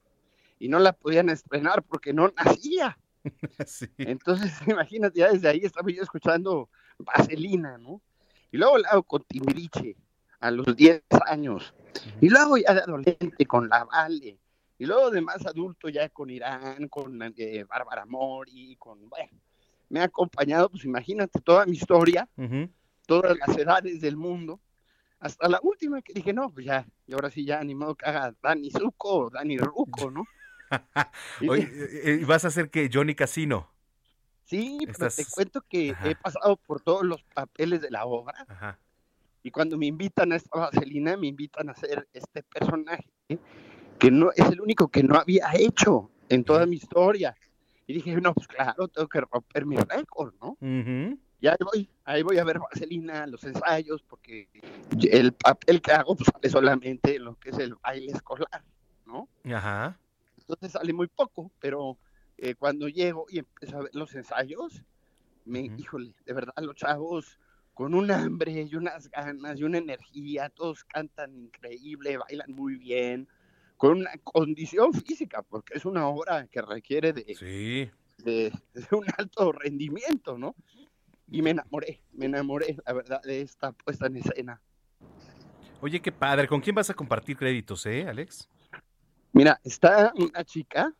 y 0.59 0.69
no 0.69 0.79
la 0.79 0.93
podían 0.93 1.29
estrenar 1.29 1.83
porque 1.83 2.13
no 2.13 2.29
nacía. 2.29 2.97
Sí. 3.65 3.87
Entonces, 3.97 4.53
imagínate, 4.67 5.19
ya 5.19 5.29
desde 5.29 5.49
ahí 5.49 5.59
estaba 5.63 5.91
yo 5.91 6.01
escuchando 6.01 6.69
Vaselina, 6.97 7.77
¿no? 7.77 8.01
Y 8.51 8.57
luego 8.57 8.77
la 8.77 8.87
hago 8.89 9.03
con 9.03 9.21
Timbiriche 9.23 9.97
a 10.39 10.49
los 10.49 10.73
10 10.73 11.03
años. 11.25 11.73
Y 12.21 12.29
luego 12.29 12.57
ya 12.57 12.73
de 12.73 12.81
adolescente 12.81 13.45
con 13.45 13.67
La 13.67 13.83
Vale. 13.83 14.39
Y 14.77 14.85
luego 14.85 15.09
de 15.09 15.19
más 15.19 15.45
adulto 15.45 15.89
ya 15.89 16.07
con 16.07 16.29
Irán, 16.29 16.87
con 16.87 17.19
eh, 17.35 17.65
Bárbara 17.65 18.05
Mori, 18.05 18.77
con, 18.77 19.09
bueno, 19.09 19.41
me 19.89 20.01
ha 20.01 20.03
acompañado, 20.03 20.69
pues 20.69 20.85
imagínate 20.85 21.41
toda 21.41 21.65
mi 21.65 21.75
historia, 21.75 22.29
todas 23.07 23.37
las 23.37 23.57
edades 23.57 24.01
del 24.01 24.17
mundo, 24.17 24.59
hasta 25.19 25.49
la 25.49 25.59
última 25.63 26.01
que 26.01 26.13
dije, 26.13 26.33
no, 26.33 26.49
pues 26.49 26.65
ya, 26.65 26.85
y 27.05 27.13
ahora 27.13 27.29
sí 27.29 27.45
ya 27.45 27.59
animado 27.59 27.95
que 27.95 28.05
haga 28.05 28.35
Dani 28.41 28.69
Zuko 28.71 29.25
o 29.25 29.29
Dani 29.29 29.57
Ruco, 29.57 30.11
¿no? 30.11 30.23
Oye, 31.49 31.69
eh, 32.03 32.19
¿y 32.21 32.23
vas 32.25 32.45
a 32.45 32.49
hacer 32.49 32.69
que 32.69 32.89
Johnny 32.91 33.15
Casino? 33.15 33.71
Sí, 34.45 34.77
pero 34.85 35.09
te 35.09 35.25
cuento 35.25 35.61
que 35.61 35.91
Ajá. 35.91 36.09
he 36.09 36.15
pasado 36.15 36.55
por 36.57 36.81
todos 36.81 37.03
los 37.03 37.23
papeles 37.33 37.81
de 37.81 37.91
la 37.91 38.05
obra 38.05 38.45
Ajá. 38.47 38.79
y 39.43 39.51
cuando 39.51 39.77
me 39.77 39.87
invitan 39.87 40.31
a 40.31 40.37
esta 40.37 40.57
vaselina, 40.57 41.17
me 41.17 41.27
invitan 41.27 41.69
a 41.69 41.73
hacer 41.73 42.07
este 42.13 42.43
personaje 42.43 43.11
que 43.99 44.11
no 44.11 44.31
es 44.31 44.45
el 44.49 44.61
único 44.61 44.87
que 44.89 45.03
no 45.03 45.15
había 45.15 45.49
hecho 45.55 46.11
en 46.29 46.43
toda 46.43 46.65
mi 46.65 46.77
historia. 46.77 47.35
Y 47.87 47.93
dije, 47.93 48.19
no, 48.19 48.33
pues 48.33 48.47
claro, 48.47 48.87
tengo 48.89 49.07
que 49.07 49.21
romper 49.21 49.65
mi 49.65 49.77
récord, 49.77 50.33
¿no? 50.41 50.57
Y 51.39 51.47
ahí 51.47 51.57
voy, 51.63 51.89
ahí 52.03 52.23
voy 52.23 52.37
a 52.39 52.43
ver 52.43 52.59
vaselina, 52.59 53.27
los 53.27 53.43
ensayos, 53.43 54.01
porque 54.03 54.49
el 55.11 55.33
papel 55.33 55.81
que 55.81 55.91
hago 55.91 56.15
pues, 56.15 56.29
sale 56.33 56.49
solamente 56.49 57.15
en 57.15 57.25
lo 57.25 57.35
que 57.35 57.51
es 57.51 57.59
el 57.59 57.75
baile 57.75 58.11
escolar, 58.11 58.63
¿no? 59.05 59.29
Ajá. 59.53 59.99
Entonces 60.39 60.71
sale 60.71 60.93
muy 60.93 61.07
poco, 61.07 61.51
pero 61.59 61.97
eh, 62.37 62.55
cuando 62.55 62.87
llego 62.87 63.25
y 63.29 63.39
empiezo 63.39 63.77
a 63.77 63.83
ver 63.83 63.91
los 63.93 64.15
ensayos, 64.15 64.81
me, 65.45 65.71
híjole, 65.77 66.13
de 66.25 66.33
verdad 66.33 66.53
los 66.57 66.75
chavos 66.75 67.39
con 67.73 67.93
un 67.93 68.09
hambre 68.09 68.63
y 68.63 68.75
unas 68.75 69.07
ganas 69.11 69.59
y 69.59 69.63
una 69.63 69.77
energía, 69.77 70.49
todos 70.49 70.83
cantan 70.85 71.35
increíble, 71.35 72.17
bailan 72.17 72.51
muy 72.51 72.75
bien, 72.75 73.27
con 73.77 73.99
una 73.99 74.11
condición 74.23 74.91
física, 74.93 75.43
porque 75.43 75.77
es 75.77 75.85
una 75.85 76.07
obra 76.07 76.47
que 76.47 76.63
requiere 76.63 77.13
de, 77.13 77.23
de, 78.17 78.51
de 78.73 78.95
un 78.95 79.05
alto 79.15 79.51
rendimiento, 79.51 80.39
¿no? 80.39 80.55
Y 81.29 81.41
me 81.41 81.49
enamoré, 81.51 82.01
me 82.13 82.25
enamoré, 82.25 82.77
la 82.85 82.93
verdad, 82.93 83.21
de 83.21 83.41
esta 83.41 83.71
puesta 83.71 84.07
en 84.07 84.17
escena. 84.17 84.61
Oye, 85.81 86.01
qué 86.01 86.11
padre. 86.11 86.47
¿Con 86.47 86.61
quién 86.61 86.75
vas 86.75 86.89
a 86.89 86.93
compartir 86.93 87.37
créditos, 87.37 87.85
eh, 87.85 88.07
Alex? 88.07 88.49
Mira, 89.33 89.59
está 89.63 90.13
una 90.15 90.43
chica 90.43 90.93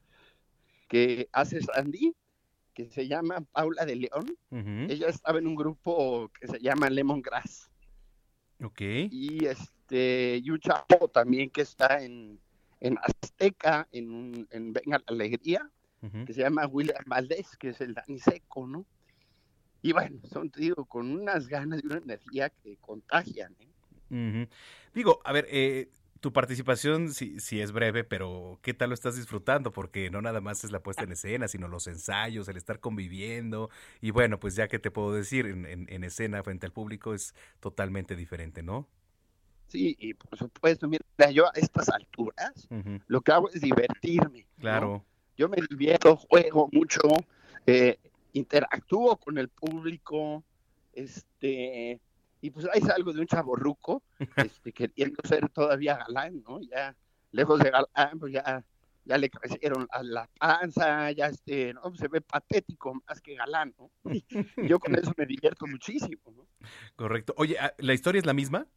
que 0.87 1.29
hace 1.31 1.61
Sandy, 1.61 2.13
que 2.73 2.89
se 2.91 3.07
llama 3.07 3.41
Paula 3.51 3.85
de 3.85 3.95
León. 3.95 4.37
Ella 4.89 5.07
estaba 5.07 5.39
en 5.39 5.47
un 5.47 5.55
grupo 5.55 6.29
que 6.39 6.47
se 6.47 6.59
llama 6.59 6.89
Lemongrass. 6.89 7.71
Ok. 8.63 8.81
Y 8.81 9.45
este, 9.45 10.41
y 10.43 10.49
un 10.49 10.59
chavo 10.59 11.07
también 11.07 11.49
que 11.49 11.61
está 11.61 12.03
en, 12.03 12.39
en 12.79 12.97
Azteca, 12.99 13.87
en, 13.91 14.47
en 14.51 14.73
Venga 14.73 14.99
la 14.99 15.03
Alegría, 15.07 15.71
que 16.25 16.33
se 16.33 16.41
llama 16.41 16.67
William 16.67 17.03
Valdés, 17.07 17.57
que 17.57 17.69
es 17.69 17.81
el 17.81 17.93
Dani 17.93 18.19
Seco, 18.19 18.67
¿no? 18.67 18.85
Y 19.87 19.93
bueno, 19.93 20.19
son, 20.31 20.51
digo, 20.55 20.85
con 20.85 21.09
unas 21.09 21.47
ganas 21.47 21.81
y 21.81 21.85
una 21.87 21.97
energía 21.97 22.49
que 22.49 22.75
contagian, 22.81 23.55
¿eh? 23.59 24.47
Digo, 24.93 25.21
a 25.23 25.31
ver, 25.31 25.47
eh, 25.49 25.89
tu 26.19 26.33
participación 26.33 27.13
sí, 27.13 27.39
sí 27.39 27.61
es 27.61 27.71
breve, 27.71 28.03
pero 28.03 28.59
¿qué 28.61 28.73
tal 28.73 28.89
lo 28.89 28.93
estás 28.95 29.15
disfrutando? 29.15 29.71
Porque 29.71 30.09
no 30.09 30.21
nada 30.21 30.41
más 30.41 30.65
es 30.65 30.71
la 30.71 30.81
puesta 30.81 31.03
en 31.03 31.13
escena, 31.13 31.47
sino 31.47 31.69
los 31.69 31.87
ensayos, 31.87 32.49
el 32.49 32.57
estar 32.57 32.81
conviviendo. 32.81 33.69
Y 34.01 34.11
bueno, 34.11 34.39
pues 34.41 34.55
ya 34.55 34.67
que 34.67 34.77
te 34.79 34.91
puedo 34.91 35.13
decir, 35.13 35.45
en, 35.45 35.65
en- 35.65 35.85
en 35.89 36.03
escena 36.03 36.43
frente 36.43 36.65
al 36.65 36.73
público 36.73 37.13
es 37.13 37.33
totalmente 37.61 38.15
diferente, 38.17 38.63
¿no? 38.63 38.87
Sí, 39.69 39.95
y 39.99 40.13
por 40.15 40.37
supuesto, 40.37 40.87
mira, 40.89 41.31
yo 41.31 41.45
a 41.47 41.51
estas 41.55 41.87
alturas 41.89 42.67
lo 43.07 43.21
que 43.21 43.31
hago 43.31 43.49
es 43.51 43.61
divertirme. 43.61 44.39
¿no? 44.41 44.61
Claro. 44.61 45.05
Yo 45.37 45.47
me 45.47 45.57
divierto, 45.69 46.15
juego 46.15 46.67
mucho, 46.71 47.01
eh, 47.65 47.97
interactúo 48.37 49.17
con 49.17 49.37
el 49.37 49.49
público, 49.49 50.43
este, 50.93 51.99
y 52.41 52.49
pues 52.51 52.67
ahí 52.73 52.81
salgo 52.81 53.13
de 53.13 53.21
un 53.21 53.27
chaborruco, 53.27 54.03
este, 54.61 54.71
queriendo 54.73 55.21
ser 55.23 55.49
todavía 55.49 55.97
galán, 55.97 56.41
¿no? 56.43 56.59
Ya, 56.61 56.95
lejos 57.31 57.59
de 57.59 57.69
galán, 57.71 58.19
pues 58.19 58.33
ya, 58.33 58.63
ya 59.05 59.17
le 59.17 59.29
crecieron 59.29 59.87
la, 59.93 60.03
la 60.03 60.29
panza, 60.39 61.11
ya 61.11 61.27
este, 61.27 61.73
¿no? 61.73 61.95
Se 61.95 62.07
ve 62.07 62.21
patético 62.21 62.93
más 63.07 63.21
que 63.21 63.35
galán, 63.35 63.73
¿no? 63.77 63.91
Y 64.57 64.67
yo 64.67 64.79
con 64.79 64.95
eso 64.95 65.13
me 65.17 65.25
divierto 65.25 65.65
muchísimo, 65.67 66.21
¿no? 66.35 66.47
Correcto. 66.95 67.33
Oye, 67.37 67.57
ah, 67.59 67.73
¿la 67.77 67.93
historia 67.93 68.19
es 68.19 68.25
la 68.25 68.33
misma? 68.33 68.67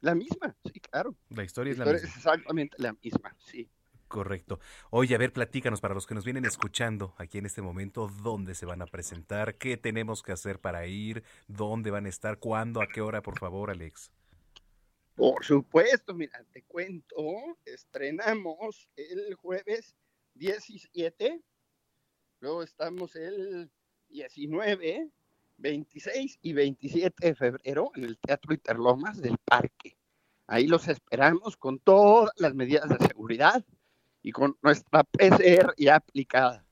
La 0.00 0.14
misma, 0.14 0.56
sí, 0.64 0.78
claro. 0.80 1.16
La 1.30 1.42
historia 1.44 1.72
es 1.72 1.78
La 1.78 1.84
la 1.86 1.92
historia 1.92 2.02
misma. 2.02 2.10
es 2.10 2.16
exactamente 2.16 2.76
la 2.78 2.92
misma, 3.02 3.34
sí. 3.38 3.68
Correcto. 4.08 4.58
Oye, 4.90 5.14
a 5.14 5.18
ver, 5.18 5.34
platícanos 5.34 5.82
para 5.82 5.94
los 5.94 6.06
que 6.06 6.14
nos 6.14 6.24
vienen 6.24 6.46
escuchando 6.46 7.14
aquí 7.18 7.36
en 7.38 7.46
este 7.46 7.60
momento, 7.60 8.08
¿dónde 8.22 8.54
se 8.54 8.64
van 8.64 8.80
a 8.80 8.86
presentar? 8.86 9.56
¿Qué 9.56 9.76
tenemos 9.76 10.22
que 10.22 10.32
hacer 10.32 10.58
para 10.60 10.86
ir? 10.86 11.22
¿Dónde 11.46 11.90
van 11.90 12.06
a 12.06 12.08
estar? 12.08 12.38
¿Cuándo? 12.38 12.80
¿A 12.80 12.88
qué 12.88 13.02
hora, 13.02 13.20
por 13.20 13.38
favor, 13.38 13.70
Alex? 13.70 14.10
Por 15.14 15.44
supuesto, 15.44 16.14
mira, 16.14 16.42
te 16.52 16.62
cuento, 16.62 17.16
estrenamos 17.66 18.88
el 18.96 19.34
jueves 19.34 19.94
17, 20.34 21.42
luego 22.40 22.62
estamos 22.62 23.14
el 23.16 23.70
19, 24.08 25.10
26 25.58 26.38
y 26.40 26.52
27 26.54 27.26
de 27.26 27.34
febrero 27.34 27.90
en 27.96 28.04
el 28.04 28.18
Teatro 28.18 28.54
Interlomas 28.54 29.20
del 29.20 29.36
Parque. 29.44 29.98
Ahí 30.46 30.66
los 30.66 30.88
esperamos 30.88 31.56
con 31.58 31.78
todas 31.78 32.30
las 32.36 32.54
medidas 32.54 32.88
de 32.88 33.06
seguridad 33.06 33.64
y 34.28 34.32
con 34.32 34.58
nuestra 34.60 35.04
PCR 35.04 35.72
ya 35.78 35.96
aplicada. 35.96 36.62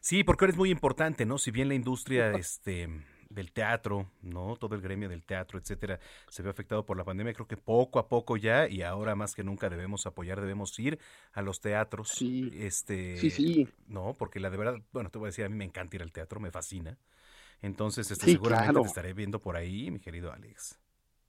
Sí, 0.00 0.24
porque 0.24 0.46
ahora 0.46 0.52
es 0.52 0.56
muy 0.56 0.70
importante, 0.70 1.26
¿no? 1.26 1.36
Si 1.36 1.50
bien 1.50 1.68
la 1.68 1.74
industria 1.74 2.32
este, 2.32 2.88
del 3.28 3.52
teatro, 3.52 4.10
¿no? 4.22 4.56
Todo 4.56 4.74
el 4.74 4.80
gremio 4.80 5.10
del 5.10 5.22
teatro, 5.22 5.58
etcétera, 5.58 6.00
se 6.30 6.42
ve 6.42 6.48
afectado 6.48 6.86
por 6.86 6.96
la 6.96 7.04
pandemia, 7.04 7.34
creo 7.34 7.46
que 7.46 7.58
poco 7.58 7.98
a 7.98 8.08
poco 8.08 8.38
ya, 8.38 8.68
y 8.68 8.80
ahora 8.80 9.14
más 9.14 9.34
que 9.34 9.44
nunca 9.44 9.68
debemos 9.68 10.06
apoyar, 10.06 10.40
debemos 10.40 10.78
ir 10.78 10.98
a 11.34 11.42
los 11.42 11.60
teatros. 11.60 12.22
Este, 12.22 13.18
Sí, 13.18 13.28
sí. 13.28 13.68
No, 13.86 14.14
porque 14.18 14.40
la 14.40 14.48
de 14.48 14.56
verdad, 14.56 14.76
bueno, 14.94 15.10
te 15.10 15.18
voy 15.18 15.26
a 15.26 15.28
decir, 15.28 15.44
a 15.44 15.50
mí 15.50 15.56
me 15.56 15.66
encanta 15.66 15.96
ir 15.96 16.02
al 16.02 16.10
teatro, 16.10 16.40
me 16.40 16.50
fascina. 16.50 16.96
Entonces, 17.60 18.10
este, 18.10 18.24
Sí, 18.24 18.32
seguramente 18.32 18.72
claro. 18.72 18.80
te 18.80 18.88
estaré 18.88 19.12
viendo 19.12 19.40
por 19.40 19.56
ahí, 19.56 19.90
mi 19.90 20.00
querido 20.00 20.32
Alex. 20.32 20.78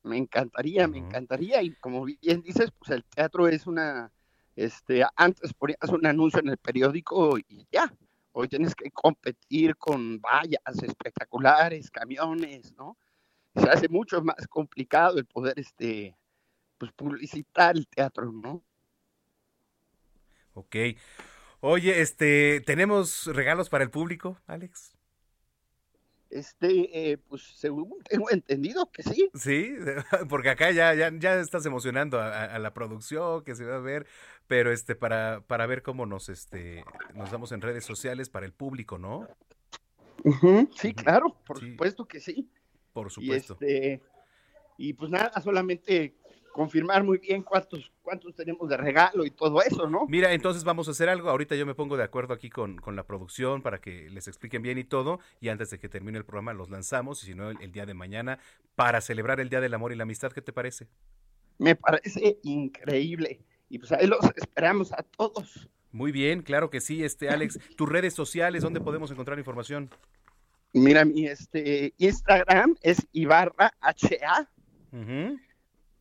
Me 0.03 0.15
encantaría, 0.15 0.87
me 0.87 0.99
encantaría. 0.99 1.61
Y 1.61 1.71
como 1.71 2.05
bien 2.05 2.41
dices, 2.43 2.71
pues 2.79 2.91
el 2.91 3.03
teatro 3.03 3.49
es 3.49 3.67
una, 3.67 4.13
este, 4.55 5.03
antes 5.15 5.53
ponías 5.53 5.89
un 5.89 6.05
anuncio 6.05 6.39
en 6.39 6.49
el 6.49 6.57
periódico 6.57 7.37
y 7.37 7.67
ya. 7.71 7.91
Hoy 8.31 8.47
tienes 8.47 8.75
que 8.75 8.91
competir 8.91 9.77
con 9.77 10.19
vallas 10.19 10.83
espectaculares, 10.83 11.89
camiones, 11.89 12.73
¿no? 12.73 12.97
Se 13.55 13.69
hace 13.69 13.87
mucho 13.87 14.21
más 14.21 14.47
complicado 14.49 15.17
el 15.17 15.25
poder, 15.25 15.57
este, 15.57 16.17
pues 16.77 16.91
publicitar 16.91 17.77
el 17.77 17.87
teatro, 17.87 18.31
¿no? 18.31 18.61
Ok. 20.53 20.75
Oye, 21.61 22.01
este, 22.01 22.61
¿tenemos 22.61 23.27
regalos 23.27 23.69
para 23.69 23.83
el 23.83 23.89
público, 23.89 24.37
Alex? 24.47 24.94
Este, 26.29 27.11
eh, 27.11 27.17
pues 27.17 27.43
según 27.55 28.01
tengo 28.09 28.29
entendido 28.31 28.91
que 28.91 29.03
sí. 29.03 29.29
Sí, 29.33 29.73
porque 30.29 30.49
acá 30.49 30.71
ya, 30.71 30.93
ya, 30.93 31.11
ya 31.17 31.39
estás 31.39 31.65
emocionando 31.65 32.19
a, 32.19 32.27
a- 32.27 32.55
a 32.55 32.59
la 32.59 32.73
producción 32.73 33.43
que 33.43 33.55
se 33.55 33.65
va 33.65 33.75
a 33.75 33.79
ver, 33.79 34.07
pero 34.47 34.71
este 34.71 34.95
para, 34.95 35.41
para 35.47 35.65
ver 35.67 35.81
cómo 35.83 36.05
nos 36.05 36.29
este 36.29 36.83
nos 37.13 37.31
damos 37.31 37.51
en 37.51 37.61
redes 37.61 37.85
sociales 37.85 38.29
para 38.29 38.45
el 38.45 38.53
público, 38.53 38.97
¿no? 38.97 39.27
Sí, 40.75 40.93
claro, 40.93 41.35
por 41.45 41.59
supuesto 41.59 42.05
que 42.07 42.19
sí. 42.19 42.49
Por 42.93 43.07
Y, 43.07 43.09
supuesto. 43.11 43.53
este, 43.53 44.01
y 44.77 44.93
pues 44.93 45.11
nada, 45.11 45.31
solamente 45.41 46.15
confirmar 46.55 47.03
muy 47.03 47.17
bien 47.17 47.43
cuántos, 47.43 47.91
cuántos 48.01 48.33
tenemos 48.33 48.69
de 48.69 48.77
regalo 48.77 49.25
y 49.25 49.29
todo 49.29 49.61
eso, 49.61 49.89
¿no? 49.89 50.05
Mira, 50.07 50.31
entonces 50.31 50.63
vamos 50.63 50.87
a 50.87 50.91
hacer 50.91 51.09
algo. 51.09 51.29
Ahorita 51.29 51.53
yo 51.57 51.65
me 51.65 51.75
pongo 51.75 51.97
de 51.97 52.03
acuerdo 52.05 52.33
aquí 52.33 52.49
con, 52.49 52.77
con 52.77 52.95
la 52.95 53.03
producción 53.03 53.61
para 53.61 53.81
que 53.81 54.09
les 54.09 54.29
expliquen 54.29 54.61
bien 54.61 54.77
y 54.77 54.85
todo. 54.85 55.19
Y 55.41 55.49
antes 55.49 55.69
de 55.69 55.79
que 55.79 55.89
termine 55.89 56.17
el 56.17 56.23
programa 56.23 56.53
los 56.53 56.69
lanzamos. 56.69 57.21
Y 57.23 57.25
si 57.25 57.35
no, 57.35 57.49
el, 57.49 57.61
el 57.61 57.73
día 57.73 57.85
de 57.85 57.93
mañana 57.93 58.39
para 58.73 59.01
celebrar 59.01 59.41
el 59.41 59.49
Día 59.49 59.59
del 59.59 59.73
Amor 59.73 59.91
y 59.91 59.97
la 59.97 60.03
Amistad, 60.03 60.31
¿qué 60.31 60.41
te 60.41 60.53
parece? 60.53 60.87
Me 61.57 61.75
parece 61.75 62.39
increíble. 62.43 63.41
Y 63.67 63.77
pues 63.77 63.91
ahí 63.91 64.07
los 64.07 64.23
esperamos 64.37 64.93
a 64.93 65.03
todos. 65.03 65.67
Muy 65.91 66.13
bien, 66.13 66.41
claro 66.41 66.69
que 66.69 66.79
sí, 66.79 67.03
este 67.03 67.27
Alex. 67.27 67.59
Tus 67.75 67.89
redes 67.89 68.13
sociales, 68.13 68.63
¿dónde 68.63 68.79
podemos 68.79 69.11
encontrar 69.11 69.37
información? 69.39 69.89
Mira, 70.71 71.03
mi 71.03 71.25
este, 71.25 71.93
Instagram 71.97 72.77
es 72.81 73.05
Ibarra 73.11 73.73
HA 73.81 74.49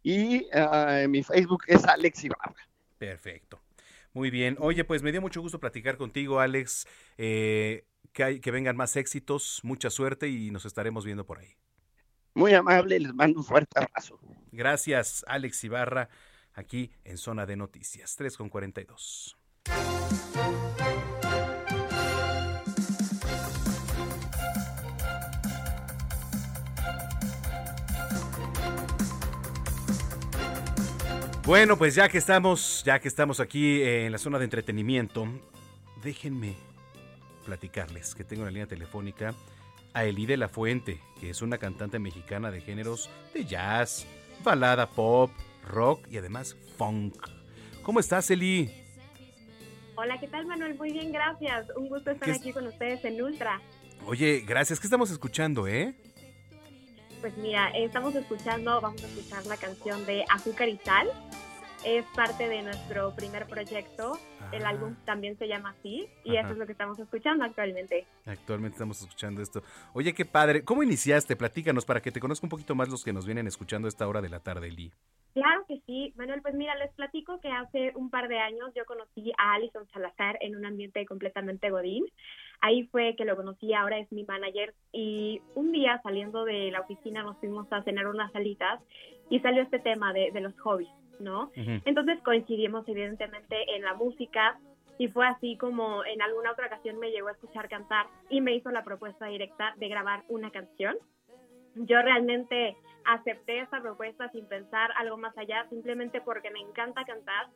y 0.05 0.47
ah, 0.53 1.07
mi 1.09 1.25
Facebook 1.25 1.65
es 1.67 1.85
Alex 1.85 2.23
Ibarra. 2.25 2.69
Perfecto. 2.99 3.61
Muy 4.13 4.31
bien. 4.31 4.57
Oye, 4.61 4.85
pues 4.85 5.03
me 5.03 5.11
dio 5.11 5.21
mucho 5.21 5.41
gusto 5.41 5.59
platicar 5.59 5.97
contigo, 5.97 6.39
Alex. 6.39 6.87
Eh, 7.19 7.87
que, 8.13 8.23
hay, 8.23 8.41
que 8.41 8.53
vengan 8.53 8.77
más 8.77 8.95
éxitos, 8.97 9.61
mucha 9.65 9.91
suerte 9.91 10.29
y 10.29 10.53
nos 10.53 10.67
estaremos 10.67 11.05
viendo 11.05 11.27
por 11.27 11.39
ahí. 11.39 11.57
Muy 12.35 12.53
amable, 12.53 13.01
les 13.01 13.15
mando 13.15 13.41
un 13.41 13.45
fuerte 13.45 13.81
abrazo. 13.81 14.21
Gracias, 14.53 15.25
Alex 15.27 15.65
Ibarra, 15.65 16.09
aquí 16.53 16.93
en 17.05 17.17
Zona 17.17 17.47
de 17.47 17.57
Noticias, 17.57 18.15
3 18.17 18.37
con 18.37 18.49
42. 18.51 19.37
Bueno, 31.47 31.77
pues 31.77 31.95
ya 31.95 32.09
que 32.09 32.17
estamos, 32.17 32.83
ya 32.87 32.99
que 33.01 33.09
estamos 33.09 33.39
aquí 33.39 33.83
en 33.83 34.11
la 34.11 34.17
zona 34.17 34.39
de 34.39 34.45
entretenimiento, 34.45 35.29
déjenme 36.03 36.55
platicarles 37.45 38.15
que 38.15 38.25
tengo 38.25 38.43
en 38.43 38.47
la 38.47 38.51
línea 38.51 38.67
telefónica 38.67 39.35
a 39.93 40.07
Elí 40.07 40.25
de 40.25 40.39
la 40.39 40.49
Fuente, 40.49 41.03
que 41.21 41.29
es 41.29 41.43
una 41.43 41.59
cantante 41.59 41.99
mexicana 41.99 42.51
de 42.51 42.63
géneros 42.63 43.11
de 43.35 43.45
jazz, 43.45 44.07
balada 44.43 44.89
pop, 44.89 45.31
rock 45.69 46.07
y 46.11 46.17
además 46.17 46.57
funk. 46.79 47.15
¿Cómo 47.83 48.01
estás, 48.01 48.31
Eli? 48.31 48.71
Hola, 49.97 50.19
¿qué 50.19 50.29
tal, 50.29 50.47
Manuel? 50.47 50.77
Muy 50.77 50.93
bien, 50.93 51.13
gracias. 51.13 51.67
Un 51.77 51.91
gusto 51.91 52.11
estar 52.11 52.31
aquí 52.31 52.55
con 52.55 52.67
ustedes 52.67 53.05
en 53.05 53.21
Ultra. 53.23 53.61
Oye, 54.07 54.43
gracias. 54.47 54.81
¿Qué 54.81 54.87
estamos 54.87 55.11
escuchando, 55.11 55.69
eh? 55.69 55.95
Pues 57.25 57.39
mira, 57.39 57.71
estamos 57.71 58.15
escuchando, 58.15 58.83
vamos 58.83 59.03
a 59.03 59.07
escuchar 59.07 59.47
la 59.47 59.57
canción 59.57 60.05
de 60.05 60.27
Azúcar 60.31 60.69
y 60.69 60.77
Sal. 60.77 61.09
Es 61.83 62.05
parte 62.15 62.47
de 62.51 62.61
nuestro 62.61 63.15
primer 63.17 63.47
proyecto. 63.47 64.19
El 64.53 64.67
Ah. 64.67 64.69
álbum 64.69 64.95
también 65.07 65.35
se 65.39 65.49
llama 65.49 65.71
así 65.71 66.07
y 66.23 66.37
Ajá. 66.37 66.41
eso 66.49 66.53
es 66.53 66.59
lo 66.59 66.67
que 66.67 66.73
estamos 66.73 66.99
escuchando 66.99 67.43
actualmente. 67.47 68.07
Actualmente 68.27 68.75
estamos 68.75 69.01
escuchando 69.01 69.41
esto. 69.41 69.63
Oye, 69.95 70.13
qué 70.13 70.27
padre. 70.27 70.65
¿Cómo 70.65 70.83
iniciaste? 70.83 71.35
Platícanos 71.35 71.87
para 71.87 72.03
que 72.03 72.13
te 72.13 72.21
conozca 72.21 72.45
un 72.45 72.51
poquito 72.51 72.75
más 72.75 72.91
los 72.91 73.03
que 73.03 73.15
nos 73.15 73.25
vienen 73.25 73.47
escuchando 73.47 73.87
a 73.87 73.89
esta 73.89 74.07
hora 74.07 74.21
de 74.21 74.29
la 74.29 74.41
tarde, 74.41 74.69
Eli. 74.69 74.93
Claro 75.33 75.65
que 75.67 75.81
sí, 75.87 76.13
Manuel. 76.17 76.43
Pues 76.43 76.55
mira, 76.55 76.75
les 76.77 76.93
platico 76.93 77.41
que 77.41 77.49
hace 77.49 77.93
un 77.97 78.11
par 78.11 78.29
de 78.29 78.39
años 78.39 78.71
yo 78.77 78.85
conocí 78.85 79.33
a 79.39 79.55
Alison 79.55 79.89
Salazar 79.95 80.37
en 80.43 80.57
un 80.57 80.67
ambiente 80.67 81.05
completamente 81.07 81.71
godín. 81.71 82.05
Ahí 82.65 82.87
fue 82.87 83.15
que 83.17 83.25
lo 83.25 83.37
conocí, 83.37 83.75
ahora 83.75 83.99
es 83.99 84.11
mi 84.11 84.25
manager. 84.25 84.73
Y 84.91 85.43
un 85.55 85.71
día 85.73 86.01
saliendo 86.03 86.45
de 86.45 86.71
la 86.71 86.81
oficina 86.81 87.23
nos 87.23 87.37
fuimos 87.39 87.71
a 87.71 87.83
cenar 87.83 88.07
unas 88.07 88.33
salitas 88.33 88.81
y 89.29 89.41
salió 89.41 89.63
este 89.63 89.79
tema 89.79 90.13
de, 90.13 90.31
de 90.33 90.41
los 90.41 90.59
hobbies, 90.61 90.91
¿no? 91.21 91.51
Entonces 91.85 92.21
coincidimos 92.23 92.89
evidentemente 92.89 93.57
en 93.77 93.83
la 93.83 93.95
música 93.95 94.59
y 94.97 95.09
fue 95.09 95.27
así 95.27 95.57
como 95.59 96.05
en 96.05 96.23
alguna 96.23 96.53
otra 96.53 96.67
ocasión 96.69 96.99
me 96.99 97.11
llegó 97.11 97.29
a 97.29 97.33
escuchar 97.33 97.69
cantar 97.69 98.07
y 98.31 98.41
me 98.41 98.55
hizo 98.55 98.71
la 98.71 98.85
propuesta 98.85 99.27
directa 99.27 99.75
de 99.77 99.89
grabar 99.89 100.23
una 100.29 100.51
canción 100.51 100.97
yo 101.75 102.01
realmente 102.03 102.77
acepté 103.05 103.61
esa 103.61 103.81
propuesta 103.81 104.29
sin 104.31 104.47
pensar 104.47 104.91
algo 104.97 105.17
más 105.17 105.37
allá, 105.37 105.67
simplemente 105.69 106.21
porque 106.21 106.51
me 106.51 106.61
encanta 106.61 107.05
cantar. 107.05 107.49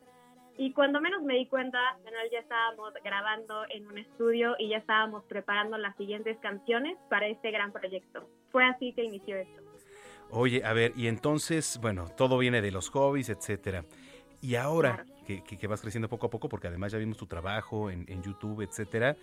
Y 0.61 0.73
cuando 0.73 0.99
menos 0.99 1.23
me 1.23 1.35
di 1.35 1.45
cuenta, 1.45 1.79
Manuel, 2.03 2.29
ya 2.33 2.39
estábamos 2.39 2.93
grabando 3.01 3.63
en 3.69 3.87
un 3.87 3.97
estudio 3.97 4.55
y 4.59 4.67
ya 4.67 4.77
estábamos 4.77 5.23
preparando 5.23 5.77
las 5.77 5.95
siguientes 5.95 6.37
canciones 6.39 6.97
para 7.09 7.27
este 7.27 7.49
gran 7.51 7.71
proyecto. 7.71 8.27
Fue 8.51 8.65
así 8.65 8.91
que 8.91 9.05
inició 9.05 9.37
esto. 9.37 9.61
Oye, 10.29 10.61
a 10.65 10.73
ver, 10.73 10.91
y 10.97 11.07
entonces, 11.07 11.79
bueno, 11.81 12.09
todo 12.17 12.37
viene 12.37 12.61
de 12.61 12.71
los 12.71 12.89
hobbies, 12.89 13.29
etcétera. 13.29 13.85
Y 14.41 14.55
ahora 14.55 15.05
que, 15.25 15.43
que- 15.45 15.57
que 15.57 15.67
vas 15.67 15.79
creciendo 15.81 16.09
poco 16.09 16.27
a 16.27 16.29
poco, 16.29 16.49
porque 16.49 16.67
además 16.67 16.91
ya 16.91 16.97
vimos 16.97 17.15
tu 17.17 17.25
trabajo 17.25 17.89
en, 17.89 18.03
en 18.09 18.21
YouTube, 18.21 18.61
etcétera, 18.61 19.15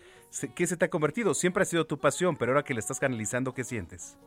¿qué 0.54 0.66
se 0.66 0.78
te 0.78 0.86
ha 0.86 0.88
convertido? 0.88 1.34
Siempre 1.34 1.62
ha 1.62 1.66
sido 1.66 1.86
tu 1.86 1.98
pasión, 1.98 2.36
pero 2.38 2.52
ahora 2.52 2.62
que 2.64 2.72
le 2.72 2.80
estás 2.80 2.98
canalizando, 2.98 3.52
¿qué 3.52 3.62
sientes? 3.62 4.18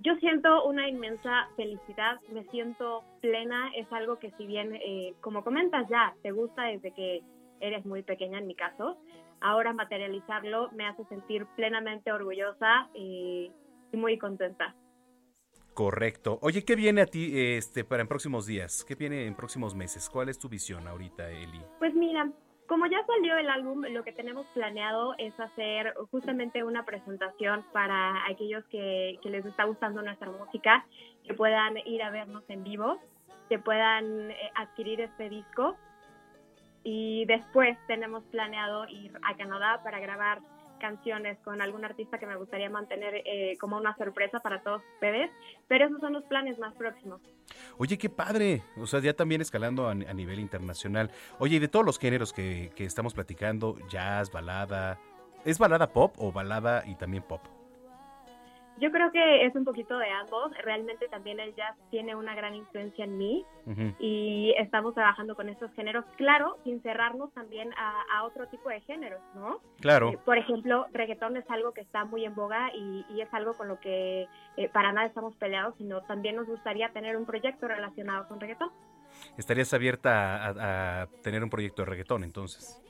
Yo 0.00 0.14
siento 0.16 0.64
una 0.64 0.88
inmensa 0.88 1.48
felicidad, 1.56 2.20
me 2.32 2.44
siento 2.50 3.02
plena, 3.20 3.70
es 3.74 3.90
algo 3.92 4.18
que 4.18 4.30
si 4.38 4.46
bien, 4.46 4.74
eh, 4.76 5.14
como 5.20 5.42
comentas 5.42 5.88
ya, 5.88 6.14
te 6.22 6.30
gusta 6.30 6.64
desde 6.64 6.92
que 6.92 7.22
eres 7.60 7.84
muy 7.84 8.02
pequeña 8.02 8.38
en 8.38 8.46
mi 8.46 8.54
caso, 8.54 8.96
ahora 9.40 9.72
materializarlo 9.72 10.70
me 10.70 10.86
hace 10.86 11.04
sentir 11.06 11.46
plenamente 11.56 12.12
orgullosa 12.12 12.88
eh, 12.94 13.50
y 13.92 13.96
muy 13.96 14.18
contenta. 14.18 14.76
Correcto. 15.74 16.38
Oye, 16.42 16.64
¿qué 16.64 16.76
viene 16.76 17.02
a 17.02 17.06
ti 17.06 17.30
este, 17.32 17.84
para 17.84 18.02
en 18.02 18.08
próximos 18.08 18.46
días? 18.46 18.84
¿Qué 18.84 18.94
viene 18.94 19.26
en 19.26 19.34
próximos 19.34 19.74
meses? 19.74 20.08
¿Cuál 20.08 20.28
es 20.28 20.38
tu 20.38 20.48
visión 20.48 20.86
ahorita, 20.88 21.30
Eli? 21.30 21.60
Pues 21.78 21.94
mira, 21.94 22.32
como 22.68 22.86
ya 22.86 23.04
salió 23.06 23.36
el 23.38 23.48
álbum, 23.48 23.82
lo 23.90 24.04
que 24.04 24.12
tenemos 24.12 24.46
planeado 24.48 25.14
es 25.16 25.32
hacer 25.40 25.94
justamente 26.10 26.62
una 26.62 26.84
presentación 26.84 27.64
para 27.72 28.26
aquellos 28.26 28.62
que, 28.66 29.18
que 29.22 29.30
les 29.30 29.44
está 29.46 29.64
gustando 29.64 30.02
nuestra 30.02 30.30
música, 30.30 30.84
que 31.24 31.32
puedan 31.32 31.78
ir 31.86 32.02
a 32.02 32.10
vernos 32.10 32.44
en 32.48 32.64
vivo, 32.64 33.00
que 33.48 33.58
puedan 33.58 34.30
eh, 34.30 34.50
adquirir 34.54 35.00
este 35.00 35.30
disco. 35.30 35.76
Y 36.84 37.24
después 37.24 37.78
tenemos 37.86 38.22
planeado 38.24 38.86
ir 38.88 39.12
a 39.22 39.34
Canadá 39.36 39.80
para 39.82 39.98
grabar 39.98 40.40
canciones 40.78 41.38
con 41.44 41.60
algún 41.60 41.84
artista 41.84 42.18
que 42.18 42.26
me 42.26 42.36
gustaría 42.36 42.70
mantener 42.70 43.22
eh, 43.24 43.56
como 43.60 43.76
una 43.76 43.96
sorpresa 43.96 44.40
para 44.40 44.62
todos 44.62 44.82
ustedes, 44.94 45.30
pero 45.66 45.86
esos 45.86 46.00
son 46.00 46.12
los 46.12 46.24
planes 46.24 46.58
más 46.58 46.74
próximos. 46.74 47.20
Oye, 47.76 47.98
qué 47.98 48.08
padre. 48.08 48.62
O 48.76 48.86
sea, 48.86 49.00
ya 49.00 49.14
también 49.14 49.40
escalando 49.40 49.88
a, 49.88 49.94
nivel 49.94 50.40
internacional. 50.40 51.10
Oye, 51.38 51.56
y 51.56 51.58
de 51.58 51.68
todos 51.68 51.84
los 51.84 51.98
géneros 51.98 52.32
que 52.32 52.72
estamos 52.78 53.14
platicando, 53.14 53.76
jazz, 53.88 54.30
balada, 54.30 54.98
¿es 55.44 55.58
balada 55.58 55.92
pop 55.92 56.14
o 56.18 56.32
balada 56.32 56.84
y 56.86 56.94
también 56.94 57.22
pop? 57.22 57.40
Yo 58.80 58.90
creo 58.90 59.10
que 59.10 59.44
es 59.44 59.54
un 59.54 59.64
poquito 59.64 59.98
de 59.98 60.08
ambos. 60.08 60.52
Realmente 60.62 61.08
también 61.08 61.40
el 61.40 61.54
jazz 61.54 61.76
tiene 61.90 62.14
una 62.14 62.34
gran 62.34 62.54
influencia 62.54 63.04
en 63.04 63.18
mí 63.18 63.44
y 63.98 64.54
estamos 64.56 64.94
trabajando 64.94 65.34
con 65.34 65.48
estos 65.48 65.72
géneros, 65.74 66.04
claro, 66.16 66.56
sin 66.64 66.80
cerrarnos 66.82 67.32
también 67.34 67.72
a, 67.76 68.02
a 68.16 68.24
otro 68.24 68.46
tipo 68.48 68.68
de 68.68 68.80
géneros, 68.82 69.20
¿no? 69.34 69.60
Claro. 69.80 70.10
Eh, 70.10 70.18
Por 70.24 70.38
ejemplo, 70.38 70.86
reggaetón 70.92 71.36
es 71.36 71.48
algo 71.50 71.72
que 71.72 71.82
está 71.82 72.04
muy 72.04 72.24
en 72.24 72.34
boga 72.34 72.70
y, 72.74 73.04
y 73.10 73.20
es 73.20 73.32
algo 73.34 73.54
con 73.54 73.68
lo 73.68 73.78
que 73.80 74.26
eh, 74.56 74.68
para 74.72 74.92
nada 74.92 75.06
estamos 75.06 75.36
peleados, 75.36 75.74
sino 75.76 76.02
también 76.02 76.36
nos 76.36 76.46
gustaría 76.46 76.88
tener 76.90 77.16
un 77.16 77.26
proyecto 77.26 77.68
relacionado 77.68 78.26
con 78.28 78.40
reggaetón. 78.40 78.70
¿Estarías 79.36 79.72
abierta 79.74 81.02
a 81.02 81.06
tener 81.22 81.42
un 81.42 81.50
proyecto 81.50 81.82
de 81.82 81.86
reggaetón 81.86 82.24
entonces? 82.24 82.82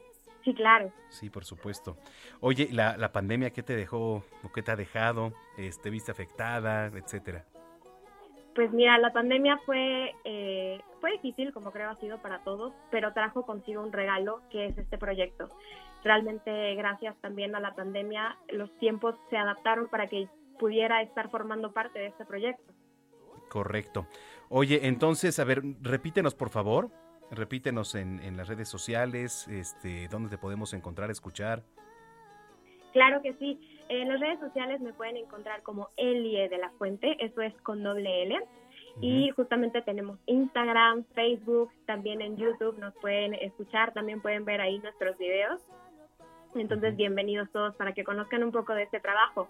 Sí, 0.49 0.55
claro. 0.55 0.91
Sí, 1.11 1.29
por 1.29 1.45
supuesto. 1.45 1.99
Oye, 2.41 2.71
la, 2.73 2.97
la 2.97 3.13
pandemia, 3.13 3.51
¿qué 3.51 3.63
te 3.63 3.77
dejó 3.77 4.25
o 4.43 4.53
qué 4.55 4.63
te 4.63 4.71
ha 4.71 4.77
dejado? 4.77 5.35
Este, 5.59 5.91
¿Viste 5.91 6.11
afectada, 6.11 6.87
etcétera? 6.87 7.45
Pues 8.55 8.73
mira, 8.73 8.97
la 8.97 9.13
pandemia 9.13 9.59
fue, 9.67 10.15
eh, 10.25 10.81
fue 11.03 11.13
difícil, 11.13 11.53
como 11.53 11.71
creo 11.71 11.91
ha 11.91 11.97
sido 11.97 12.23
para 12.23 12.39
todos, 12.45 12.73
pero 12.91 13.13
trajo 13.13 13.45
consigo 13.45 13.83
un 13.83 13.93
regalo 13.93 14.41
que 14.51 14.65
es 14.65 14.79
este 14.79 14.97
proyecto. 14.97 15.51
Realmente 16.03 16.75
gracias 16.77 17.15
también 17.21 17.55
a 17.55 17.61
la 17.61 17.75
pandemia 17.75 18.39
los 18.49 18.75
tiempos 18.79 19.17
se 19.29 19.37
adaptaron 19.37 19.89
para 19.89 20.07
que 20.07 20.31
pudiera 20.59 21.03
estar 21.03 21.29
formando 21.29 21.73
parte 21.73 21.99
de 21.99 22.07
este 22.07 22.25
proyecto. 22.25 22.73
Correcto. 23.51 24.07
Oye, 24.49 24.87
entonces, 24.89 25.39
a 25.39 25.45
ver, 25.45 25.63
repítenos 25.83 26.35
por 26.35 26.49
favor, 26.49 26.91
repítenos 27.31 27.95
en, 27.95 28.21
en 28.21 28.37
las 28.37 28.49
redes 28.49 28.69
sociales, 28.69 29.47
este, 29.49 30.09
dónde 30.09 30.31
te 30.31 30.39
podemos 30.39 30.73
encontrar, 30.73 31.11
escuchar. 31.11 31.63
Claro 32.93 33.23
que 33.23 33.35
sí. 33.35 33.61
En 33.89 34.09
las 34.09 34.21
redes 34.21 34.41
sociales 34.41 34.81
me 34.81 34.93
pueden 34.93 35.17
encontrar 35.17 35.63
como 35.63 35.89
Elie 35.97 36.49
de 36.49 36.59
la 36.59 36.71
Fuente, 36.79 37.17
eso 37.25 37.41
es 37.41 37.55
con 37.63 37.83
doble 37.83 38.23
L. 38.23 38.39
Y 39.01 39.31
justamente 39.31 39.81
tenemos 39.83 40.19
Instagram, 40.27 41.05
Facebook, 41.15 41.71
también 41.87 42.21
en 42.21 42.37
YouTube 42.37 42.77
nos 42.79 42.93
pueden 42.97 43.35
escuchar, 43.35 43.93
también 43.95 44.21
pueden 44.21 44.45
ver 44.45 44.61
ahí 44.61 44.81
nuestros 44.81 45.17
videos. 45.19 45.61
Entonces, 46.57 46.97
bienvenidos 46.97 47.49
todos 47.53 47.77
para 47.77 47.93
que 47.93 48.03
conozcan 48.03 48.43
un 48.43 48.51
poco 48.51 48.75
de 48.75 48.83
este 48.83 48.99
trabajo. 48.99 49.49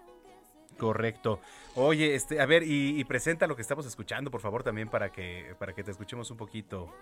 Correcto. 0.77 1.39
Oye, 1.75 2.13
este, 2.13 2.39
a 2.39 2.45
ver, 2.45 2.61
y, 2.61 2.99
y 2.99 3.03
presenta 3.05 3.47
lo 3.47 3.55
que 3.55 3.63
estamos 3.63 3.87
escuchando, 3.87 4.29
por 4.29 4.41
favor, 4.41 4.61
también 4.61 4.87
para 4.87 5.11
que, 5.11 5.55
para 5.57 5.73
que 5.73 5.83
te 5.83 5.91
escuchemos 5.91 6.29
un 6.29 6.37
poquito. 6.37 6.93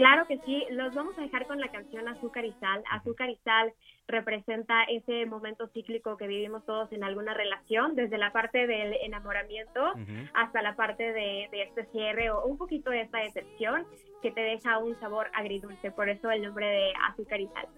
Claro 0.00 0.26
que 0.26 0.38
sí, 0.46 0.64
los 0.70 0.94
vamos 0.94 1.12
a 1.18 1.20
dejar 1.20 1.46
con 1.46 1.60
la 1.60 1.68
canción 1.68 2.08
Azúcar 2.08 2.46
y 2.46 2.52
Sal. 2.52 2.82
Azúcar 2.90 3.28
y 3.28 3.36
Sal 3.44 3.70
representa 4.08 4.84
ese 4.84 5.26
momento 5.26 5.68
cíclico 5.74 6.16
que 6.16 6.26
vivimos 6.26 6.64
todos 6.64 6.90
en 6.92 7.04
alguna 7.04 7.34
relación, 7.34 7.94
desde 7.96 8.16
la 8.16 8.32
parte 8.32 8.66
del 8.66 8.94
enamoramiento 9.02 9.92
hasta 10.32 10.62
la 10.62 10.74
parte 10.74 11.12
de, 11.12 11.48
de 11.52 11.62
este 11.64 11.84
cierre 11.92 12.30
o 12.30 12.46
un 12.46 12.56
poquito 12.56 12.88
de 12.88 13.02
esta 13.02 13.18
decepción 13.18 13.84
que 14.22 14.30
te 14.30 14.40
deja 14.40 14.78
un 14.78 14.98
sabor 15.00 15.26
agridulce. 15.34 15.90
Por 15.90 16.08
eso 16.08 16.30
el 16.30 16.40
nombre 16.44 16.66
de 16.66 16.92
Azúcar 17.10 17.38
y 17.38 17.48
Sal. 17.48 17.68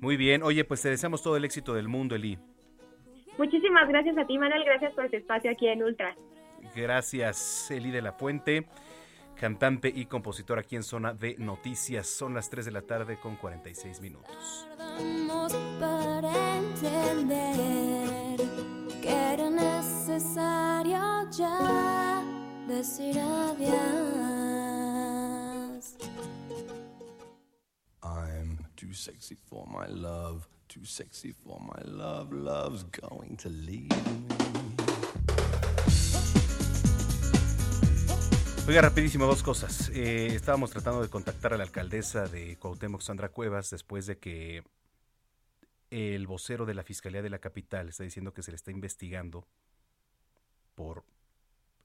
Muy 0.00 0.16
bien, 0.16 0.42
oye, 0.42 0.64
pues 0.64 0.82
te 0.82 0.88
deseamos 0.88 1.22
todo 1.22 1.36
el 1.36 1.44
éxito 1.44 1.74
del 1.74 1.86
mundo, 1.86 2.16
Eli. 2.16 2.40
Muchísimas 3.38 3.88
gracias 3.88 4.18
a 4.18 4.26
ti, 4.26 4.36
Manuel. 4.36 4.64
Gracias 4.64 4.92
por 4.94 5.08
tu 5.08 5.16
espacio 5.16 5.52
aquí 5.52 5.68
en 5.68 5.84
Ultra. 5.84 6.16
Gracias, 6.74 7.70
Eli 7.70 7.92
de 7.92 8.02
la 8.02 8.12
Fuente, 8.12 8.66
cantante 9.38 9.90
y 9.94 10.06
compositor 10.06 10.58
aquí 10.58 10.76
en 10.76 10.82
Zona 10.82 11.14
de 11.14 11.36
Noticias. 11.38 12.06
Son 12.08 12.34
las 12.34 12.50
3 12.50 12.66
de 12.66 12.72
la 12.72 12.82
tarde 12.82 13.18
con 13.18 13.36
46 13.36 14.00
minutos. 14.00 14.66
Tardamos 14.76 15.54
para 15.80 16.56
entender 16.56 18.40
que 19.00 19.08
era 19.08 19.48
necesario 19.48 21.30
ya 21.30 22.22
decir 22.66 23.18
adiós. 23.18 23.78
I'm 28.02 28.58
too 28.76 28.92
sexy 28.92 29.36
for 29.36 29.66
my 29.66 29.86
love, 29.86 30.48
too 30.68 30.84
sexy 30.84 31.32
for 31.32 31.60
my 31.60 31.80
love. 31.84 32.32
Love's 32.32 32.84
going 32.84 33.36
to 33.36 33.48
leave 33.48 33.88
me. 33.90 34.57
Oiga, 38.68 38.82
rapidísimo, 38.82 39.24
dos 39.24 39.42
cosas. 39.42 39.88
Eh, 39.94 40.26
estábamos 40.26 40.70
tratando 40.70 41.00
de 41.00 41.08
contactar 41.08 41.54
a 41.54 41.56
la 41.56 41.62
alcaldesa 41.62 42.28
de 42.28 42.58
Cuauhtémoc, 42.58 43.00
Sandra 43.00 43.30
Cuevas, 43.30 43.70
después 43.70 44.04
de 44.04 44.18
que 44.18 44.62
el 45.88 46.26
vocero 46.26 46.66
de 46.66 46.74
la 46.74 46.82
Fiscalía 46.82 47.22
de 47.22 47.30
la 47.30 47.38
Capital 47.38 47.88
está 47.88 48.04
diciendo 48.04 48.34
que 48.34 48.42
se 48.42 48.50
le 48.50 48.56
está 48.56 48.70
investigando 48.70 49.48
por 50.74 51.06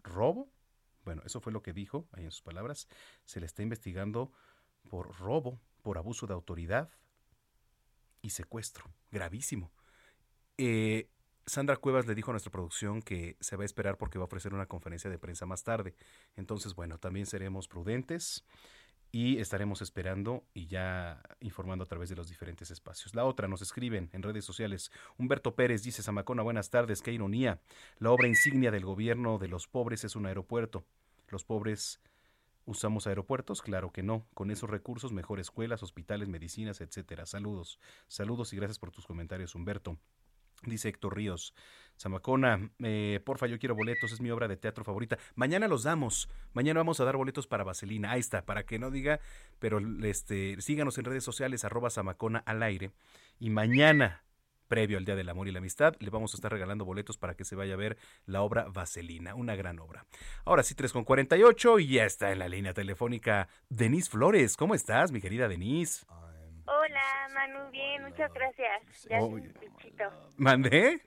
robo. 0.03 0.51
Bueno, 1.05 1.21
eso 1.25 1.39
fue 1.39 1.53
lo 1.53 1.63
que 1.63 1.71
dijo, 1.71 2.05
ahí 2.11 2.25
en 2.25 2.31
sus 2.31 2.41
palabras. 2.41 2.89
Se 3.23 3.39
le 3.39 3.45
está 3.45 3.63
investigando 3.63 4.33
por 4.89 5.17
robo, 5.17 5.61
por 5.83 5.97
abuso 5.97 6.27
de 6.27 6.33
autoridad 6.33 6.89
y 8.21 8.31
secuestro. 8.31 8.93
Gravísimo. 9.09 9.71
Eh, 10.57 11.07
Sandra 11.45 11.75
Cuevas 11.75 12.07
le 12.07 12.15
dijo 12.15 12.31
a 12.31 12.33
nuestra 12.33 12.51
producción 12.51 13.01
que 13.01 13.35
se 13.39 13.55
va 13.55 13.63
a 13.63 13.65
esperar 13.65 13.97
porque 13.97 14.17
va 14.17 14.23
a 14.23 14.25
ofrecer 14.25 14.53
una 14.53 14.65
conferencia 14.65 15.09
de 15.09 15.19
prensa 15.19 15.45
más 15.45 15.63
tarde. 15.63 15.95
Entonces, 16.35 16.73
bueno, 16.73 16.97
también 16.97 17.25
seremos 17.25 17.67
prudentes 17.67 18.45
y 19.11 19.37
estaremos 19.37 19.81
esperando 19.81 20.43
y 20.53 20.65
ya 20.67 21.21
informando 21.39 21.83
a 21.83 21.87
través 21.87 22.09
de 22.09 22.15
los 22.15 22.29
diferentes 22.29 22.71
espacios. 22.71 23.13
La 23.13 23.25
otra, 23.25 23.47
nos 23.47 23.61
escriben 23.61 24.09
en 24.13 24.23
redes 24.23 24.45
sociales. 24.45 24.91
Humberto 25.17 25.53
Pérez 25.55 25.83
dice, 25.83 26.01
Zamacona, 26.01 26.43
buenas 26.43 26.69
tardes, 26.69 27.01
qué 27.01 27.11
ironía. 27.11 27.61
La 27.99 28.11
obra 28.11 28.27
insignia 28.27 28.71
del 28.71 28.85
gobierno 28.85 29.37
de 29.37 29.49
los 29.49 29.67
pobres 29.67 30.03
es 30.03 30.15
un 30.15 30.25
aeropuerto. 30.25 30.85
Los 31.27 31.43
pobres 31.43 31.99
¿Usamos 32.65 33.07
aeropuertos? 33.07 33.61
Claro 33.61 33.91
que 33.91 34.03
no. 34.03 34.25
Con 34.33 34.49
esos 34.49 34.69
recursos, 34.69 35.11
mejor 35.11 35.41
escuelas, 35.41 35.83
hospitales, 35.83 36.29
medicinas, 36.29 36.79
etcétera. 36.79 37.25
Saludos. 37.25 37.77
Saludos 38.07 38.53
y 38.53 38.55
gracias 38.55 38.79
por 38.79 38.91
tus 38.91 39.05
comentarios, 39.05 39.53
Humberto. 39.53 39.97
Dice 40.65 40.89
Héctor 40.89 41.15
Ríos, 41.15 41.53
Zamacona, 41.99 42.71
eh, 42.79 43.19
porfa, 43.23 43.47
yo 43.47 43.59
quiero 43.59 43.75
boletos, 43.75 44.11
es 44.11 44.21
mi 44.21 44.31
obra 44.31 44.47
de 44.47 44.57
teatro 44.57 44.83
favorita. 44.83 45.17
Mañana 45.35 45.67
los 45.67 45.83
damos, 45.83 46.29
mañana 46.53 46.79
vamos 46.79 46.99
a 46.99 47.05
dar 47.05 47.17
boletos 47.17 47.47
para 47.47 47.63
Vaselina, 47.63 48.11
ahí 48.11 48.19
está, 48.19 48.45
para 48.45 48.63
que 48.63 48.79
no 48.79 48.91
diga, 48.91 49.19
pero 49.59 49.79
este, 50.03 50.59
síganos 50.61 50.97
en 50.97 51.05
redes 51.05 51.23
sociales, 51.23 51.63
arroba 51.63 51.89
Zamacona 51.89 52.39
al 52.39 52.63
aire. 52.63 52.91
Y 53.39 53.49
mañana, 53.49 54.23
previo 54.67 54.97
al 54.97 55.05
Día 55.05 55.15
del 55.15 55.29
Amor 55.29 55.47
y 55.47 55.51
la 55.51 55.59
Amistad, 55.59 55.95
le 55.99 56.09
vamos 56.09 56.33
a 56.33 56.37
estar 56.37 56.51
regalando 56.51 56.85
boletos 56.85 57.17
para 57.17 57.35
que 57.35 57.45
se 57.45 57.55
vaya 57.55 57.75
a 57.75 57.77
ver 57.77 57.97
la 58.25 58.41
obra 58.41 58.65
Vaselina, 58.69 59.35
una 59.35 59.55
gran 59.55 59.79
obra. 59.79 60.05
Ahora 60.45 60.63
sí, 60.63 60.75
3 60.75 60.91
con 60.91 61.03
48 61.03 61.79
y 61.79 61.87
ya 61.87 62.05
está 62.05 62.31
en 62.31 62.39
la 62.39 62.47
línea 62.47 62.73
telefónica 62.73 63.47
Denise 63.69 64.09
Flores. 64.09 64.57
¿Cómo 64.57 64.75
estás, 64.75 65.11
mi 65.11 65.21
querida 65.21 65.47
Denise? 65.47 66.05
Hola, 66.65 67.29
Manu, 67.33 67.71
bien, 67.71 68.03
muchas 68.03 68.31
gracias. 68.33 69.03
Ya 69.09 69.19
Oh, 69.19 69.37
sin 69.37 69.53
bichito. 69.59 70.05
¿Mandé? 70.37 71.01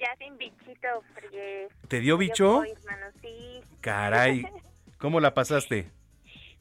Ya 0.00 0.16
sin 0.16 0.36
bichito, 0.38 0.88
porque... 1.14 1.68
¿Te 1.88 2.00
dio 2.00 2.16
bicho? 2.16 2.62
Manu, 2.86 3.06
sí. 3.20 3.62
Caray, 3.80 4.42
¿cómo 4.98 5.20
la 5.20 5.34
pasaste? 5.34 5.90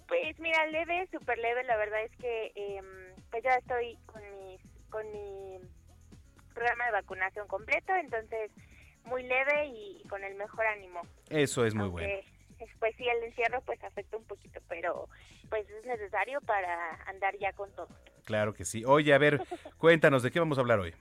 Pues 0.07 0.37
mira, 0.39 0.65
leve, 0.67 1.07
súper 1.11 1.37
leve, 1.37 1.63
la 1.63 1.77
verdad 1.77 2.03
es 2.03 2.11
que 2.17 2.51
em, 2.55 2.85
pues 3.29 3.43
ya 3.43 3.51
estoy 3.51 3.97
con, 4.05 4.21
mis, 4.31 4.59
con 4.89 5.09
mi 5.11 5.57
programa 6.53 6.85
de 6.87 6.91
vacunación 6.91 7.47
completo, 7.47 7.95
entonces 7.95 8.51
muy 9.05 9.23
leve 9.23 9.67
y 9.67 10.03
con 10.09 10.23
el 10.23 10.35
mejor 10.35 10.65
ánimo. 10.67 11.01
Eso 11.29 11.65
es 11.65 11.73
muy 11.73 11.87
bueno. 11.87 12.13
Pues 12.79 12.95
sí, 12.97 13.07
el 13.07 13.23
encierro 13.23 13.61
pues 13.61 13.83
afecta 13.83 14.17
un 14.17 14.25
poquito, 14.25 14.59
pero 14.67 15.07
pues 15.49 15.69
es 15.69 15.85
necesario 15.85 16.39
para 16.41 16.95
andar 17.07 17.37
ya 17.37 17.51
con 17.53 17.71
todo. 17.75 17.87
Claro 18.25 18.53
que 18.53 18.65
sí. 18.65 18.83
Oye, 18.85 19.13
a 19.13 19.17
ver, 19.17 19.39
cuéntanos, 19.77 20.23
¿de 20.23 20.31
qué 20.31 20.39
vamos 20.39 20.57
a 20.57 20.61
hablar 20.61 20.79
hoy? 20.79 20.93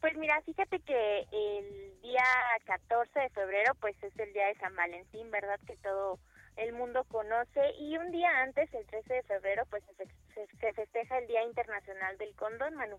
Pues 0.00 0.16
mira, 0.16 0.40
fíjate 0.42 0.80
que 0.80 1.20
el 1.30 2.00
día 2.02 2.24
14 2.66 3.20
de 3.20 3.30
febrero 3.30 3.72
pues 3.80 3.94
es 4.02 4.16
el 4.18 4.32
día 4.32 4.46
de 4.48 4.54
San 4.56 4.74
Valentín, 4.74 5.30
¿verdad? 5.30 5.60
Que 5.66 5.76
todo 5.76 6.18
el 6.56 6.72
mundo 6.72 7.04
conoce 7.04 7.72
y 7.78 7.96
un 7.96 8.10
día 8.10 8.42
antes, 8.42 8.72
el 8.74 8.84
13 8.86 9.14
de 9.14 9.22
febrero, 9.22 9.64
pues 9.70 9.82
se- 9.96 10.46
se 10.60 10.72
festeja 10.72 11.18
el 11.18 11.26
Día 11.26 11.42
Internacional 11.44 12.18
del 12.18 12.34
Condón, 12.34 12.74
Manu. 12.74 12.98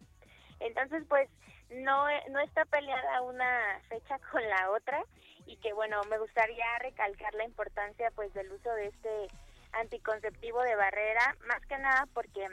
Entonces, 0.63 1.03
pues 1.07 1.29
no, 1.69 2.05
no 2.29 2.39
está 2.39 2.65
peleada 2.65 3.21
una 3.21 3.79
fecha 3.89 4.19
con 4.31 4.47
la 4.47 4.71
otra 4.71 5.03
y 5.45 5.57
que 5.57 5.73
bueno, 5.73 6.01
me 6.09 6.17
gustaría 6.17 6.65
recalcar 6.79 7.33
la 7.35 7.43
importancia 7.43 8.11
pues 8.11 8.33
del 8.33 8.51
uso 8.51 8.71
de 8.73 8.87
este 8.87 9.27
anticonceptivo 9.73 10.61
de 10.61 10.75
barrera, 10.75 11.35
más 11.47 11.65
que 11.65 11.77
nada 11.77 12.07
porque 12.13 12.47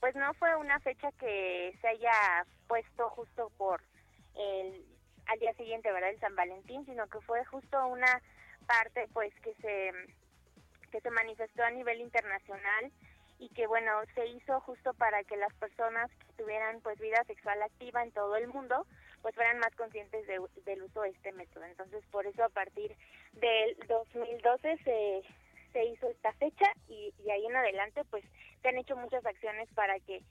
pues 0.00 0.14
no 0.16 0.34
fue 0.34 0.54
una 0.56 0.80
fecha 0.80 1.10
que 1.12 1.76
se 1.80 1.88
haya 1.88 2.44
puesto 2.66 3.08
justo 3.10 3.50
por 3.56 3.82
el 4.34 4.84
al 5.26 5.38
día 5.38 5.54
siguiente, 5.54 5.90
¿verdad? 5.90 6.10
El 6.10 6.20
San 6.20 6.36
Valentín, 6.36 6.84
sino 6.84 7.06
que 7.06 7.18
fue 7.22 7.42
justo 7.46 7.86
una 7.86 8.20
parte 8.66 9.08
pues 9.14 9.32
que 9.40 9.54
se 9.54 9.92
que 10.90 11.00
se 11.00 11.10
manifestó 11.10 11.64
a 11.64 11.70
nivel 11.70 12.00
internacional 12.00 12.92
y 13.38 13.48
que 13.50 13.66
bueno 13.66 13.90
se 14.14 14.26
hizo 14.26 14.60
justo 14.60 14.94
para 14.94 15.24
que 15.24 15.36
las 15.36 15.52
personas 15.54 16.10
que 16.10 16.42
tuvieran 16.42 16.80
pues 16.80 16.98
vida 16.98 17.22
sexual 17.26 17.62
activa 17.62 18.02
en 18.02 18.12
todo 18.12 18.36
el 18.36 18.48
mundo 18.48 18.86
pues 19.22 19.34
fueran 19.34 19.58
más 19.58 19.74
conscientes 19.76 20.26
de- 20.26 20.40
del 20.64 20.82
uso 20.82 21.00
de 21.02 21.10
este 21.10 21.32
método. 21.32 21.64
Entonces 21.64 22.04
por 22.10 22.26
eso 22.26 22.44
a 22.44 22.48
partir 22.50 22.94
del 23.32 23.76
2012 23.88 24.78
se 24.84 25.22
se 25.72 25.84
hizo 25.86 26.08
esta 26.08 26.32
fecha 26.34 26.66
y, 26.88 27.12
y 27.24 27.30
ahí 27.30 27.44
en 27.46 27.56
adelante 27.56 28.04
pues 28.08 28.24
se 28.62 28.68
han 28.68 28.78
hecho 28.78 28.94
muchas 28.96 29.26
acciones 29.26 29.68
para 29.74 29.98
que 30.00 30.22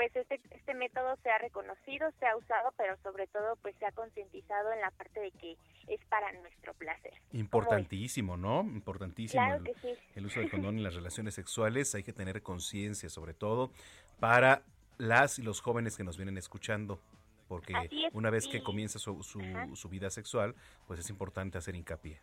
pues 0.00 0.16
este 0.16 0.40
este 0.50 0.72
método 0.72 1.14
sea 1.22 1.36
reconocido 1.36 2.10
sea 2.20 2.34
usado 2.34 2.72
pero 2.78 2.96
sobre 3.02 3.26
todo 3.26 3.56
pues 3.56 3.76
sea 3.76 3.92
concientizado 3.92 4.72
en 4.72 4.80
la 4.80 4.90
parte 4.92 5.20
de 5.20 5.30
que 5.32 5.58
es 5.88 6.00
para 6.08 6.32
nuestro 6.32 6.72
placer 6.72 7.12
Importantísimo, 7.32 8.38
¿no? 8.38 8.62
Importantísimo 8.62 9.42
Claro 9.42 9.58
el, 9.58 9.64
que 9.64 9.74
sí. 9.80 9.94
el 10.14 10.24
uso 10.26 10.40
del 10.40 10.50
condón 10.50 10.78
en 10.78 10.82
las 10.82 10.94
relaciones 10.94 11.34
sexuales. 11.34 11.94
Hay 11.94 12.02
que 12.02 12.12
tener 12.12 12.42
conciencia, 12.42 13.08
sobre 13.08 13.34
todo, 13.34 13.70
para 14.18 14.62
las 14.98 15.38
y 15.38 15.42
los 15.42 15.60
jóvenes 15.60 15.96
que 15.96 16.04
nos 16.04 16.16
vienen 16.16 16.38
escuchando. 16.38 17.00
Porque 17.48 17.72
es, 17.72 18.14
una 18.14 18.30
vez 18.30 18.46
que 18.46 18.62
comienza 18.62 18.98
su, 18.98 19.22
su, 19.22 19.40
su 19.74 19.88
vida 19.88 20.08
sexual, 20.10 20.54
pues 20.86 21.00
es 21.00 21.10
importante 21.10 21.58
hacer 21.58 21.74
hincapié. 21.74 22.20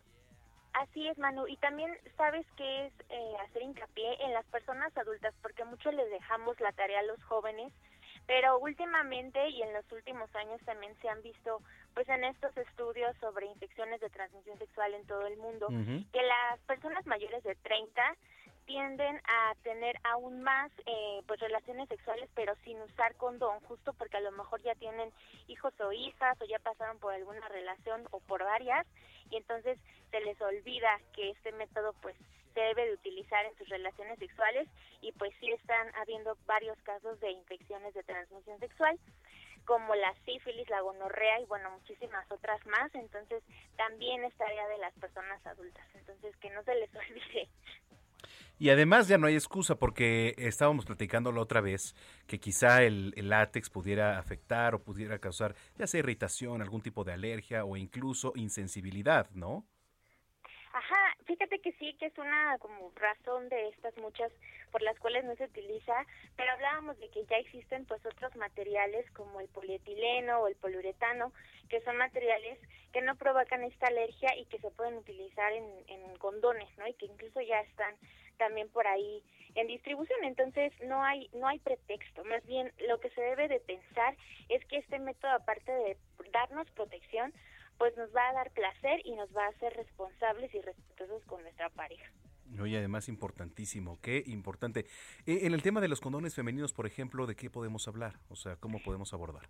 Así 0.78 1.08
es, 1.08 1.18
Manu. 1.18 1.46
Y 1.48 1.56
también 1.56 1.90
sabes 2.16 2.46
que 2.56 2.86
es 2.86 2.92
eh, 3.10 3.36
hacer 3.44 3.62
hincapié 3.62 4.24
en 4.24 4.32
las 4.32 4.46
personas 4.46 4.96
adultas, 4.96 5.34
porque 5.42 5.64
mucho 5.64 5.90
les 5.90 6.08
dejamos 6.08 6.58
la 6.60 6.70
tarea 6.70 7.00
a 7.00 7.02
los 7.02 7.20
jóvenes, 7.24 7.72
pero 8.28 8.58
últimamente 8.60 9.48
y 9.48 9.62
en 9.62 9.72
los 9.72 9.90
últimos 9.90 10.32
años 10.36 10.60
también 10.64 10.94
se 11.00 11.08
han 11.08 11.20
visto, 11.22 11.62
pues 11.94 12.08
en 12.08 12.22
estos 12.22 12.56
estudios 12.56 13.16
sobre 13.16 13.46
infecciones 13.46 14.00
de 14.00 14.10
transmisión 14.10 14.56
sexual 14.58 14.94
en 14.94 15.06
todo 15.06 15.26
el 15.26 15.36
mundo, 15.38 15.66
que 16.12 16.22
las 16.22 16.60
personas 16.60 17.04
mayores 17.06 17.42
de 17.42 17.56
30 17.56 18.16
tienden 18.68 19.16
a 19.24 19.54
tener 19.62 19.98
aún 20.04 20.42
más 20.42 20.70
eh, 20.84 21.22
pues 21.26 21.40
relaciones 21.40 21.88
sexuales 21.88 22.28
pero 22.34 22.54
sin 22.64 22.78
usar 22.82 23.16
condón 23.16 23.58
justo 23.60 23.94
porque 23.94 24.18
a 24.18 24.20
lo 24.20 24.30
mejor 24.32 24.62
ya 24.62 24.74
tienen 24.74 25.10
hijos 25.48 25.72
o 25.80 25.90
hijas 25.90 26.38
o 26.40 26.44
ya 26.44 26.58
pasaron 26.58 26.98
por 26.98 27.14
alguna 27.14 27.48
relación 27.48 28.06
o 28.10 28.20
por 28.20 28.44
varias 28.44 28.86
y 29.30 29.36
entonces 29.36 29.78
se 30.10 30.20
les 30.20 30.38
olvida 30.42 31.00
que 31.14 31.30
este 31.30 31.50
método 31.52 31.94
pues 32.02 32.14
se 32.52 32.60
debe 32.60 32.86
de 32.86 32.94
utilizar 32.94 33.42
en 33.46 33.56
sus 33.56 33.68
relaciones 33.70 34.18
sexuales 34.18 34.68
y 35.00 35.12
pues 35.12 35.32
sí 35.40 35.50
están 35.50 35.94
habiendo 35.96 36.36
varios 36.46 36.76
casos 36.82 37.18
de 37.20 37.30
infecciones 37.30 37.94
de 37.94 38.02
transmisión 38.02 38.58
sexual 38.60 38.98
como 39.64 39.94
la 39.94 40.14
sífilis, 40.24 40.68
la 40.70 40.80
gonorrea 40.80 41.40
y 41.40 41.44
bueno, 41.44 41.70
muchísimas 41.70 42.30
otras 42.30 42.64
más, 42.66 42.94
entonces 42.94 43.42
también 43.76 44.24
es 44.24 44.34
tarea 44.36 44.66
de 44.68 44.78
las 44.78 44.94
personas 44.94 45.44
adultas, 45.46 45.86
entonces 45.94 46.34
que 46.36 46.50
no 46.50 46.62
se 46.64 46.74
les 46.74 46.94
olvide. 46.94 47.48
Y 48.58 48.70
además 48.70 49.06
ya 49.06 49.18
no 49.18 49.28
hay 49.28 49.34
excusa 49.34 49.76
porque 49.76 50.34
estábamos 50.36 50.84
platicando 50.84 51.30
la 51.30 51.40
otra 51.40 51.60
vez 51.60 51.94
que 52.26 52.40
quizá 52.40 52.82
el, 52.82 53.14
el, 53.16 53.28
látex 53.28 53.70
pudiera 53.70 54.18
afectar 54.18 54.74
o 54.74 54.82
pudiera 54.82 55.18
causar 55.20 55.54
ya 55.76 55.86
sea 55.86 56.00
irritación, 56.00 56.60
algún 56.60 56.82
tipo 56.82 57.04
de 57.04 57.12
alergia 57.12 57.64
o 57.64 57.76
incluso 57.76 58.32
insensibilidad, 58.34 59.30
¿no? 59.30 59.64
Ajá, 60.72 61.16
fíjate 61.24 61.60
que 61.60 61.72
sí, 61.72 61.94
que 61.98 62.06
es 62.06 62.18
una 62.18 62.58
como 62.58 62.92
razón 62.96 63.48
de 63.48 63.68
estas 63.68 63.96
muchas 63.98 64.30
por 64.70 64.82
las 64.82 64.98
cuales 64.98 65.24
no 65.24 65.34
se 65.36 65.44
utiliza, 65.44 66.06
pero 66.36 66.52
hablábamos 66.52 66.98
de 66.98 67.08
que 67.10 67.24
ya 67.26 67.36
existen 67.36 67.86
pues 67.86 68.04
otros 68.04 68.34
materiales 68.36 69.10
como 69.12 69.40
el 69.40 69.48
polietileno 69.48 70.40
o 70.40 70.48
el 70.48 70.56
poliuretano, 70.56 71.32
que 71.68 71.80
son 71.82 71.96
materiales 71.96 72.58
que 72.92 73.02
no 73.02 73.16
provocan 73.16 73.62
esta 73.64 73.86
alergia 73.86 74.36
y 74.36 74.44
que 74.46 74.58
se 74.58 74.70
pueden 74.70 74.96
utilizar 74.96 75.52
en, 75.52 75.64
en 75.88 76.16
condones, 76.18 76.68
¿no? 76.76 76.86
Y 76.86 76.94
que 76.94 77.06
incluso 77.06 77.40
ya 77.40 77.60
están 77.60 77.94
también 78.38 78.68
por 78.70 78.86
ahí 78.86 79.22
en 79.54 79.66
distribución, 79.66 80.24
entonces 80.24 80.72
no 80.86 81.02
hay 81.02 81.28
no 81.34 81.46
hay 81.46 81.58
pretexto, 81.58 82.24
más 82.24 82.44
bien 82.46 82.72
lo 82.88 82.98
que 83.00 83.10
se 83.10 83.20
debe 83.20 83.48
de 83.48 83.60
pensar 83.60 84.16
es 84.48 84.64
que 84.66 84.78
este 84.78 84.98
método 84.98 85.32
aparte 85.32 85.72
de 85.72 85.96
darnos 86.32 86.70
protección, 86.72 87.32
pues 87.78 87.96
nos 87.96 88.14
va 88.14 88.28
a 88.28 88.32
dar 88.32 88.50
placer 88.52 89.00
y 89.04 89.14
nos 89.14 89.34
va 89.34 89.44
a 89.44 89.48
hacer 89.48 89.72
responsables 89.74 90.54
y 90.54 90.60
respetuosos 90.60 91.24
con 91.24 91.42
nuestra 91.42 91.70
pareja. 91.70 92.10
Oye, 92.60 92.78
además 92.78 93.08
importantísimo, 93.08 94.00
qué 94.00 94.22
importante. 94.26 94.86
Eh, 95.26 95.40
en 95.42 95.54
el 95.54 95.62
tema 95.62 95.80
de 95.80 95.88
los 95.88 96.00
condones 96.00 96.34
femeninos, 96.34 96.72
por 96.72 96.86
ejemplo, 96.86 97.26
¿de 97.26 97.36
qué 97.36 97.50
podemos 97.50 97.86
hablar? 97.88 98.18
O 98.30 98.36
sea, 98.36 98.56
¿cómo 98.56 98.80
podemos 98.82 99.12
abordar? 99.12 99.48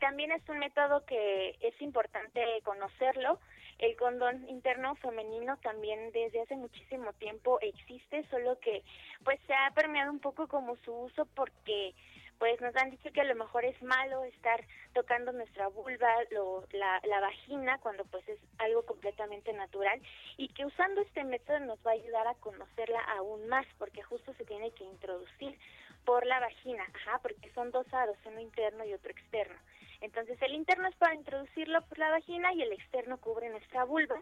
También 0.00 0.30
es 0.32 0.46
un 0.48 0.58
método 0.58 1.04
que 1.06 1.56
es 1.60 1.80
importante 1.80 2.42
conocerlo. 2.64 3.38
El 3.78 3.96
condón 3.96 4.48
interno 4.48 4.94
femenino 4.96 5.58
también 5.58 6.10
desde 6.12 6.40
hace 6.40 6.56
muchísimo 6.56 7.12
tiempo 7.14 7.58
existe, 7.60 8.26
solo 8.30 8.58
que 8.60 8.82
pues 9.24 9.38
se 9.46 9.54
ha 9.54 9.70
permeado 9.74 10.10
un 10.10 10.20
poco 10.20 10.48
como 10.48 10.76
su 10.76 10.92
uso 10.92 11.26
porque 11.34 11.94
pues 12.38 12.60
nos 12.60 12.74
han 12.76 12.90
dicho 12.90 13.10
que 13.12 13.20
a 13.20 13.24
lo 13.24 13.34
mejor 13.34 13.64
es 13.64 13.80
malo 13.82 14.24
estar 14.24 14.62
tocando 14.92 15.32
nuestra 15.32 15.68
vulva, 15.68 16.08
lo, 16.30 16.64
la, 16.72 17.00
la 17.04 17.20
vagina, 17.20 17.78
cuando 17.78 18.04
pues 18.04 18.28
es 18.28 18.38
algo 18.58 18.84
completamente 18.84 19.52
natural 19.52 20.00
y 20.36 20.48
que 20.48 20.66
usando 20.66 21.00
este 21.00 21.24
método 21.24 21.60
nos 21.60 21.78
va 21.86 21.92
a 21.92 21.94
ayudar 21.94 22.26
a 22.26 22.34
conocerla 22.34 23.00
aún 23.16 23.48
más 23.48 23.66
porque 23.78 24.02
justo 24.02 24.34
se 24.34 24.44
tiene 24.44 24.70
que 24.72 24.84
introducir 24.84 25.58
por 26.04 26.24
la 26.26 26.40
vagina, 26.40 26.84
ajá, 26.94 27.18
porque 27.20 27.50
son 27.52 27.70
dos 27.72 27.86
aros, 27.92 28.16
uno 28.24 28.40
interno 28.40 28.84
y 28.84 28.92
otro 28.94 29.10
externo. 29.10 29.56
Entonces 30.00 30.40
el 30.42 30.54
interno 30.54 30.88
es 30.88 30.96
para 30.96 31.14
introducirlo 31.14 31.82
por 31.82 31.98
la 31.98 32.10
vagina 32.10 32.52
y 32.52 32.62
el 32.62 32.72
externo 32.72 33.18
cubre 33.18 33.48
nuestra 33.50 33.84
vulva, 33.84 34.20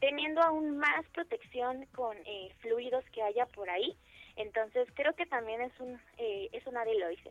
teniendo 0.00 0.42
aún 0.42 0.78
más 0.78 1.06
protección 1.12 1.86
con 1.94 2.16
eh, 2.24 2.52
fluidos 2.60 3.04
que 3.12 3.22
haya 3.22 3.46
por 3.46 3.68
ahí. 3.70 3.96
Entonces 4.36 4.88
creo 4.94 5.14
que 5.14 5.26
también 5.26 5.60
es 5.60 5.72
un 5.80 6.00
eh, 6.18 6.48
es 6.52 6.66
un 6.66 6.76
dice 7.10 7.30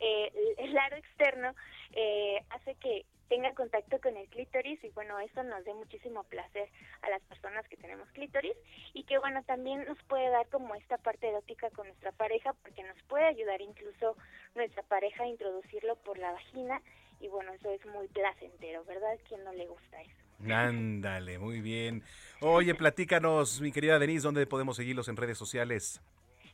eh, 0.00 0.54
el 0.58 0.76
aro 0.76 0.96
externo 0.96 1.54
eh, 1.92 2.40
hace 2.50 2.74
que 2.74 3.06
tenga 3.28 3.54
contacto 3.54 4.00
con 4.00 4.16
el 4.16 4.28
clítoris 4.28 4.82
y 4.84 4.90
bueno, 4.90 5.18
eso 5.20 5.42
nos 5.44 5.64
dé 5.64 5.72
muchísimo 5.72 6.24
placer 6.24 6.68
a 7.02 7.08
las 7.08 7.22
personas 7.22 7.66
que 7.68 7.76
tenemos 7.76 8.10
clítoris 8.10 8.56
y 8.92 9.04
que 9.04 9.18
bueno, 9.18 9.42
también 9.44 9.84
nos 9.86 10.02
puede 10.04 10.28
dar 10.28 10.48
como 10.48 10.74
esta 10.74 10.98
parte 10.98 11.28
erótica 11.28 11.70
con 11.70 11.86
nuestra 11.86 12.12
pareja 12.12 12.52
porque 12.62 12.82
nos 12.82 13.00
puede 13.04 13.24
ayudar 13.24 13.60
incluso 13.60 14.16
nuestra 14.54 14.82
pareja 14.82 15.22
a 15.22 15.28
introducirlo 15.28 15.96
por 15.96 16.18
la 16.18 16.32
vagina 16.32 16.82
y 17.22 17.28
bueno, 17.28 17.52
eso 17.52 17.70
es 17.70 17.86
muy 17.86 18.08
placentero, 18.08 18.84
¿verdad? 18.84 19.16
¿Quién 19.28 19.44
no 19.44 19.52
le 19.52 19.66
gusta 19.66 20.02
eso? 20.02 20.52
Ándale, 20.52 21.38
muy 21.38 21.60
bien. 21.60 22.02
Oye, 22.40 22.74
platícanos, 22.74 23.60
mi 23.60 23.70
querida 23.70 23.98
Denise, 24.00 24.24
¿dónde 24.24 24.44
podemos 24.46 24.76
seguirlos 24.76 25.08
en 25.08 25.16
redes 25.16 25.38
sociales? 25.38 26.02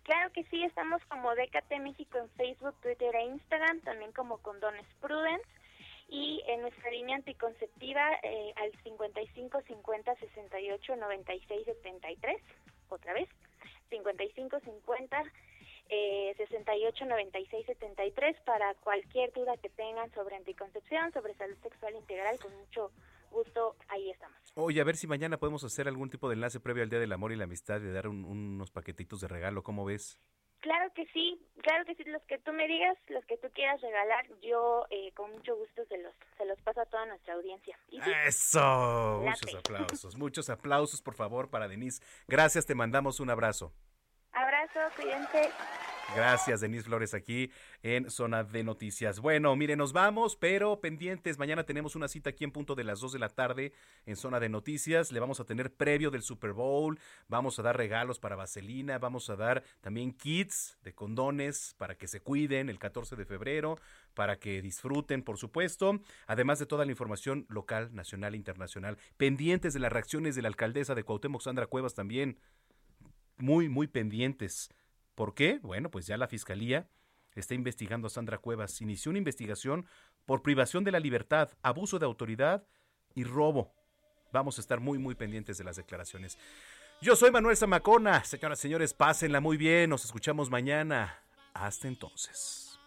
Claro 0.03 0.31
que 0.33 0.45
sí, 0.45 0.63
estamos 0.65 1.03
como 1.07 1.35
DKT 1.35 1.81
México 1.81 2.19
en 2.19 2.29
Facebook, 2.31 2.75
Twitter 2.83 3.15
e 3.15 3.25
Instagram, 3.25 3.81
también 3.81 4.13
como 4.13 4.39
Condones 4.39 4.87
Prudence 5.01 5.47
y 6.09 6.43
en 6.47 6.63
nuestra 6.63 6.91
línea 6.91 7.17
anticonceptiva 7.17 8.03
eh, 8.23 8.53
al 8.57 8.73
55 8.83 9.63
50 9.67 10.15
68 10.17 10.97
96 10.97 11.65
73, 11.65 12.37
otra 12.89 13.13
vez, 13.15 13.29
55 13.91 14.61
50 14.61 15.23
eh, 15.89 16.35
68 16.37 17.05
96 17.07 17.67
73 17.67 18.37
para 18.45 18.75
cualquier 18.75 19.33
duda 19.33 19.57
que 19.57 19.69
tengan 19.71 20.13
sobre 20.13 20.37
anticoncepción, 20.37 21.13
sobre 21.13 21.35
salud 21.35 21.57
sexual 21.63 21.95
integral, 21.97 22.39
con 22.39 22.55
mucho 22.57 22.91
gusto, 23.31 23.77
ahí 23.89 24.11
estamos. 24.11 24.39
Oye, 24.55 24.81
a 24.81 24.85
ver 24.85 24.97
si 24.97 25.07
mañana 25.07 25.39
podemos 25.39 25.65
hacer 25.65 25.89
algún 25.89 26.11
tipo 26.11 26.29
de 26.29 26.35
enlace 26.35 26.61
previo 26.61 26.83
al 26.83 26.91
Día 26.91 26.99
del 26.99 27.13
Amor 27.13 27.33
y 27.33 27.37
la 27.37 27.45
Amistad 27.45 27.81
y 27.81 27.91
dar 27.91 28.09
un, 28.09 28.25
unos 28.25 28.71
paquetitos 28.71 29.21
de 29.21 29.29
regalo, 29.29 29.63
¿cómo 29.63 29.85
ves? 29.85 30.19
Claro 30.61 30.93
que 30.93 31.07
sí, 31.13 31.41
claro 31.63 31.85
que 31.85 31.95
sí, 31.95 32.03
los 32.07 32.23
que 32.25 32.39
tú 32.39 32.53
me 32.53 32.67
digas, 32.67 32.97
los 33.09 33.25
que 33.27 33.37
tú 33.37 33.49
quieras 33.55 33.81
regalar, 33.81 34.27
yo 34.43 34.87
eh, 34.91 35.13
con 35.15 35.31
mucho 35.31 35.55
gusto 35.57 35.85
se 35.89 35.99
los, 35.99 36.13
se 36.37 36.45
los 36.47 36.61
paso 36.63 36.81
a 36.81 36.87
toda 36.87 37.07
nuestra 37.07 37.35
audiencia. 37.35 37.79
¿Y 37.89 38.01
sí? 38.01 38.11
Eso, 38.27 39.21
muchos 39.23 39.55
aplausos, 39.55 40.17
muchos 40.17 40.51
aplausos 40.51 41.01
por 41.01 41.15
favor 41.15 41.49
para 41.49 41.69
Denise. 41.69 42.03
Gracias, 42.27 42.67
te 42.67 42.75
mandamos 42.75 43.21
un 43.21 43.31
abrazo. 43.31 43.73
Abrazo, 44.39 44.79
cuídense. 44.95 45.51
Gracias, 46.15 46.61
Denise 46.61 46.85
Flores, 46.85 47.13
aquí 47.13 47.51
en 47.83 48.09
Zona 48.09 48.45
de 48.45 48.63
Noticias. 48.63 49.19
Bueno, 49.19 49.55
mire, 49.57 49.75
nos 49.75 49.93
vamos, 49.93 50.37
pero 50.37 50.81
pendientes. 50.81 51.39
Mañana 51.39 51.65
tenemos 51.65 51.97
una 51.97 52.07
cita 52.07 52.31
aquí 52.31 52.45
en 52.45 52.53
punto 52.53 52.77
de 52.77 52.85
las 52.85 53.01
2 53.01 53.13
de 53.13 53.19
la 53.19 53.29
tarde 53.29 53.73
en 54.07 54.15
Zona 54.15 54.39
de 54.39 54.49
Noticias. 54.49 55.11
Le 55.11 55.19
vamos 55.19 55.41
a 55.41 55.45
tener 55.45 55.75
previo 55.75 56.13
del 56.13 56.23
Super 56.23 56.53
Bowl. 56.53 56.99
Vamos 57.27 57.59
a 57.59 57.63
dar 57.63 57.77
regalos 57.77 58.21
para 58.21 58.37
Vaselina. 58.37 58.99
Vamos 58.99 59.29
a 59.29 59.37
dar 59.37 59.65
también 59.81 60.13
kits 60.13 60.79
de 60.83 60.95
condones 60.95 61.75
para 61.77 61.97
que 61.97 62.07
se 62.07 62.21
cuiden 62.21 62.69
el 62.69 62.79
14 62.79 63.17
de 63.17 63.27
febrero, 63.27 63.77
para 64.15 64.39
que 64.39 64.63
disfruten, 64.63 65.23
por 65.23 65.37
supuesto. 65.37 66.01
Además 66.29 66.61
de 66.61 66.67
toda 66.67 66.85
la 66.85 66.93
información 66.93 67.45
local, 67.49 67.93
nacional 67.93 68.35
e 68.35 68.39
internacional. 68.39 68.99
Pendientes 69.17 69.75
de 69.75 69.81
las 69.81 69.93
reacciones 69.93 70.37
de 70.37 70.43
la 70.43 70.49
alcaldesa 70.49 70.95
de 70.95 71.03
Cuauhtémoc, 71.03 71.43
Sandra 71.43 71.67
Cuevas, 71.67 71.95
también. 71.95 72.39
Muy, 73.39 73.69
muy 73.69 73.87
pendientes 73.87 74.71
¿Por 75.19 75.35
qué? 75.35 75.59
Bueno, 75.65 75.91
pues 75.91 76.07
ya 76.07 76.17
la 76.17 76.29
Fiscalía 76.29 76.89
está 77.35 77.53
investigando 77.55 78.07
a 78.07 78.11
Sandra 78.11 78.39
Cuevas. 78.39 78.81
Inició 78.81 79.11
una 79.11 79.19
investigación 79.19 79.85
por 80.27 80.43
privación 80.43 80.85
de 80.85 80.93
la 80.93 81.01
libertad, 81.01 81.51
abuso 81.61 81.99
de 81.99 82.07
autoridad 82.07 82.65
y 83.17 83.25
robo. 83.25 83.75
Vamos 84.33 84.59
a 84.59 84.61
estar 84.61 84.79
muy, 84.79 84.97
muy 84.97 85.17
pendientes 85.17 85.59
de 85.59 85.65
las 85.65 85.75
declaraciones. 85.75 86.39
Yo 87.03 87.17
soy 87.17 87.33
Manuel 87.33 87.57
Zamacona. 87.57 88.23
Señoras 88.23 88.61
y 88.61 88.63
señores, 88.63 88.95
pásenla 88.95 89.41
muy 89.41 89.57
bien. 89.57 89.91
Nos 89.91 90.05
escuchamos 90.05 90.51
mañana. 90.51 91.19
Hasta 91.53 91.89
entonces. 91.89 92.79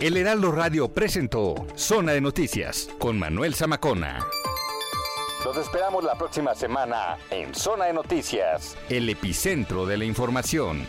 El 0.00 0.16
Heraldo 0.16 0.52
Radio 0.52 0.86
presentó 0.86 1.66
Zona 1.74 2.12
de 2.12 2.20
Noticias 2.20 2.88
con 3.00 3.18
Manuel 3.18 3.56
Zamacona. 3.56 4.24
Los 5.44 5.56
esperamos 5.56 6.04
la 6.04 6.14
próxima 6.16 6.54
semana 6.54 7.18
en 7.30 7.52
Zona 7.52 7.86
de 7.86 7.94
Noticias, 7.94 8.76
el 8.88 9.08
epicentro 9.08 9.86
de 9.86 9.98
la 9.98 10.04
información. 10.04 10.86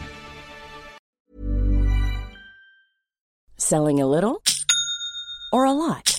Selling 3.58 4.00
a 4.00 4.06
little 4.06 4.44
or 5.52 5.66
a 5.66 5.74
lot? 5.74 6.19